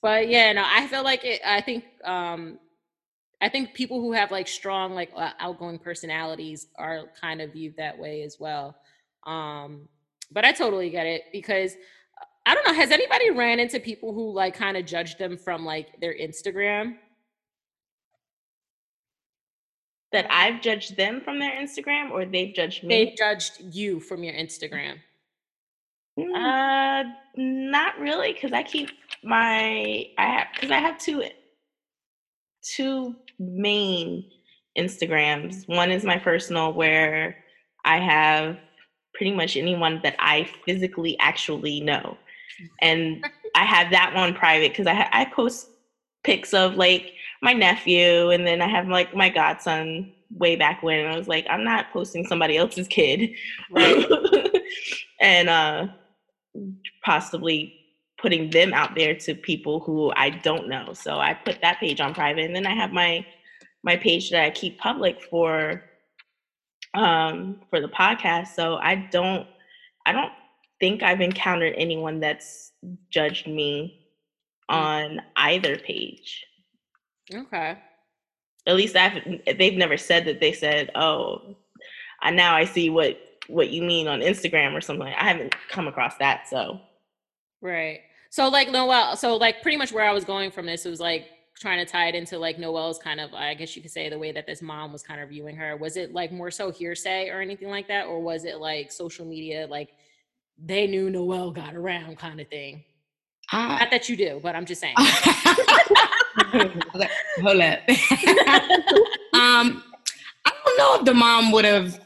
But 0.01 0.28
yeah, 0.28 0.51
no, 0.54 0.64
I 0.66 0.88
feel 0.88 1.04
like 1.04 1.24
it. 1.24 1.41
I 1.45 1.62
think. 1.62 1.86
um 2.04 2.60
I 3.43 3.49
think 3.49 3.74
people 3.74 3.99
who 3.99 4.14
have 4.14 4.32
like 4.32 4.47
strong, 4.47 4.95
like 4.95 5.12
uh, 5.14 5.32
outgoing 5.38 5.78
personalities 5.78 6.68
are 6.78 7.10
kind 7.20 7.41
of 7.41 7.51
viewed 7.51 7.76
that 7.76 7.99
way 7.99 8.22
as 8.22 8.38
well. 8.39 8.74
Um, 9.28 9.89
but 10.32 10.45
I 10.45 10.54
totally 10.54 10.89
get 10.89 11.06
it 11.06 11.24
because 11.34 11.74
I 12.46 12.56
don't 12.56 12.68
know. 12.68 12.74
Has 12.74 12.91
anybody 12.91 13.32
ran 13.32 13.60
into 13.60 13.80
people 13.80 14.14
who 14.14 14.34
like 14.34 14.56
kind 14.56 14.76
of 14.78 14.86
judge 14.86 15.18
them 15.18 15.38
from 15.38 15.66
like 15.66 16.00
their 16.02 16.14
Instagram? 16.14 16.96
That 20.12 20.28
I've 20.30 20.62
judged 20.62 20.96
them 20.96 21.22
from 21.22 21.39
their 21.39 21.52
Instagram 21.52 22.12
or 22.12 22.26
they've 22.26 22.54
judged 22.54 22.84
me? 22.84 22.89
They've 23.06 23.18
judged 23.18 23.62
you 23.72 24.00
from 24.00 24.24
your 24.24 24.34
Instagram. 24.36 24.98
Uh, 26.18 27.04
not 27.36 27.98
really, 28.00 28.34
because 28.34 28.54
I 28.54 28.62
keep 28.62 28.89
my 29.24 30.06
I 30.18 30.26
have 30.26 30.48
because 30.54 30.70
I 30.70 30.78
have 30.78 31.00
two 31.00 31.24
two 32.64 33.16
main 33.39 34.30
Instagrams. 34.78 35.68
One 35.68 35.91
is 35.91 36.04
my 36.04 36.18
personal 36.18 36.74
where 36.74 37.38
I 37.86 37.98
have 37.98 38.58
pretty 39.16 39.34
much 39.34 39.58
anyone 39.58 40.00
that 40.04 40.16
I 40.20 40.50
physically 40.66 41.18
actually 41.20 41.82
know, 41.82 42.18
and 42.82 43.26
I 43.56 43.66
have 43.66 43.91
that 43.91 44.14
one 44.16 44.34
private 44.34 44.72
because 44.72 44.88
I 44.88 44.93
ha- 44.93 45.10
I 45.12 45.26
post 45.26 45.70
pics 46.24 46.54
of 46.54 46.76
like 46.76 47.14
my 47.41 47.54
nephew, 47.54 48.30
and 48.30 48.45
then 48.47 48.62
I 48.62 48.68
have 48.68 48.88
like 48.88 49.16
my 49.16 49.30
godson 49.30 50.12
way 50.32 50.56
back 50.56 50.82
when. 50.82 50.99
And 50.99 51.10
I 51.14 51.18
was 51.18 51.28
like, 51.28 51.45
I'm 51.49 51.64
not 51.64 51.91
posting 51.91 52.26
somebody 52.26 52.58
else's 52.58 52.88
kid, 52.88 53.32
Right. 53.72 54.06
and 55.20 55.49
uh, 55.49 55.88
possibly 57.04 57.76
putting 58.18 58.49
them 58.49 58.74
out 58.74 58.95
there 58.95 59.14
to 59.14 59.36
people 59.36 59.82
who 59.82 60.12
I 60.16 60.30
don't 60.30 60.70
know. 60.70 60.93
So 60.93 61.20
I 61.20 61.34
put 61.34 61.62
that 61.62 61.80
page 61.80 61.99
on 61.99 62.14
private, 62.14 62.45
and 62.45 62.56
then 62.56 62.66
I 62.66 62.76
have 62.76 62.91
my 62.91 63.26
my 63.84 63.97
page 63.97 64.30
that 64.32 64.43
I 64.43 64.49
keep 64.49 64.80
public 64.80 65.22
for 65.30 65.84
um 66.93 67.60
for 67.70 67.82
the 67.82 67.89
podcast. 67.89 68.47
So 68.56 68.76
I 68.78 68.95
don't 68.95 69.47
I 70.06 70.12
don't 70.14 70.32
think 70.84 71.02
I've 71.02 71.22
encountered 71.22 71.76
anyone 71.78 72.20
that's 72.20 72.74
judged 73.10 73.48
me 73.48 74.06
mm. 74.70 74.76
on 74.76 75.22
either 75.38 75.78
page. 75.78 76.46
Okay. 77.34 77.78
At 78.68 78.76
least 78.76 78.98
I've 78.98 79.16
eh, 79.48 79.54
they've 79.58 79.78
never 79.78 79.96
said 79.96 80.26
that 80.26 80.42
they 80.42 80.52
said, 80.52 80.92
"Oh, 80.94 81.56
I 82.22 82.32
now 82.32 82.54
I 82.54 82.66
see 82.66 82.90
what 82.90 83.18
what 83.48 83.70
you 83.70 83.82
mean 83.82 84.10
on 84.10 84.20
Instagram 84.20 84.74
or 84.74 84.82
something." 84.82 85.08
I 85.08 85.24
haven't 85.24 85.56
come 85.70 85.88
across 85.88 86.18
that, 86.18 86.50
so 86.50 86.82
Right. 87.62 88.02
So 88.30 88.50
like 88.50 88.70
Noel, 88.70 89.16
so 89.16 89.38
like 89.38 89.62
pretty 89.62 89.78
much 89.78 89.94
where 89.94 90.04
I 90.04 90.12
was 90.12 90.26
going 90.26 90.52
from 90.52 90.66
this 90.66 90.84
was 90.84 91.00
like 91.00 91.28
trying 91.58 91.86
to 91.86 91.90
tie 91.90 92.10
it 92.10 92.16
into 92.16 92.38
like 92.38 92.60
Noel's 92.60 93.00
kind 93.00 93.22
of 93.22 93.34
I 93.34 93.54
guess 93.54 93.74
you 93.78 93.82
could 93.82 93.92
say 93.92 94.10
the 94.10 94.20
way 94.20 94.34
that 94.34 94.48
this 94.48 94.62
mom 94.62 94.92
was 94.92 95.02
kind 95.02 95.22
of 95.22 95.30
viewing 95.30 95.56
her. 95.56 95.78
Was 95.78 95.96
it 95.96 96.14
like 96.14 96.34
more 96.34 96.52
so 96.52 96.72
hearsay 96.72 97.30
or 97.30 97.40
anything 97.40 97.70
like 97.70 97.88
that? 97.88 98.08
Or 98.08 98.22
was 98.22 98.44
it 98.44 98.58
like 98.58 98.92
social 98.92 99.26
media, 99.26 99.66
like 99.70 99.92
they 100.58 100.88
knew 100.88 101.10
Noel 101.10 101.51
got 101.51 101.76
around 101.76 102.18
kind 102.18 102.39
of 102.39 102.47
thing? 102.47 102.84
I- 103.51 103.80
Not 103.80 103.91
that 103.91 104.10
you 104.10 104.18
do, 104.18 104.39
but 104.41 104.56
I'm 104.56 104.66
just 104.66 104.82
saying. 104.82 104.95
Okay, 106.56 107.08
Hold 107.41 107.62
up. 107.62 107.80
um, 109.34 109.84
I 110.45 110.51
don't 110.66 110.78
know 110.78 110.95
if 110.99 111.06
the 111.06 111.14
mom 111.14 111.51
would 111.51 111.66
have 111.66 111.99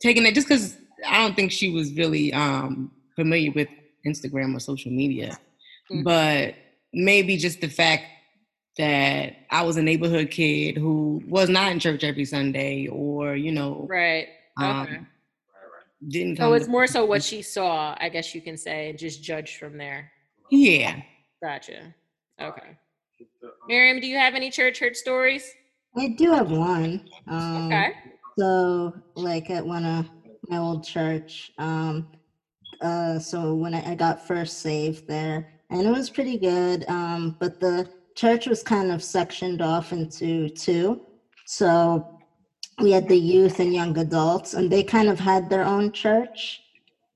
taken 0.00 0.26
it 0.26 0.34
just 0.34 0.48
because 0.48 0.76
I 1.06 1.18
don't 1.18 1.34
think 1.34 1.52
she 1.52 1.70
was 1.70 1.92
really 1.94 2.32
um, 2.32 2.90
familiar 3.16 3.52
with 3.52 3.68
Instagram 4.06 4.54
or 4.54 4.60
social 4.60 4.92
media. 4.92 5.38
Mm. 5.90 6.04
But 6.04 6.54
maybe 6.92 7.36
just 7.36 7.60
the 7.60 7.68
fact 7.68 8.04
that 8.76 9.34
I 9.50 9.62
was 9.62 9.76
a 9.76 9.82
neighborhood 9.82 10.30
kid 10.30 10.76
who 10.76 11.22
was 11.26 11.48
not 11.48 11.72
in 11.72 11.80
church 11.80 12.04
every 12.04 12.24
Sunday 12.24 12.86
or, 12.86 13.34
you 13.34 13.50
know, 13.50 13.86
right. 13.88 14.28
um, 14.56 15.06
Okay. 16.02 16.10
didn't 16.10 16.36
So 16.36 16.42
come 16.44 16.54
it's 16.54 16.64
to- 16.66 16.70
more 16.70 16.86
so 16.86 17.04
what 17.04 17.22
she 17.22 17.42
saw, 17.42 17.96
I 18.00 18.08
guess 18.08 18.34
you 18.34 18.40
can 18.40 18.56
say, 18.56 18.90
and 18.90 18.98
just 18.98 19.22
judge 19.22 19.56
from 19.56 19.76
there. 19.78 20.10
Yeah. 20.50 21.00
Gotcha. 21.42 21.94
Okay. 22.40 22.76
Miriam, 23.68 24.00
do 24.00 24.06
you 24.06 24.16
have 24.16 24.34
any 24.34 24.50
church 24.50 24.78
hurt 24.80 24.96
stories? 24.96 25.50
I 25.96 26.08
do 26.08 26.32
have 26.32 26.50
one. 26.50 27.08
Um, 27.26 27.66
Okay. 27.66 27.92
So, 28.38 28.94
like 29.16 29.50
at 29.50 29.66
one 29.66 29.84
of 29.84 30.08
my 30.48 30.58
old 30.58 30.84
church, 30.86 31.50
um, 31.58 32.06
uh, 32.80 33.18
so 33.18 33.54
when 33.54 33.74
I, 33.74 33.90
I 33.90 33.94
got 33.96 34.24
first 34.24 34.60
saved 34.60 35.08
there, 35.08 35.48
and 35.70 35.84
it 35.84 35.90
was 35.90 36.08
pretty 36.08 36.38
good, 36.38 36.84
um, 36.88 37.36
but 37.40 37.58
the 37.58 37.88
church 38.14 38.46
was 38.46 38.62
kind 38.62 38.92
of 38.92 39.02
sectioned 39.02 39.60
off 39.60 39.92
into 39.92 40.48
two. 40.50 41.00
So 41.46 42.17
we 42.80 42.92
had 42.92 43.08
the 43.08 43.18
youth 43.18 43.60
and 43.60 43.72
young 43.74 43.96
adults, 43.98 44.54
and 44.54 44.70
they 44.70 44.82
kind 44.82 45.08
of 45.08 45.18
had 45.20 45.48
their 45.48 45.64
own 45.64 45.92
church, 45.92 46.60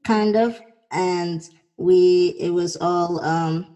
kind 0.04 0.36
of, 0.36 0.60
and 0.92 1.40
we 1.78 2.34
it 2.38 2.50
was 2.50 2.76
all 2.80 3.22
um, 3.24 3.66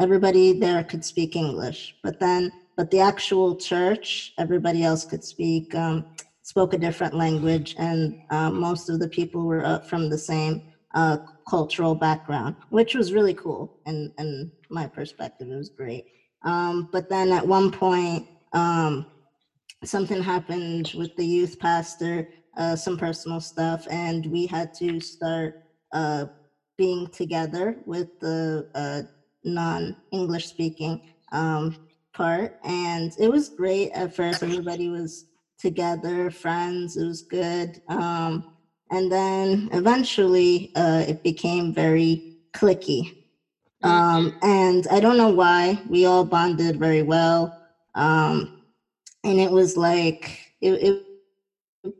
everybody 0.00 0.52
there 0.52 0.82
could 0.82 1.04
speak 1.04 1.36
English, 1.36 1.94
but 2.02 2.18
then 2.20 2.50
but 2.76 2.90
the 2.90 3.00
actual 3.00 3.54
church, 3.56 4.32
everybody 4.38 4.84
else 4.84 5.04
could 5.04 5.24
speak 5.24 5.74
um, 5.74 6.04
spoke 6.42 6.72
a 6.72 6.78
different 6.78 7.14
language, 7.14 7.74
and 7.78 8.14
uh, 8.30 8.50
most 8.50 8.88
of 8.88 8.98
the 9.00 9.08
people 9.08 9.44
were 9.44 9.64
uh, 9.64 9.78
from 9.80 10.08
the 10.08 10.18
same 10.18 10.60
uh, 10.94 11.16
cultural 11.48 11.94
background, 11.94 12.56
which 12.70 12.94
was 12.94 13.12
really 13.12 13.34
cool. 13.34 13.70
And 13.86 14.10
in 14.18 14.50
my 14.70 14.86
perspective, 14.86 15.48
it 15.50 15.56
was 15.56 15.70
great. 15.70 16.04
Um, 16.44 16.88
but 16.92 17.08
then 17.08 17.32
at 17.32 17.46
one 17.46 17.70
point, 17.70 18.24
um, 18.54 19.06
something 19.84 20.22
happened 20.22 20.92
with 20.96 21.14
the 21.16 21.26
youth 21.26 21.58
pastor, 21.58 22.28
uh, 22.56 22.74
some 22.76 22.96
personal 22.96 23.40
stuff, 23.40 23.86
and 23.90 24.26
we 24.26 24.46
had 24.46 24.74
to 24.74 25.00
start 25.00 25.62
uh, 25.92 26.26
being 26.76 27.06
together 27.08 27.76
with 27.86 28.18
the 28.20 28.68
uh, 28.74 29.02
non-English 29.44 30.46
speaking 30.46 31.00
um, 31.32 31.76
part, 32.12 32.58
and 32.64 33.12
it 33.18 33.30
was 33.30 33.48
great 33.48 33.90
at 33.92 34.14
first. 34.14 34.42
Everybody 34.42 34.88
was 34.88 35.26
together, 35.58 36.30
friends. 36.30 36.96
It 36.96 37.04
was 37.04 37.22
good. 37.22 37.82
Um, 37.88 38.52
and 38.90 39.12
then 39.12 39.68
eventually 39.72 40.72
uh, 40.76 41.04
it 41.06 41.22
became 41.22 41.74
very 41.74 42.38
clicky. 42.54 43.14
Um, 43.82 44.36
and 44.42 44.86
I 44.90 44.98
don't 44.98 45.16
know 45.16 45.28
why. 45.28 45.80
We 45.88 46.06
all 46.06 46.24
bonded 46.24 46.78
very 46.78 47.02
well. 47.02 47.56
Um, 47.94 48.57
and 49.24 49.40
it 49.40 49.50
was 49.50 49.76
like, 49.76 50.38
it, 50.60 50.72
it, 50.82 51.04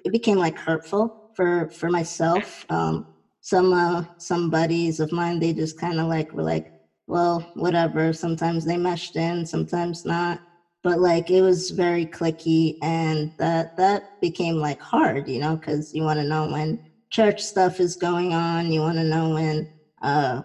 it 0.05 0.12
became 0.12 0.39
like 0.39 0.59
hurtful 0.59 1.14
for, 1.35 1.69
for 1.73 1.89
myself. 1.91 2.64
Um, 2.69 3.07
some, 3.41 3.73
uh, 3.73 4.03
some 4.19 4.51
buddies 4.51 5.01
of 5.01 5.12
mine, 5.12 5.39
they 5.41 5.53
just 5.53 5.77
kind 5.77 6.01
of 6.01 6.09
like 6.09 6.33
were 6.33 6.43
like, 6.43 6.71
well, 7.07 7.45
whatever. 7.55 8.12
Sometimes 8.12 8.64
they 8.64 8.77
meshed 8.77 9.16
in, 9.16 9.47
sometimes 9.47 10.05
not 10.05 10.41
but 10.83 10.99
like 11.01 11.31
it 11.31 11.43
was 11.43 11.71
very 11.71 12.07
clicky 12.07 12.75
and 12.83 13.31
that 13.39 13.69
that 13.77 14.05
became 14.21 14.57
like 14.57 14.81
hard 14.83 15.29
you 15.29 15.39
know 15.39 15.57
because 15.57 15.93
you 15.93 16.03
want 16.03 16.19
to 16.19 16.25
know 16.25 16.47
when 16.51 16.79
church 17.11 17.43
stuff 17.43 17.81
is 17.81 17.97
going 17.97 18.33
on 18.33 18.71
you 18.73 18.81
want 18.81 18.97
to 18.99 19.05
know 19.05 19.31
when 19.35 19.66
uh 20.03 20.41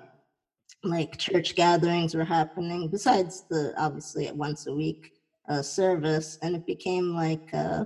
like 0.83 1.17
church 1.17 1.55
gatherings 1.55 2.15
were 2.15 2.25
happening 2.25 2.89
besides 2.89 3.45
the 3.51 3.73
obviously 3.77 4.29
once 4.33 4.67
a 4.67 4.73
week 4.73 5.12
uh 5.49 5.61
service 5.61 6.37
and 6.41 6.55
it 6.55 6.65
became 6.65 7.13
like 7.15 7.41
uh 7.53 7.83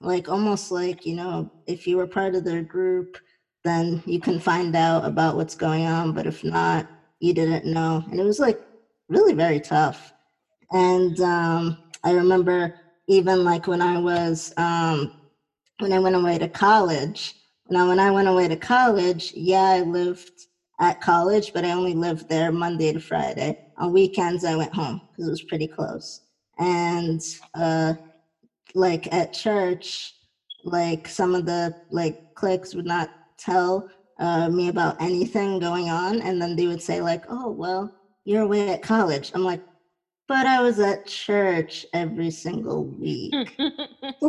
like 0.00 0.28
almost 0.28 0.70
like 0.70 1.04
you 1.04 1.14
know 1.14 1.48
if 1.66 1.86
you 1.86 1.96
were 1.96 2.06
part 2.06 2.34
of 2.34 2.44
their 2.44 2.62
group 2.62 3.16
then 3.64 4.02
you 4.06 4.20
can 4.20 4.38
find 4.38 4.76
out 4.76 5.04
about 5.04 5.36
what's 5.36 5.54
going 5.54 5.86
on 5.86 6.12
but 6.12 6.26
if 6.26 6.44
not 6.44 6.86
you 7.20 7.32
didn't 7.34 7.64
know 7.64 8.02
and 8.10 8.20
it 8.20 8.24
was 8.24 8.38
like 8.40 8.58
really 9.08 9.34
very 9.34 9.60
tough 9.60 10.12
and 10.72 11.20
um, 11.20 11.76
I 12.04 12.12
remember 12.12 12.70
even 13.08 13.44
like 13.44 13.66
when 13.68 13.82
I 13.82 13.98
was 13.98 14.52
um, 14.58 15.10
when 15.80 15.92
I 15.92 16.00
went 16.00 16.16
away 16.16 16.38
to 16.38 16.48
college, 16.48 17.34
Now, 17.70 17.88
when 17.88 18.00
I 18.00 18.10
went 18.12 18.28
away 18.28 18.48
to 18.48 18.56
college, 18.56 19.32
yeah, 19.34 19.64
I 19.70 19.82
lived 19.82 20.30
at 20.80 21.00
college, 21.00 21.52
but 21.54 21.64
I 21.64 21.72
only 21.72 21.94
lived 21.94 22.28
there 22.28 22.52
Monday 22.52 22.92
to 22.92 23.00
Friday. 23.00 23.54
On 23.78 23.92
weekends, 23.92 24.44
I 24.44 24.56
went 24.56 24.74
home 24.74 25.00
because 25.12 25.28
it 25.28 25.30
was 25.32 25.42
pretty 25.42 25.68
close. 25.68 26.20
And 26.58 27.20
uh, 27.54 27.94
like 28.74 29.08
at 29.12 29.32
church, 29.32 30.14
like 30.64 31.08
some 31.08 31.34
of 31.34 31.46
the 31.46 31.74
like 31.90 32.16
cliques 32.34 32.74
would 32.74 32.86
not 32.86 33.10
tell 33.38 33.86
uh, 34.20 34.48
me 34.48 34.68
about 34.68 34.96
anything 35.00 35.58
going 35.58 35.90
on, 35.90 36.20
and 36.22 36.40
then 36.40 36.56
they 36.56 36.66
would 36.66 36.82
say 36.82 37.00
like, 37.00 37.24
"Oh, 37.28 37.50
well, 37.50 37.90
you're 38.24 38.42
away 38.42 38.70
at 38.70 38.82
college." 38.82 39.30
I'm 39.34 39.44
like, 39.44 39.60
but 40.28 40.46
I 40.46 40.60
was 40.60 40.78
at 40.80 41.06
church 41.06 41.84
every 41.92 42.30
single 42.30 42.86
week, 42.86 43.32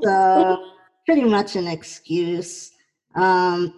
so 0.04 0.58
pretty 1.06 1.24
much 1.24 1.56
an 1.56 1.68
excuse. 1.68 2.72
Um, 3.16 3.72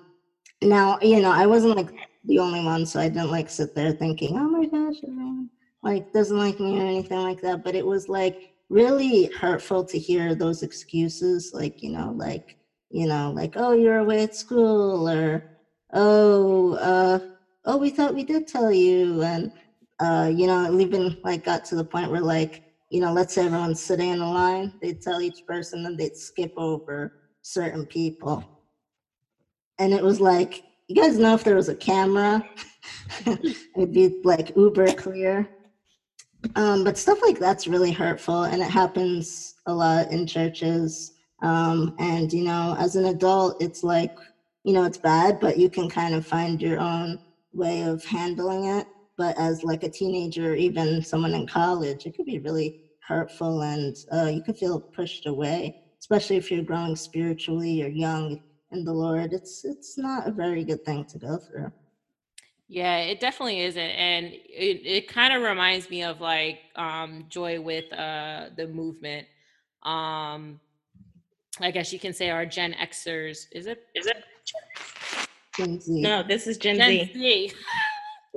now, 0.63 0.97
you 1.01 1.21
know, 1.21 1.31
I 1.31 1.45
wasn't 1.45 1.77
like 1.77 1.91
the 2.25 2.39
only 2.39 2.63
one, 2.63 2.85
so 2.85 2.99
I 2.99 3.09
didn't 3.09 3.31
like 3.31 3.49
sit 3.49 3.75
there 3.75 3.91
thinking, 3.93 4.37
"Oh 4.37 4.49
my 4.49 4.65
gosh, 4.65 4.97
everyone 5.03 5.49
like 5.83 6.11
doesn't 6.11 6.37
like 6.37 6.59
me" 6.59 6.79
or 6.79 6.85
anything 6.85 7.19
like 7.19 7.41
that. 7.41 7.63
But 7.63 7.75
it 7.75 7.85
was 7.85 8.09
like 8.09 8.53
really 8.69 9.29
hurtful 9.39 9.83
to 9.85 9.99
hear 9.99 10.35
those 10.35 10.63
excuses, 10.63 11.51
like 11.53 11.81
you 11.83 11.91
know, 11.91 12.11
like 12.15 12.57
you 12.89 13.07
know, 13.07 13.31
like 13.31 13.53
oh, 13.55 13.73
you're 13.73 13.99
away 13.99 14.23
at 14.23 14.35
school, 14.35 15.09
or 15.09 15.43
oh, 15.93 16.73
uh, 16.75 17.19
oh, 17.65 17.77
we 17.77 17.89
thought 17.89 18.13
we 18.15 18.23
did 18.23 18.47
tell 18.47 18.71
you, 18.71 19.21
and 19.23 19.51
uh, 19.99 20.31
you 20.33 20.47
know, 20.47 20.73
it 20.73 20.81
even 20.81 21.17
like 21.23 21.43
got 21.43 21.65
to 21.65 21.75
the 21.75 21.83
point 21.83 22.11
where 22.11 22.21
like 22.21 22.63
you 22.89 23.01
know, 23.01 23.11
let's 23.11 23.33
say 23.33 23.45
everyone's 23.45 23.81
sitting 23.81 24.09
in 24.11 24.19
a 24.21 24.29
line, 24.31 24.71
they'd 24.81 25.01
tell 25.01 25.21
each 25.21 25.45
person, 25.45 25.85
and 25.85 25.97
they'd 25.97 26.15
skip 26.15 26.53
over 26.57 27.13
certain 27.41 27.85
people, 27.85 28.43
and 29.79 29.93
it 29.93 30.03
was 30.03 30.19
like, 30.19 30.63
you 30.87 30.95
guys 30.95 31.17
know 31.19 31.33
if 31.33 31.43
there 31.43 31.55
was 31.55 31.69
a 31.69 31.75
camera, 31.75 32.43
it'd 33.25 33.93
be 33.93 34.21
like 34.23 34.55
uber 34.55 34.91
clear. 34.93 35.49
Um, 36.55 36.83
but 36.83 36.97
stuff 36.97 37.19
like 37.21 37.37
that's 37.39 37.67
really 37.67 37.91
hurtful, 37.91 38.43
and 38.43 38.61
it 38.61 38.69
happens 38.69 39.55
a 39.65 39.73
lot 39.73 40.11
in 40.11 40.25
churches. 40.25 41.11
Um, 41.41 41.91
and 41.99 42.31
you 42.33 42.43
know, 42.43 42.75
as 42.79 42.95
an 42.95 43.05
adult, 43.05 43.55
it's 43.59 43.83
like 43.83 44.11
you 44.63 44.73
know 44.73 44.83
it's 44.83 44.97
bad, 44.97 45.39
but 45.39 45.57
you 45.57 45.69
can 45.69 45.89
kind 45.89 46.13
of 46.15 46.25
find 46.25 46.61
your 46.61 46.79
own 46.79 47.17
way 47.53 47.81
of 47.83 48.03
handling 48.05 48.65
it. 48.65 48.87
But 49.17 49.37
as 49.37 49.63
like 49.63 49.83
a 49.83 49.89
teenager, 49.89 50.51
or 50.53 50.55
even 50.55 51.01
someone 51.01 51.33
in 51.33 51.47
college, 51.47 52.05
it 52.05 52.15
could 52.15 52.25
be 52.25 52.39
really 52.39 52.75
hurtful, 53.07 53.61
and 53.61 53.95
uh, 54.11 54.29
you 54.33 54.41
could 54.41 54.57
feel 54.57 54.83
pushed 54.95 55.25
away, 55.25 55.73
especially 56.01 56.37
if 56.37 56.49
you're 56.51 56.63
growing 56.63 56.95
spiritually 56.95 57.81
or 57.83 57.87
young 57.87 58.37
in 58.71 58.83
the 58.83 58.93
Lord. 58.93 59.33
It's 59.33 59.61
it's 59.63 59.97
not 59.97 60.27
a 60.27 60.31
very 60.31 60.63
good 60.65 60.83
thing 60.85 61.05
to 61.09 61.17
go 61.19 61.39
through. 61.39 61.69
Yeah, 62.69 62.97
it 62.97 63.19
definitely 63.19 63.61
isn't. 63.61 63.81
And 63.81 64.25
it, 64.25 64.81
it 64.85 65.07
kind 65.07 65.33
of 65.33 65.41
reminds 65.41 65.89
me 65.89 66.03
of 66.03 66.19
like 66.19 66.59
um 66.75 67.25
joy 67.29 67.61
with 67.61 67.91
uh 67.93 68.47
the 68.55 68.67
movement. 68.67 69.27
Um 69.83 70.59
I 71.59 71.71
guess 71.71 71.91
you 71.93 71.99
can 71.99 72.13
say 72.13 72.29
our 72.29 72.45
Gen 72.45 72.73
Xers. 72.73 73.47
Is 73.51 73.67
it 73.67 73.85
is 73.95 74.07
it 74.07 74.23
Gen 75.55 75.79
Z. 75.79 76.01
No, 76.01 76.23
this 76.23 76.45
is 76.45 76.57
Gen, 76.57 76.75
Z. 76.75 76.81
Gen 76.81 77.07
Z. 77.13 77.13
Z? 77.13 77.53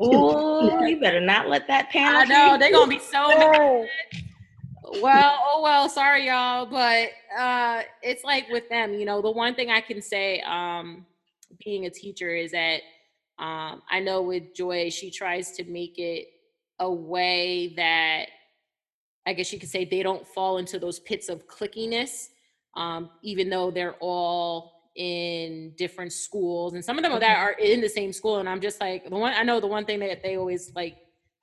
Ooh, 0.03 0.70
you 0.87 0.99
better 1.01 1.20
not 1.20 1.49
let 1.49 1.66
that 1.68 1.91
panel. 1.91 2.20
I 2.20 2.24
know 2.24 2.57
they're 2.59 2.72
gonna 2.72 2.87
be 2.87 2.99
so 2.99 3.28
mad. 3.28 3.89
Well, 5.03 5.39
oh 5.45 5.61
well, 5.62 5.89
sorry 5.89 6.26
y'all, 6.28 6.66
but 6.66 7.09
uh 7.37 7.83
it's 8.03 8.24
like 8.24 8.49
with 8.49 8.68
them, 8.68 8.95
you 8.95 9.05
know, 9.05 9.20
the 9.20 9.31
one 9.31 9.55
thing 9.55 9.70
I 9.70 9.81
can 9.81 10.01
say 10.01 10.41
um 10.41 11.05
being 11.64 11.87
a 11.87 11.91
teacher 11.91 12.35
is 12.35 12.53
that 12.53 12.81
um 13.41 13.82
I 13.91 14.01
know 14.01 14.22
with 14.22 14.55
Joy 14.55 14.91
she 14.91 15.11
tries 15.11 15.53
to 15.53 15.64
make 15.64 15.99
it 15.99 16.28
a 16.78 16.91
way 16.91 17.74
that 17.76 18.26
I 19.26 19.32
guess 19.32 19.53
you 19.53 19.59
could 19.59 19.68
say 19.68 19.84
they 19.84 20.03
don't 20.03 20.26
fall 20.26 20.59
into 20.59 20.78
those 20.78 21.01
pits 21.01 21.28
of 21.28 21.47
clickiness 21.49 22.28
um 22.76 23.11
even 23.22 23.51
though 23.51 23.70
they're 23.70 23.97
all 24.01 24.91
in 24.97 25.72
different 25.76 26.12
schools 26.12 26.74
and 26.74 26.84
some 26.84 26.99
of 26.99 27.03
them 27.03 27.18
that 27.18 27.38
are 27.38 27.53
in 27.53 27.80
the 27.80 27.88
same 27.88 28.12
school 28.12 28.38
and 28.38 28.49
I'm 28.49 28.61
just 28.61 28.80
like 28.80 29.09
the 29.09 29.16
one 29.16 29.32
I 29.32 29.43
know 29.43 29.61
the 29.61 29.66
one 29.66 29.84
thing 29.84 30.01
that 30.01 30.22
they 30.22 30.36
always 30.36 30.72
like 30.74 30.99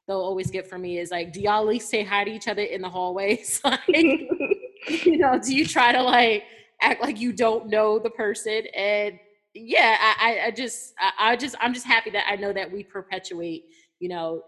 they'll 0.08 0.22
always 0.22 0.50
get 0.50 0.68
from 0.68 0.82
me 0.82 0.98
is 0.98 1.12
like, 1.12 1.34
do 1.34 1.42
y'all 1.42 1.62
at 1.62 1.68
least 1.68 1.90
say 1.90 2.04
hi 2.04 2.24
to 2.24 2.32
each 2.32 2.48
other 2.48 2.62
in 2.62 2.82
the 2.82 2.90
hallways? 2.90 3.60
like, 3.66 3.88
you 3.90 5.18
know, 5.18 5.38
do 5.38 5.56
you 5.56 5.66
try 5.66 5.92
to 5.92 6.02
like 6.02 6.44
act 6.82 7.02
like 7.02 7.20
you 7.20 7.34
don't 7.34 7.68
know 7.68 8.00
the 8.00 8.10
person? 8.10 8.64
And 8.76 9.20
yeah, 9.66 9.98
I, 10.20 10.42
I, 10.48 10.52
just, 10.52 10.94
I, 11.00 11.32
I 11.32 11.36
just, 11.36 11.56
I'm 11.60 11.74
just 11.74 11.86
happy 11.86 12.10
that 12.12 12.26
I 12.30 12.36
know 12.36 12.54
that 12.54 12.72
we 12.72 12.84
perpetuate, 12.84 13.66
you 14.00 14.10
know, 14.10 14.44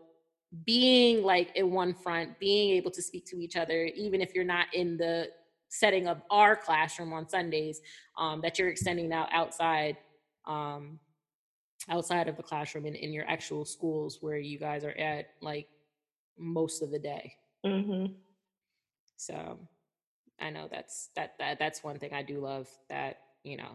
being 0.65 1.23
like 1.23 1.55
in 1.55 1.71
one 1.71 1.93
front, 1.93 2.39
being 2.39 2.75
able 2.75 2.91
to 2.91 3.01
speak 3.01 3.25
to 3.27 3.39
each 3.39 3.55
other, 3.55 3.85
even 3.95 4.21
if 4.21 4.33
you're 4.33 4.43
not 4.43 4.67
in 4.73 4.97
the 4.97 5.27
setting 5.69 6.07
of 6.07 6.21
our 6.31 6.55
classroom 6.55 7.13
on 7.13 7.27
Sundays, 7.29 7.81
um, 8.17 8.41
that 8.41 8.57
you're 8.57 8.69
extending 8.69 9.11
out 9.13 9.29
outside. 9.31 9.97
Um, 10.45 10.99
outside 11.89 12.27
of 12.27 12.35
the 12.35 12.43
classroom 12.43 12.85
and 12.85 12.95
in 12.95 13.13
your 13.13 13.27
actual 13.29 13.63
schools 13.65 14.17
where 14.21 14.37
you 14.37 14.59
guys 14.59 14.83
are 14.83 14.97
at 14.97 15.27
like 15.41 15.67
most 16.37 16.81
of 16.81 16.91
the 16.91 16.99
day 16.99 17.33
Mhm. 17.65 18.13
so 19.15 19.57
i 20.39 20.49
know 20.49 20.67
that's 20.69 21.09
that, 21.15 21.35
that 21.39 21.57
that's 21.57 21.83
one 21.83 21.97
thing 21.97 22.13
i 22.13 22.21
do 22.21 22.39
love 22.39 22.67
that 22.89 23.19
you 23.43 23.57
know 23.57 23.71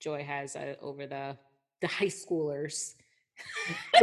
joy 0.00 0.22
has 0.22 0.56
uh, 0.56 0.74
over 0.80 1.06
the 1.06 1.36
the 1.80 1.86
high 1.86 2.06
schoolers. 2.06 2.94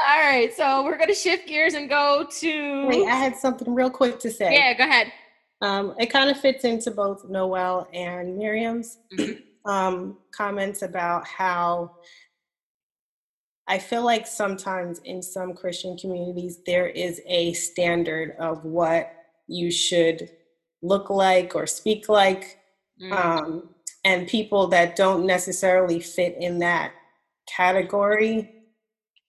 All 0.00 0.20
right 0.20 0.52
so 0.56 0.82
we're 0.84 0.98
gonna 0.98 1.14
shift 1.14 1.46
gears 1.46 1.74
and 1.74 1.88
go 1.88 2.26
to 2.40 2.86
Wait, 2.88 3.06
I 3.06 3.14
had 3.14 3.36
something 3.36 3.72
real 3.72 3.90
quick 3.90 4.18
to 4.20 4.30
say. 4.30 4.52
yeah 4.52 4.74
go 4.74 4.84
ahead. 4.84 5.12
Um, 5.60 5.94
it 6.00 6.06
kind 6.06 6.28
of 6.28 6.40
fits 6.40 6.64
into 6.64 6.90
both 6.90 7.28
Noel 7.28 7.86
and 7.92 8.36
Miriam's 8.36 8.98
um, 9.64 10.18
comments 10.32 10.82
about 10.82 11.24
how 11.24 11.92
I 13.68 13.78
feel 13.78 14.04
like 14.04 14.26
sometimes 14.26 14.98
in 15.04 15.22
some 15.22 15.54
Christian 15.54 15.96
communities 15.96 16.58
there 16.66 16.88
is 16.88 17.20
a 17.26 17.52
standard 17.52 18.34
of 18.40 18.64
what 18.64 19.14
you 19.46 19.70
should 19.70 20.30
look 20.82 21.10
like 21.10 21.54
or 21.54 21.66
speak 21.66 22.08
like, 22.08 22.58
Mm. 23.02 23.12
um, 23.12 23.68
and 24.04 24.28
people 24.28 24.68
that 24.68 24.94
don't 24.96 25.26
necessarily 25.26 25.98
fit 26.00 26.36
in 26.38 26.58
that 26.60 26.92
category 27.48 28.50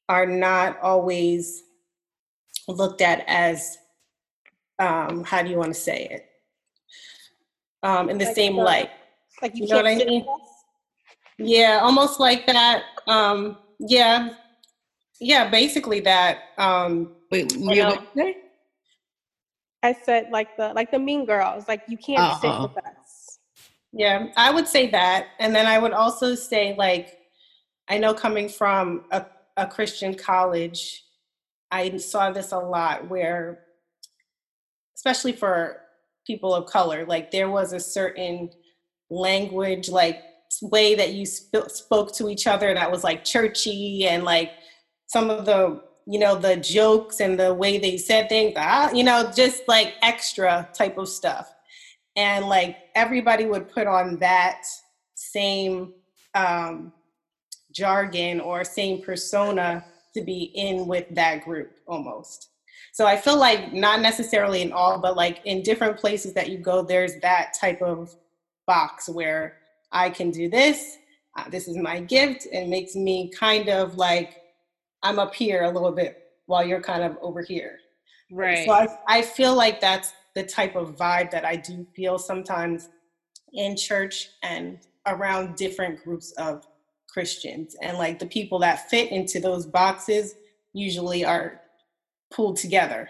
are 0.10 0.26
not 0.28 0.80
always 0.82 1.64
looked 2.68 3.02
at 3.02 3.24
as 3.28 3.78
um, 4.80 5.24
how 5.24 5.42
do 5.42 5.50
you 5.50 5.58
want 5.58 5.74
to 5.74 5.80
say 5.80 6.08
it 6.12 6.26
um, 7.84 8.10
in 8.10 8.18
the 8.18 8.26
Like 8.26 8.36
same 8.36 8.56
the- 8.58 8.64
light 8.64 8.90
Like 9.42 9.56
you, 9.56 9.64
You 9.64 9.70
know 9.70 9.82
can't 9.84 9.98
what 10.00 10.08
I 10.08 10.10
mean? 10.10 10.26
yeah 11.40 11.80
almost 11.82 12.20
like 12.20 12.46
that 12.48 12.84
um, 13.08 13.58
yeah 13.80 14.30
yeah 15.20 15.50
basically 15.50 16.00
that 16.02 16.40
um, 16.58 17.16
Wait, 17.32 17.54
You 17.56 17.70
you 17.72 17.76
know- 17.84 17.96
what? 18.14 18.36
I 19.82 19.92
said 20.06 20.30
like 20.32 20.56
the 20.56 20.72
like 20.74 20.92
the 20.92 21.00
mean 21.00 21.26
girls. 21.26 21.68
Like 21.68 21.82
you 21.90 21.98
can't 21.98 22.22
Oh, 22.24 22.40
sit 22.40 22.50
oh, 22.50 22.62
with 22.74 22.78
us. 22.86 23.03
Yeah, 23.94 24.28
I 24.36 24.52
would 24.52 24.68
say 24.68 24.90
that. 24.90 25.28
And 25.40 25.56
then 25.56 25.68
I 25.68 25.78
would 25.78 25.94
also 25.94 26.34
say, 26.36 26.76
like, 26.78 27.20
I 27.88 28.00
know 28.00 28.14
coming 28.14 28.50
from 28.50 29.06
a, 29.12 29.26
a 29.56 29.68
Christian 29.68 30.16
college, 30.16 31.04
I 31.72 31.98
saw 31.98 32.32
this 32.32 32.52
a 32.52 32.58
lot 32.58 33.08
where, 33.10 33.60
especially 34.98 35.34
for 35.34 35.82
people 36.26 36.56
of 36.56 36.66
color, 36.66 37.06
like, 37.06 37.30
there 37.30 37.50
was 37.52 37.74
a 37.74 37.80
certain 37.80 38.50
language, 39.12 39.90
like, 39.90 40.22
way 40.62 40.96
that 40.96 41.14
you 41.14 41.26
sp- 41.26 41.70
spoke 41.70 42.14
to 42.16 42.30
each 42.30 42.48
other 42.48 42.74
that 42.74 42.92
was 42.92 43.04
like 43.04 43.24
churchy 43.24 44.08
and 44.08 44.24
like 44.24 44.52
some 45.08 45.30
of 45.30 45.46
the 45.46 45.82
you 46.06 46.20
know 46.20 46.36
the 46.36 46.58
jokes 46.58 47.20
and 47.20 47.40
the 47.40 47.54
way 47.54 47.78
they 47.78 47.98
said 47.98 48.30
things 48.30 48.54
ah, 48.58 48.92
you 48.92 49.04
know 49.04 49.32
just 49.36 49.64
like 49.68 49.96
extra 50.02 50.68
type 50.74 50.98
of 50.98 51.10
stuff 51.10 51.53
and 52.16 52.46
like 52.46 52.78
everybody 52.96 53.46
would 53.46 53.72
put 53.72 53.88
on 53.88 54.18
that 54.18 54.64
same 55.16 55.94
um, 56.36 56.94
jargon 57.72 58.40
or 58.40 58.64
same 58.64 59.02
persona 59.02 59.84
to 60.14 60.22
be 60.22 60.52
in 60.56 60.88
with 60.88 61.06
that 61.12 61.44
group 61.44 61.72
almost. 61.88 62.50
So 62.92 63.08
i 63.08 63.18
feel 63.18 63.38
like 63.40 63.74
not 63.74 64.02
necessarily 64.02 64.62
in 64.62 64.72
all 64.72 65.00
but 65.00 65.16
like 65.16 65.42
in 65.46 65.64
different 65.64 65.98
places 65.98 66.34
that 66.34 66.50
you 66.50 66.60
go 66.60 66.84
there's 66.84 67.16
that 67.22 67.54
type 67.60 67.82
of 67.82 68.16
box 68.68 69.10
where 69.10 69.58
i 69.92 70.12
can 70.12 70.30
do 70.30 70.48
this 70.48 70.98
uh, 71.38 71.50
this 71.50 71.68
is 71.68 71.76
my 71.76 72.00
gift 72.00 72.48
and 72.54 72.70
makes 72.70 72.96
me 72.96 73.32
kind 73.32 73.68
of 73.70 73.96
like 73.96 74.42
i'm 75.02 75.18
up 75.18 75.34
here 75.34 75.64
a 75.64 75.72
little 75.72 75.92
bit 75.92 76.24
while 76.46 76.66
you're 76.66 76.82
kind 76.82 77.04
of 77.04 77.18
over 77.22 77.42
here. 77.42 77.80
Right. 78.32 78.66
So 78.66 78.74
I, 78.74 78.88
I 79.08 79.22
feel 79.22 79.56
like 79.56 79.80
that's 79.80 80.14
the 80.36 80.44
type 80.44 80.76
of 80.76 80.96
vibe 80.96 81.32
that 81.32 81.46
I 81.46 81.56
do 81.56 81.86
feel 81.96 82.18
sometimes 82.18 82.90
in 83.54 83.78
church 83.78 84.30
and 84.42 84.80
around 85.06 85.56
different 85.56 86.04
groups 86.04 86.32
of 86.34 86.66
Christians. 87.08 87.76
And 87.82 87.98
like 87.98 88.20
the 88.20 88.26
people 88.26 88.60
that 88.60 88.90
fit 88.90 89.12
into 89.12 89.40
those 89.40 89.66
boxes 89.66 90.36
usually 90.74 91.24
are 91.24 91.62
pulled 92.32 92.58
together. 92.58 93.10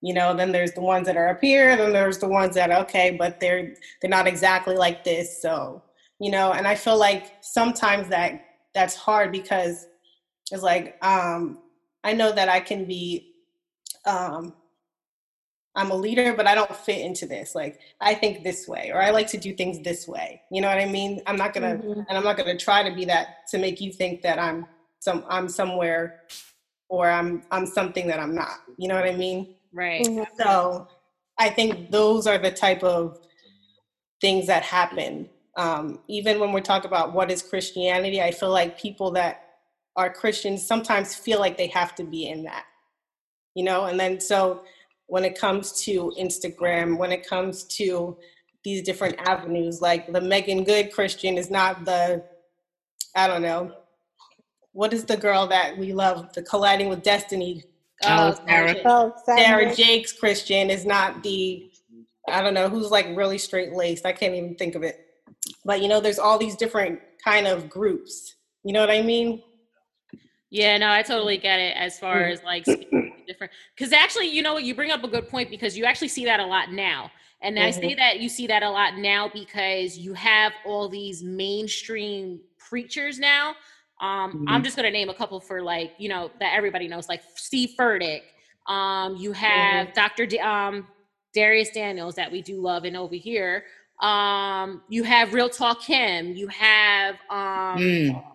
You 0.00 0.14
know, 0.14 0.34
then 0.34 0.50
there's 0.50 0.72
the 0.72 0.80
ones 0.80 1.06
that 1.06 1.16
are 1.16 1.28
up 1.28 1.40
here, 1.40 1.76
then 1.76 1.92
there's 1.92 2.18
the 2.18 2.28
ones 2.28 2.54
that 2.56 2.72
okay, 2.72 3.14
but 3.16 3.38
they're 3.38 3.74
they're 4.00 4.10
not 4.10 4.26
exactly 4.26 4.74
like 4.74 5.04
this. 5.04 5.40
So, 5.40 5.82
you 6.18 6.30
know, 6.30 6.52
and 6.52 6.66
I 6.66 6.74
feel 6.74 6.98
like 6.98 7.34
sometimes 7.40 8.08
that 8.08 8.44
that's 8.74 8.96
hard 8.96 9.30
because 9.30 9.86
it's 10.50 10.62
like 10.62 10.96
um 11.04 11.58
I 12.02 12.14
know 12.14 12.32
that 12.32 12.48
I 12.48 12.58
can 12.58 12.84
be 12.84 13.34
um 14.06 14.54
I'm 15.74 15.90
a 15.90 15.94
leader, 15.96 16.34
but 16.34 16.46
I 16.46 16.54
don't 16.54 16.74
fit 16.76 17.00
into 17.00 17.26
this. 17.26 17.54
Like 17.54 17.80
I 18.00 18.14
think 18.14 18.44
this 18.44 18.68
way, 18.68 18.90
or 18.92 19.00
I 19.00 19.10
like 19.10 19.26
to 19.28 19.38
do 19.38 19.54
things 19.54 19.82
this 19.82 20.06
way. 20.06 20.42
You 20.50 20.60
know 20.60 20.68
what 20.68 20.78
I 20.78 20.86
mean? 20.86 21.22
I'm 21.26 21.36
not 21.36 21.54
gonna, 21.54 21.76
Mhm. 21.76 22.04
and 22.08 22.18
I'm 22.18 22.24
not 22.24 22.36
gonna 22.36 22.58
try 22.58 22.82
to 22.88 22.94
be 22.94 23.04
that 23.06 23.48
to 23.48 23.58
make 23.58 23.80
you 23.80 23.92
think 23.92 24.22
that 24.22 24.38
I'm 24.38 24.66
some, 24.98 25.24
I'm 25.28 25.48
somewhere, 25.48 26.20
or 26.88 27.10
I'm, 27.10 27.42
I'm 27.50 27.66
something 27.66 28.06
that 28.08 28.20
I'm 28.20 28.34
not. 28.34 28.58
You 28.76 28.88
know 28.88 28.94
what 28.94 29.08
I 29.08 29.14
mean? 29.14 29.56
Right. 29.72 30.06
Mhm. 30.06 30.26
So 30.36 30.88
I 31.38 31.48
think 31.48 31.90
those 31.90 32.26
are 32.26 32.38
the 32.38 32.50
type 32.50 32.84
of 32.84 33.18
things 34.20 34.46
that 34.46 34.62
happen. 34.62 35.28
Um, 35.56 36.00
even 36.08 36.38
when 36.38 36.52
we 36.52 36.60
talk 36.60 36.84
about 36.84 37.12
what 37.14 37.30
is 37.30 37.42
Christianity, 37.42 38.22
I 38.22 38.30
feel 38.30 38.50
like 38.50 38.78
people 38.78 39.10
that 39.12 39.48
are 39.96 40.12
Christians 40.12 40.66
sometimes 40.66 41.14
feel 41.14 41.40
like 41.40 41.56
they 41.56 41.66
have 41.68 41.94
to 41.96 42.04
be 42.04 42.28
in 42.28 42.44
that, 42.44 42.64
you 43.54 43.64
know? 43.64 43.84
And 43.86 43.98
then 43.98 44.20
so 44.20 44.64
when 45.12 45.26
it 45.26 45.38
comes 45.38 45.72
to 45.72 46.10
Instagram, 46.18 46.96
when 46.96 47.12
it 47.12 47.28
comes 47.28 47.64
to 47.64 48.16
these 48.64 48.80
different 48.80 49.14
avenues, 49.18 49.82
like 49.82 50.10
the 50.10 50.22
Meagan 50.22 50.64
Good 50.64 50.90
Christian 50.90 51.36
is 51.36 51.50
not 51.50 51.84
the, 51.84 52.24
I 53.14 53.26
don't 53.26 53.42
know, 53.42 53.74
what 54.72 54.94
is 54.94 55.04
the 55.04 55.18
girl 55.18 55.46
that 55.48 55.76
we 55.76 55.92
love, 55.92 56.32
the 56.32 56.40
colliding 56.40 56.88
with 56.88 57.02
destiny 57.02 57.62
Oh, 58.04 58.30
Oh, 58.40 58.46
Sarah. 58.46 58.74
Oh, 58.86 59.12
Sarah 59.26 59.74
Jakes 59.74 60.14
Christian 60.14 60.70
is 60.70 60.86
not 60.86 61.22
the, 61.22 61.70
I 62.26 62.40
don't 62.40 62.54
know, 62.54 62.70
who's 62.70 62.90
like 62.90 63.14
really 63.14 63.36
straight 63.36 63.74
laced. 63.74 64.06
I 64.06 64.12
can't 64.12 64.34
even 64.34 64.54
think 64.54 64.76
of 64.76 64.82
it. 64.82 65.08
But 65.62 65.82
you 65.82 65.88
know, 65.88 66.00
there's 66.00 66.18
all 66.18 66.38
these 66.38 66.56
different 66.56 67.00
kind 67.22 67.46
of 67.46 67.68
groups. 67.68 68.36
You 68.64 68.72
know 68.72 68.80
what 68.80 68.90
I 68.90 69.02
mean? 69.02 69.42
Yeah, 70.52 70.76
no, 70.76 70.90
I 70.90 71.00
totally 71.00 71.38
get 71.38 71.58
it 71.60 71.74
as 71.78 71.98
far 71.98 72.24
Mhm. 72.24 72.32
as 72.32 72.42
like 72.42 72.66
different 73.26 73.52
because 73.74 73.90
actually, 73.90 74.26
you 74.28 74.42
know 74.42 74.52
what, 74.52 74.64
you 74.64 74.74
bring 74.74 74.90
up 74.90 75.02
a 75.02 75.08
good 75.08 75.26
point 75.26 75.48
because 75.48 75.78
you 75.78 75.86
actually 75.86 76.08
see 76.08 76.26
that 76.26 76.40
a 76.40 76.44
lot 76.44 76.70
now. 76.72 77.10
And 77.40 77.58
I 77.58 77.70
say 77.70 77.94
that 77.94 78.20
you 78.20 78.28
see 78.28 78.46
that 78.48 78.62
a 78.62 78.68
lot 78.68 78.98
now 78.98 79.28
because 79.32 79.96
you 79.96 80.12
have 80.12 80.52
all 80.66 80.90
these 80.90 81.22
mainstream 81.22 82.38
preachers 82.58 83.18
now. 83.18 83.54
Um, 84.00 84.44
I'm 84.46 84.62
just 84.62 84.76
gonna 84.76 84.90
name 84.90 85.08
a 85.08 85.14
couple 85.14 85.40
for 85.40 85.62
like, 85.62 85.94
you 85.96 86.10
know, 86.10 86.30
that 86.38 86.52
everybody 86.54 86.86
knows, 86.86 87.08
like 87.08 87.22
Steve 87.34 87.70
Furtick. 87.78 88.20
Um, 88.66 89.16
you 89.16 89.32
have 89.32 89.94
Dr. 89.94 90.26
D- 90.26 90.38
um, 90.38 90.86
Dharius 91.34 91.72
Daniels 91.72 92.14
that 92.16 92.30
we 92.30 92.42
do 92.42 92.60
love 92.60 92.84
and 92.84 92.94
over 92.96 93.14
here. 93.14 93.64
Um, 94.00 94.82
you 94.90 95.02
have 95.04 95.32
Real 95.32 95.48
Talk 95.48 95.80
Kim. 95.80 96.34
You 96.36 96.46
have 96.48 97.14
um, 97.30 97.78
Mm. 97.80 98.31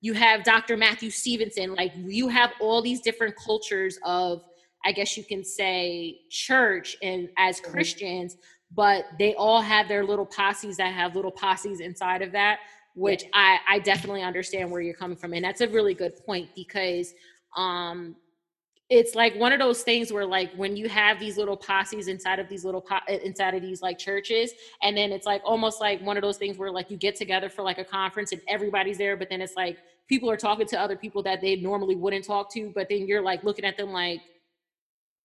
You 0.00 0.12
have 0.14 0.44
Dr. 0.44 0.76
Matthew 0.76 1.10
Stevenson. 1.10 1.74
Like 1.74 1.92
you 1.96 2.28
have 2.28 2.52
all 2.60 2.82
these 2.82 3.00
different 3.00 3.34
cultures 3.36 3.98
of, 4.04 4.42
I 4.84 4.92
guess 4.92 5.16
you 5.16 5.24
can 5.24 5.44
say, 5.44 6.20
church 6.30 6.96
and 7.02 7.28
as 7.36 7.60
Mhm. 7.60 7.70
Christians, 7.72 8.36
but 8.74 9.06
they 9.18 9.34
all 9.34 9.60
have 9.60 9.88
their 9.88 10.04
little 10.04 10.26
posses 10.26 10.76
that 10.76 10.92
have 10.94 11.16
little 11.16 11.32
posses 11.32 11.80
inside 11.80 12.22
of 12.22 12.32
that, 12.32 12.60
which 12.94 13.24
I, 13.34 13.58
I 13.68 13.78
definitely 13.80 14.22
understand 14.22 14.70
where 14.70 14.80
you're 14.80 14.94
coming 14.94 15.16
from. 15.16 15.32
And 15.32 15.44
that's 15.44 15.60
a 15.62 15.68
really 15.68 15.94
good 15.94 16.14
point 16.24 16.48
because 16.54 17.14
um 17.56 18.14
it's 18.90 19.14
like 19.14 19.34
one 19.36 19.52
of 19.52 19.58
those 19.58 19.82
things 19.82 20.10
where 20.12 20.24
like 20.24 20.50
when 20.54 20.74
you 20.74 20.88
have 20.88 21.20
these 21.20 21.36
little 21.36 21.56
posses 21.56 22.08
inside 22.08 22.38
of 22.38 22.48
these 22.48 22.64
little 22.64 22.80
po- 22.80 23.00
inside 23.22 23.54
of 23.54 23.60
these 23.60 23.82
like 23.82 23.98
churches 23.98 24.52
and 24.82 24.96
then 24.96 25.12
it's 25.12 25.26
like 25.26 25.42
almost 25.44 25.78
like 25.80 26.00
one 26.00 26.16
of 26.16 26.22
those 26.22 26.38
things 26.38 26.56
where 26.56 26.70
like 26.70 26.90
you 26.90 26.96
get 26.96 27.14
together 27.14 27.50
for 27.50 27.62
like 27.62 27.76
a 27.78 27.84
conference 27.84 28.32
and 28.32 28.40
everybody's 28.48 28.96
there 28.96 29.14
but 29.16 29.28
then 29.28 29.42
it's 29.42 29.56
like 29.56 29.76
people 30.08 30.30
are 30.30 30.38
talking 30.38 30.66
to 30.66 30.80
other 30.80 30.96
people 30.96 31.22
that 31.22 31.40
they 31.42 31.56
normally 31.56 31.96
wouldn't 31.96 32.24
talk 32.24 32.50
to 32.50 32.72
but 32.74 32.88
then 32.88 33.06
you're 33.06 33.20
like 33.20 33.44
looking 33.44 33.64
at 33.66 33.76
them 33.76 33.90
like 33.90 34.20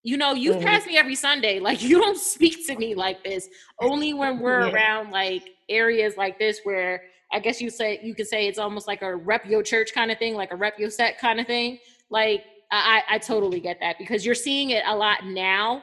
you 0.02 0.18
know 0.18 0.34
you 0.34 0.52
Mhm. 0.52 0.62
pass 0.62 0.86
me 0.86 0.98
every 0.98 1.14
sunday 1.14 1.58
like 1.68 1.82
you 1.82 1.98
don't 1.98 2.18
speak 2.18 2.66
to 2.66 2.76
me 2.76 2.94
like 2.94 3.24
this 3.24 3.48
only 3.80 4.12
when 4.12 4.40
we're 4.40 4.66
Yeah. 4.66 4.72
around 4.74 5.10
like 5.10 5.48
areas 5.70 6.18
like 6.18 6.38
this 6.38 6.60
where 6.64 7.04
i 7.32 7.38
guess 7.38 7.62
you 7.62 7.70
say 7.70 7.98
you 8.02 8.14
could 8.14 8.26
say 8.26 8.46
it's 8.46 8.58
almost 8.58 8.86
like 8.86 9.00
a 9.00 9.16
rep 9.16 9.46
your 9.46 9.62
church 9.62 9.94
kind 9.94 10.10
of 10.10 10.18
thing 10.18 10.34
like 10.34 10.52
a 10.52 10.56
rep 10.56 10.78
your 10.78 10.90
set 10.90 11.18
kind 11.18 11.40
of 11.40 11.46
thing 11.46 11.78
like 12.10 12.44
I, 12.76 13.02
I 13.14 13.18
totally 13.18 13.60
get 13.60 13.78
that 13.80 13.98
because 13.98 14.24
you're 14.24 14.34
seeing 14.34 14.70
it 14.70 14.82
a 14.86 14.96
lot 14.96 15.24
now 15.24 15.82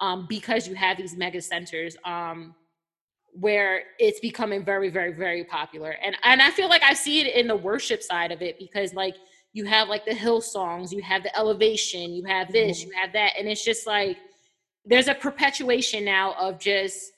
um, 0.00 0.26
because 0.28 0.66
you 0.66 0.74
have 0.74 0.96
these 0.96 1.16
mega 1.16 1.40
centers 1.40 1.96
um, 2.04 2.54
where 3.32 3.82
it's 3.98 4.20
becoming 4.20 4.64
very, 4.64 4.90
very, 4.90 5.12
very 5.12 5.44
popular. 5.44 5.96
And 6.02 6.16
and 6.24 6.42
I 6.42 6.50
feel 6.50 6.68
like 6.68 6.82
I 6.82 6.94
see 6.94 7.20
it 7.20 7.34
in 7.34 7.46
the 7.46 7.56
worship 7.56 8.02
side 8.02 8.32
of 8.32 8.42
it 8.42 8.58
because 8.58 8.94
like 8.94 9.14
you 9.52 9.64
have 9.64 9.88
like 9.88 10.04
the 10.04 10.12
Hillsongs, 10.12 10.92
you 10.92 11.02
have 11.02 11.22
the 11.22 11.36
elevation, 11.36 12.12
you 12.12 12.24
have 12.24 12.52
this, 12.52 12.82
you 12.82 12.90
have 12.92 13.12
that, 13.12 13.32
and 13.38 13.48
it's 13.48 13.64
just 13.64 13.86
like 13.86 14.16
there's 14.84 15.08
a 15.08 15.14
perpetuation 15.14 16.04
now 16.04 16.34
of 16.38 16.58
just 16.58 17.12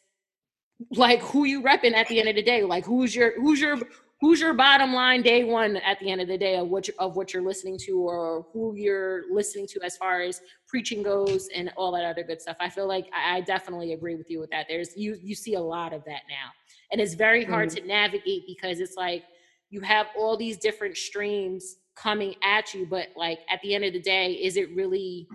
like 0.91 1.21
who 1.21 1.45
you 1.45 1.63
repping 1.63 1.95
at 1.95 2.09
the 2.09 2.19
end 2.19 2.29
of 2.29 2.35
the 2.35 2.43
day. 2.43 2.63
Like 2.63 2.85
who's 2.85 3.15
your 3.15 3.41
who's 3.41 3.61
your 3.61 3.79
who's 4.23 4.41
your 4.41 4.55
bottom 4.55 4.95
line 4.95 5.21
day 5.21 5.43
one 5.43 5.77
at 5.79 5.99
the 5.99 6.09
end 6.09 6.21
of 6.21 6.29
the 6.29 6.39
day 6.39 6.57
of 6.57 6.69
what 6.69 6.87
you, 6.87 6.95
of 7.01 7.17
what 7.17 7.35
you're 7.35 7.43
listening 7.43 7.77
to 7.77 7.99
or 7.99 8.47
who 8.53 8.75
you're 8.77 9.25
listening 9.31 9.67
to 9.67 9.81
as 9.83 9.97
far 9.97 10.23
as 10.23 10.41
preaching 10.69 11.03
goes 11.03 11.49
and 11.55 11.73
all 11.77 11.91
that 11.91 12.05
other 12.05 12.23
good 12.23 12.41
stuff. 12.41 12.57
I 12.61 12.71
feel 12.71 12.87
like 12.87 13.07
I, 13.13 13.39
I 13.39 13.41
definitely 13.41 13.93
agree 13.93 14.15
with 14.15 14.31
you 14.31 14.39
with 14.39 14.51
that. 14.51 14.67
There's 14.69 14.97
you 14.97 15.19
you 15.21 15.35
see 15.35 15.55
a 15.55 15.61
lot 15.61 15.93
of 15.93 16.05
that 16.05 16.23
now, 16.31 16.51
and 16.93 17.01
it's 17.01 17.15
very 17.15 17.45
hard 17.45 17.71
mm-hmm. 17.71 17.83
to 17.83 17.89
navigate 17.89 18.45
because 18.47 18.79
it's 18.79 18.97
like 18.97 19.25
you 19.71 19.81
have 19.81 20.07
all 20.17 20.37
these 20.37 20.57
different 20.57 20.97
streams 20.97 21.79
coming 21.97 22.37
at 22.45 22.73
you, 22.73 22.87
but 22.87 23.09
like 23.17 23.41
at 23.51 23.61
the 23.63 23.75
end 23.75 23.85
of 23.85 23.93
the 23.93 24.01
day, 24.01 24.35
is 24.35 24.57
it 24.57 24.73
really 24.75 25.27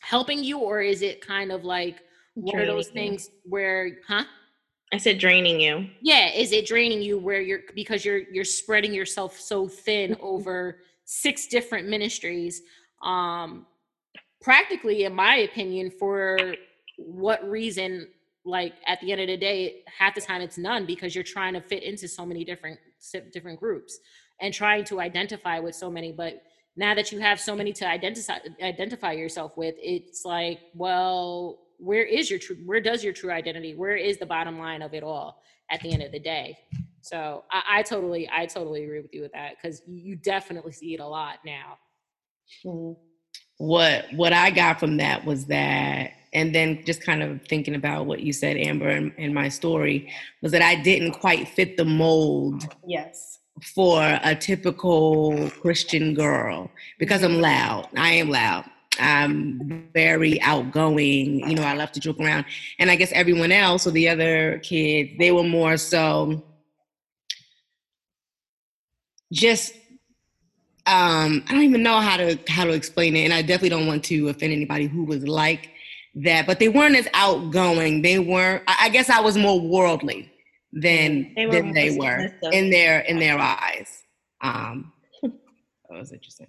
helping 0.00 0.44
you 0.44 0.58
or 0.58 0.80
is 0.80 1.02
it 1.02 1.20
kind 1.20 1.50
of 1.50 1.64
like 1.64 1.96
one 2.34 2.60
of 2.60 2.66
those 2.66 2.88
things 2.88 3.30
where, 3.44 3.98
huh? 4.06 4.24
I 4.92 4.98
said 4.98 5.18
draining 5.18 5.60
you. 5.60 5.88
yeah 6.00 6.30
is 6.32 6.52
it 6.52 6.66
draining 6.66 7.02
you 7.02 7.18
where 7.18 7.40
you're 7.40 7.60
because 7.74 8.04
you're 8.04 8.18
you're 8.30 8.44
spreading 8.44 8.94
yourself 8.94 9.38
so 9.38 9.66
thin 9.68 10.16
over 10.20 10.78
six 11.04 11.46
different 11.46 11.88
ministries 11.88 12.62
um 13.02 13.66
practically 14.40 15.04
in 15.04 15.12
my 15.14 15.36
opinion 15.36 15.90
for 15.90 16.38
what 16.98 17.48
reason 17.48 18.08
like 18.44 18.74
at 18.86 19.00
the 19.00 19.10
end 19.10 19.20
of 19.20 19.26
the 19.26 19.36
day 19.36 19.82
half 19.98 20.14
the 20.14 20.20
time 20.20 20.40
it's 20.40 20.56
none 20.56 20.86
because 20.86 21.14
you're 21.14 21.24
trying 21.24 21.52
to 21.54 21.60
fit 21.60 21.82
into 21.82 22.06
so 22.06 22.24
many 22.24 22.44
different 22.44 22.78
different 23.32 23.58
groups 23.58 23.98
and 24.40 24.54
trying 24.54 24.84
to 24.84 25.00
identify 25.00 25.58
with 25.58 25.74
so 25.74 25.90
many 25.90 26.12
but 26.12 26.42
now 26.76 26.94
that 26.94 27.10
you 27.10 27.18
have 27.18 27.40
so 27.40 27.56
many 27.56 27.72
to 27.72 27.86
identify 27.88 28.38
identify 28.62 29.12
yourself 29.12 29.56
with 29.56 29.74
it's 29.78 30.24
like 30.24 30.60
well 30.74 31.65
where 31.78 32.04
is 32.04 32.30
your 32.30 32.38
true 32.38 32.56
where 32.64 32.80
does 32.80 33.02
your 33.04 33.12
true 33.12 33.30
identity 33.30 33.74
where 33.74 33.96
is 33.96 34.18
the 34.18 34.26
bottom 34.26 34.58
line 34.58 34.82
of 34.82 34.94
it 34.94 35.02
all 35.02 35.42
at 35.70 35.80
the 35.82 35.92
end 35.92 36.02
of 36.02 36.12
the 36.12 36.18
day 36.18 36.56
so 37.00 37.44
i, 37.50 37.78
I 37.78 37.82
totally 37.82 38.28
i 38.32 38.46
totally 38.46 38.84
agree 38.84 39.00
with 39.00 39.12
you 39.14 39.22
with 39.22 39.32
that 39.32 39.56
because 39.60 39.82
you 39.86 40.16
definitely 40.16 40.72
see 40.72 40.94
it 40.94 41.00
a 41.00 41.06
lot 41.06 41.38
now 41.44 41.78
Mhm. 42.64 42.96
what 43.58 44.06
what 44.14 44.32
I 44.32 44.50
got 44.50 44.78
from 44.78 44.96
that 44.98 45.24
was 45.24 45.46
that, 45.46 46.12
and 46.32 46.54
then 46.54 46.84
just 46.84 47.02
kind 47.02 47.22
of 47.22 47.40
thinking 47.48 47.74
about 47.74 48.06
what 48.06 48.20
you 48.20 48.32
said, 48.32 48.56
Amber, 48.56 48.88
and, 48.88 49.12
and 49.18 49.34
my 49.34 49.48
story 49.48 50.12
was 50.42 50.52
that 50.52 50.62
I 50.62 50.74
didn't 50.74 51.12
quite 51.12 51.48
fit 51.48 51.76
the 51.76 51.84
mold 51.84 52.68
Yes. 52.86 53.38
for 53.74 54.02
a 54.22 54.34
typical 54.34 55.50
Christian 55.62 56.14
girl 56.14 56.70
because 56.98 57.22
I'm 57.22 57.40
loud. 57.40 57.88
I 57.96 58.12
am 58.12 58.28
loud. 58.28 58.64
I'm 58.98 59.90
very 59.94 60.40
outgoing. 60.42 61.48
You 61.48 61.54
know, 61.54 61.62
I 61.62 61.74
love 61.74 61.92
to 61.92 62.00
joke 62.00 62.20
around. 62.20 62.44
And 62.78 62.90
I 62.90 62.96
guess 62.96 63.12
everyone 63.12 63.52
else 63.52 63.86
or 63.86 63.90
the 63.90 64.08
other 64.08 64.60
kids, 64.62 65.10
they 65.18 65.32
were 65.32 65.42
more 65.42 65.76
so 65.76 66.42
just 69.32 69.74
um 70.86 71.42
I 71.48 71.52
don't 71.52 71.62
even 71.62 71.82
know 71.82 72.00
how 72.00 72.16
to 72.16 72.38
how 72.48 72.64
to 72.64 72.72
explain 72.72 73.16
it. 73.16 73.24
And 73.24 73.32
I 73.32 73.42
definitely 73.42 73.70
don't 73.70 73.86
want 73.86 74.04
to 74.04 74.28
offend 74.28 74.52
anybody 74.52 74.86
who 74.86 75.04
was 75.04 75.26
like 75.26 75.70
that, 76.14 76.46
but 76.46 76.58
they 76.58 76.68
weren't 76.68 76.96
as 76.96 77.08
outgoing. 77.12 78.02
They 78.02 78.18
weren't 78.18 78.62
I 78.68 78.86
I 78.86 78.88
guess 78.88 79.10
I 79.10 79.20
was 79.20 79.36
more 79.36 79.60
worldly 79.60 80.30
than 80.72 81.32
They 81.34 81.46
were 81.46 81.52
than 81.52 81.72
they 81.72 81.96
were 81.96 82.30
in 82.52 82.70
their 82.70 83.00
in 83.00 83.18
their 83.18 83.38
eyes. 83.38 84.04
Um 84.40 84.92
that 85.22 85.32
was 85.90 86.12
interesting. 86.12 86.46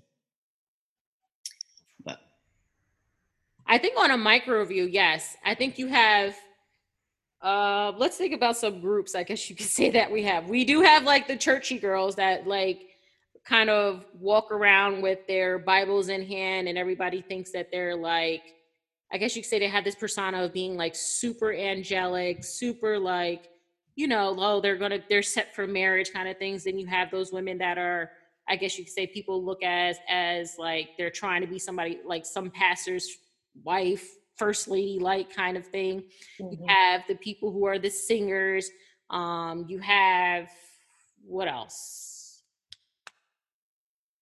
But 2.05 2.19
I 3.67 3.77
think 3.77 3.99
on 3.99 4.11
a 4.11 4.17
micro 4.17 4.63
view, 4.65 4.85
yes. 4.85 5.37
I 5.45 5.55
think 5.55 5.77
you 5.79 5.87
have 5.87 6.35
Uh, 7.41 7.93
let's 7.97 8.17
think 8.17 8.33
about 8.33 8.57
some 8.57 8.81
groups. 8.81 9.15
I 9.15 9.23
guess 9.23 9.49
you 9.49 9.55
could 9.55 9.67
say 9.79 9.89
that 9.91 10.11
we 10.11 10.23
have. 10.23 10.49
We 10.49 10.65
do 10.65 10.81
have 10.81 11.03
like 11.03 11.27
the 11.27 11.37
churchy 11.37 11.77
girls 11.79 12.15
that 12.15 12.47
like 12.47 12.81
kind 13.45 13.69
of 13.69 14.05
walk 14.19 14.51
around 14.51 15.01
with 15.01 15.25
their 15.27 15.59
Bibles 15.59 16.09
in 16.09 16.23
hand, 16.25 16.67
and 16.67 16.77
everybody 16.77 17.21
thinks 17.21 17.51
that 17.53 17.69
they're 17.71 17.95
like, 17.95 18.43
I 19.13 19.17
guess 19.17 19.35
you 19.35 19.41
could 19.43 19.49
say 19.49 19.59
they 19.59 19.69
have 19.69 19.83
this 19.85 19.95
persona 19.95 20.43
of 20.43 20.53
being 20.53 20.75
like 20.77 20.95
super 20.95 21.53
angelic, 21.53 22.43
super 22.43 22.99
like, 22.99 23.49
you 23.95 24.07
know, 24.07 24.35
oh, 24.39 24.61
they're 24.61 24.77
gonna 24.77 24.99
they're 25.09 25.23
set 25.23 25.55
for 25.55 25.67
marriage 25.67 26.11
kind 26.13 26.27
of 26.29 26.37
things. 26.37 26.63
Then 26.65 26.79
you 26.79 26.87
have 26.87 27.11
those 27.11 27.31
women 27.31 27.57
that 27.59 27.77
are, 27.77 28.11
I 28.49 28.55
guess 28.57 28.77
you 28.77 28.83
could 28.85 28.93
say, 28.93 29.07
people 29.07 29.43
look 29.45 29.63
as 29.63 29.97
as 30.09 30.55
like 30.59 30.89
they're 30.97 31.11
trying 31.11 31.41
to 31.41 31.47
be 31.47 31.59
somebody 31.59 31.99
like 32.05 32.25
some 32.25 32.49
pastor's 32.51 33.17
wife 33.63 34.07
first 34.35 34.67
lady 34.67 34.99
like 34.99 35.33
kind 35.33 35.57
of 35.57 35.65
thing. 35.65 36.03
Mhm. 36.39 36.51
You 36.59 36.65
have 36.67 37.03
the 37.07 37.15
people 37.15 37.51
who 37.51 37.65
are 37.65 37.79
the 37.79 37.89
singers. 37.89 38.69
Um, 39.09 39.65
you 39.67 39.79
have 39.79 40.49
what 41.25 41.47
else? 41.47 42.43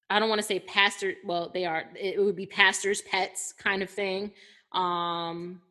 I 0.10 0.20
don't 0.20 0.30
want 0.30 0.40
to 0.40 0.48
say 0.48 0.60
pastor. 0.60 1.16
Well, 1.26 1.50
they 1.54 1.66
are. 1.66 1.90
It 2.00 2.24
would 2.24 2.36
be 2.36 2.46
pastors' 2.46 3.02
pets 3.02 3.54
kind 3.54 3.82
of 3.82 3.90
thing. 3.90 4.32
Um, 4.72 5.62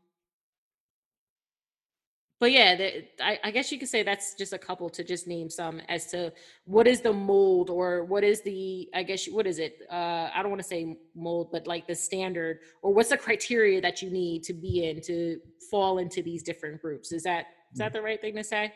but 2.41 2.51
yeah, 2.53 2.77
the, 2.77 3.05
I, 3.21 3.39
I 3.45 3.51
guess 3.51 3.71
you 3.71 3.79
could 3.79 3.89
say 3.89 4.03
that's 4.03 4.35
just 4.35 4.53
a 4.53 4.59
couple 4.59 4.91
to 4.91 5.05
just 5.05 5.27
name 5.27 5.49
some 5.49 5.81
as 5.89 6.07
to 6.07 6.33
what 6.65 6.87
is 6.87 7.01
the 7.01 7.13
mold 7.13 7.71
or 7.71 8.05
what 8.05 8.25
is 8.25 8.43
the 8.43 8.89
I 8.95 9.03
guess 9.03 9.27
what 9.27 9.47
is 9.47 9.59
it? 9.59 9.79
Uh, 9.91 10.31
I 10.35 10.41
don't 10.41 10.51
want 10.51 10.63
to 10.63 10.69
say 10.69 10.97
mold, 11.15 11.51
but 11.53 11.67
like 11.67 11.87
the 11.87 11.95
standard 11.95 12.59
or 12.83 12.93
what's 12.93 13.11
the 13.11 13.17
criteria 13.17 13.81
that 13.81 14.03
you 14.03 14.11
need 14.11 14.43
to 14.45 14.53
be 14.53 14.89
in 14.89 15.01
to 15.03 15.39
fall 15.71 15.99
into 15.99 16.23
these 16.23 16.43
different 16.43 16.83
groups? 16.83 17.13
Is 17.13 17.23
that 17.23 17.47
is 17.73 17.79
that 17.79 17.93
the 17.93 18.03
right 18.03 18.21
thing 18.21 18.35
to 18.37 18.45
say? 18.45 18.73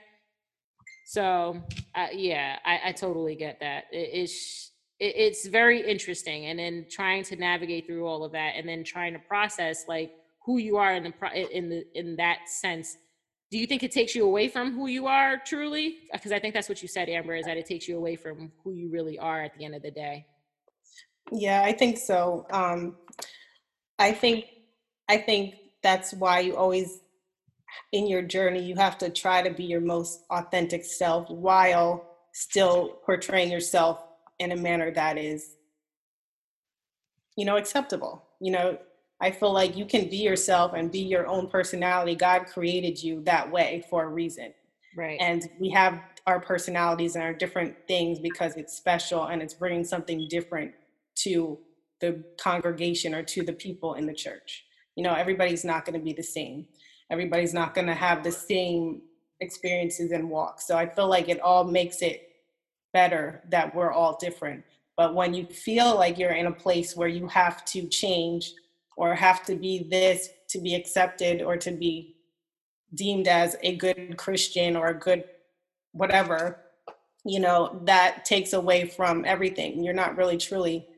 So 1.07 1.61
uh, 1.95 2.09
yeah, 2.13 2.59
I, 2.65 2.81
I 2.87 2.93
totally 2.93 3.35
get 3.35 3.59
that. 3.61 3.85
It, 3.91 4.11
it's 4.13 4.73
it, 5.01 5.15
it's 5.17 5.47
very 5.47 5.81
interesting, 5.81 6.47
and 6.47 6.59
then 6.59 6.87
trying 6.91 7.25
to 7.25 7.37
navigate 7.37 7.87
through 7.87 8.07
all 8.07 8.25
of 8.25 8.33
that, 8.33 8.53
and 8.57 8.69
then 8.69 8.85
trying 8.85 9.15
to 9.15 9.19
process 9.19 9.85
like 9.89 10.13
who 10.45 10.59
you 10.59 10.77
are 10.77 10.95
in 10.95 11.03
the 11.03 11.11
pro- 11.11 11.33
in 11.33 11.69
the 11.69 11.85
in 11.95 12.17
that 12.17 12.49
sense. 12.49 12.97
Do 13.51 13.59
you 13.59 13.67
think 13.67 13.83
it 13.83 13.93
takes 13.93 14.15
you 14.15 14.25
away 14.25 14.49
from 14.49 14.75
who 14.75 14.89
you 14.89 15.07
are 15.07 15.39
truly? 15.39 16.01
Because 16.13 16.33
I 16.33 16.39
think 16.39 16.53
that's 16.53 16.69
what 16.69 16.83
you 16.83 16.89
said, 16.89 17.09
Amber, 17.09 17.35
is 17.35 17.47
that 17.47 17.57
it 17.57 17.67
takes 17.67 17.89
you 17.89 17.97
away 17.97 18.15
from 18.15 18.53
who 18.63 18.73
you 18.73 18.91
really 18.91 19.19
are 19.19 19.43
at 19.43 19.57
the 19.57 19.65
end 19.65 19.75
of 19.75 19.83
the 19.83 19.91
day. 19.91 20.27
Yeah, 21.33 21.63
I 21.65 21.73
think 21.73 21.97
so. 21.99 22.47
Um, 22.51 22.97
I 23.99 24.13
think 24.13 24.47
I 25.09 25.17
think 25.17 25.55
that's 25.83 26.13
why 26.13 26.41
you 26.41 26.57
always 26.57 27.01
in 27.93 28.07
your 28.07 28.23
journey 28.23 28.63
you 28.63 28.75
have 28.77 28.99
to 28.99 29.11
try 29.11 29.43
to 29.43 29.51
be 29.51 29.65
your 29.65 29.81
most 29.81 30.25
authentic 30.31 30.85
self 30.85 31.29
while 31.29 32.17
still 32.33 32.99
portraying 33.05 33.51
yourself 33.51 34.03
in 34.39 34.53
a 34.53 34.57
manner 34.57 34.91
that 34.91 35.19
is 35.19 35.57
you 37.37 37.45
know 37.45 37.57
acceptable. 37.57 38.25
You 38.41 38.53
know, 38.53 38.79
I 39.21 39.31
feel 39.31 39.53
like 39.53 39.77
you 39.77 39.85
can 39.85 40.09
be 40.09 40.19
yourself 40.19 40.73
and 40.75 40.91
be 40.91 41.01
your 41.01 41.27
own 41.27 41.49
personality. 41.49 42.15
God 42.15 42.47
created 42.47 43.03
you 43.03 43.23
that 43.25 43.51
way 43.51 43.85
for 43.91 44.05
a 44.05 44.09
reason. 44.09 44.55
Right. 44.97 45.19
And 45.21 45.49
we 45.61 45.71
have 45.71 46.01
our 46.27 46.41
personalities 46.41 47.15
and 47.15 47.25
our 47.25 47.33
different 47.33 47.75
things 47.89 48.19
because 48.19 48.57
it's 48.57 48.77
special 48.77 49.27
and 49.27 49.43
it's 49.43 49.55
bringing 49.55 49.85
something 49.85 50.27
different 50.29 50.73
to 51.17 51.59
the 52.01 52.23
congregation 52.41 53.15
or 53.15 53.23
to 53.25 53.43
the 53.43 53.53
people 53.53 53.95
in 53.95 54.07
the 54.07 54.15
church. 54.15 54.65
You 54.95 55.03
know, 55.03 55.15
everybody's 55.15 55.65
not 55.65 55.85
going 55.85 55.99
to 55.99 56.05
be 56.05 56.13
the 56.13 56.23
same. 56.23 56.67
Everybody's 57.11 57.55
not 57.55 57.75
going 57.75 57.87
to 57.87 57.95
have 57.95 58.23
the 58.23 58.33
same 58.33 59.03
experiences 59.41 60.11
and 60.11 60.29
walks. 60.31 60.67
So 60.67 60.77
I 60.77 60.89
feel 60.89 61.09
like 61.09 61.29
it 61.29 61.41
all 61.41 61.65
makes 61.65 62.03
it 62.03 62.29
better 62.93 63.43
that 63.51 63.75
we're 63.75 63.93
all 63.93 64.17
different. 64.21 64.65
But 64.97 65.15
when 65.15 65.35
you 65.35 65.47
feel 65.47 65.95
like 65.95 66.19
you're 66.19 66.33
in 66.33 66.47
a 66.47 66.53
place 66.53 66.97
where 66.97 67.09
you 67.09 67.29
have 67.29 67.65
to 67.67 67.87
change 67.89 68.53
or 68.99 69.15
have 69.15 69.45
to 69.45 69.55
be 69.55 69.87
this 69.89 70.29
to 70.51 70.61
be 70.61 70.75
accepted 70.75 71.41
or 71.41 71.57
to 71.57 71.71
be 71.71 72.17
deemed 72.95 73.29
as 73.29 73.57
a 73.63 73.77
good 73.77 74.17
Christian 74.17 74.75
or 74.75 74.89
a 74.89 74.99
good 74.99 75.23
whatever, 75.93 76.59
you 77.25 77.39
know, 77.39 77.81
that 77.85 78.25
takes 78.25 78.53
away 78.55 78.87
from 78.87 79.25
everything. 79.25 79.85
You're 79.85 79.95
not 79.95 80.17
really 80.17 80.37
truly 80.37 80.89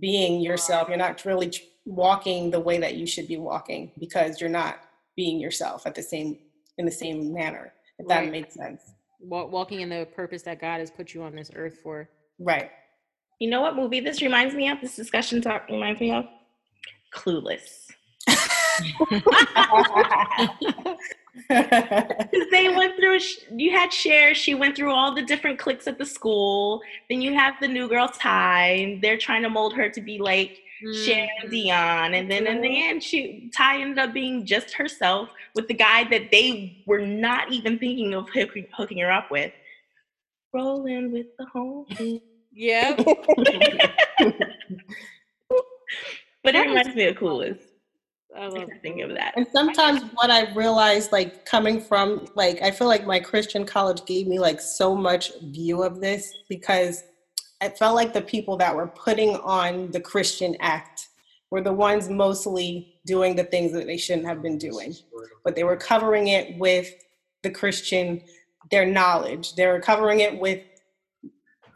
being 0.00 0.40
yourself. 0.40 0.88
You're 0.88 0.96
not 0.96 1.24
really 1.24 1.50
tr- 1.50 1.62
walking 1.86 2.50
the 2.50 2.58
way 2.58 2.78
that 2.78 2.96
you 2.96 3.06
should 3.06 3.28
be 3.28 3.36
walking 3.36 3.92
because 4.00 4.40
you're 4.40 4.50
not 4.50 4.80
being 5.14 5.38
yourself 5.38 5.86
at 5.86 5.94
the 5.94 6.02
same 6.02 6.38
in 6.76 6.86
the 6.86 6.90
same 6.90 7.32
manner. 7.32 7.72
If 8.00 8.08
that 8.08 8.30
makes 8.32 8.54
sense. 8.54 8.82
Walking 9.20 9.80
in 9.80 9.88
the 9.88 10.08
purpose 10.14 10.42
that 10.42 10.60
God 10.60 10.80
has 10.80 10.90
put 10.90 11.14
you 11.14 11.22
on 11.22 11.36
this 11.36 11.52
earth 11.54 11.78
for. 11.84 12.08
Right. 12.40 12.70
You 13.38 13.48
know 13.48 13.60
what 13.60 13.76
movie 13.76 14.00
this 14.00 14.22
reminds 14.22 14.56
me 14.56 14.68
of? 14.68 14.80
This 14.80 14.96
discussion 14.96 15.40
talk 15.40 15.68
reminds 15.68 16.00
me 16.00 16.10
of 16.10 16.24
Clueless. 17.12 17.86
They 22.50 22.68
went 22.68 22.96
through, 22.96 23.18
you 23.56 23.70
had 23.70 23.92
Cher, 23.92 24.34
she 24.34 24.54
went 24.54 24.76
through 24.76 24.92
all 24.92 25.14
the 25.14 25.22
different 25.22 25.58
cliques 25.58 25.86
at 25.86 25.98
the 25.98 26.04
school. 26.04 26.82
Then 27.08 27.22
you 27.22 27.34
have 27.34 27.54
the 27.60 27.68
new 27.68 27.88
girl 27.88 28.08
Tai, 28.08 28.66
and 28.66 29.02
they're 29.02 29.16
trying 29.16 29.42
to 29.42 29.50
mold 29.50 29.74
her 29.74 29.88
to 29.88 30.00
be 30.00 30.18
like 30.18 30.60
Cher 30.80 31.28
and 31.40 31.48
mm. 31.48 31.50
Dion. 31.50 32.14
And 32.14 32.30
then 32.30 32.46
in 32.46 32.60
the 32.60 32.68
mm-hmm. 32.68 32.90
end, 32.90 33.02
she 33.02 33.50
Tai 33.54 33.80
ended 33.80 33.98
up 33.98 34.12
being 34.12 34.46
just 34.46 34.74
herself 34.74 35.30
with 35.54 35.68
the 35.68 35.74
guy 35.74 36.04
that 36.04 36.30
they 36.30 36.82
were 36.86 37.00
not 37.00 37.52
even 37.52 37.78
thinking 37.78 38.14
of 38.14 38.28
hooking, 38.30 38.66
hooking 38.76 38.98
her 38.98 39.10
up 39.10 39.30
with. 39.30 39.52
Rolling 40.52 41.12
with 41.12 41.26
the 41.38 41.46
home. 41.46 41.86
Yeah. 42.52 42.96
But 46.48 46.54
it 46.54 46.66
reminds 46.66 46.94
me 46.94 47.04
of 47.04 47.16
Clueless. 47.16 47.58
I 48.34 48.44
I 48.44 48.46
love 48.46 48.70
thinking 48.80 49.02
of 49.02 49.10
that. 49.10 49.34
And 49.36 49.46
sometimes 49.52 50.02
what 50.14 50.30
I 50.30 50.50
realized, 50.54 51.12
like 51.12 51.44
coming 51.44 51.78
from, 51.78 52.26
like, 52.34 52.62
I 52.62 52.70
feel 52.70 52.86
like 52.86 53.06
my 53.06 53.20
Christian 53.20 53.66
college 53.66 54.04
gave 54.06 54.26
me 54.26 54.38
like 54.38 54.60
so 54.60 54.94
much 54.94 55.32
view 55.42 55.82
of 55.82 56.00
this 56.00 56.32
because 56.48 57.04
I 57.60 57.68
felt 57.68 57.96
like 57.96 58.14
the 58.14 58.22
people 58.22 58.56
that 58.58 58.74
were 58.74 58.86
putting 58.86 59.36
on 59.36 59.90
the 59.90 60.00
Christian 60.00 60.56
act 60.60 61.08
were 61.50 61.60
the 61.60 61.72
ones 61.72 62.08
mostly 62.08 62.94
doing 63.04 63.36
the 63.36 63.44
things 63.44 63.72
that 63.72 63.86
they 63.86 63.98
shouldn't 63.98 64.26
have 64.26 64.40
been 64.40 64.56
doing. 64.56 64.94
But 65.44 65.54
they 65.54 65.64
were 65.64 65.76
covering 65.76 66.28
it 66.28 66.56
with 66.58 66.94
the 67.42 67.50
Christian, 67.50 68.22
their 68.70 68.86
knowledge. 68.86 69.54
They 69.54 69.66
were 69.66 69.80
covering 69.80 70.20
it 70.20 70.38
with, 70.38 70.62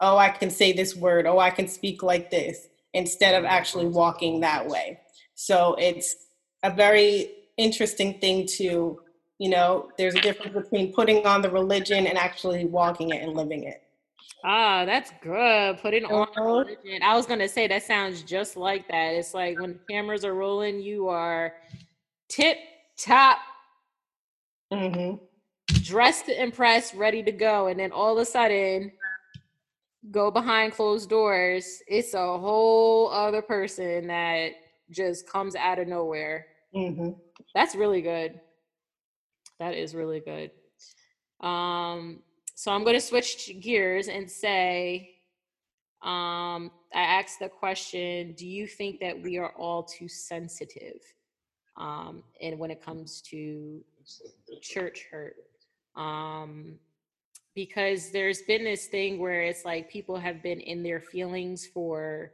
oh, 0.01 0.17
I 0.17 0.29
can 0.29 0.49
say 0.49 0.73
this 0.73 0.95
word, 0.95 1.27
oh, 1.27 1.37
I 1.37 1.51
can 1.51 1.67
speak 1.67 2.01
like 2.01 2.31
this, 2.31 2.69
instead 2.93 3.35
of 3.35 3.45
actually 3.45 3.87
walking 3.87 4.39
that 4.41 4.67
way. 4.67 4.99
So 5.35 5.75
it's 5.79 6.15
a 6.63 6.71
very 6.71 7.31
interesting 7.57 8.19
thing 8.19 8.45
to, 8.57 8.99
you 9.39 9.49
know, 9.49 9.89
there's 9.97 10.15
a 10.15 10.21
difference 10.21 10.53
between 10.53 10.93
putting 10.93 11.25
on 11.25 11.41
the 11.41 11.49
religion 11.49 12.07
and 12.07 12.17
actually 12.17 12.65
walking 12.65 13.09
it 13.09 13.21
and 13.23 13.33
living 13.33 13.63
it. 13.63 13.83
Ah, 14.43 14.85
that's 14.85 15.11
good. 15.21 15.77
Put 15.79 15.93
it 15.93 16.03
on 16.03 16.27
Uh-huh. 16.37 16.63
religion. 16.65 17.01
I 17.03 17.15
was 17.15 17.25
gonna 17.25 17.47
say 17.47 17.67
that 17.67 17.83
sounds 17.83 18.23
just 18.23 18.57
like 18.57 18.87
that. 18.89 19.13
It's 19.15 19.33
like 19.33 19.57
when 19.57 19.79
cameras 19.89 20.25
are 20.25 20.33
rolling, 20.33 20.79
you 20.81 21.07
are 21.09 21.53
tip 22.29 22.57
top, 22.97 23.39
hmm 24.71 25.15
dressed 25.81 26.25
to 26.27 26.41
impress, 26.43 26.93
ready 26.93 27.23
to 27.23 27.31
go, 27.31 27.67
and 27.67 27.79
then 27.79 27.91
all 27.91 28.13
of 28.13 28.21
a 28.21 28.25
sudden, 28.25 28.91
go 30.11 30.31
behind 30.31 30.73
closed 30.73 31.09
doors. 31.09 31.81
It's 31.87 32.13
a 32.13 32.37
whole 32.37 33.09
other 33.09 33.41
person 33.41 34.07
that 34.07 34.51
just 34.89 35.27
comes 35.27 35.55
out 35.55 35.79
of 35.79 35.87
nowhere. 35.87 36.47
hmm 36.73 37.09
That's 37.55 37.75
really 37.75 38.01
good. 38.01 38.39
That 39.59 39.75
is 39.75 39.95
really 39.95 40.19
good. 40.19 40.51
Um, 41.41 42.21
so 42.55 42.71
I'm 42.71 42.83
going 42.83 42.95
to 42.95 43.01
switch 43.01 43.51
gears 43.61 44.07
and 44.07 44.29
say, 44.29 45.09
um, 46.03 46.71
I 46.93 47.01
asked 47.01 47.39
the 47.39 47.49
question: 47.49 48.33
Do 48.33 48.47
you 48.47 48.67
think 48.67 48.99
that 48.99 49.21
we 49.21 49.37
are 49.37 49.53
all 49.57 49.83
too 49.83 50.07
sensitive, 50.07 50.99
um, 51.77 52.23
and 52.41 52.59
when 52.59 52.71
it 52.71 52.83
comes 52.83 53.21
to 53.29 53.81
church 54.61 55.05
hurt? 55.09 55.35
Um, 55.95 56.75
because 57.55 58.11
there's 58.11 58.41
been 58.43 58.63
this 58.63 58.87
thing 58.87 59.19
where 59.19 59.41
it's 59.41 59.65
like 59.65 59.89
people 59.89 60.17
have 60.17 60.41
been 60.41 60.59
in 60.59 60.83
their 60.83 60.99
feelings 60.99 61.65
for 61.65 62.31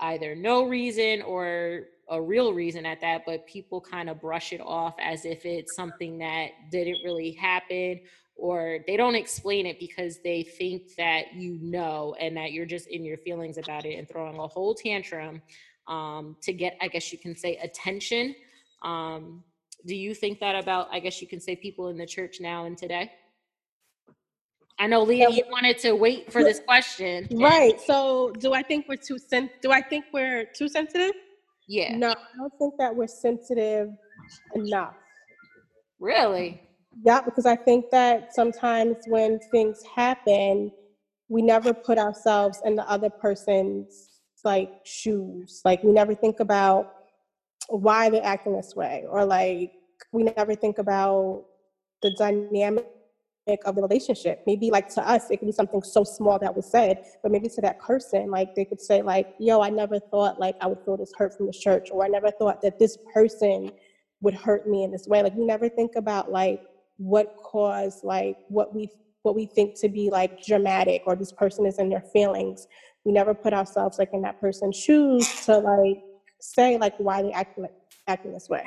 either 0.00 0.34
no 0.34 0.66
reason 0.66 1.22
or 1.22 1.86
a 2.10 2.20
real 2.20 2.52
reason 2.52 2.86
at 2.86 3.00
that, 3.00 3.22
but 3.26 3.46
people 3.46 3.80
kind 3.80 4.08
of 4.08 4.20
brush 4.20 4.52
it 4.52 4.60
off 4.60 4.94
as 5.00 5.24
if 5.24 5.44
it's 5.44 5.76
something 5.76 6.18
that 6.18 6.48
didn't 6.70 6.98
really 7.04 7.32
happen, 7.32 8.00
or 8.34 8.78
they 8.86 8.96
don't 8.96 9.14
explain 9.14 9.66
it 9.66 9.78
because 9.78 10.18
they 10.22 10.42
think 10.42 10.94
that 10.96 11.34
you 11.34 11.58
know 11.60 12.16
and 12.20 12.36
that 12.36 12.52
you're 12.52 12.66
just 12.66 12.86
in 12.88 13.04
your 13.04 13.18
feelings 13.18 13.58
about 13.58 13.84
it 13.84 13.94
and 13.94 14.08
throwing 14.08 14.38
a 14.38 14.46
whole 14.46 14.74
tantrum 14.74 15.42
um, 15.86 16.36
to 16.42 16.52
get, 16.52 16.76
I 16.80 16.88
guess 16.88 17.12
you 17.12 17.18
can 17.18 17.36
say, 17.36 17.56
attention. 17.56 18.34
Um, 18.82 19.42
do 19.86 19.94
you 19.94 20.14
think 20.14 20.40
that 20.40 20.54
about 20.54 20.88
i 20.92 20.98
guess 20.98 21.20
you 21.22 21.28
can 21.28 21.40
say 21.40 21.54
people 21.54 21.88
in 21.88 21.96
the 21.96 22.06
church 22.06 22.38
now 22.40 22.64
and 22.64 22.76
today 22.76 23.10
i 24.78 24.86
know 24.86 25.02
leah 25.02 25.28
you 25.30 25.44
wanted 25.50 25.78
to 25.78 25.92
wait 25.92 26.32
for 26.32 26.42
this 26.42 26.60
question 26.60 27.28
Right. 27.32 27.80
So, 27.80 28.32
do 28.38 28.54
I 28.54 28.62
think 28.62 28.86
we're 28.88 28.96
too 28.96 29.18
sen- 29.18 29.50
Do 29.62 29.70
I 29.72 29.82
think 29.82 30.06
we're 30.12 30.44
too 30.58 30.68
sensitive? 30.68 31.12
yeah 31.66 31.96
No, 31.96 32.10
I 32.10 32.36
don't 32.38 32.52
think 32.58 32.74
that 32.78 32.94
we're 32.94 33.06
sensitive 33.08 33.90
enough. 34.54 34.94
really 36.00 36.60
Yeah, 37.04 37.20
because 37.20 37.46
I 37.46 37.56
think 37.56 37.90
that 37.90 38.34
sometimes 38.34 38.96
when 39.06 39.38
things 39.50 39.82
happen, 39.94 40.72
we 41.28 41.42
never 41.42 41.72
put 41.74 41.98
ourselves 41.98 42.60
in 42.64 42.74
the 42.74 42.88
other 42.88 43.10
person's 43.10 44.20
like 44.44 44.70
shoes. 44.84 45.60
Like 45.64 45.82
we 45.82 45.92
never 45.92 46.14
think 46.14 46.40
about 46.40 46.92
why 47.68 48.08
they're 48.10 48.24
acting 48.24 48.54
this 48.56 48.74
way, 48.74 49.04
or 49.08 49.24
like 49.24 49.72
we 50.12 50.22
never 50.22 50.54
think 50.54 50.78
about 50.78 51.44
the 52.02 52.10
dynamic 52.18 52.86
of 53.64 53.74
the 53.74 53.82
relationship. 53.82 54.38
Maybe 54.46 54.70
like 54.70 54.88
to 54.94 55.08
us, 55.08 55.26
it 55.30 55.38
could 55.38 55.46
be 55.46 55.52
something 55.52 55.82
so 55.82 56.04
small 56.04 56.38
that 56.40 56.54
was 56.56 56.70
said, 56.70 56.98
but 57.22 57.32
maybe 57.32 57.48
to 57.50 57.60
that 57.62 57.78
person, 57.78 58.30
like 58.30 58.50
they 58.56 58.64
could 58.64 58.80
say 58.80 59.02
like, 59.02 59.26
"Yo, 59.38 59.60
I 59.60 59.70
never 59.70 59.98
thought 60.10 60.38
like 60.38 60.56
I 60.60 60.66
would 60.66 60.78
feel 60.84 60.96
this 60.96 61.12
hurt 61.16 61.34
from 61.34 61.46
the 61.46 61.52
church," 61.52 61.88
or 61.90 62.04
"I 62.04 62.08
never 62.08 62.30
thought 62.32 62.58
that 62.62 62.78
this 62.78 62.96
person 63.14 63.70
would 64.20 64.34
hurt 64.34 64.66
me 64.66 64.84
in 64.84 64.90
this 64.92 65.06
way." 65.06 65.22
Like 65.22 65.34
we 65.34 65.44
never 65.44 65.68
think 65.68 65.92
about 65.96 66.30
like 66.30 66.60
what 66.98 67.28
caused 67.36 68.00
like 68.04 68.36
what 68.48 68.74
we 68.74 68.88
what 69.22 69.34
we 69.34 69.46
think 69.46 69.74
to 69.80 69.88
be 69.88 70.10
like 70.10 70.32
dramatic 70.46 71.02
or 71.06 71.16
this 71.16 71.32
person 71.32 71.66
is 71.66 71.78
in 71.78 71.88
their 71.90 72.02
feelings 72.12 72.66
we 73.04 73.12
never 73.12 73.34
put 73.34 73.52
ourselves 73.52 73.98
like 73.98 74.08
in 74.12 74.22
that 74.22 74.38
person's 74.40 74.76
shoes 74.76 75.28
to 75.44 75.58
like 75.58 75.96
say 76.40 76.76
like 76.78 76.94
why 76.98 77.22
they 77.22 77.32
acting 77.32 77.62
like 77.64 77.72
acting 78.08 78.32
this 78.32 78.48
way 78.48 78.66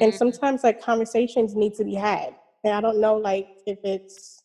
and 0.00 0.12
Mhm. 0.12 0.18
sometimes 0.18 0.64
like 0.64 0.80
conversations 0.80 1.54
need 1.54 1.74
to 1.74 1.84
be 1.84 1.94
had 1.94 2.30
and 2.64 2.74
i 2.74 2.80
don't 2.80 3.00
know 3.00 3.16
like 3.16 3.46
if 3.66 3.78
it's 3.84 4.42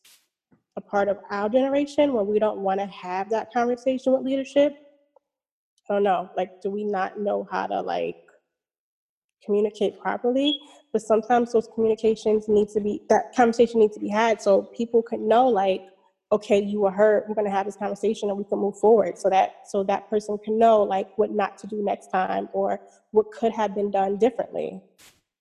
a 0.79 0.81
part 0.81 1.09
of 1.09 1.17
our 1.29 1.49
generation 1.49 2.13
where 2.13 2.23
we 2.23 2.39
don't 2.39 2.59
want 2.59 2.79
to 2.79 2.85
have 2.87 3.29
that 3.29 3.51
conversation 3.51 4.13
with 4.13 4.23
leadership. 4.23 4.73
I 5.89 5.93
don't 5.93 6.03
know 6.03 6.29
like 6.37 6.61
do 6.61 6.69
we 6.69 6.83
not 6.83 7.19
know 7.19 7.47
how 7.51 7.67
to 7.67 7.81
like 7.81 8.15
communicate 9.43 9.99
properly? 9.99 10.59
But 10.93 11.01
sometimes 11.01 11.51
those 11.51 11.67
communications 11.73 12.47
need 12.47 12.69
to 12.69 12.79
be 12.79 13.01
that 13.09 13.35
conversation 13.35 13.79
needs 13.79 13.95
to 13.95 13.99
be 13.99 14.09
had 14.09 14.41
so 14.41 14.63
people 14.77 15.01
can 15.01 15.27
know 15.27 15.47
like 15.47 15.81
okay 16.31 16.61
you 16.63 16.81
were 16.81 16.91
hurt. 16.91 17.25
We're 17.27 17.43
to 17.43 17.51
have 17.51 17.65
this 17.65 17.75
conversation 17.75 18.29
and 18.29 18.37
we 18.37 18.45
can 18.45 18.59
move 18.59 18.77
forward. 18.77 19.17
So 19.17 19.29
that 19.29 19.67
so 19.67 19.83
that 19.83 20.09
person 20.09 20.37
can 20.45 20.57
know 20.57 20.83
like 20.83 21.09
what 21.17 21.31
not 21.31 21.57
to 21.59 21.67
do 21.67 21.83
next 21.83 22.07
time 22.07 22.47
or 22.53 22.79
what 23.11 23.31
could 23.31 23.51
have 23.51 23.75
been 23.75 23.91
done 23.91 24.17
differently 24.17 24.81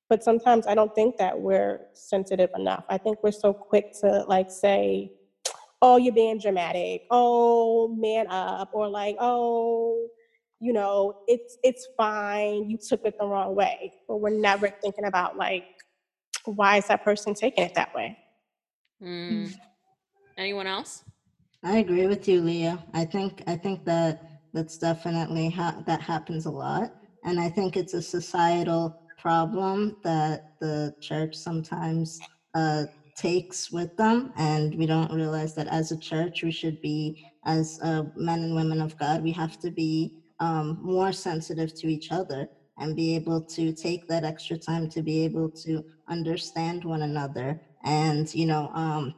but 0.08 0.22
sometimes 0.22 0.66
i 0.66 0.74
don't 0.74 0.94
think 0.94 1.16
that 1.16 1.38
we're 1.38 1.80
sensitive 1.94 2.50
enough. 2.56 2.84
I 2.88 2.98
think 2.98 3.18
we're 3.22 3.32
so 3.32 3.52
quick 3.52 3.86
to 4.00 4.24
like 4.26 4.50
say 4.50 5.10
oh 5.82 5.96
you're 5.96 6.14
being 6.14 6.38
dramatic. 6.38 7.02
Oh 7.10 7.88
man 7.88 8.26
up 8.28 8.70
or 8.72 8.88
like 8.88 9.16
oh 9.20 10.08
you 10.60 10.72
know 10.72 11.14
it's 11.26 11.58
it's 11.62 11.88
fine. 11.96 12.68
You 12.68 12.78
took 12.78 13.00
it 13.04 13.14
the 13.18 13.26
wrong 13.26 13.54
way. 13.54 13.92
But 14.08 14.18
we're 14.18 14.30
never 14.30 14.70
thinking 14.82 15.04
about 15.04 15.36
like 15.36 15.64
why 16.44 16.78
is 16.78 16.86
that 16.88 17.04
person 17.04 17.34
taking 17.34 17.64
it 17.64 17.74
that 17.74 17.94
way? 17.94 18.16
Mm. 19.02 19.54
anyone 20.36 20.66
else? 20.66 21.04
I 21.62 21.78
agree 21.78 22.06
with 22.06 22.26
you, 22.28 22.40
Leah. 22.40 22.82
I 22.94 23.04
think 23.04 23.42
I 23.46 23.56
think 23.56 23.84
that 23.84 24.20
that's 24.52 24.78
definitely 24.78 25.50
ha- 25.50 25.82
that 25.86 26.00
happens 26.00 26.46
a 26.46 26.50
lot, 26.50 26.90
and 27.24 27.38
I 27.38 27.48
think 27.48 27.76
it's 27.76 27.94
a 27.94 28.02
societal 28.02 28.96
problem 29.18 29.96
that 30.04 30.42
the 30.60 30.94
church 31.00 31.34
sometimes 31.36 32.18
uh, 32.54 32.86
takes 33.16 33.70
with 33.70 33.94
them, 33.96 34.32
and 34.36 34.74
we 34.76 34.86
don't 34.86 35.12
realize 35.12 35.54
that 35.54 35.68
as 35.68 35.90
a 35.92 35.98
church 35.98 36.42
we 36.42 36.50
should 36.52 36.80
be, 36.80 37.16
as 37.46 37.78
uh, 37.82 38.04
men 38.16 38.42
and 38.42 38.54
women 38.56 38.80
of 38.80 38.96
God, 38.98 39.22
we 39.22 39.32
have 39.32 39.58
to 39.60 39.70
be 39.70 40.12
um, 40.40 40.78
more 40.80 41.12
sensitive 41.12 41.74
to 41.76 41.88
each 41.88 42.12
other 42.12 42.48
and 42.78 42.96
be 42.96 43.14
able 43.16 43.42
to 43.42 43.72
take 43.72 44.06
that 44.08 44.24
extra 44.24 44.56
time 44.56 44.88
to 44.88 45.02
be 45.02 45.24
able 45.24 45.50
to 45.64 45.84
understand 46.08 46.84
one 46.84 47.02
another, 47.02 47.58
and 47.84 48.32
you 48.34 48.46
know. 48.46 48.70
Um, 48.74 49.14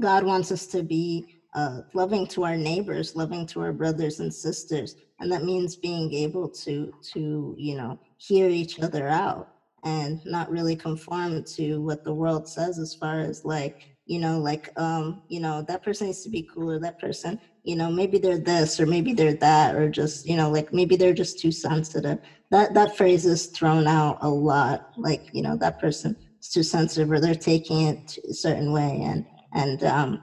God 0.00 0.24
wants 0.24 0.52
us 0.52 0.66
to 0.68 0.82
be 0.82 1.26
uh, 1.54 1.80
loving 1.94 2.26
to 2.28 2.44
our 2.44 2.56
neighbors, 2.56 3.14
loving 3.16 3.46
to 3.46 3.60
our 3.60 3.72
brothers 3.72 4.20
and 4.20 4.32
sisters, 4.32 4.94
and 5.20 5.32
that 5.32 5.44
means 5.44 5.76
being 5.76 6.12
able 6.14 6.48
to 6.64 6.90
to 7.14 7.54
you 7.58 7.76
know 7.76 7.98
hear 8.18 8.48
each 8.48 8.78
other 8.80 9.08
out 9.08 9.48
and 9.84 10.18
not 10.24 10.50
really 10.50 10.76
conform 10.76 11.42
to 11.56 11.80
what 11.82 12.02
the 12.04 12.14
world 12.14 12.46
says 12.46 12.78
as 12.78 12.94
far 12.94 13.20
as 13.20 13.40
like 13.44 13.74
you 14.06 14.18
know 14.18 14.40
like 14.40 14.68
um 14.76 15.20
you 15.28 15.40
know 15.40 15.62
that 15.68 15.82
person 15.82 16.06
needs 16.06 16.22
to 16.22 16.30
be 16.30 16.46
cooler 16.52 16.78
that 16.78 16.98
person 16.98 17.38
you 17.64 17.76
know 17.76 17.90
maybe 17.90 18.18
they're 18.18 18.38
this 18.38 18.80
or 18.80 18.86
maybe 18.86 19.12
they're 19.12 19.34
that 19.34 19.74
or 19.74 19.88
just 19.88 20.24
you 20.24 20.36
know 20.36 20.50
like 20.50 20.66
maybe 20.72 20.96
they're 20.96 21.12
just 21.14 21.38
too 21.38 21.50
sensitive. 21.52 22.18
That 22.50 22.74
that 22.74 22.94
phrase 22.96 23.26
is 23.26 23.46
thrown 23.48 23.86
out 23.86 24.16
a 24.20 24.30
lot 24.30 24.80
like 24.96 25.22
you 25.32 25.42
know 25.42 25.56
that 25.60 25.78
person 25.78 26.16
is 26.42 26.48
too 26.48 26.62
sensitive 26.62 27.10
or 27.10 27.20
they're 27.20 27.34
taking 27.34 27.80
it 27.82 28.00
a 28.28 28.34
certain 28.34 28.72
way 28.72 29.00
and 29.02 29.24
and 29.52 29.82
um, 29.84 30.18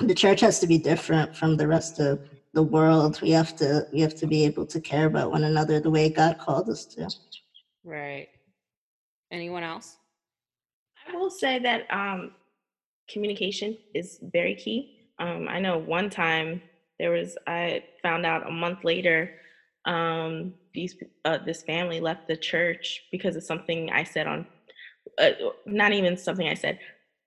the 0.00 0.14
church 0.14 0.40
has 0.40 0.58
to 0.60 0.66
be 0.66 0.78
different 0.78 1.34
from 1.34 1.56
the 1.56 1.66
rest 1.68 1.98
of 1.98 2.20
the 2.56 2.62
world. 2.62 3.20
We 3.22 3.30
have 3.30 3.54
to 3.56 3.86
we 3.92 4.00
have 4.00 4.16
to 4.16 4.26
be 4.26 4.44
able 4.46 4.66
to 4.66 4.80
care 4.80 5.06
about 5.06 5.30
one 5.30 5.44
another 5.44 5.78
the 5.78 5.90
way 5.90 6.08
God 6.08 6.38
called 6.38 6.68
us 6.70 6.86
to. 6.86 7.08
right 7.84 8.28
anyone 9.30 9.62
else 9.62 9.98
I 11.08 11.16
will 11.16 11.30
say 11.30 11.58
that 11.60 11.82
um, 11.90 12.32
communication 13.08 13.76
is 13.94 14.18
very 14.22 14.54
key. 14.54 14.78
Um, 15.18 15.46
I 15.48 15.60
know 15.60 15.78
one 15.78 16.10
time 16.10 16.62
there 16.98 17.10
was 17.10 17.36
I 17.46 17.84
found 18.02 18.26
out 18.26 18.48
a 18.48 18.50
month 18.50 18.84
later 18.84 19.30
um, 19.84 20.54
these 20.74 20.96
uh, 21.24 21.38
this 21.46 21.62
family 21.62 22.00
left 22.00 22.26
the 22.26 22.36
church 22.36 23.02
because 23.12 23.36
of 23.36 23.44
something 23.44 23.90
I 23.90 24.04
said 24.04 24.26
on 24.26 24.46
uh, 25.18 25.30
not 25.66 25.92
even 25.92 26.16
something 26.16 26.48
I 26.48 26.54
said 26.54 26.78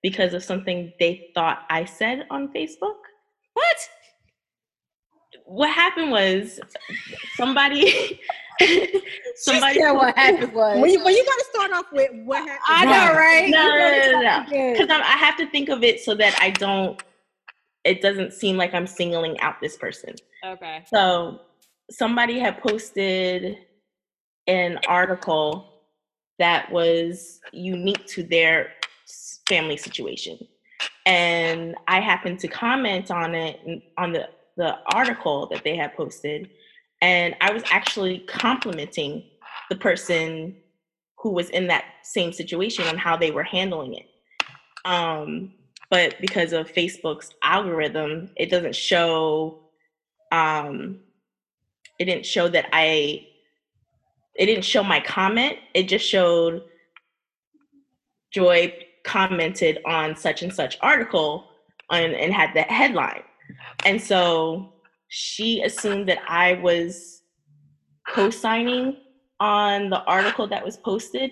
because 0.04 0.34
of 0.34 0.44
something 0.44 0.92
they 1.00 1.32
thought 1.36 1.60
I 1.70 1.86
said 1.86 2.26
on 2.30 2.54
Facebook. 2.54 3.00
what 3.54 3.78
What 5.50 5.72
happened 5.72 6.12
was 6.12 6.60
somebody 7.36 8.22
somebody 9.36 9.80
said 9.80 9.92
what 9.94 10.16
happened 10.16 10.54
was 10.54 10.80
when 10.80 10.92
you, 10.92 11.04
when 11.04 11.16
you 11.16 11.26
got 11.26 11.38
to 11.40 11.46
start 11.52 11.72
off 11.72 11.86
with 11.92 12.12
what 12.26 12.48
happened 12.48 12.60
i 12.68 12.86
know 12.86 13.14
right 13.16 13.50
no, 13.50 13.68
no, 13.68 14.12
no, 14.12 14.22
no. 14.22 14.48
Again. 14.48 14.74
because 14.78 14.90
I 14.90 15.18
have 15.18 15.38
to 15.38 15.50
think 15.50 15.70
of 15.70 15.84
it 15.84 16.02
so 16.02 16.14
that 16.16 16.38
I 16.40 16.52
don't. 16.52 17.02
It 17.84 18.02
doesn't 18.02 18.34
seem 18.34 18.58
like 18.58 18.76
I'm 18.76 18.86
singling 18.86 19.40
out 19.40 19.56
this 19.60 19.76
person. 19.76 20.14
okay 20.46 20.84
So 20.88 21.40
somebody 21.90 22.38
had 22.38 22.62
posted 22.62 23.58
an 24.46 24.80
article 24.88 25.82
that 26.38 26.72
was 26.72 27.40
unique 27.52 28.06
to 28.08 28.22
their 28.22 28.74
family 29.48 29.78
situation, 29.78 30.38
and 31.08 31.76
I 31.88 32.02
happened 32.02 32.40
to 32.42 32.48
comment 32.48 33.10
on 33.10 33.34
it 33.34 33.84
on 33.98 34.12
the 34.12 34.30
the 34.60 34.76
article 34.94 35.48
that 35.48 35.64
they 35.64 35.78
had 35.78 35.96
posted, 35.96 36.50
and 37.02 37.34
I 37.40 37.52
was 37.52 37.64
actually 37.72 38.20
complimenting 38.28 39.24
the 39.70 39.78
person 39.78 40.58
who 41.18 41.32
was 41.32 41.50
in 41.52 41.68
that 41.68 41.86
same 42.04 42.34
situation 42.34 42.86
on 42.86 42.98
how 42.98 43.16
they 43.16 43.32
were 43.32 43.44
handling 43.44 43.94
it. 43.94 44.08
Um, 44.84 45.54
but 45.90 46.16
because 46.20 46.52
of 46.52 46.72
Facebook's 46.72 47.34
algorithm, 47.42 48.32
it 48.36 48.50
doesn't 48.52 48.76
show. 48.76 49.70
Um, 50.34 51.00
it 51.98 52.06
didn't 52.06 52.26
show 52.26 52.50
that 52.50 52.68
I. 52.74 53.26
It 54.36 54.46
didn't 54.46 54.66
show 54.66 54.84
my 54.84 55.00
comment. 55.00 55.58
It 55.74 55.84
just 55.84 56.06
showed 56.06 56.64
Joy 58.34 58.74
commented 59.06 59.80
on 59.86 60.18
such 60.18 60.44
and 60.44 60.54
such 60.54 60.78
article 60.82 61.48
on, 61.90 62.04
and 62.04 62.34
had 62.34 62.54
that 62.56 62.70
headline. 62.70 63.24
And 63.86 64.02
so 64.02 64.74
she 65.08 65.62
assumed 65.62 66.08
that 66.10 66.20
I 66.28 66.54
was 66.54 67.22
co 68.08 68.30
signing 68.30 68.98
on 69.40 69.90
the 69.90 70.04
article 70.04 70.48
that 70.48 70.64
was 70.64 70.78
posted 70.78 71.32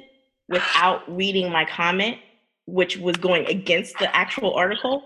without 0.50 1.04
reading 1.14 1.52
my 1.52 1.66
comment, 1.66 2.18
which 2.66 2.98
was 2.98 3.18
going 3.18 3.46
against 3.48 3.98
the 4.00 4.14
actual 4.16 4.54
article. 4.54 5.04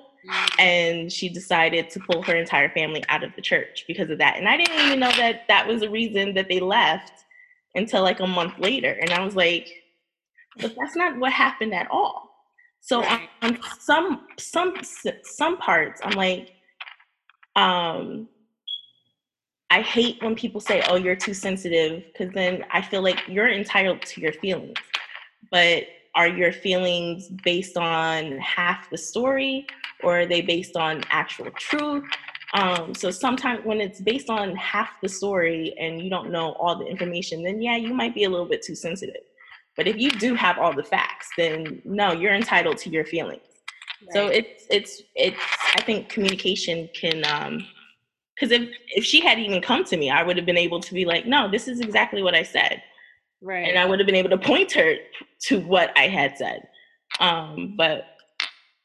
And 0.60 1.12
she 1.12 1.30
decided 1.30 1.90
to 1.90 2.00
pull 2.00 2.22
her 2.22 2.36
entire 2.36 2.70
family 2.70 3.04
out 3.10 3.24
of 3.24 3.36
the 3.36 3.42
church 3.42 3.86
because 3.88 4.12
of 4.12 4.20
that. 4.20 4.38
And 4.38 4.48
I 4.48 4.56
didn't 4.56 4.80
even 4.86 5.00
know 5.00 5.12
that 5.14 5.48
that 5.48 5.68
was 5.68 5.82
the 5.82 5.90
reason 5.90 6.36
that 6.36 6.48
they 6.48 6.60
left 6.60 7.24
until 7.74 8.04
like 8.04 8.20
a 8.20 8.28
month 8.28 8.60
later. 8.60 8.98
And 9.02 9.10
I 9.12 9.26
was 9.26 9.36
like, 9.36 9.68
but 10.60 10.76
that's 10.78 10.96
not 10.96 11.18
what 11.18 11.32
happened 11.32 11.74
at 11.74 11.90
all. 11.90 12.30
So 12.82 13.04
on, 13.04 13.22
on 13.42 13.60
some 13.80 14.28
some 14.38 14.76
some 15.24 15.58
parts, 15.58 16.02
I'm 16.04 16.18
like, 16.18 16.54
um, 17.56 18.30
I 19.70 19.82
hate 19.82 20.22
when 20.24 20.36
people 20.36 20.62
say, 20.62 20.84
"Oh, 20.90 20.96
you're 20.96 21.16
too 21.16 21.34
sensitive," 21.34 22.04
because 22.12 22.34
then 22.34 22.66
I 22.72 22.82
feel 22.82 23.02
like 23.04 23.22
you're 23.28 23.50
entitled 23.50 24.02
to 24.04 24.22
your 24.22 24.34
feelings. 24.34 24.78
but 25.52 25.86
are 26.16 26.28
your 26.28 26.52
feelings 26.54 27.30
based 27.44 27.78
on 27.78 28.38
half 28.40 28.90
the 28.90 28.98
story 28.98 29.66
or 30.04 30.22
are 30.22 30.26
they 30.26 30.42
based 30.42 30.76
on 30.78 31.04
actual 31.12 31.52
truth? 31.52 32.04
Um, 32.54 32.96
so 32.96 33.12
sometimes 33.12 33.66
when 33.66 33.82
it's 33.82 34.02
based 34.02 34.30
on 34.30 34.56
half 34.58 34.90
the 35.02 35.10
story 35.10 35.74
and 35.80 36.02
you 36.02 36.10
don't 36.10 36.32
know 36.32 36.54
all 36.54 36.78
the 36.78 36.86
information, 36.86 37.44
then 37.44 37.62
yeah, 37.62 37.78
you 37.78 37.94
might 37.94 38.16
be 38.16 38.26
a 38.26 38.30
little 38.30 38.48
bit 38.48 38.64
too 38.64 38.76
sensitive. 38.76 39.24
But 39.78 39.88
if 39.88 39.98
you 39.98 40.12
do 40.12 40.36
have 40.36 40.60
all 40.60 40.74
the 40.74 40.84
facts, 40.84 41.30
then 41.38 41.82
no, 41.86 42.14
you're 42.14 42.36
entitled 42.36 42.78
to 42.80 42.90
your 42.90 43.06
feelings. 43.06 43.44
So 44.12 44.28
it's 44.28 44.66
it's 44.70 45.02
it's 45.16 45.38
I 45.76 45.82
think 45.82 46.10
communication 46.10 46.90
can 46.94 47.24
um 47.26 47.66
because 48.36 48.52
if 48.52 48.70
if 48.96 49.04
she 49.04 49.22
had 49.22 49.40
even 49.40 49.62
come 49.62 49.84
to 49.86 49.98
me, 49.98 50.10
I 50.10 50.24
would 50.24 50.38
have 50.38 50.46
been 50.46 50.58
able 50.58 50.80
to 50.80 50.94
be 50.94 51.06
like, 51.06 51.26
no, 51.26 51.50
this 51.50 51.68
is 51.68 51.80
exactly 51.80 52.24
what 52.24 52.36
I 52.36 52.44
said 52.44 52.82
right. 53.42 53.68
and 53.68 53.78
I 53.78 53.86
would 53.86 54.00
have 54.00 54.06
been 54.06 54.16
able 54.16 54.30
to 54.30 54.38
point 54.38 54.72
her 54.74 54.96
to 55.48 55.60
what 55.62 55.92
I 55.98 56.08
had 56.08 56.38
said. 56.38 56.68
Um, 57.20 57.76
but 57.78 58.06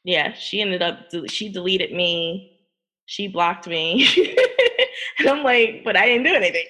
yeah, 0.03 0.33
she 0.33 0.61
ended 0.61 0.81
up 0.81 1.07
she 1.27 1.49
deleted 1.49 1.93
me, 1.93 2.59
she 3.05 3.27
blocked 3.27 3.67
me, 3.67 4.07
and 5.19 5.29
I'm 5.29 5.43
like, 5.43 5.81
but 5.83 5.95
I 5.95 6.05
didn't 6.07 6.23
do 6.23 6.33
anything. 6.33 6.65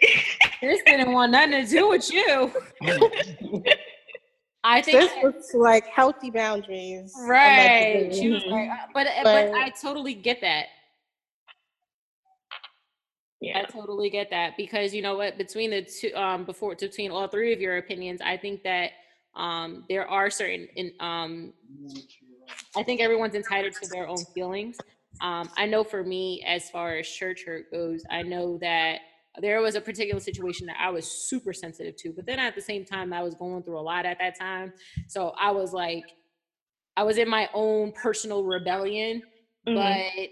this 0.61 0.82
didn't 0.86 1.11
want 1.11 1.32
nothing 1.32 1.52
to 1.52 1.65
do 1.65 1.90
with 1.90 2.11
you. 2.11 2.52
I 4.69 4.81
think 4.81 4.99
This 4.99 5.11
that- 5.14 5.23
looks 5.23 5.53
like 5.53 5.85
healthy 5.88 6.30
boundaries. 6.30 7.14
right. 7.27 7.95
allegedly. 8.07 8.19
She 8.19 8.30
was 8.30 8.45
like, 8.45 8.69
uh, 8.69 8.88
but 8.94 9.07
but 9.23 9.52
But- 9.52 9.53
I 9.56 9.69
totally 9.69 10.14
get 10.14 10.41
that. 10.41 10.68
yeah, 13.39 13.60
I 13.60 13.64
totally 13.65 14.10
get 14.10 14.30
that 14.31 14.57
because 14.57 14.94
you 14.94 15.02
know 15.02 15.15
what 15.18 15.38
between 15.38 15.69
the 15.69 15.84
two 15.84 16.11
um 16.15 16.44
before 16.44 16.76
between 16.76 17.11
all 17.11 17.27
three 17.27 17.53
of 17.53 17.61
your 17.61 17.77
opinions 17.77 18.19
I 18.22 18.35
think 18.35 18.64
that 18.64 18.91
um 19.35 19.85
there 19.89 20.07
are 20.10 20.30
certain 20.30 20.68
in 20.76 20.91
um 20.99 21.53
I 22.76 22.84
think 22.84 22.99
everyone's 22.99 23.35
entitled 23.35 23.73
to 23.81 23.88
their 23.89 24.07
own 24.07 24.23
feelings. 24.34 24.77
Um 25.22 25.49
I 25.56 25.65
know 25.65 25.84
for 25.84 26.03
me 26.03 26.44
as 26.48 26.69
far 26.72 26.98
as 26.98 27.07
church 27.07 27.44
hurt 27.45 27.72
goes, 27.72 28.03
I 28.10 28.23
know 28.23 28.57
that 28.61 28.99
there 29.39 29.61
was 29.61 29.76
a 29.76 29.81
particular 29.81 30.19
situation 30.19 30.68
that 30.68 30.77
I 30.80 30.89
was 30.89 31.09
super 31.09 31.53
sensitive 31.53 31.95
to, 31.97 32.11
but 32.14 32.26
then 32.26 32.39
at 32.39 32.55
the 32.55 32.61
same 32.61 32.85
time 32.85 33.14
I 33.14 33.23
was 33.23 33.35
going 33.35 33.64
through 33.64 33.80
a 33.80 33.81
lot 33.81 34.05
at 34.05 34.18
that 34.19 34.38
time. 34.38 34.73
So 35.07 35.34
I 35.39 35.51
was 35.51 35.73
like 35.73 36.05
I 36.95 37.03
was 37.03 37.18
in 37.18 37.30
my 37.30 37.49
own 37.53 37.91
personal 37.91 38.43
rebellion 38.43 39.22
Mhm. 39.68 39.76
but 39.76 40.30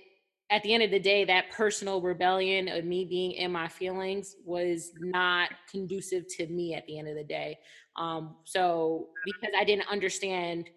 at 0.52 0.64
the 0.64 0.74
end 0.74 0.84
of 0.84 0.92
the 0.92 1.00
day 1.00 1.26
that 1.26 1.50
personal 1.52 2.02
rebellion 2.02 2.68
of 2.68 2.86
me 2.86 3.06
being 3.06 3.32
in 3.34 3.52
my 3.52 3.68
feelings 3.68 4.36
was 4.46 4.94
not 5.00 5.50
conducive 5.70 6.26
to 6.38 6.48
me 6.48 6.74
at 6.74 6.86
the 6.86 6.98
end 7.00 7.08
of 7.08 7.16
the 7.16 7.24
day 7.24 7.58
um, 7.96 8.36
so 8.44 9.10
because 9.24 9.52
i 9.58 9.64
didn't 9.64 9.88
understand 9.90 10.70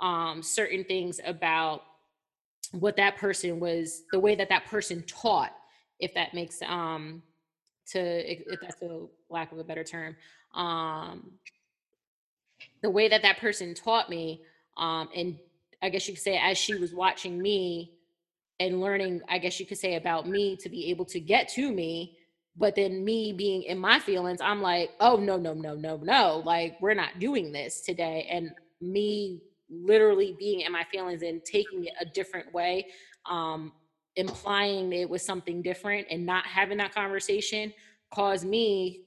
um, 0.00 0.42
certain 0.42 0.84
things 0.84 1.20
about 1.24 1.82
what 2.72 2.96
that 2.96 3.16
person 3.16 3.60
was 3.60 4.02
the 4.12 4.18
way 4.18 4.34
that 4.34 4.48
that 4.48 4.66
person 4.66 5.02
taught 5.06 5.52
if 6.00 6.12
that 6.14 6.34
makes 6.34 6.60
um 6.62 7.22
to 7.86 7.98
if 8.00 8.60
that's 8.60 8.82
a 8.82 9.06
lack 9.30 9.52
of 9.52 9.58
a 9.58 9.64
better 9.64 9.84
term 9.84 10.16
um 10.54 11.30
the 12.82 12.90
way 12.90 13.08
that 13.08 13.22
that 13.22 13.38
person 13.38 13.74
taught 13.74 14.08
me 14.08 14.42
um 14.76 15.08
and 15.14 15.38
i 15.82 15.88
guess 15.88 16.06
you 16.08 16.14
could 16.14 16.22
say 16.22 16.38
as 16.38 16.56
she 16.56 16.74
was 16.74 16.94
watching 16.94 17.40
me 17.40 17.92
and 18.60 18.80
learning 18.80 19.20
i 19.28 19.38
guess 19.38 19.58
you 19.58 19.66
could 19.66 19.78
say 19.78 19.96
about 19.96 20.28
me 20.28 20.56
to 20.56 20.68
be 20.68 20.90
able 20.90 21.04
to 21.04 21.20
get 21.20 21.48
to 21.48 21.72
me 21.72 22.16
but 22.56 22.76
then 22.76 23.04
me 23.04 23.32
being 23.32 23.62
in 23.64 23.78
my 23.78 23.98
feelings 23.98 24.40
i'm 24.40 24.62
like 24.62 24.90
oh 25.00 25.16
no 25.16 25.36
no 25.36 25.52
no 25.52 25.74
no 25.74 25.96
no 25.96 26.42
like 26.44 26.76
we're 26.80 26.94
not 26.94 27.18
doing 27.18 27.52
this 27.52 27.80
today 27.80 28.28
and 28.30 28.50
me 28.80 29.40
literally 29.70 30.36
being 30.38 30.60
in 30.60 30.70
my 30.70 30.84
feelings 30.84 31.22
and 31.22 31.44
taking 31.44 31.84
it 31.84 31.94
a 32.00 32.04
different 32.04 32.52
way 32.52 32.86
um 33.28 33.72
implying 34.16 34.92
it 34.92 35.08
was 35.08 35.24
something 35.24 35.62
different 35.62 36.06
and 36.10 36.24
not 36.24 36.44
having 36.46 36.78
that 36.78 36.94
conversation 36.94 37.72
caused 38.12 38.46
me 38.46 39.02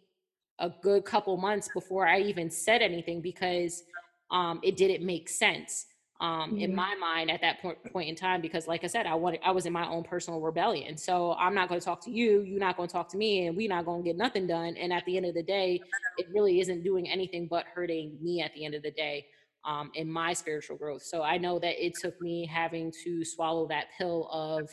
a 0.59 0.69
good 0.81 1.05
couple 1.05 1.37
months 1.37 1.69
before 1.69 2.07
i 2.07 2.19
even 2.19 2.49
said 2.49 2.81
anything 2.81 3.21
because 3.21 3.83
um 4.31 4.59
it 4.63 4.75
didn't 4.75 5.05
make 5.05 5.29
sense 5.29 5.85
um 6.19 6.55
in 6.57 6.71
Mhm. 6.71 6.75
my 6.75 6.95
mind 6.95 7.31
at 7.31 7.41
that 7.41 7.61
point 7.61 7.77
point 7.93 8.09
in 8.09 8.15
time 8.15 8.41
because 8.41 8.67
like 8.67 8.83
i 8.83 8.87
said 8.87 9.05
i 9.05 9.13
wanted 9.13 9.39
i 9.45 9.51
was 9.51 9.65
in 9.65 9.71
my 9.73 9.87
own 9.87 10.03
personal 10.03 10.41
rebellion 10.41 10.97
so 10.97 11.33
i'm 11.33 11.53
not 11.53 11.69
going 11.69 11.79
to 11.79 11.85
talk 11.85 12.03
to 12.03 12.11
you 12.11 12.41
you're 12.41 12.59
not 12.59 12.75
going 12.75 12.89
to 12.89 12.93
talk 12.93 13.07
to 13.09 13.17
me 13.17 13.47
and 13.47 13.55
we're 13.55 13.69
not 13.69 13.85
going 13.85 14.03
to 14.03 14.09
get 14.09 14.17
nothing 14.17 14.47
done 14.47 14.75
and 14.77 14.91
at 14.91 15.05
the 15.05 15.15
end 15.15 15.25
of 15.25 15.35
the 15.35 15.43
day 15.43 15.79
it 16.17 16.27
really 16.33 16.59
isn't 16.59 16.83
doing 16.83 17.07
anything 17.09 17.47
but 17.47 17.65
hurting 17.73 18.17
me 18.21 18.41
at 18.41 18.53
the 18.55 18.65
end 18.65 18.73
of 18.73 18.81
the 18.81 18.91
day 18.91 19.25
um, 19.65 19.91
in 19.95 20.09
my 20.09 20.33
spiritual 20.33 20.77
growth. 20.77 21.03
So 21.03 21.21
I 21.23 21.37
know 21.37 21.59
that 21.59 21.83
it 21.85 21.93
took 21.93 22.19
me 22.21 22.45
having 22.45 22.91
to 23.03 23.23
swallow 23.25 23.67
that 23.67 23.87
pill 23.97 24.29
of 24.31 24.69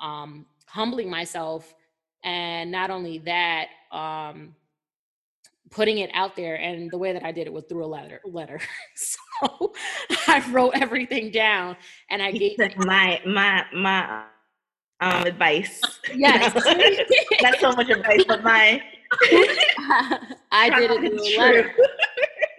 um, 0.00 0.46
humbling 0.66 1.10
myself, 1.10 1.74
and 2.24 2.70
not 2.70 2.90
only 2.90 3.18
that, 3.18 3.68
um, 3.92 4.54
putting 5.70 5.98
it 5.98 6.10
out 6.14 6.36
there. 6.36 6.56
And 6.56 6.90
the 6.90 6.98
way 6.98 7.12
that 7.12 7.24
I 7.24 7.32
did 7.32 7.46
it 7.46 7.52
was 7.52 7.64
through 7.64 7.84
a 7.84 7.86
letter. 7.86 8.20
Letter. 8.24 8.60
so 8.96 9.72
I 10.26 10.44
wrote 10.50 10.72
everything 10.74 11.30
down, 11.30 11.76
and 12.10 12.22
I 12.22 12.32
gave 12.32 12.58
my 12.76 13.20
my 13.26 13.64
my 13.74 14.24
um 15.00 15.24
advice. 15.24 15.80
yes. 16.14 16.54
Not 17.42 17.58
so 17.60 17.72
much 17.72 17.90
advice, 17.90 18.24
but 18.26 18.42
my 18.42 18.82
I 20.52 20.70
did 20.70 20.90
it 20.90 21.12
through 21.12 21.22
a 21.22 21.38
letter. 21.38 21.74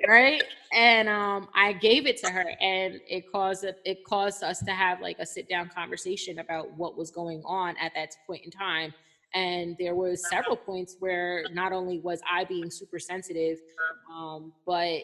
Right 0.08 0.44
and 0.72 1.10
um 1.10 1.48
i 1.56 1.74
gave 1.74 2.06
it 2.06 2.18
to 2.18 2.30
her 2.30 2.52
and 2.62 3.00
it 3.08 3.32
caused 3.32 3.64
it 3.64 4.04
caused 4.06 4.44
us 4.44 4.60
to 4.60 4.72
have 4.72 5.02
like 5.02 5.18
a 5.20 5.26
sit 5.26 5.50
down 5.50 5.70
conversation 5.70 6.40
about 6.40 6.72
what 6.78 6.96
was 6.98 7.10
going 7.10 7.42
on 7.46 7.76
at 7.82 7.92
that 7.96 8.12
point 8.28 8.44
in 8.46 8.52
time. 8.52 8.94
And 9.34 9.76
there 9.80 9.94
was 9.94 10.28
several 10.28 10.56
points 10.56 10.96
where 11.00 11.46
not 11.54 11.72
only 11.72 12.00
was 12.00 12.22
i 12.32 12.44
being 12.44 12.70
super 12.72 13.00
sensitive 13.00 13.58
um 14.14 14.54
but 14.66 15.02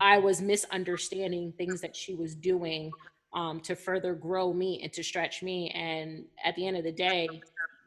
i 0.00 0.18
was 0.18 0.40
misunderstanding 0.40 1.52
things 1.56 1.80
that 1.80 1.94
she 1.94 2.14
was 2.14 2.34
doing 2.34 2.94
um 3.32 3.60
to 3.60 3.74
further 3.76 4.14
grow 4.14 4.52
me 4.52 4.80
and 4.82 4.92
to 4.92 5.02
stretch 5.02 5.42
me. 5.42 5.70
And 5.70 6.24
at 6.44 6.54
the 6.56 6.66
end 6.66 6.76
of 6.76 6.84
the 6.84 6.92
day 6.92 7.44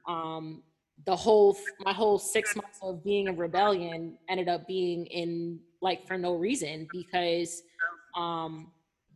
um 0.07 0.61
the 1.05 1.15
whole 1.15 1.57
my 1.79 1.93
whole 1.93 2.19
six 2.19 2.55
months 2.55 2.79
of 2.81 3.03
being 3.03 3.27
in 3.27 3.37
rebellion 3.37 4.17
ended 4.29 4.47
up 4.47 4.67
being 4.67 5.05
in 5.07 5.59
like 5.83 6.07
for 6.07 6.17
no 6.17 6.35
reason 6.35 6.87
because 6.91 7.61
um 8.15 8.71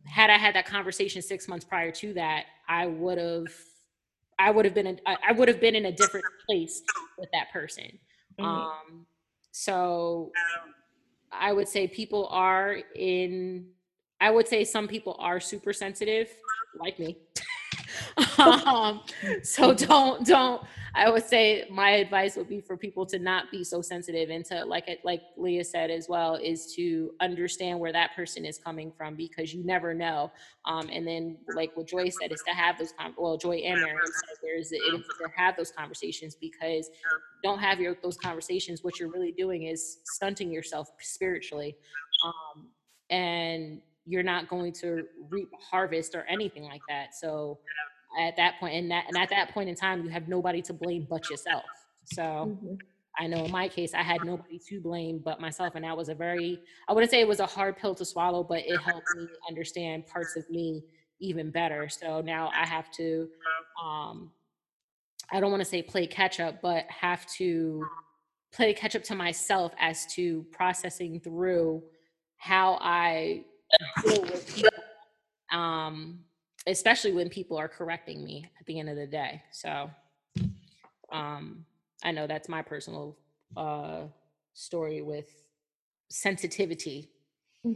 had 0.06 0.30
i 0.30 0.36
had 0.36 0.54
that 0.54 0.66
conversation 0.66 1.22
six 1.22 1.48
months 1.48 1.64
prior 1.64 1.90
to 1.90 2.12
that 2.12 2.44
i 2.68 2.86
would 2.86 3.18
have 3.18 3.50
i 4.38 4.50
would 4.50 4.64
have 4.64 4.74
been 4.74 4.86
in, 4.86 5.00
I, 5.06 5.32
would 5.32 5.48
have 5.48 5.60
been 5.60 5.74
in 5.74 5.86
a 5.86 5.92
different 5.92 6.26
place 6.46 6.82
with 7.16 7.28
that 7.32 7.50
person. 7.52 7.98
Mhm. 8.38 8.44
um 8.44 9.06
so 9.50 10.30
i 11.32 11.52
would 11.52 11.66
say 11.66 11.88
people 11.88 12.28
are 12.30 12.76
in 12.94 13.70
i 14.20 14.30
would 14.30 14.46
say 14.46 14.62
some 14.62 14.86
people 14.86 15.16
are 15.18 15.40
super 15.40 15.72
sensitive 15.72 16.28
like 16.78 16.98
me 16.98 17.18
um, 18.38 19.00
so 19.42 19.74
don't 19.74 20.26
don't 20.26 20.62
i 20.94 21.10
would 21.10 21.24
say 21.24 21.66
my 21.70 21.90
advice 21.90 22.36
would 22.36 22.48
be 22.48 22.60
for 22.60 22.76
people 22.76 23.04
to 23.04 23.18
not 23.18 23.50
be 23.50 23.62
so 23.62 23.80
sensitive 23.80 24.30
and 24.30 24.44
to 24.44 24.64
like 24.64 24.88
it 24.88 25.00
like 25.04 25.22
leah 25.36 25.64
said 25.64 25.90
as 25.90 26.08
well 26.08 26.36
is 26.36 26.74
to 26.74 27.10
understand 27.20 27.78
where 27.78 27.92
that 27.92 28.14
person 28.14 28.44
is 28.44 28.58
coming 28.58 28.92
from 28.96 29.14
because 29.14 29.52
you 29.54 29.64
never 29.64 29.94
know. 29.94 30.30
Um, 30.64 30.88
and 30.92 31.06
then 31.06 31.38
like 31.54 31.76
what 31.76 31.86
joy 31.86 32.08
said 32.08 32.32
is 32.32 32.42
to 32.46 32.54
have 32.54 32.78
those 32.78 32.92
con- 32.98 33.14
well 33.16 33.36
joy 33.36 33.56
and 33.56 33.80
Mary 33.80 33.98
said 34.04 34.36
there's 34.42 34.72
it 34.72 34.76
is 34.76 35.00
to 35.00 35.28
have 35.36 35.56
those 35.56 35.70
conversations 35.70 36.34
because 36.34 36.90
don't 37.42 37.58
have 37.58 37.80
your 37.80 37.96
those 38.02 38.16
conversations 38.16 38.82
what 38.82 38.98
you're 38.98 39.10
really 39.10 39.32
doing 39.32 39.64
is 39.64 39.98
stunting 40.04 40.50
yourself 40.50 40.88
spiritually. 41.00 41.76
Um, 42.24 42.68
and 43.10 43.80
you're 44.08 44.22
not 44.22 44.48
going 44.48 44.72
to 44.72 45.04
reap 45.30 45.50
harvest 45.70 46.14
or 46.14 46.22
anything 46.24 46.64
like 46.64 46.82
that. 46.88 47.14
So 47.14 47.58
at 48.18 48.36
that 48.36 48.58
point 48.58 48.74
and 48.74 48.90
that 48.90 49.04
and 49.08 49.16
at 49.18 49.28
that 49.30 49.52
point 49.52 49.68
in 49.68 49.74
time 49.74 50.02
you 50.04 50.10
have 50.10 50.28
nobody 50.28 50.62
to 50.62 50.72
blame 50.72 51.06
but 51.10 51.28
yourself. 51.30 51.70
So 52.04 52.24
Mhm. 52.24 52.78
i 53.18 53.26
know 53.26 53.44
in 53.44 53.50
my 53.50 53.68
case 53.68 53.92
i 53.94 54.02
had 54.02 54.24
nobody 54.24 54.58
to 54.68 54.80
blame 54.80 55.18
but 55.18 55.40
myself 55.40 55.74
and 55.74 55.84
that 55.84 55.96
was 55.96 56.08
a 56.08 56.14
very 56.14 56.62
i 56.88 56.92
wouldn't 56.92 57.10
say 57.10 57.20
it 57.20 57.28
was 57.28 57.40
a 57.40 57.46
hard 57.46 57.76
pill 57.76 57.94
to 57.94 58.04
swallow 58.04 58.42
but 58.44 58.60
it 58.66 58.78
helped 58.80 59.10
me 59.14 59.28
understand 59.48 60.06
parts 60.06 60.36
of 60.36 60.48
me 60.50 60.82
even 61.20 61.50
better. 61.50 61.88
So 61.88 62.20
now 62.20 62.50
i 62.54 62.64
have 62.66 62.90
to 62.92 63.28
um 63.82 64.30
i 65.32 65.40
don't 65.40 65.50
want 65.50 65.60
to 65.60 65.68
say 65.68 65.82
play 65.82 66.06
catch 66.06 66.40
up 66.40 66.62
but 66.62 66.84
have 66.88 67.26
to 67.38 67.84
play 68.52 68.72
catch 68.72 68.94
up 68.96 69.02
to 69.04 69.14
myself 69.14 69.72
as 69.78 70.06
to 70.14 70.44
processing 70.52 71.20
through 71.20 71.82
how 72.38 72.78
i 72.80 73.44
deal 74.02 74.22
with 74.22 74.54
people 74.54 74.70
um 75.52 76.20
especially 76.66 77.12
when 77.12 77.28
people 77.28 77.56
are 77.56 77.68
correcting 77.68 78.24
me 78.24 78.44
at 78.60 78.66
the 78.66 78.78
end 78.78 78.88
of 78.88 78.96
the 78.96 79.06
day 79.06 79.42
so 79.52 79.90
um 81.12 81.64
i 82.04 82.10
know 82.10 82.26
that's 82.26 82.48
my 82.48 82.62
personal 82.62 83.16
uh 83.56 84.02
story 84.54 85.02
with 85.02 85.28
sensitivity 86.10 87.10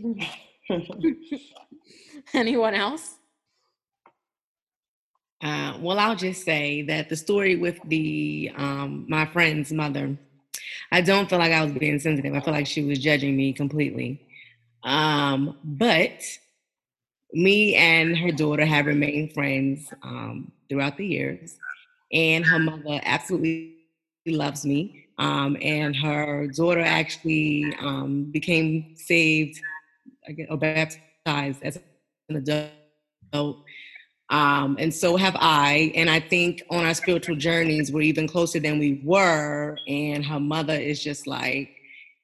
Anyone 2.35 2.75
else? 2.75 3.17
Uh, 5.43 5.77
well, 5.81 5.99
I'll 5.99 6.17
just 6.17 6.45
say 6.45 6.83
that 6.83 7.09
the 7.09 7.17
story 7.17 7.57
with 7.57 7.81
the 7.87 8.53
um, 8.57 9.07
my 9.09 9.27
friend's 9.27 9.73
mother, 9.73 10.17
I 10.93 11.01
don't 11.01 11.29
feel 11.29 11.41
like 11.41 11.53
I 11.53 11.65
was 11.65 11.73
being 11.73 11.99
sensitive. 11.99 12.35
I 12.35 12.41
feel 12.41 12.55
like 12.55 12.67
she 12.67 12.85
was 12.85 13.01
judging 13.01 13.37
me 13.37 13.53
completely. 13.53 14.25
Um, 14.85 15.59
but 15.65 16.23
me 17.33 17.77
and 17.77 18.17
her 18.17 18.33
daughter 18.33 18.67
have 18.67 18.87
remained 18.87 19.33
friends 19.33 19.93
um, 20.03 20.53
throughout 20.69 20.97
the 20.97 21.07
years, 21.07 21.57
and 22.13 22.45
her 22.45 22.59
mother 22.59 23.01
absolutely 23.05 23.77
loves 24.27 24.65
me. 24.65 25.07
Um, 25.19 25.57
and 25.61 25.95
her 25.97 26.49
daughter 26.49 26.81
actually 26.81 27.77
um, 27.81 28.25
became 28.25 28.97
saved 28.97 29.61
or 30.49 30.57
baptized 30.57 31.63
as 31.63 31.79
an 32.29 32.37
adult 32.37 33.65
um, 34.33 34.77
and 34.81 34.93
so 34.93 35.17
have 35.17 35.37
I. 35.39 35.93
And 35.95 36.09
I 36.09 36.19
think 36.19 36.63
on 36.71 36.87
our 36.87 36.95
spiritual 36.95 37.37
journeys, 37.37 37.93
we're 37.93 38.01
even 38.01 38.27
closer 38.27 38.59
than 38.59 38.79
we 38.79 39.01
were. 39.05 39.77
And 39.87 40.25
her 40.25 40.41
mother 40.41 40.73
is 40.73 41.05
just 41.05 41.27
like 41.27 41.69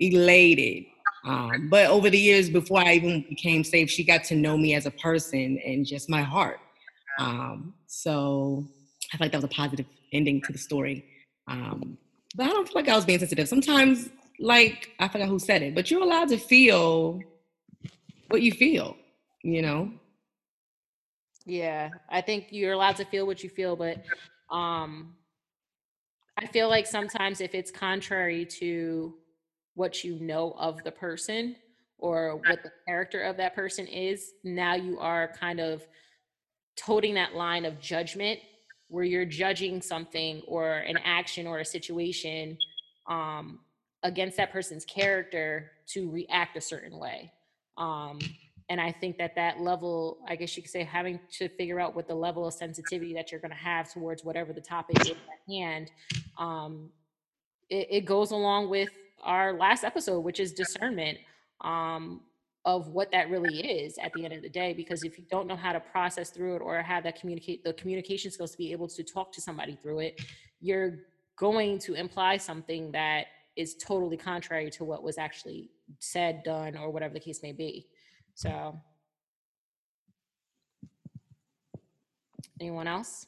elated. 0.01 0.87
Um, 1.25 1.69
but 1.69 1.87
over 1.87 2.11
the 2.11 2.19
years, 2.19 2.49
before 2.49 2.79
I 2.79 2.95
even 2.95 3.25
became 3.29 3.65
safe, 3.65 3.91
she 3.91 4.05
got 4.05 4.25
to 4.25 4.37
know 4.37 4.57
me 4.57 4.75
as 4.75 4.87
a 4.87 4.91
person 4.91 5.61
and 5.65 5.85
just 5.85 6.09
my 6.09 6.23
heart. 6.23 6.61
Um, 7.19 7.75
so 7.87 8.65
I 9.13 9.17
feel 9.17 9.25
like 9.25 9.33
that 9.33 9.39
was 9.39 9.45
a 9.45 9.49
positive 9.49 9.87
ending 10.13 10.41
to 10.43 10.53
the 10.53 10.59
story. 10.59 11.05
Um, 11.49 11.99
but 12.37 12.45
I 12.47 12.51
don't 12.51 12.67
feel 12.69 12.77
like 12.77 12.89
I 12.89 12.97
was 12.97 13.05
being 13.05 13.19
sensitive. 13.19 13.49
Sometimes, 13.49 14.11
like, 14.39 14.91
I 15.01 15.09
forgot 15.09 15.29
who 15.29 15.39
said 15.39 15.63
it, 15.63 15.75
but 15.75 15.91
you're 15.91 16.03
allowed 16.03 16.29
to 16.29 16.39
feel 16.39 17.21
what 18.29 18.43
you 18.43 18.53
feel, 18.53 18.97
you 19.43 19.63
know? 19.63 19.91
Yeah, 21.47 21.89
I 22.11 22.21
think 22.21 22.49
you're 22.51 22.73
allowed 22.73 22.97
to 22.97 23.07
feel 23.07 23.27
what 23.27 23.43
you 23.43 23.49
feel, 23.49 23.75
but 23.75 24.05
um 24.51 25.15
I 26.41 26.47
feel 26.47 26.69
like 26.69 26.87
sometimes 26.87 27.41
if 27.41 27.55
it's 27.55 27.71
contrary 27.71 28.45
to 28.61 29.15
what 29.79 30.03
you 30.03 30.19
know 30.19 30.57
of 30.59 30.83
the 30.83 30.91
person 30.91 31.55
or 31.99 32.41
what 32.47 32.63
the 32.63 32.71
character 32.87 33.23
of 33.23 33.37
that 33.37 33.55
person 33.55 33.87
is, 33.87 34.33
now 34.43 34.75
you 34.75 34.99
are 34.99 35.33
kind 35.39 35.61
of 35.61 35.87
toting 36.77 37.15
that 37.15 37.35
line 37.35 37.65
of 37.65 37.81
judgment 37.81 38.41
where 38.89 39.05
you're 39.05 39.25
judging 39.25 39.81
something 39.81 40.43
or 40.47 40.79
an 40.79 40.97
action 41.05 41.47
or 41.47 41.61
a 41.61 41.65
situation 41.65 42.59
um, 43.09 43.61
against 44.03 44.37
that 44.37 44.53
person's 44.53 44.85
character 44.85 45.71
to 45.87 46.11
react 46.11 46.57
a 46.57 46.61
certain 46.61 46.99
way. 46.99 47.33
Um, 47.77 48.19
and 48.71 48.81
i 48.81 48.93
think 48.93 49.17
that 49.17 49.35
that 49.35 49.61
level 49.61 50.19
i 50.29 50.37
guess 50.37 50.55
you 50.57 50.63
could 50.63 50.71
say 50.71 50.83
having 50.83 51.19
to 51.31 51.49
figure 51.49 51.81
out 51.81 51.97
what 51.97 52.07
the 52.07 52.15
level 52.15 52.47
of 52.47 52.53
sensitivity 52.53 53.15
that 53.15 53.33
you're 53.33 53.41
going 53.41 53.51
to 53.51 53.57
have 53.57 53.91
towards 53.91 54.25
whatever 54.25 54.53
the 54.53 54.61
topic 54.61 55.01
is 55.01 55.11
at 55.11 55.17
hand 55.49 55.91
um, 56.39 56.91
it, 57.71 57.87
it, 57.91 58.05
goes 58.05 58.31
along 58.31 58.69
with 58.69 58.91
our 59.23 59.55
last 59.55 59.85
episode 59.85 60.21
which 60.21 60.41
is 60.41 60.53
discernment 60.53 61.19
um, 61.63 62.21
of 62.65 62.89
what 62.89 63.11
that 63.13 63.31
really 63.31 63.61
is 63.61 63.99
at 63.99 64.13
the 64.15 64.25
end 64.25 64.35
of 64.35 64.43
the 64.43 64.49
day 64.49 64.73
because 64.73 65.05
if 65.05 65.19
you 65.19 65.25
don't 65.31 65.47
know 65.47 65.57
how 65.57 65.73
to 65.73 65.81
process 65.81 66.31
through 66.31 66.57
it 66.57 66.63
or 66.63 66.81
have 66.83 67.05
that 67.05 67.19
communicate 67.19 67.65
the 67.65 67.73
communication 67.75 68.31
skills 68.31 68.53
to 68.53 68.59
be 68.59 68.73
able 68.73 68.89
to 68.89 69.03
talk 69.03 69.33
to 69.33 69.41
somebody 69.41 69.75
through 69.75 70.01
it 70.01 70.21
you're 70.61 70.99
going 71.37 71.79
to 71.79 71.95
imply 71.95 72.37
something 72.37 72.91
that 72.93 73.27
is 73.57 73.75
totally 73.77 74.17
contrary 74.17 74.71
to 74.71 74.85
what 74.85 75.03
was 75.03 75.19
actually 75.19 75.71
said 75.99 76.43
done 76.45 76.77
or 76.77 76.91
whatever 76.91 77.15
the 77.15 77.21
case 77.21 77.43
may 77.43 77.53
be 77.53 77.87
so, 78.39 78.81
anyone 82.61 82.87
else? 82.87 83.27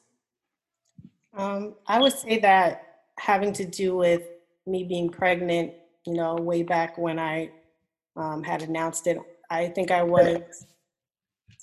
Um, 1.33 1.75
I 1.85 1.99
would 1.99 2.13
say 2.13 2.39
that 2.39 3.01
having 3.19 3.51
to 3.51 3.65
do 3.65 3.97
with 3.97 4.21
me 4.65 4.85
being 4.85 5.09
pregnant, 5.09 5.73
you 6.05 6.13
know, 6.13 6.35
way 6.35 6.63
back 6.63 6.97
when 6.97 7.19
I 7.19 7.51
um, 8.15 8.43
had 8.43 8.63
announced 8.63 9.07
it, 9.07 9.17
I 9.49 9.67
think 9.67 9.91
I 9.91 10.03
was 10.03 10.65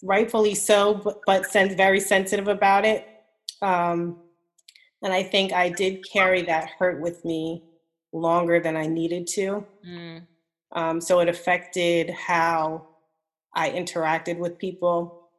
rightfully 0.03 0.55
so, 0.55 0.95
but, 0.95 1.21
but 1.27 1.47
sen- 1.47 1.77
very 1.77 2.01
sensitive 2.01 2.49
about 2.49 2.85
it. 2.85 3.07
Um, 3.63 4.19
and 5.03 5.13
I 5.13 5.23
think 5.23 5.53
I 5.53 5.69
did 5.69 6.05
carry 6.11 6.43
that 6.43 6.71
hurt 6.79 7.01
with 7.01 7.25
me 7.25 7.65
longer 8.13 8.61
than 8.61 8.77
I 8.77 8.87
needed 8.87 9.27
to. 9.29 9.65
Mm. 9.87 10.27
Um, 10.73 11.01
so 11.01 11.21
it 11.21 11.29
affected 11.29 12.11
how 12.11 12.87
I 13.55 13.71
interacted 13.71 14.39
with 14.39 14.59
people, 14.59 15.31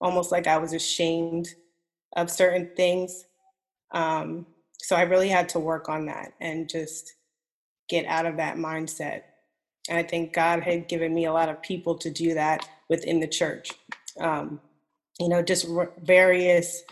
almost 0.00 0.32
like 0.32 0.46
I 0.46 0.58
was 0.58 0.72
ashamed 0.72 1.48
of 2.16 2.30
certain 2.30 2.70
things. 2.76 3.24
Um, 3.92 4.46
so 4.78 4.96
I 4.96 5.02
really 5.02 5.28
had 5.28 5.48
to 5.50 5.60
work 5.60 5.88
on 5.88 6.06
that 6.06 6.32
and 6.40 6.68
just 6.68 7.14
get 7.88 8.06
out 8.06 8.26
of 8.26 8.36
that 8.36 8.56
mindset. 8.56 9.22
And 9.88 9.98
I 9.98 10.02
think 10.02 10.32
God 10.32 10.62
had 10.62 10.88
given 10.88 11.14
me 11.14 11.24
a 11.24 11.32
lot 11.32 11.48
of 11.48 11.60
people 11.62 11.96
to 11.98 12.10
do 12.10 12.34
that 12.34 12.68
within 12.88 13.20
the 13.20 13.26
church. 13.26 13.72
Um, 14.20 14.60
you 15.18 15.28
know, 15.28 15.42
just 15.42 15.66
various 16.02 16.82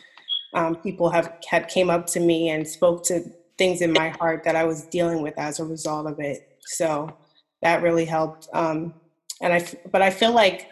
um, 0.54 0.76
people 0.76 1.10
have 1.10 1.32
had 1.48 1.68
came 1.68 1.90
up 1.90 2.06
to 2.08 2.20
me 2.20 2.50
and 2.50 2.66
spoke 2.66 3.04
to 3.04 3.22
things 3.58 3.82
in 3.82 3.92
my 3.92 4.08
heart 4.08 4.42
that 4.44 4.56
I 4.56 4.64
was 4.64 4.82
dealing 4.84 5.22
with 5.22 5.38
as 5.38 5.60
a 5.60 5.64
result 5.64 6.06
of 6.06 6.18
it. 6.18 6.58
So 6.60 7.14
that 7.62 7.82
really 7.82 8.04
helped. 8.04 8.48
Um, 8.52 8.94
and 9.40 9.52
I 9.52 9.66
but 9.90 10.02
I 10.02 10.10
feel 10.10 10.32
like 10.32 10.68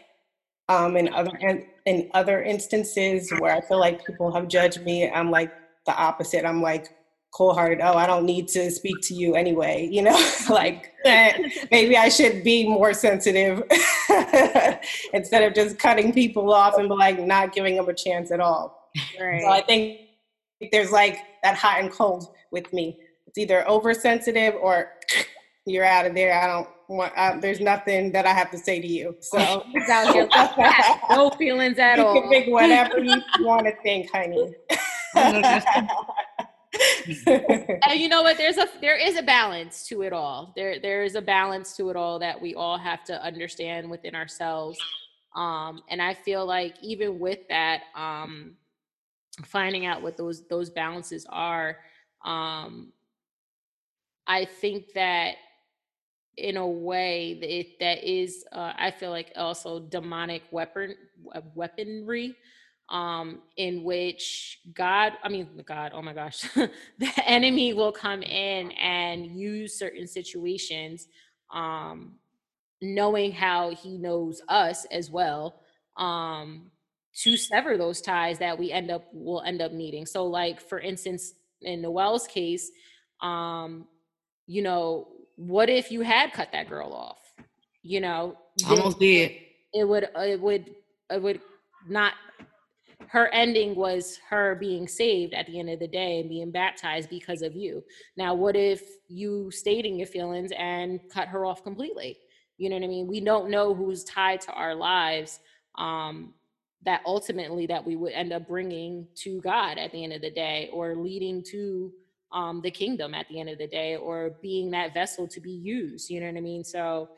um, 0.69 0.97
in 0.97 1.13
other 1.13 1.31
in 1.87 2.11
other 2.15 2.43
instances 2.43 3.31
where 3.39 3.55
I 3.55 3.61
feel 3.63 3.79
like 3.79 4.05
people 4.07 4.33
have 4.33 4.49
judged 4.49 4.83
me, 4.83 5.09
I'm 5.09 5.31
like 5.31 5.53
the 5.87 5.97
opposite. 5.97 6.45
I'm 6.45 6.63
like 6.63 6.91
cold 7.33 7.57
hearted. 7.57 7.81
Oh, 7.83 7.95
I 7.95 8.07
don't 8.07 8.25
need 8.25 8.49
to 8.49 8.71
speak 8.71 8.97
to 9.03 9.15
you 9.15 9.35
anyway. 9.35 9.89
You 9.99 10.03
know, 10.03 10.31
like 10.51 10.93
maybe 11.05 11.97
I 11.97 12.09
should 12.09 12.45
be 12.45 12.69
more 12.69 12.93
sensitive 12.93 13.63
instead 15.13 15.43
of 15.43 15.55
just 15.55 15.79
cutting 15.79 16.13
people 16.13 16.53
off 16.53 16.79
and 16.79 16.89
like 16.89 17.19
not 17.19 17.53
giving 17.53 17.77
them 17.77 17.89
a 17.89 17.95
chance 17.95 18.31
at 18.31 18.39
all. 18.39 18.91
Right. 19.21 19.43
So 19.43 19.49
I 19.49 19.63
think 19.63 20.01
there's 20.71 20.93
like 20.93 21.19
that 21.43 21.57
hot 21.57 21.81
and 21.81 21.91
cold 21.91 22.29
with 22.53 22.73
me. 22.73 22.99
It's 23.27 23.39
either 23.39 23.67
oversensitive 23.69 24.55
or 24.55 24.93
you're 25.67 25.85
out 25.85 26.07
of 26.07 26.15
there. 26.15 26.33
I 26.33 26.47
don't 26.47 26.69
want, 26.89 27.13
I, 27.17 27.39
there's 27.41 27.61
nothing 27.61 28.13
that 28.13 28.25
I 28.25 28.33
have 28.33 28.51
to 28.53 28.59
say 28.59 28.81
to 28.81 28.87
you. 28.87 29.17
So 29.21 29.65
no 31.11 31.31
feelings 31.31 31.79
at 31.79 31.99
you 31.99 32.05
all. 32.05 32.15
You 32.15 32.21
can 32.21 32.31
think 32.31 32.53
whatever 32.53 33.03
you 33.03 33.21
want 33.41 33.67
to 33.67 33.75
think, 33.83 34.11
honey. 34.13 34.55
and 37.27 38.01
you 38.01 38.09
know 38.09 38.23
what? 38.23 38.37
There's 38.37 38.57
a 38.57 38.69
there 38.81 38.97
is 38.97 39.17
a 39.17 39.23
balance 39.23 39.87
to 39.89 40.03
it 40.03 40.13
all. 40.13 40.53
There 40.57 40.79
there 40.81 41.05
is 41.05 41.15
a 41.15 41.23
balance 41.23 41.77
to 41.77 41.91
it 41.91 41.97
all 41.97 42.19
that 42.19 42.41
we 42.41 42.55
all 42.55 42.79
have 42.79 43.05
to 43.05 43.23
understand 43.23 43.91
within 43.91 44.15
ourselves. 44.15 44.79
Um, 45.35 45.83
and 45.89 46.01
I 46.03 46.15
feel 46.15 46.47
like 46.47 46.75
even 46.83 47.19
with 47.19 47.41
that, 47.49 47.83
um, 47.95 48.57
finding 49.45 49.87
out 49.87 50.03
what 50.03 50.17
those 50.17 50.47
those 50.49 50.71
balances 50.71 51.27
are, 51.29 51.79
um, 52.25 52.93
I 54.27 54.45
think 54.45 54.93
that 54.95 55.37
in 56.39 56.57
a 56.57 56.67
way 56.67 57.39
that, 57.81 57.85
that 57.85 58.09
is 58.09 58.45
uh, 58.53 58.73
i 58.79 58.91
feel 58.93 59.11
like 59.11 59.33
also 59.35 59.81
demonic 59.81 60.43
weapon 60.53 60.95
weaponry 61.55 62.37
um 62.91 63.41
in 63.57 63.85
which 63.85 64.61
god 64.73 65.13
i 65.23 65.29
mean 65.29 65.47
god 65.67 65.93
oh 65.95 66.01
my 66.01 66.13
gosh 66.15 66.41
the 66.55 67.13
enemy 67.27 67.75
will 67.75 67.93
come 67.93 68.23
in 68.23 68.71
and 68.73 69.27
use 69.27 69.79
certain 69.79 70.07
situations 70.07 71.09
um 71.53 72.15
knowing 72.81 73.31
how 73.33 73.71
he 73.71 73.99
knows 73.99 74.41
us 74.49 74.87
as 74.87 75.11
well 75.11 75.61
um 75.97 76.71
to 77.15 77.37
sever 77.37 77.77
those 77.77 78.01
ties 78.01 78.39
that 78.39 78.59
we 78.59 78.71
end 78.71 78.91
up 78.91 79.05
will 79.13 79.43
end 79.43 79.61
up 79.61 79.73
needing 79.73 80.07
so 80.07 80.25
like 80.25 80.61
for 80.61 80.79
instance 80.79 81.35
in 81.63 81.83
noel's 81.83 82.27
case 82.27 82.71
um 83.21 83.87
you 84.47 84.63
know 84.63 85.09
what 85.39 85.71
if 85.71 85.93
you 85.93 86.01
had 86.01 86.33
cut 86.33 86.51
that 86.53 86.69
girl 86.69 86.93
off? 86.93 87.19
You 87.83 88.01
know, 88.01 88.37
almost 88.69 88.99
did. 88.99 89.33
It 89.73 89.87
would, 89.87 90.09
it 90.17 90.41
would, 90.41 90.75
it 91.11 91.23
would 91.23 91.41
not. 91.89 92.13
Her 93.11 93.29
ending 93.29 93.75
was 93.75 94.19
her 94.29 94.55
being 94.57 94.87
saved 94.87 95.35
at 95.35 95.47
the 95.47 95.59
end 95.59 95.71
of 95.71 95.79
the 95.79 95.89
day 95.89 96.21
and 96.21 96.29
being 96.29 96.51
baptized 96.51 97.09
because 97.09 97.43
of 97.43 97.57
you. 97.57 97.83
Now, 98.17 98.35
what 98.35 98.57
if 98.57 98.83
you 99.09 99.51
stayed 99.51 99.87
in 99.87 99.97
your 99.97 100.07
feelings 100.07 100.53
and 100.57 101.01
cut 101.13 101.29
her 101.29 101.45
off 101.47 101.63
completely? 101.63 102.19
You 102.59 102.69
know 102.69 102.77
what 102.77 102.85
I 102.85 102.89
mean? 102.89 103.07
We 103.07 103.21
don't 103.21 103.51
know 103.51 103.75
who's 103.75 104.05
tied 104.05 104.41
to 104.43 104.53
our 104.53 104.75
lives. 104.75 105.41
Um, 105.77 106.35
that 106.85 107.03
ultimately 107.05 107.67
that 107.67 107.85
we 107.85 107.97
would 107.97 108.13
end 108.13 108.33
up 108.33 108.47
bringing 108.47 109.07
to 109.17 109.41
God 109.41 109.79
at 109.79 109.91
the 109.93 110.05
end 110.05 110.13
of 110.13 110.23
the 110.23 110.31
day 110.31 110.71
or 110.73 110.95
leading 110.95 111.43
to 111.51 111.93
um, 112.33 112.61
the 112.63 112.71
kingdom 112.71 113.15
at 113.15 113.27
the 113.29 113.41
end 113.41 113.49
of 113.49 113.59
the 113.59 113.67
day 113.67 113.97
or 113.97 114.37
being 114.43 114.71
that 114.71 114.95
vessel 114.95 115.27
to 115.29 115.41
be 115.41 115.51
used 115.51 116.11
you 116.11 116.21
know 116.21 116.27
what 116.27 116.37
i 116.37 116.41
mean 116.41 116.63
so 116.63 117.09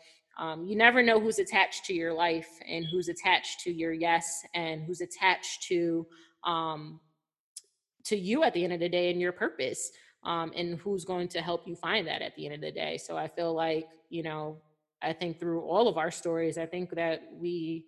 um, 0.40 0.64
you 0.64 0.74
never 0.74 1.02
know 1.02 1.20
who's 1.20 1.38
attached 1.38 1.84
to 1.84 1.92
your 1.92 2.14
life 2.14 2.48
and 2.66 2.86
who's 2.90 3.08
attached 3.08 3.60
to 3.60 3.70
your 3.70 3.92
yes 3.92 4.42
and 4.54 4.82
who's 4.82 5.02
attached 5.02 5.64
to 5.64 6.06
um, 6.44 6.98
to 8.04 8.16
you 8.16 8.42
at 8.42 8.54
the 8.54 8.64
end 8.64 8.72
of 8.72 8.80
the 8.80 8.88
day 8.88 9.10
and 9.10 9.20
your 9.20 9.32
purpose 9.32 9.90
um, 10.24 10.50
and 10.56 10.78
who's 10.78 11.04
going 11.04 11.28
to 11.28 11.42
help 11.42 11.68
you 11.68 11.76
find 11.76 12.06
that 12.06 12.22
at 12.22 12.34
the 12.36 12.46
end 12.46 12.54
of 12.54 12.62
the 12.62 12.72
day. 12.72 12.96
So 12.96 13.18
i 13.18 13.28
feel 13.28 13.54
like 13.54 13.86
you 14.08 14.22
know 14.22 14.56
i 15.02 15.12
think 15.12 15.38
through 15.38 15.60
all 15.60 15.86
of 15.88 15.98
our 15.98 16.10
stories 16.10 16.58
i 16.58 16.66
think 16.66 16.90
that 16.90 17.22
we 17.34 17.84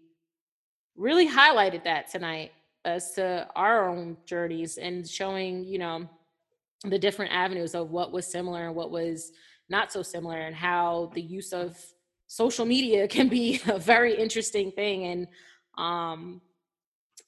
really 0.94 1.28
highlighted 1.28 1.82
that 1.84 2.10
tonight 2.10 2.52
as 2.84 3.12
to 3.12 3.48
our 3.56 3.88
own 3.88 4.16
journeys 4.26 4.76
and 4.76 5.08
showing 5.08 5.64
you 5.64 5.78
know 5.78 6.08
the 6.84 6.98
different 6.98 7.32
avenues 7.32 7.74
of 7.74 7.90
what 7.90 8.12
was 8.12 8.26
similar 8.26 8.66
and 8.66 8.74
what 8.74 8.90
was 8.90 9.32
not 9.70 9.90
so 9.90 10.02
similar 10.02 10.38
and 10.38 10.54
how 10.54 11.10
the 11.14 11.22
use 11.22 11.52
of 11.52 11.76
social 12.32 12.64
media 12.64 13.06
can 13.16 13.28
be 13.28 13.60
a 13.66 13.78
very 13.78 14.16
interesting 14.16 14.72
thing 14.72 15.04
and 15.04 15.26
um 15.76 16.40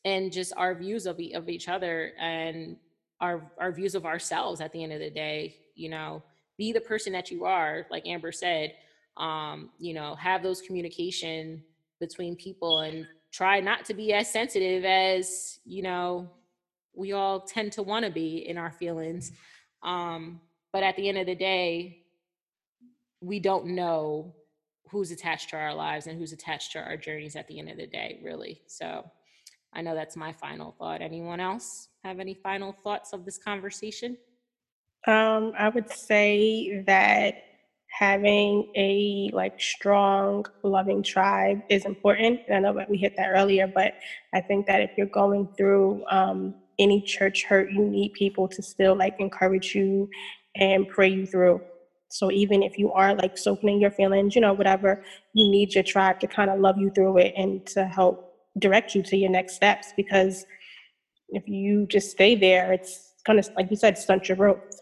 and 0.06 0.32
just 0.32 0.52
our 0.56 0.74
views 0.74 1.06
of, 1.06 1.20
of 1.35 1.48
each 1.48 1.68
other 1.68 2.12
and 2.18 2.76
our 3.20 3.51
our 3.59 3.70
views 3.70 3.94
of 3.94 4.06
ourselves 4.06 4.62
at 4.62 4.72
the 4.72 4.82
end 4.82 4.93
of 4.93 5.01
the 5.01 5.10
day 5.10 5.55
you 5.74 5.90
know 5.90 6.22
be 6.56 6.72
the 6.72 6.81
person 6.81 7.12
that 7.12 7.31
you 7.31 7.44
are 7.44 7.86
like 7.90 8.06
amber 8.06 8.32
said 8.32 8.72
um 9.18 9.68
you 9.78 9.93
know 9.93 10.14
have 10.14 10.43
those 10.43 10.62
communication 10.62 11.62
between 12.01 12.35
people 12.35 12.81
and 12.81 13.06
try 13.31 13.60
not 13.60 13.85
to 13.85 13.93
be 13.93 14.14
as 14.14 14.31
sensitive 14.31 14.85
as 14.86 15.59
you 15.66 15.82
know 15.82 16.31
we 16.94 17.12
all 17.12 17.40
tend 17.40 17.72
to 17.72 17.82
want 17.82 18.06
to 18.06 18.10
be 18.10 18.48
in 18.48 18.56
our 18.56 18.70
feelings 18.70 19.32
um 19.82 20.40
but 20.72 20.82
at 20.82 20.97
the 20.97 21.09
end 21.09 21.18
of 21.18 21.26
the 21.26 21.35
day 21.35 21.98
we 23.20 23.39
don't 23.39 23.66
know 23.66 24.35
who's 24.94 25.12
attached 25.12 25.50
to 25.50 25.56
our 25.56 25.74
lives 25.74 26.08
and 26.08 26.18
who's 26.18 26.32
attached 26.32 26.72
to 26.72 26.80
our 26.80 26.98
journeys 26.98 27.36
at 27.36 27.48
the 27.48 27.60
end 27.60 27.70
of 27.70 27.78
the 27.78 27.88
day 27.88 28.18
really 28.24 28.62
so 28.68 29.10
i 29.74 29.82
know 29.82 29.94
that's 29.94 30.16
my 30.16 30.32
final 30.32 30.74
thought 30.78 31.02
anyone 31.02 31.40
else 31.40 31.88
have 32.04 32.20
any 32.20 32.34
final 32.34 32.76
thoughts 32.84 33.12
of 33.14 33.24
this 33.26 33.38
conversation 33.38 34.18
Um, 35.06 35.52
I 35.58 35.70
would 35.70 35.90
say 35.90 36.82
that 36.86 37.34
having 37.90 38.64
a 38.76 39.30
like 39.34 39.54
strong, 39.60 40.44
loving 40.64 41.02
tribe 41.02 41.60
is 41.68 41.84
important. 41.84 42.40
And 42.48 42.56
I 42.56 42.60
know 42.60 42.78
that 42.78 42.90
we 42.90 42.98
hit 42.98 43.14
that 43.18 43.30
earlier, 43.30 43.66
but 43.68 43.94
I 44.34 44.42
think 44.42 44.66
that 44.66 44.82
if 44.82 44.90
you're 44.96 45.08
going 45.08 45.48
through 45.58 46.04
um, 46.10 46.54
any 46.78 47.02
church 47.02 47.44
hurt, 47.48 47.70
you 47.70 47.84
need 47.86 48.12
people 48.14 48.48
to 48.50 48.62
still 48.62 48.96
like 48.96 49.14
encourage 49.18 49.74
you 49.74 50.08
and 50.56 50.88
pray 50.88 51.08
you 51.08 51.26
through. 51.26 51.62
So 52.14 52.30
even 52.32 52.62
if 52.62 52.78
you 52.78 52.92
are 52.92 53.14
like 53.16 53.38
soaking 53.38 53.70
in 53.70 53.80
your 53.80 53.90
feelings, 53.90 54.36
you 54.36 54.42
know, 54.42 54.54
whatever, 54.54 55.02
you 55.34 55.50
need 55.50 55.74
your 55.74 55.84
tribe 55.84 56.20
to 56.20 56.28
kind 56.28 56.50
of 56.50 56.60
love 56.60 56.78
you 56.78 56.90
through 56.94 57.18
it 57.18 57.34
and 57.36 57.66
to 57.68 57.86
help 57.86 58.34
direct 58.58 58.94
you 58.94 59.02
to 59.04 59.16
your 59.16 59.30
next 59.30 59.54
steps. 59.56 59.92
Because 59.96 60.46
if 61.30 61.48
you 61.48 61.86
just 61.88 62.10
stay 62.10 62.36
there, 62.36 62.72
it's 62.72 63.14
kind 63.26 63.38
of 63.40 63.48
like 63.56 63.70
you 63.70 63.76
said, 63.76 63.98
stunt 63.98 64.28
your 64.28 64.36
growth. 64.36 64.80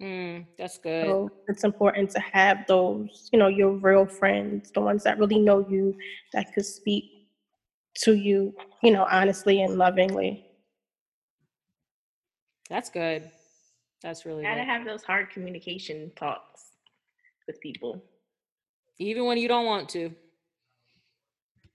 mm, 0.00 0.46
that's 0.58 0.78
good 0.78 1.18
So 1.18 1.30
it's 1.48 1.64
important 1.64 2.10
to 2.10 2.20
have 2.20 2.66
those, 2.68 3.28
you 3.32 3.38
know, 3.38 3.48
your 3.48 3.70
real 3.72 4.06
friends, 4.06 4.70
the 4.74 4.80
ones 4.80 5.04
that 5.04 5.18
really 5.18 5.38
know 5.38 5.60
you, 5.68 5.94
that 6.32 6.52
could 6.54 6.66
speak 6.66 7.04
to 8.04 8.14
you, 8.14 8.54
you 8.82 8.90
know, 8.92 9.06
honestly 9.10 9.62
and 9.62 9.76
lovingly. 9.76 10.44
that's 12.68 12.90
good 12.90 13.30
that's 14.04 14.24
really 14.26 14.42
Gotta 14.44 14.60
good 14.60 14.66
have 14.66 14.84
those 14.84 15.02
hard 15.02 15.30
communication 15.30 16.12
talks 16.14 16.72
with 17.48 17.58
people. 17.60 18.04
even 18.98 19.24
when 19.24 19.38
you 19.38 19.48
don't 19.48 19.64
want 19.66 19.88
to 19.88 20.12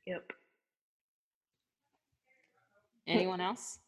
Yep. 0.05 0.31
anyone 3.07 3.41
else 3.41 3.79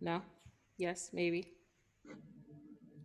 no 0.00 0.22
yes 0.78 1.10
maybe 1.12 1.48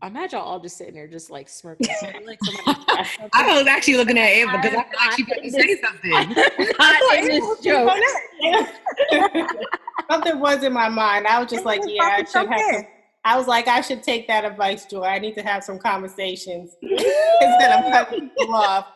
I 0.01 0.07
imagine 0.07 0.37
y'all 0.39 0.47
all 0.47 0.59
just 0.59 0.77
sitting 0.77 0.93
there 0.93 1.07
just 1.07 1.31
like 1.31 1.49
smirking. 1.49 1.87
like 2.27 2.39
somebody 2.43 2.85
crashed 2.87 3.15
something. 3.15 3.31
I 3.33 3.57
was 3.57 3.65
actually 3.65 3.97
looking 3.97 4.17
at 4.19 4.29
Ava 4.29 4.51
because 4.61 4.75
I 4.75 4.83
I'm 4.83 4.89
feel 4.89 4.99
like 4.99 5.11
she 5.17 5.23
not 5.23 5.29
got 5.29 5.35
to 5.37 5.43
in 5.43 5.51
say 5.51 5.65
this- 5.65 5.81
something. 5.81 6.35
not 6.79 7.17
in 7.17 7.25
this 7.25 7.59
joke. 7.63 9.59
Something 10.09 10.39
was 10.39 10.63
in 10.63 10.73
my 10.73 10.89
mind. 10.89 11.27
I 11.27 11.39
was 11.39 11.49
just 11.49 11.65
like, 11.65 11.81
yeah, 11.85 12.03
I 12.03 12.23
should 12.23 12.47
have. 12.47 12.75
Some, 12.75 12.85
I 13.23 13.37
was 13.37 13.47
like, 13.47 13.67
I 13.67 13.81
should 13.81 14.03
take 14.03 14.27
that 14.27 14.45
advice, 14.45 14.85
Joy. 14.85 15.03
I 15.03 15.19
need 15.19 15.35
to 15.35 15.41
have 15.41 15.63
some 15.63 15.79
conversations 15.79 16.75
instead 16.81 17.71
of 17.71 17.91
cutting 17.91 18.29
people 18.29 18.55
off. 18.55 18.87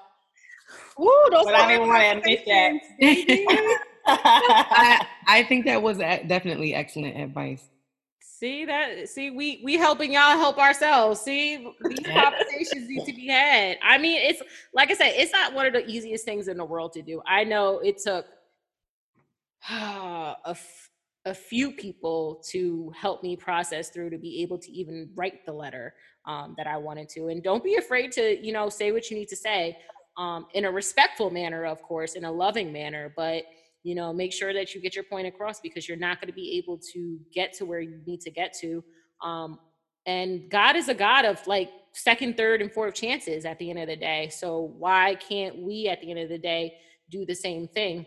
Ooh, 0.99 1.27
those 1.31 1.45
But 1.45 1.55
I 1.55 1.67
didn't 1.67 1.87
want 1.87 2.01
to 2.01 2.17
admit 2.17 2.45
that. 2.45 3.77
I, 4.05 5.05
I 5.27 5.43
think 5.43 5.65
that 5.65 5.81
was 5.81 5.97
definitely 5.97 6.73
excellent 6.73 7.17
advice. 7.17 7.67
See 8.21 8.65
that? 8.65 9.07
See, 9.07 9.29
we 9.29 9.61
we 9.63 9.75
helping 9.75 10.13
y'all 10.13 10.37
help 10.37 10.57
ourselves. 10.57 11.21
See, 11.21 11.57
these 11.89 11.99
conversations 12.07 12.89
need 12.89 13.05
to 13.05 13.13
be 13.13 13.27
had. 13.27 13.77
I 13.83 13.99
mean, 13.99 14.19
it's 14.19 14.41
like 14.73 14.89
I 14.89 14.95
said, 14.95 15.13
it's 15.15 15.31
not 15.31 15.53
one 15.53 15.67
of 15.67 15.73
the 15.73 15.85
easiest 15.87 16.25
things 16.25 16.47
in 16.47 16.57
the 16.57 16.65
world 16.65 16.93
to 16.93 17.03
do. 17.03 17.21
I 17.27 17.43
know 17.43 17.79
it 17.79 17.99
took 17.99 18.25
a, 19.69 20.35
f- 20.47 20.89
a 21.25 21.33
few 21.33 21.71
people 21.71 22.43
to 22.49 22.91
help 22.95 23.21
me 23.21 23.35
process 23.35 23.89
through 23.89 24.09
to 24.09 24.17
be 24.17 24.41
able 24.41 24.57
to 24.57 24.71
even 24.71 25.09
write 25.15 25.45
the 25.45 25.53
letter 25.53 25.93
um, 26.25 26.55
that 26.57 26.67
I 26.67 26.77
wanted 26.77 27.09
to. 27.09 27.27
And 27.27 27.43
don't 27.43 27.63
be 27.63 27.75
afraid 27.75 28.11
to, 28.13 28.43
you 28.43 28.51
know, 28.51 28.69
say 28.69 28.91
what 28.91 29.09
you 29.11 29.17
need 29.17 29.27
to 29.27 29.35
say 29.35 29.77
um, 30.17 30.47
in 30.53 30.65
a 30.65 30.71
respectful 30.71 31.29
manner, 31.29 31.65
of 31.65 31.81
course, 31.83 32.13
in 32.15 32.25
a 32.25 32.31
loving 32.31 32.73
manner, 32.73 33.13
but 33.15 33.43
you 33.83 33.95
know 33.95 34.13
make 34.13 34.31
sure 34.31 34.53
that 34.53 34.73
you 34.73 34.81
get 34.81 34.95
your 34.95 35.03
point 35.03 35.27
across 35.27 35.59
because 35.59 35.87
you're 35.87 35.97
not 35.97 36.19
going 36.19 36.27
to 36.27 36.33
be 36.33 36.57
able 36.57 36.77
to 36.93 37.19
get 37.33 37.53
to 37.53 37.65
where 37.65 37.79
you 37.79 37.99
need 38.05 38.21
to 38.21 38.31
get 38.31 38.53
to 38.53 38.83
um, 39.23 39.59
and 40.05 40.49
god 40.49 40.75
is 40.75 40.89
a 40.89 40.93
god 40.93 41.25
of 41.25 41.45
like 41.47 41.69
second 41.93 42.37
third 42.37 42.61
and 42.61 42.71
fourth 42.71 42.93
chances 42.93 43.45
at 43.45 43.57
the 43.59 43.69
end 43.69 43.79
of 43.79 43.87
the 43.87 43.95
day 43.95 44.29
so 44.29 44.73
why 44.77 45.15
can't 45.15 45.61
we 45.61 45.87
at 45.87 45.99
the 46.01 46.09
end 46.09 46.19
of 46.19 46.29
the 46.29 46.37
day 46.37 46.73
do 47.09 47.25
the 47.25 47.35
same 47.35 47.67
thing 47.67 48.05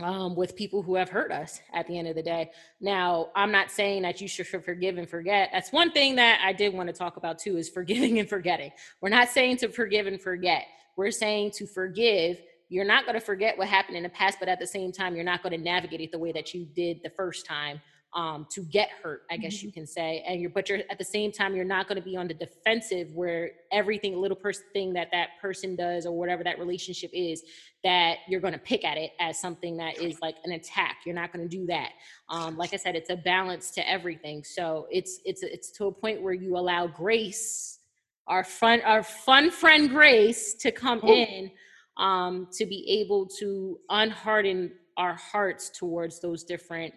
um, 0.00 0.34
with 0.34 0.56
people 0.56 0.82
who 0.82 0.94
have 0.94 1.08
hurt 1.08 1.32
us 1.32 1.60
at 1.72 1.86
the 1.86 1.98
end 1.98 2.08
of 2.08 2.14
the 2.14 2.22
day. 2.22 2.50
Now 2.80 3.28
i'm 3.34 3.52
not 3.52 3.70
saying 3.70 4.02
that 4.02 4.20
you 4.20 4.28
should 4.28 4.46
forgive 4.46 4.98
and 4.98 5.08
forget. 5.08 5.50
That's 5.52 5.72
one 5.72 5.92
thing 5.92 6.16
that 6.16 6.40
i 6.44 6.52
did 6.52 6.74
want 6.74 6.88
to 6.88 6.92
talk 6.92 7.16
about 7.16 7.38
too 7.38 7.56
is 7.56 7.68
forgiving 7.68 8.18
and 8.20 8.28
forgetting. 8.28 8.72
We're 9.00 9.10
not 9.10 9.28
saying 9.28 9.58
to 9.58 9.68
forgive 9.68 10.06
and 10.06 10.20
forget. 10.20 10.66
We're 10.96 11.10
saying 11.10 11.52
to 11.56 11.66
forgive. 11.66 12.40
You're 12.68 12.84
not 12.84 13.04
going 13.04 13.14
to 13.14 13.24
forget 13.24 13.58
what 13.58 13.68
happened 13.68 13.96
in 13.96 14.02
the 14.02 14.08
past, 14.08 14.38
but 14.40 14.48
at 14.48 14.58
the 14.58 14.66
same 14.66 14.90
time, 14.90 15.14
you're 15.14 15.24
not 15.24 15.42
going 15.42 15.56
to 15.56 15.62
navigate 15.62 16.00
it 16.00 16.10
the 16.10 16.18
way 16.18 16.32
that 16.32 16.54
you 16.54 16.64
did 16.64 17.00
the 17.04 17.10
first 17.10 17.46
time 17.46 17.80
um, 18.14 18.46
to 18.50 18.62
get 18.62 18.90
hurt, 19.02 19.22
I 19.30 19.36
guess 19.36 19.62
you 19.62 19.72
can 19.72 19.86
say. 19.86 20.24
And 20.26 20.40
you're, 20.40 20.50
but 20.50 20.68
you're 20.68 20.78
at 20.88 20.98
the 20.98 21.04
same 21.04 21.32
time, 21.32 21.56
you're 21.56 21.64
not 21.64 21.88
going 21.88 21.96
to 21.96 22.04
be 22.04 22.16
on 22.16 22.28
the 22.28 22.34
defensive 22.34 23.08
where 23.12 23.50
everything, 23.72 24.16
little 24.16 24.36
person 24.36 24.64
thing 24.72 24.92
that 24.92 25.08
that 25.10 25.30
person 25.42 25.74
does 25.74 26.06
or 26.06 26.16
whatever 26.16 26.44
that 26.44 26.58
relationship 26.58 27.10
is, 27.12 27.42
that 27.82 28.18
you're 28.28 28.40
going 28.40 28.52
to 28.52 28.58
pick 28.58 28.84
at 28.84 28.96
it 28.96 29.10
as 29.18 29.40
something 29.40 29.76
that 29.78 30.00
is 30.00 30.20
like 30.22 30.36
an 30.44 30.52
attack. 30.52 30.98
You're 31.04 31.14
not 31.16 31.32
going 31.32 31.48
to 31.48 31.56
do 31.56 31.66
that. 31.66 31.90
Um, 32.28 32.56
like 32.56 32.72
I 32.72 32.76
said, 32.76 32.94
it's 32.94 33.10
a 33.10 33.16
balance 33.16 33.72
to 33.72 33.88
everything. 33.88 34.44
So 34.44 34.86
it's 34.90 35.20
it's 35.24 35.42
it's 35.42 35.70
to 35.72 35.86
a 35.86 35.92
point 35.92 36.22
where 36.22 36.34
you 36.34 36.56
allow 36.56 36.86
grace, 36.86 37.80
our 38.28 38.44
fun 38.44 38.80
our 38.84 39.02
fun 39.02 39.50
friend 39.50 39.90
Grace, 39.90 40.54
to 40.54 40.70
come 40.70 41.00
in 41.00 41.50
um, 41.96 42.48
to 42.52 42.64
be 42.64 43.02
able 43.02 43.26
to 43.40 43.78
unharden 43.90 44.70
our 44.96 45.14
hearts 45.14 45.70
towards 45.70 46.20
those 46.20 46.44
different 46.44 46.94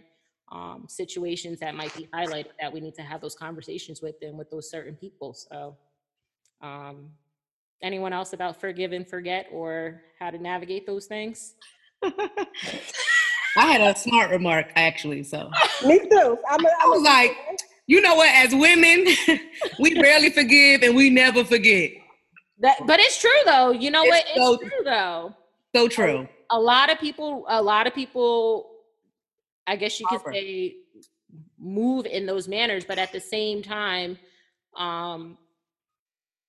um, 0.51 0.85
situations 0.87 1.59
that 1.59 1.75
might 1.75 1.93
be 1.95 2.07
highlighted 2.13 2.51
that 2.61 2.71
we 2.71 2.79
need 2.79 2.95
to 2.95 3.01
have 3.01 3.21
those 3.21 3.35
conversations 3.35 4.01
with 4.01 4.15
and 4.21 4.37
with 4.37 4.49
those 4.49 4.69
certain 4.69 4.95
people. 4.95 5.33
So, 5.33 5.75
um, 6.61 7.09
anyone 7.83 8.13
else 8.13 8.33
about 8.33 8.59
forgive 8.59 8.91
and 8.91 9.07
forget 9.07 9.47
or 9.51 10.01
how 10.19 10.29
to 10.31 10.37
navigate 10.37 10.85
those 10.87 11.05
things? 11.05 11.55
I 12.03 13.71
had 13.71 13.81
a 13.81 13.97
smart 13.97 14.29
remark 14.31 14.67
actually, 14.75 15.23
so 15.23 15.49
Me 15.85 15.99
too. 15.99 16.37
I'm 16.49 16.63
a, 16.63 16.67
I 16.67 16.73
I'm 16.83 16.89
was 16.91 17.01
like, 17.03 17.31
you 17.87 18.01
know 18.01 18.15
what? 18.15 18.29
As 18.29 18.53
women, 18.53 19.05
we 19.79 19.99
rarely 19.99 20.29
forgive 20.29 20.83
and 20.83 20.95
we 20.95 21.09
never 21.09 21.43
forget. 21.43 21.91
That, 22.59 22.77
but 22.87 22.99
it's 22.99 23.19
true 23.19 23.29
though. 23.45 23.71
You 23.71 23.91
know 23.91 24.03
It's 24.03 24.09
what? 24.11 24.25
It's 24.27 24.37
so- 24.37 24.57
true 24.57 24.83
though. 24.85 25.35
So 25.75 25.87
true. 25.87 26.27
a 26.49 26.59
lot 26.59 26.89
of 26.91 26.97
people 26.99 27.45
a 27.49 27.61
lot 27.61 27.85
of 27.87 27.93
people 27.93 28.69
i 29.67 29.75
guess 29.75 29.99
you 29.99 30.07
could 30.07 30.21
say 30.31 30.75
move 31.59 32.05
in 32.05 32.25
those 32.25 32.47
manners 32.47 32.85
but 32.85 32.97
at 32.97 33.11
the 33.11 33.19
same 33.19 33.61
time 33.61 34.17
um 34.77 35.37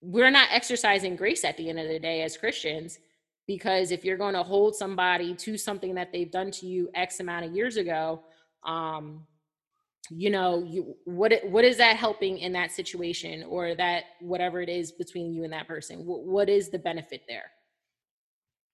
we're 0.01 0.31
not 0.31 0.49
exercising 0.53 1.17
grace 1.17 1.45
at 1.45 1.57
the 1.57 1.69
end 1.69 1.79
of 1.79 1.89
the 1.89 1.99
day 1.99 2.23
as 2.23 2.37
christians 2.37 2.99
because 3.47 3.91
if 3.91 4.05
you're 4.05 4.19
going 4.19 4.35
to 4.35 4.43
hold 4.43 4.77
somebody 4.77 5.35
to 5.35 5.57
something 5.57 5.95
that 5.95 6.13
they've 6.13 6.31
done 6.31 6.51
to 6.51 6.67
you 6.67 6.89
x 6.95 7.21
amount 7.21 7.45
of 7.45 7.55
years 7.55 7.77
ago 7.77 8.23
um 8.65 9.27
you 10.11 10.31
know, 10.31 10.65
you 10.67 10.97
what 11.05 11.33
what 11.45 11.65
is 11.65 11.77
that 11.79 11.97
helping 11.97 12.39
in 12.39 12.53
that 12.53 12.73
situation 12.73 13.45
or 13.45 13.75
that 13.75 14.05
whatever 14.21 14.61
it 14.61 14.69
is 14.69 14.93
between 14.93 15.33
you 15.33 15.45
and 15.45 15.53
that 15.53 15.69
person? 15.69 16.07
What, 16.07 16.25
what 16.25 16.49
is 16.49 16.71
the 16.71 16.79
benefit 16.79 17.23
there? 17.29 17.51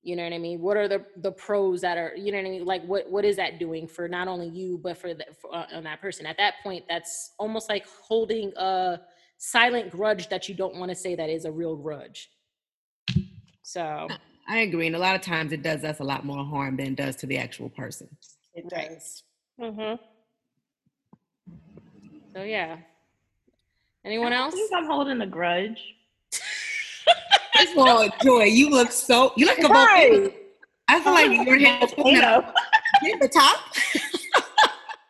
You 0.05 0.17
know 0.17 0.23
what 0.23 0.35
I 0.35 0.39
mean? 0.39 0.61
What 0.61 0.77
are 0.77 0.87
the 0.87 1.05
the 1.17 1.33
pros 1.33 1.81
that 1.81 1.97
are 1.97 2.13
you 2.15 2.31
know 2.31 2.39
what 2.39 2.47
I 2.47 2.51
mean? 2.51 2.65
Like 2.67 2.85
what 2.85 3.11
what 3.11 3.25
is 3.25 3.37
that 3.37 3.59
doing 3.59 3.89
for 3.89 4.07
not 4.07 4.29
only 4.29 4.49
you 4.49 4.79
but 4.83 4.99
for 4.99 5.15
the 5.15 5.25
for, 5.41 5.55
uh, 5.55 5.67
on 5.73 5.85
that 5.85 6.03
person? 6.03 6.27
At 6.27 6.37
that 6.37 6.57
point, 6.63 6.85
that's 6.89 7.33
almost 7.39 7.71
like 7.71 7.87
holding 7.87 8.53
a 8.57 9.01
silent 9.39 9.91
grudge 9.91 10.29
that 10.29 10.47
you 10.47 10.55
don't 10.55 10.77
want 10.77 10.91
to 10.91 10.95
say 10.95 11.15
that 11.15 11.31
is 11.31 11.47
a 11.47 11.51
real 11.51 11.75
grudge. 11.75 12.29
So 13.63 14.09
I 14.47 14.59
agree. 14.59 14.87
And 14.87 14.95
a 14.95 14.99
lot 14.99 15.15
of 15.15 15.23
times 15.23 15.53
it 15.53 15.63
does 15.63 15.85
us 15.85 16.01
a 16.01 16.05
lot 16.05 16.27
more 16.27 16.45
harm 16.45 16.77
than 16.77 16.89
it 16.89 16.97
does 16.97 17.17
to 17.17 17.27
the 17.27 17.39
actual 17.39 17.71
person. 17.71 18.09
It 18.55 18.69
does. 18.69 19.23
Mm-hmm. 19.59 19.95
so 22.35 22.43
yeah. 22.43 22.77
Anyone 24.05 24.35
I 24.35 24.37
else? 24.37 24.53
think 24.53 24.71
I'm 24.75 24.85
holding 24.87 25.23
a 25.23 25.27
grudge. 25.27 25.95
First 27.65 27.79
of 27.79 27.87
all, 27.87 28.09
Joy, 28.23 28.45
you 28.45 28.69
look 28.71 28.93
so 28.93 29.33
you 29.37 29.47
look 29.47 29.59
a 29.59 29.69
volcano. 29.69 30.31
I 30.87 31.01
feel 31.01 31.13
like 31.13 31.31
your 31.47 31.59
hair 31.59 31.79
is 31.83 31.95
coming 31.95 32.17
out 32.19 32.45
at 32.45 33.21
the 33.21 33.29
top. 33.29 33.59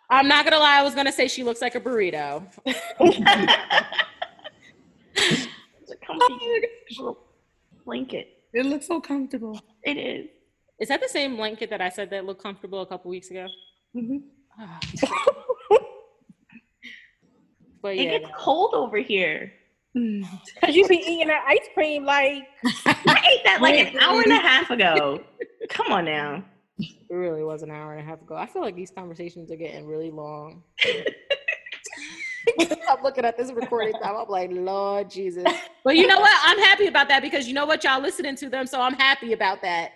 I'm 0.09 0.29
not 0.29 0.45
gonna 0.45 0.59
lie. 0.59 0.79
I 0.79 0.83
was 0.83 0.95
gonna 0.95 1.11
say 1.11 1.27
she 1.27 1.43
looks 1.43 1.61
like 1.61 1.75
a 1.75 1.81
burrito. 1.81 2.47
It's 5.17 5.91
a 5.91 5.97
comfy 6.07 6.63
little 6.97 7.19
blanket. 7.85 8.29
It 8.53 8.67
looks 8.67 8.87
so 8.87 9.01
comfortable. 9.01 9.61
It 9.83 9.97
is. 9.97 10.29
Is 10.79 10.89
that 10.89 11.01
the 11.01 11.09
same 11.09 11.37
blanket 11.37 11.71
that 11.71 11.81
I 11.81 11.89
said 11.89 12.11
that 12.11 12.25
looked 12.25 12.43
comfortable 12.43 12.83
a 12.83 12.87
couple 12.87 13.11
weeks 13.11 13.31
ago? 13.31 13.49
Mhm. 13.97 14.23
Ah. 14.59 14.79
but 17.83 17.97
It 17.97 18.05
yeah, 18.05 18.19
gets 18.19 18.31
cold 18.37 18.75
over 18.75 18.99
here. 18.99 19.53
Mm. 19.97 20.27
Cause 20.61 20.75
you 20.75 20.89
be 20.89 20.97
eating 20.97 21.29
that 21.29 21.45
ice 21.47 21.69
cream 21.73 22.05
like 22.05 22.49
I 22.85 23.31
ate 23.33 23.45
that 23.45 23.61
like 23.61 23.77
an 23.77 23.97
hour 23.99 24.21
and 24.23 24.33
a 24.33 24.39
half 24.39 24.71
ago. 24.71 25.21
Come 25.71 25.93
on 25.93 26.05
now. 26.07 26.45
it 26.79 27.15
really 27.15 27.45
was 27.45 27.63
an 27.63 27.71
hour 27.71 27.93
and 27.93 28.01
a 28.01 28.05
half 28.05 28.21
ago. 28.21 28.35
I 28.35 28.47
feel 28.47 28.63
like 28.63 28.75
these 28.75 28.91
conversations 28.91 29.53
are 29.53 29.57
getting 29.57 29.87
really 29.87 30.11
long. 30.11 30.65
I'm 32.89 33.03
looking 33.03 33.25
at 33.25 33.37
this 33.39 33.53
recording 33.53 33.95
time. 33.95 34.17
I'm 34.17 34.29
like, 34.29 34.51
Lord 34.53 35.11
Jesus. 35.11 35.45
But 35.85 35.97
you 35.97 36.07
know 36.07 36.19
what? 36.19 36.37
I'm 36.43 36.59
happy 36.59 36.87
about 36.87 37.09
that 37.09 37.23
because 37.23 37.47
you 37.47 37.55
know 37.55 37.67
what? 37.67 37.85
Y'all 37.85 38.01
listening 38.01 38.37
to 38.37 38.49
them, 38.49 38.67
so 38.67 38.81
I'm 38.81 38.95
happy 38.95 39.33
about 39.33 39.63
that. 39.63 39.93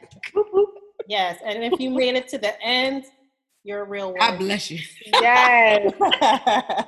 Yes, 1.09 1.39
and 1.45 1.65
if 1.65 1.81
you 1.81 1.91
made 1.91 2.15
it 2.15 2.29
to 2.29 2.39
the 2.39 2.61
end, 2.63 3.05
you're 3.65 3.83
a 3.83 3.85
real 3.85 4.09
one. 4.09 4.19
God 4.19 4.39
bless 4.39 4.71
you. 4.71 4.79
yes. 5.07 5.93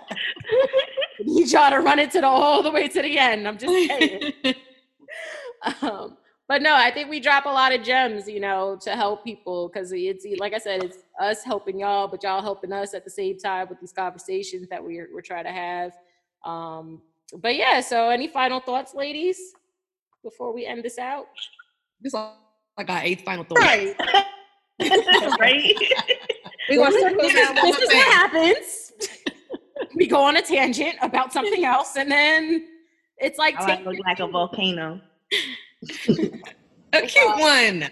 Need 1.31 1.52
y'all 1.52 1.70
to 1.70 1.78
run 1.78 1.98
it 1.98 2.11
to 2.12 2.20
the 2.20 2.27
all 2.27 2.62
the 2.62 2.70
way 2.70 2.89
to 2.89 3.02
the 3.02 3.19
end. 3.19 3.47
I'm 3.47 3.57
just 3.57 3.73
saying. 3.73 4.32
um, 5.82 6.16
but 6.48 6.62
no, 6.62 6.74
I 6.74 6.90
think 6.90 7.09
we 7.09 7.20
drop 7.20 7.47
a 7.47 7.48
lot 7.48 7.73
of 7.73 7.85
gems, 7.85 8.27
you 8.27 8.40
know, 8.40 8.77
to 8.82 8.97
help 8.97 9.23
people 9.23 9.69
because 9.69 9.93
it's 9.93 10.27
like 10.40 10.52
I 10.52 10.59
said, 10.59 10.82
it's 10.82 10.98
us 11.20 11.44
helping 11.44 11.78
y'all, 11.78 12.09
but 12.09 12.24
y'all 12.24 12.43
helping 12.43 12.73
us 12.73 12.93
at 12.94 13.05
the 13.05 13.11
same 13.11 13.39
time 13.39 13.69
with 13.69 13.78
these 13.78 13.93
conversations 13.93 14.69
that 14.70 14.82
we're 14.82 15.09
we're 15.15 15.20
trying 15.20 15.44
to 15.44 15.52
have. 15.52 15.93
Um, 16.44 17.02
but 17.36 17.55
yeah, 17.55 17.81
so 17.81 18.11
any 18.11 18.27
final 18.27 18.59
thoughts, 18.59 18.94
ladies, 18.94 19.39
before 20.24 20.52
we 20.52 20.66
end 20.66 20.82
this 20.82 20.98
out? 20.98 21.27
This 22.01 22.12
is 22.12 22.20
like 22.77 22.90
our 22.90 23.02
eighth 23.02 23.23
final 23.23 23.44
thought. 23.44 23.59
Right. 23.59 23.94
right? 25.39 25.74
We 26.69 26.77
This 26.77 26.94
is, 26.94 27.55
this 27.62 27.78
is 27.78 27.89
what 27.89 28.07
happens. 28.12 28.89
We 30.01 30.06
go 30.06 30.24
on 30.24 30.36
a 30.39 30.43
tangent 30.43 30.97
about 31.02 31.31
something 31.31 31.62
else, 31.62 31.97
and 31.97 32.10
then 32.10 32.66
it's 33.18 33.39
like 33.39 33.55
Oh, 33.60 33.64
I 33.64 33.82
look 33.82 33.98
like 34.06 34.18
a 34.18 34.27
volcano. 34.27 34.98
A 36.93 37.02
cute 37.02 37.39
one. 37.39 37.90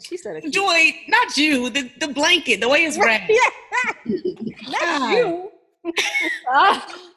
she 0.00 0.16
said, 0.16 0.36
a 0.36 0.48
Joy, 0.48 0.94
not 1.08 1.36
you. 1.36 1.68
The 1.70 1.90
the 1.98 2.08
blanket, 2.08 2.60
the 2.60 2.68
way 2.68 2.84
it's 2.84 2.96
wrapped. 2.96 3.30
Not 4.68 4.80
God. 4.80 5.12
you. 5.12 5.50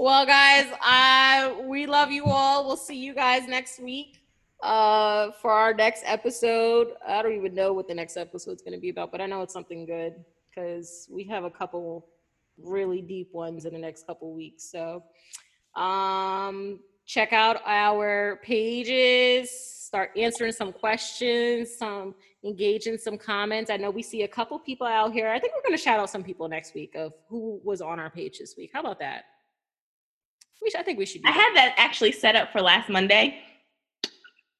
Well, 0.00 0.24
guys, 0.26 0.66
I 0.80 1.60
we 1.66 1.86
love 1.86 2.12
you 2.12 2.26
all. 2.26 2.64
We'll 2.64 2.76
see 2.76 2.94
you 2.94 3.14
guys 3.14 3.48
next 3.48 3.80
week 3.80 4.20
uh 4.62 5.32
for 5.42 5.50
our 5.50 5.74
next 5.74 6.04
episode. 6.06 6.88
I 7.06 7.20
don't 7.20 7.32
even 7.34 7.52
know 7.52 7.72
what 7.72 7.88
the 7.88 7.94
next 7.94 8.16
episode's 8.16 8.62
going 8.62 8.74
to 8.74 8.80
be 8.80 8.90
about, 8.90 9.10
but 9.10 9.20
I 9.20 9.26
know 9.26 9.42
it's 9.42 9.52
something 9.52 9.86
good 9.86 10.14
cuz 10.58 11.08
we 11.10 11.24
have 11.24 11.44
a 11.44 11.50
couple 11.50 12.08
really 12.56 13.02
deep 13.02 13.32
ones 13.32 13.64
in 13.64 13.72
the 13.72 13.78
next 13.78 14.06
couple 14.06 14.34
weeks. 14.34 14.70
So, 14.70 15.04
um 15.76 16.80
check 17.06 17.32
out 17.32 17.56
our 17.64 18.38
pages, 18.44 19.50
start 19.50 20.10
answering 20.16 20.52
some 20.52 20.72
questions, 20.72 21.74
some 21.74 22.14
engage 22.44 22.86
in 22.86 22.98
some 22.98 23.16
comments. 23.16 23.70
I 23.70 23.78
know 23.78 23.90
we 23.90 24.02
see 24.02 24.22
a 24.22 24.28
couple 24.28 24.58
people 24.58 24.86
out 24.86 25.12
here. 25.12 25.28
I 25.28 25.38
think 25.38 25.54
we're 25.54 25.62
going 25.62 25.76
to 25.76 25.82
shout 25.82 25.98
out 25.98 26.10
some 26.10 26.22
people 26.22 26.48
next 26.48 26.74
week 26.74 26.94
of 26.94 27.14
who 27.28 27.60
was 27.64 27.80
on 27.80 27.98
our 27.98 28.10
page 28.10 28.38
this 28.38 28.54
week. 28.58 28.70
How 28.74 28.80
about 28.80 28.98
that? 29.00 29.24
We 30.62 30.70
should, 30.70 30.80
I 30.80 30.82
think 30.82 30.98
we 30.98 31.06
should. 31.06 31.22
Do 31.22 31.28
I 31.28 31.32
had 31.32 31.54
that 31.54 31.74
actually 31.78 32.12
set 32.12 32.36
up 32.36 32.52
for 32.52 32.60
last 32.60 32.90
Monday. 32.90 33.40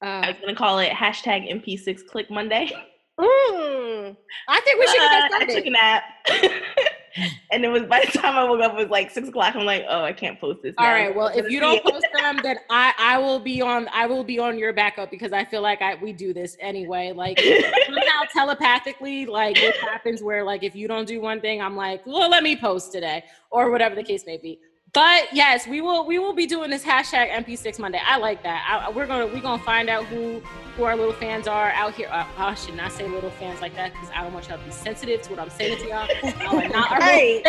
that. 0.01 0.25
I 0.25 0.31
was 0.31 0.39
gonna 0.39 0.55
call 0.55 0.79
it 0.79 0.91
hashtag 0.91 1.51
MP6 1.51 2.07
Click 2.07 2.31
Monday. 2.31 2.71
Mm. 3.19 4.15
I 4.47 4.61
think 4.61 4.79
we 4.79 4.87
should 4.87 4.99
that 4.99 5.29
Uh, 5.33 5.37
I 5.41 5.45
took 5.45 5.65
a 5.65 5.69
nap. 5.69 6.03
and 7.51 7.65
it 7.65 7.67
was 7.67 7.83
by 7.83 8.05
the 8.05 8.17
time 8.17 8.35
I 8.35 8.43
woke 8.45 8.61
up, 8.61 8.73
it 8.73 8.77
was 8.77 8.89
like 8.89 9.11
six 9.11 9.27
o'clock. 9.27 9.55
I'm 9.55 9.65
like, 9.65 9.85
oh, 9.89 10.03
I 10.03 10.13
can't 10.13 10.39
post 10.39 10.61
this. 10.63 10.73
All 10.77 10.85
now. 10.85 10.93
right. 10.93 11.15
Well, 11.15 11.27
if 11.27 11.49
you 11.49 11.59
don't 11.59 11.83
post 11.83 12.05
them, 12.17 12.39
then 12.41 12.57
I 12.69 12.93
I 12.97 13.17
will 13.17 13.39
be 13.39 13.61
on 13.61 13.89
I 13.93 14.05
will 14.05 14.23
be 14.23 14.39
on 14.39 14.57
your 14.57 14.73
backup 14.73 15.11
because 15.11 15.33
I 15.33 15.43
feel 15.43 15.61
like 15.61 15.81
I 15.81 15.95
we 15.95 16.13
do 16.13 16.33
this 16.33 16.55
anyway. 16.59 17.11
Like 17.11 17.39
somehow 17.39 18.21
telepathically, 18.33 19.25
like 19.25 19.57
it 19.61 19.75
happens 19.77 20.23
where 20.23 20.43
like 20.43 20.63
if 20.63 20.75
you 20.75 20.87
don't 20.87 21.07
do 21.07 21.19
one 21.19 21.41
thing, 21.41 21.61
I'm 21.61 21.75
like, 21.75 22.05
well, 22.05 22.29
let 22.29 22.43
me 22.43 22.55
post 22.55 22.91
today 22.91 23.23
or 23.51 23.71
whatever 23.71 23.95
the 23.95 24.03
case 24.03 24.23
may 24.25 24.37
be. 24.37 24.59
But 24.93 25.27
yes, 25.33 25.67
we 25.67 25.81
will 25.81 26.05
we 26.05 26.17
will 26.17 26.33
be 26.33 26.47
doing 26.47 26.69
this 26.69 26.83
hashtag 26.83 27.29
MP6 27.29 27.77
Monday. 27.79 28.01
I 28.03 28.17
like 28.17 28.41
that. 28.43 28.65
I, 28.67 28.89
we're 28.89 29.05
gonna 29.05 29.27
we're 29.27 29.41
gonna 29.41 29.61
find 29.61 29.87
out 29.89 30.05
who 30.05 30.41
who 30.75 30.83
our 30.83 30.95
little 30.95 31.13
fans 31.13 31.47
are 31.47 31.69
out 31.71 31.93
here. 31.93 32.09
Uh, 32.11 32.25
I 32.37 32.55
should 32.55 32.75
not 32.75 32.91
say 32.91 33.07
little 33.07 33.29
fans 33.29 33.61
like 33.61 33.75
that 33.75 33.93
because 33.93 34.09
I 34.15 34.23
don't 34.23 34.33
want 34.33 34.49
y'all 34.49 34.57
to 34.57 34.63
be 34.63 34.71
sensitive 34.71 35.21
to 35.23 35.31
what 35.31 35.39
I'm 35.39 35.49
saying 35.51 35.77
to 35.79 35.87
y'all. 35.87 36.07
Y'all 36.41 36.69
not 36.69 36.91
our 37.01 37.01
Hey. 37.01 37.43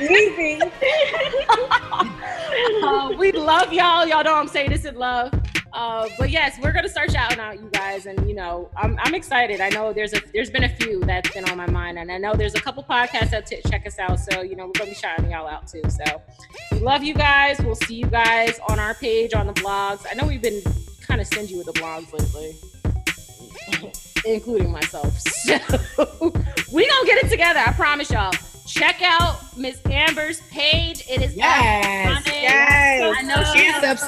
Easy. 0.00 0.60
uh, 2.82 3.12
we 3.18 3.32
love 3.32 3.72
y'all. 3.72 4.06
Y'all 4.06 4.22
know 4.22 4.34
I'm 4.34 4.48
saying 4.48 4.70
this 4.70 4.84
in 4.84 4.94
love. 4.94 5.32
Uh, 5.76 6.08
but 6.18 6.30
yes, 6.30 6.58
we're 6.62 6.72
gonna 6.72 6.88
start 6.88 7.12
shouting 7.12 7.38
out 7.38 7.60
you 7.60 7.68
guys, 7.70 8.06
and 8.06 8.26
you 8.26 8.34
know, 8.34 8.70
I'm 8.78 8.98
I'm 8.98 9.14
excited. 9.14 9.60
I 9.60 9.68
know 9.68 9.92
there's 9.92 10.14
a 10.14 10.22
there's 10.32 10.48
been 10.48 10.64
a 10.64 10.70
few 10.70 11.00
that's 11.04 11.30
been 11.34 11.46
on 11.50 11.58
my 11.58 11.66
mind, 11.66 11.98
and 11.98 12.10
I 12.10 12.16
know 12.16 12.32
there's 12.32 12.54
a 12.54 12.60
couple 12.62 12.82
podcasts 12.82 13.28
that 13.30 13.44
t- 13.44 13.60
check 13.68 13.86
us 13.86 13.98
out. 13.98 14.18
So 14.18 14.40
you 14.40 14.56
know, 14.56 14.64
we're 14.66 14.72
gonna 14.72 14.90
be 14.90 14.96
shouting 14.96 15.30
y'all 15.30 15.46
out 15.46 15.68
too. 15.68 15.82
So 15.90 16.22
we 16.72 16.78
love 16.78 17.04
you 17.04 17.12
guys. 17.12 17.58
We'll 17.60 17.74
see 17.74 17.96
you 17.96 18.06
guys 18.06 18.58
on 18.70 18.78
our 18.78 18.94
page 18.94 19.34
on 19.34 19.46
the 19.46 19.52
blogs. 19.52 20.06
I 20.10 20.14
know 20.14 20.26
we've 20.26 20.40
been 20.40 20.62
kind 21.02 21.20
of 21.20 21.26
stingy 21.26 21.56
with 21.56 21.66
the 21.66 21.72
blogs 21.72 22.10
lately, 22.10 23.92
including 24.24 24.72
myself. 24.72 25.14
So 25.46 26.32
we 26.72 26.88
gonna 26.88 27.06
get 27.06 27.24
it 27.24 27.28
together. 27.28 27.60
I 27.64 27.72
promise 27.72 28.10
y'all. 28.10 28.32
Check 28.66 29.00
out 29.02 29.38
Miss 29.56 29.80
Amber's 29.86 30.40
page. 30.50 31.02
It 31.08 31.22
is 31.22 31.34
Yes. 31.34 31.46
up 31.46 32.16
and 32.16 32.26
running. 32.26 32.42
Yes. 32.42 33.16
I 33.18 33.22
know 33.22 33.44
she 33.54 33.64
has 33.64 34.00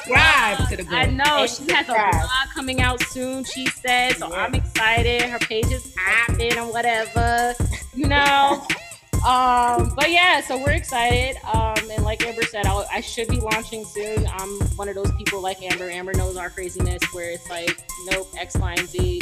to 0.68 0.76
the 0.76 0.82
group. 0.82 0.92
I 0.98 1.06
know 1.06 1.42
And 1.42 1.50
she 1.50 1.72
has 1.72 1.88
a 1.88 1.92
vlog 1.92 2.54
coming 2.54 2.80
out 2.80 3.00
soon. 3.04 3.44
She 3.44 3.66
said, 3.66 4.16
so 4.16 4.34
I'm 4.34 4.54
excited. 4.54 5.22
Her 5.22 5.38
page 5.38 5.66
is 5.66 5.94
popping 5.96 6.52
and 6.56 6.68
whatever, 6.70 7.54
you 7.94 8.08
know. 8.08 8.66
Um, 9.26 9.94
but 9.96 10.12
yeah, 10.12 10.40
so 10.40 10.56
we're 10.56 10.70
excited. 10.70 11.36
Um, 11.52 11.74
and 11.90 12.04
like 12.04 12.24
Amber 12.24 12.42
said, 12.42 12.66
I'll, 12.66 12.86
I 12.92 13.00
should 13.00 13.26
be 13.26 13.40
launching 13.40 13.84
soon. 13.84 14.24
I'm 14.28 14.48
one 14.76 14.88
of 14.88 14.94
those 14.94 15.10
people 15.18 15.40
like 15.40 15.60
Amber. 15.60 15.90
Amber 15.90 16.14
knows 16.14 16.36
our 16.36 16.48
craziness, 16.50 17.02
where 17.12 17.30
it's 17.32 17.50
like, 17.50 17.82
nope, 18.12 18.28
X, 18.38 18.54
Y, 18.56 18.74
and 18.78 18.88
Z. 18.88 19.20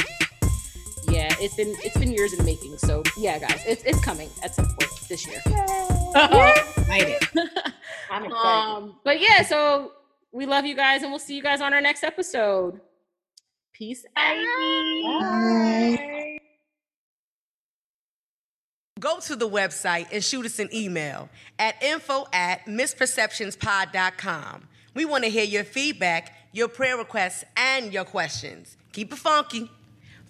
Yeah, 1.08 1.34
it's 1.40 1.54
been 1.54 1.74
it's 1.84 1.96
been 1.96 2.12
years 2.12 2.32
in 2.32 2.38
the 2.38 2.44
making. 2.44 2.76
So 2.78 3.02
yeah, 3.18 3.38
guys, 3.38 3.62
it's 3.66 3.82
it's 3.84 4.00
coming 4.00 4.28
at 4.42 4.54
some 4.54 4.66
point 4.66 4.90
this 5.08 5.26
year. 5.26 5.40
Yay! 5.46 6.52
Excited. 6.76 7.22
I'm 8.10 8.24
excited. 8.24 8.32
Um, 8.32 8.96
but 9.04 9.20
yeah, 9.20 9.42
so 9.42 9.92
we 10.32 10.46
love 10.46 10.64
you 10.66 10.74
guys, 10.74 11.02
and 11.02 11.10
we'll 11.10 11.18
see 11.18 11.36
you 11.36 11.42
guys 11.42 11.60
on 11.60 11.74
our 11.74 11.80
next 11.80 12.02
episode. 12.04 12.80
Peace 13.72 14.04
out. 14.16 14.36
Go 18.98 19.20
to 19.20 19.36
the 19.36 19.48
website 19.48 20.06
and 20.10 20.24
shoot 20.24 20.46
us 20.46 20.58
an 20.58 20.70
email 20.74 21.28
at 21.58 21.80
info 21.82 22.26
at 22.32 22.64
missperceptionspod.com. 22.64 24.68
We 24.94 25.04
want 25.04 25.24
to 25.24 25.30
hear 25.30 25.44
your 25.44 25.64
feedback, 25.64 26.34
your 26.52 26.68
prayer 26.68 26.96
requests, 26.96 27.44
and 27.56 27.92
your 27.92 28.04
questions. 28.04 28.76
Keep 28.92 29.12
it 29.12 29.18
funky. 29.18 29.70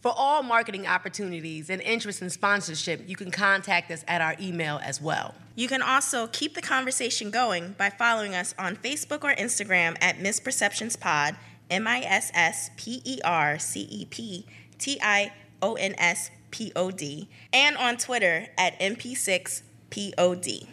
For 0.06 0.14
all 0.16 0.44
marketing 0.44 0.86
opportunities 0.86 1.68
and 1.68 1.82
interest 1.82 2.22
in 2.22 2.30
sponsorship, 2.30 3.08
you 3.08 3.16
can 3.16 3.32
contact 3.32 3.90
us 3.90 4.04
at 4.06 4.20
our 4.20 4.36
email 4.40 4.78
as 4.84 5.02
well. 5.02 5.34
You 5.56 5.66
can 5.66 5.82
also 5.82 6.28
keep 6.28 6.54
the 6.54 6.62
conversation 6.62 7.32
going 7.32 7.74
by 7.76 7.90
following 7.90 8.32
us 8.32 8.54
on 8.56 8.76
Facebook 8.76 9.24
or 9.24 9.34
Instagram 9.34 9.96
at 10.00 10.18
Missperceptions 10.18 10.96
Pod, 11.00 11.34
M 11.68 11.88
I 11.88 12.02
S 12.02 12.30
S 12.34 12.70
P 12.76 13.02
E 13.04 13.18
R 13.24 13.58
C 13.58 13.80
E 13.80 14.04
P 14.04 14.46
T 14.78 14.96
I 15.02 15.32
O 15.60 15.74
N 15.74 15.96
S 15.98 16.30
P 16.52 16.70
O 16.76 16.92
D, 16.92 17.28
and 17.52 17.76
on 17.76 17.96
Twitter 17.96 18.46
at 18.56 18.78
MP6POD. 18.78 20.68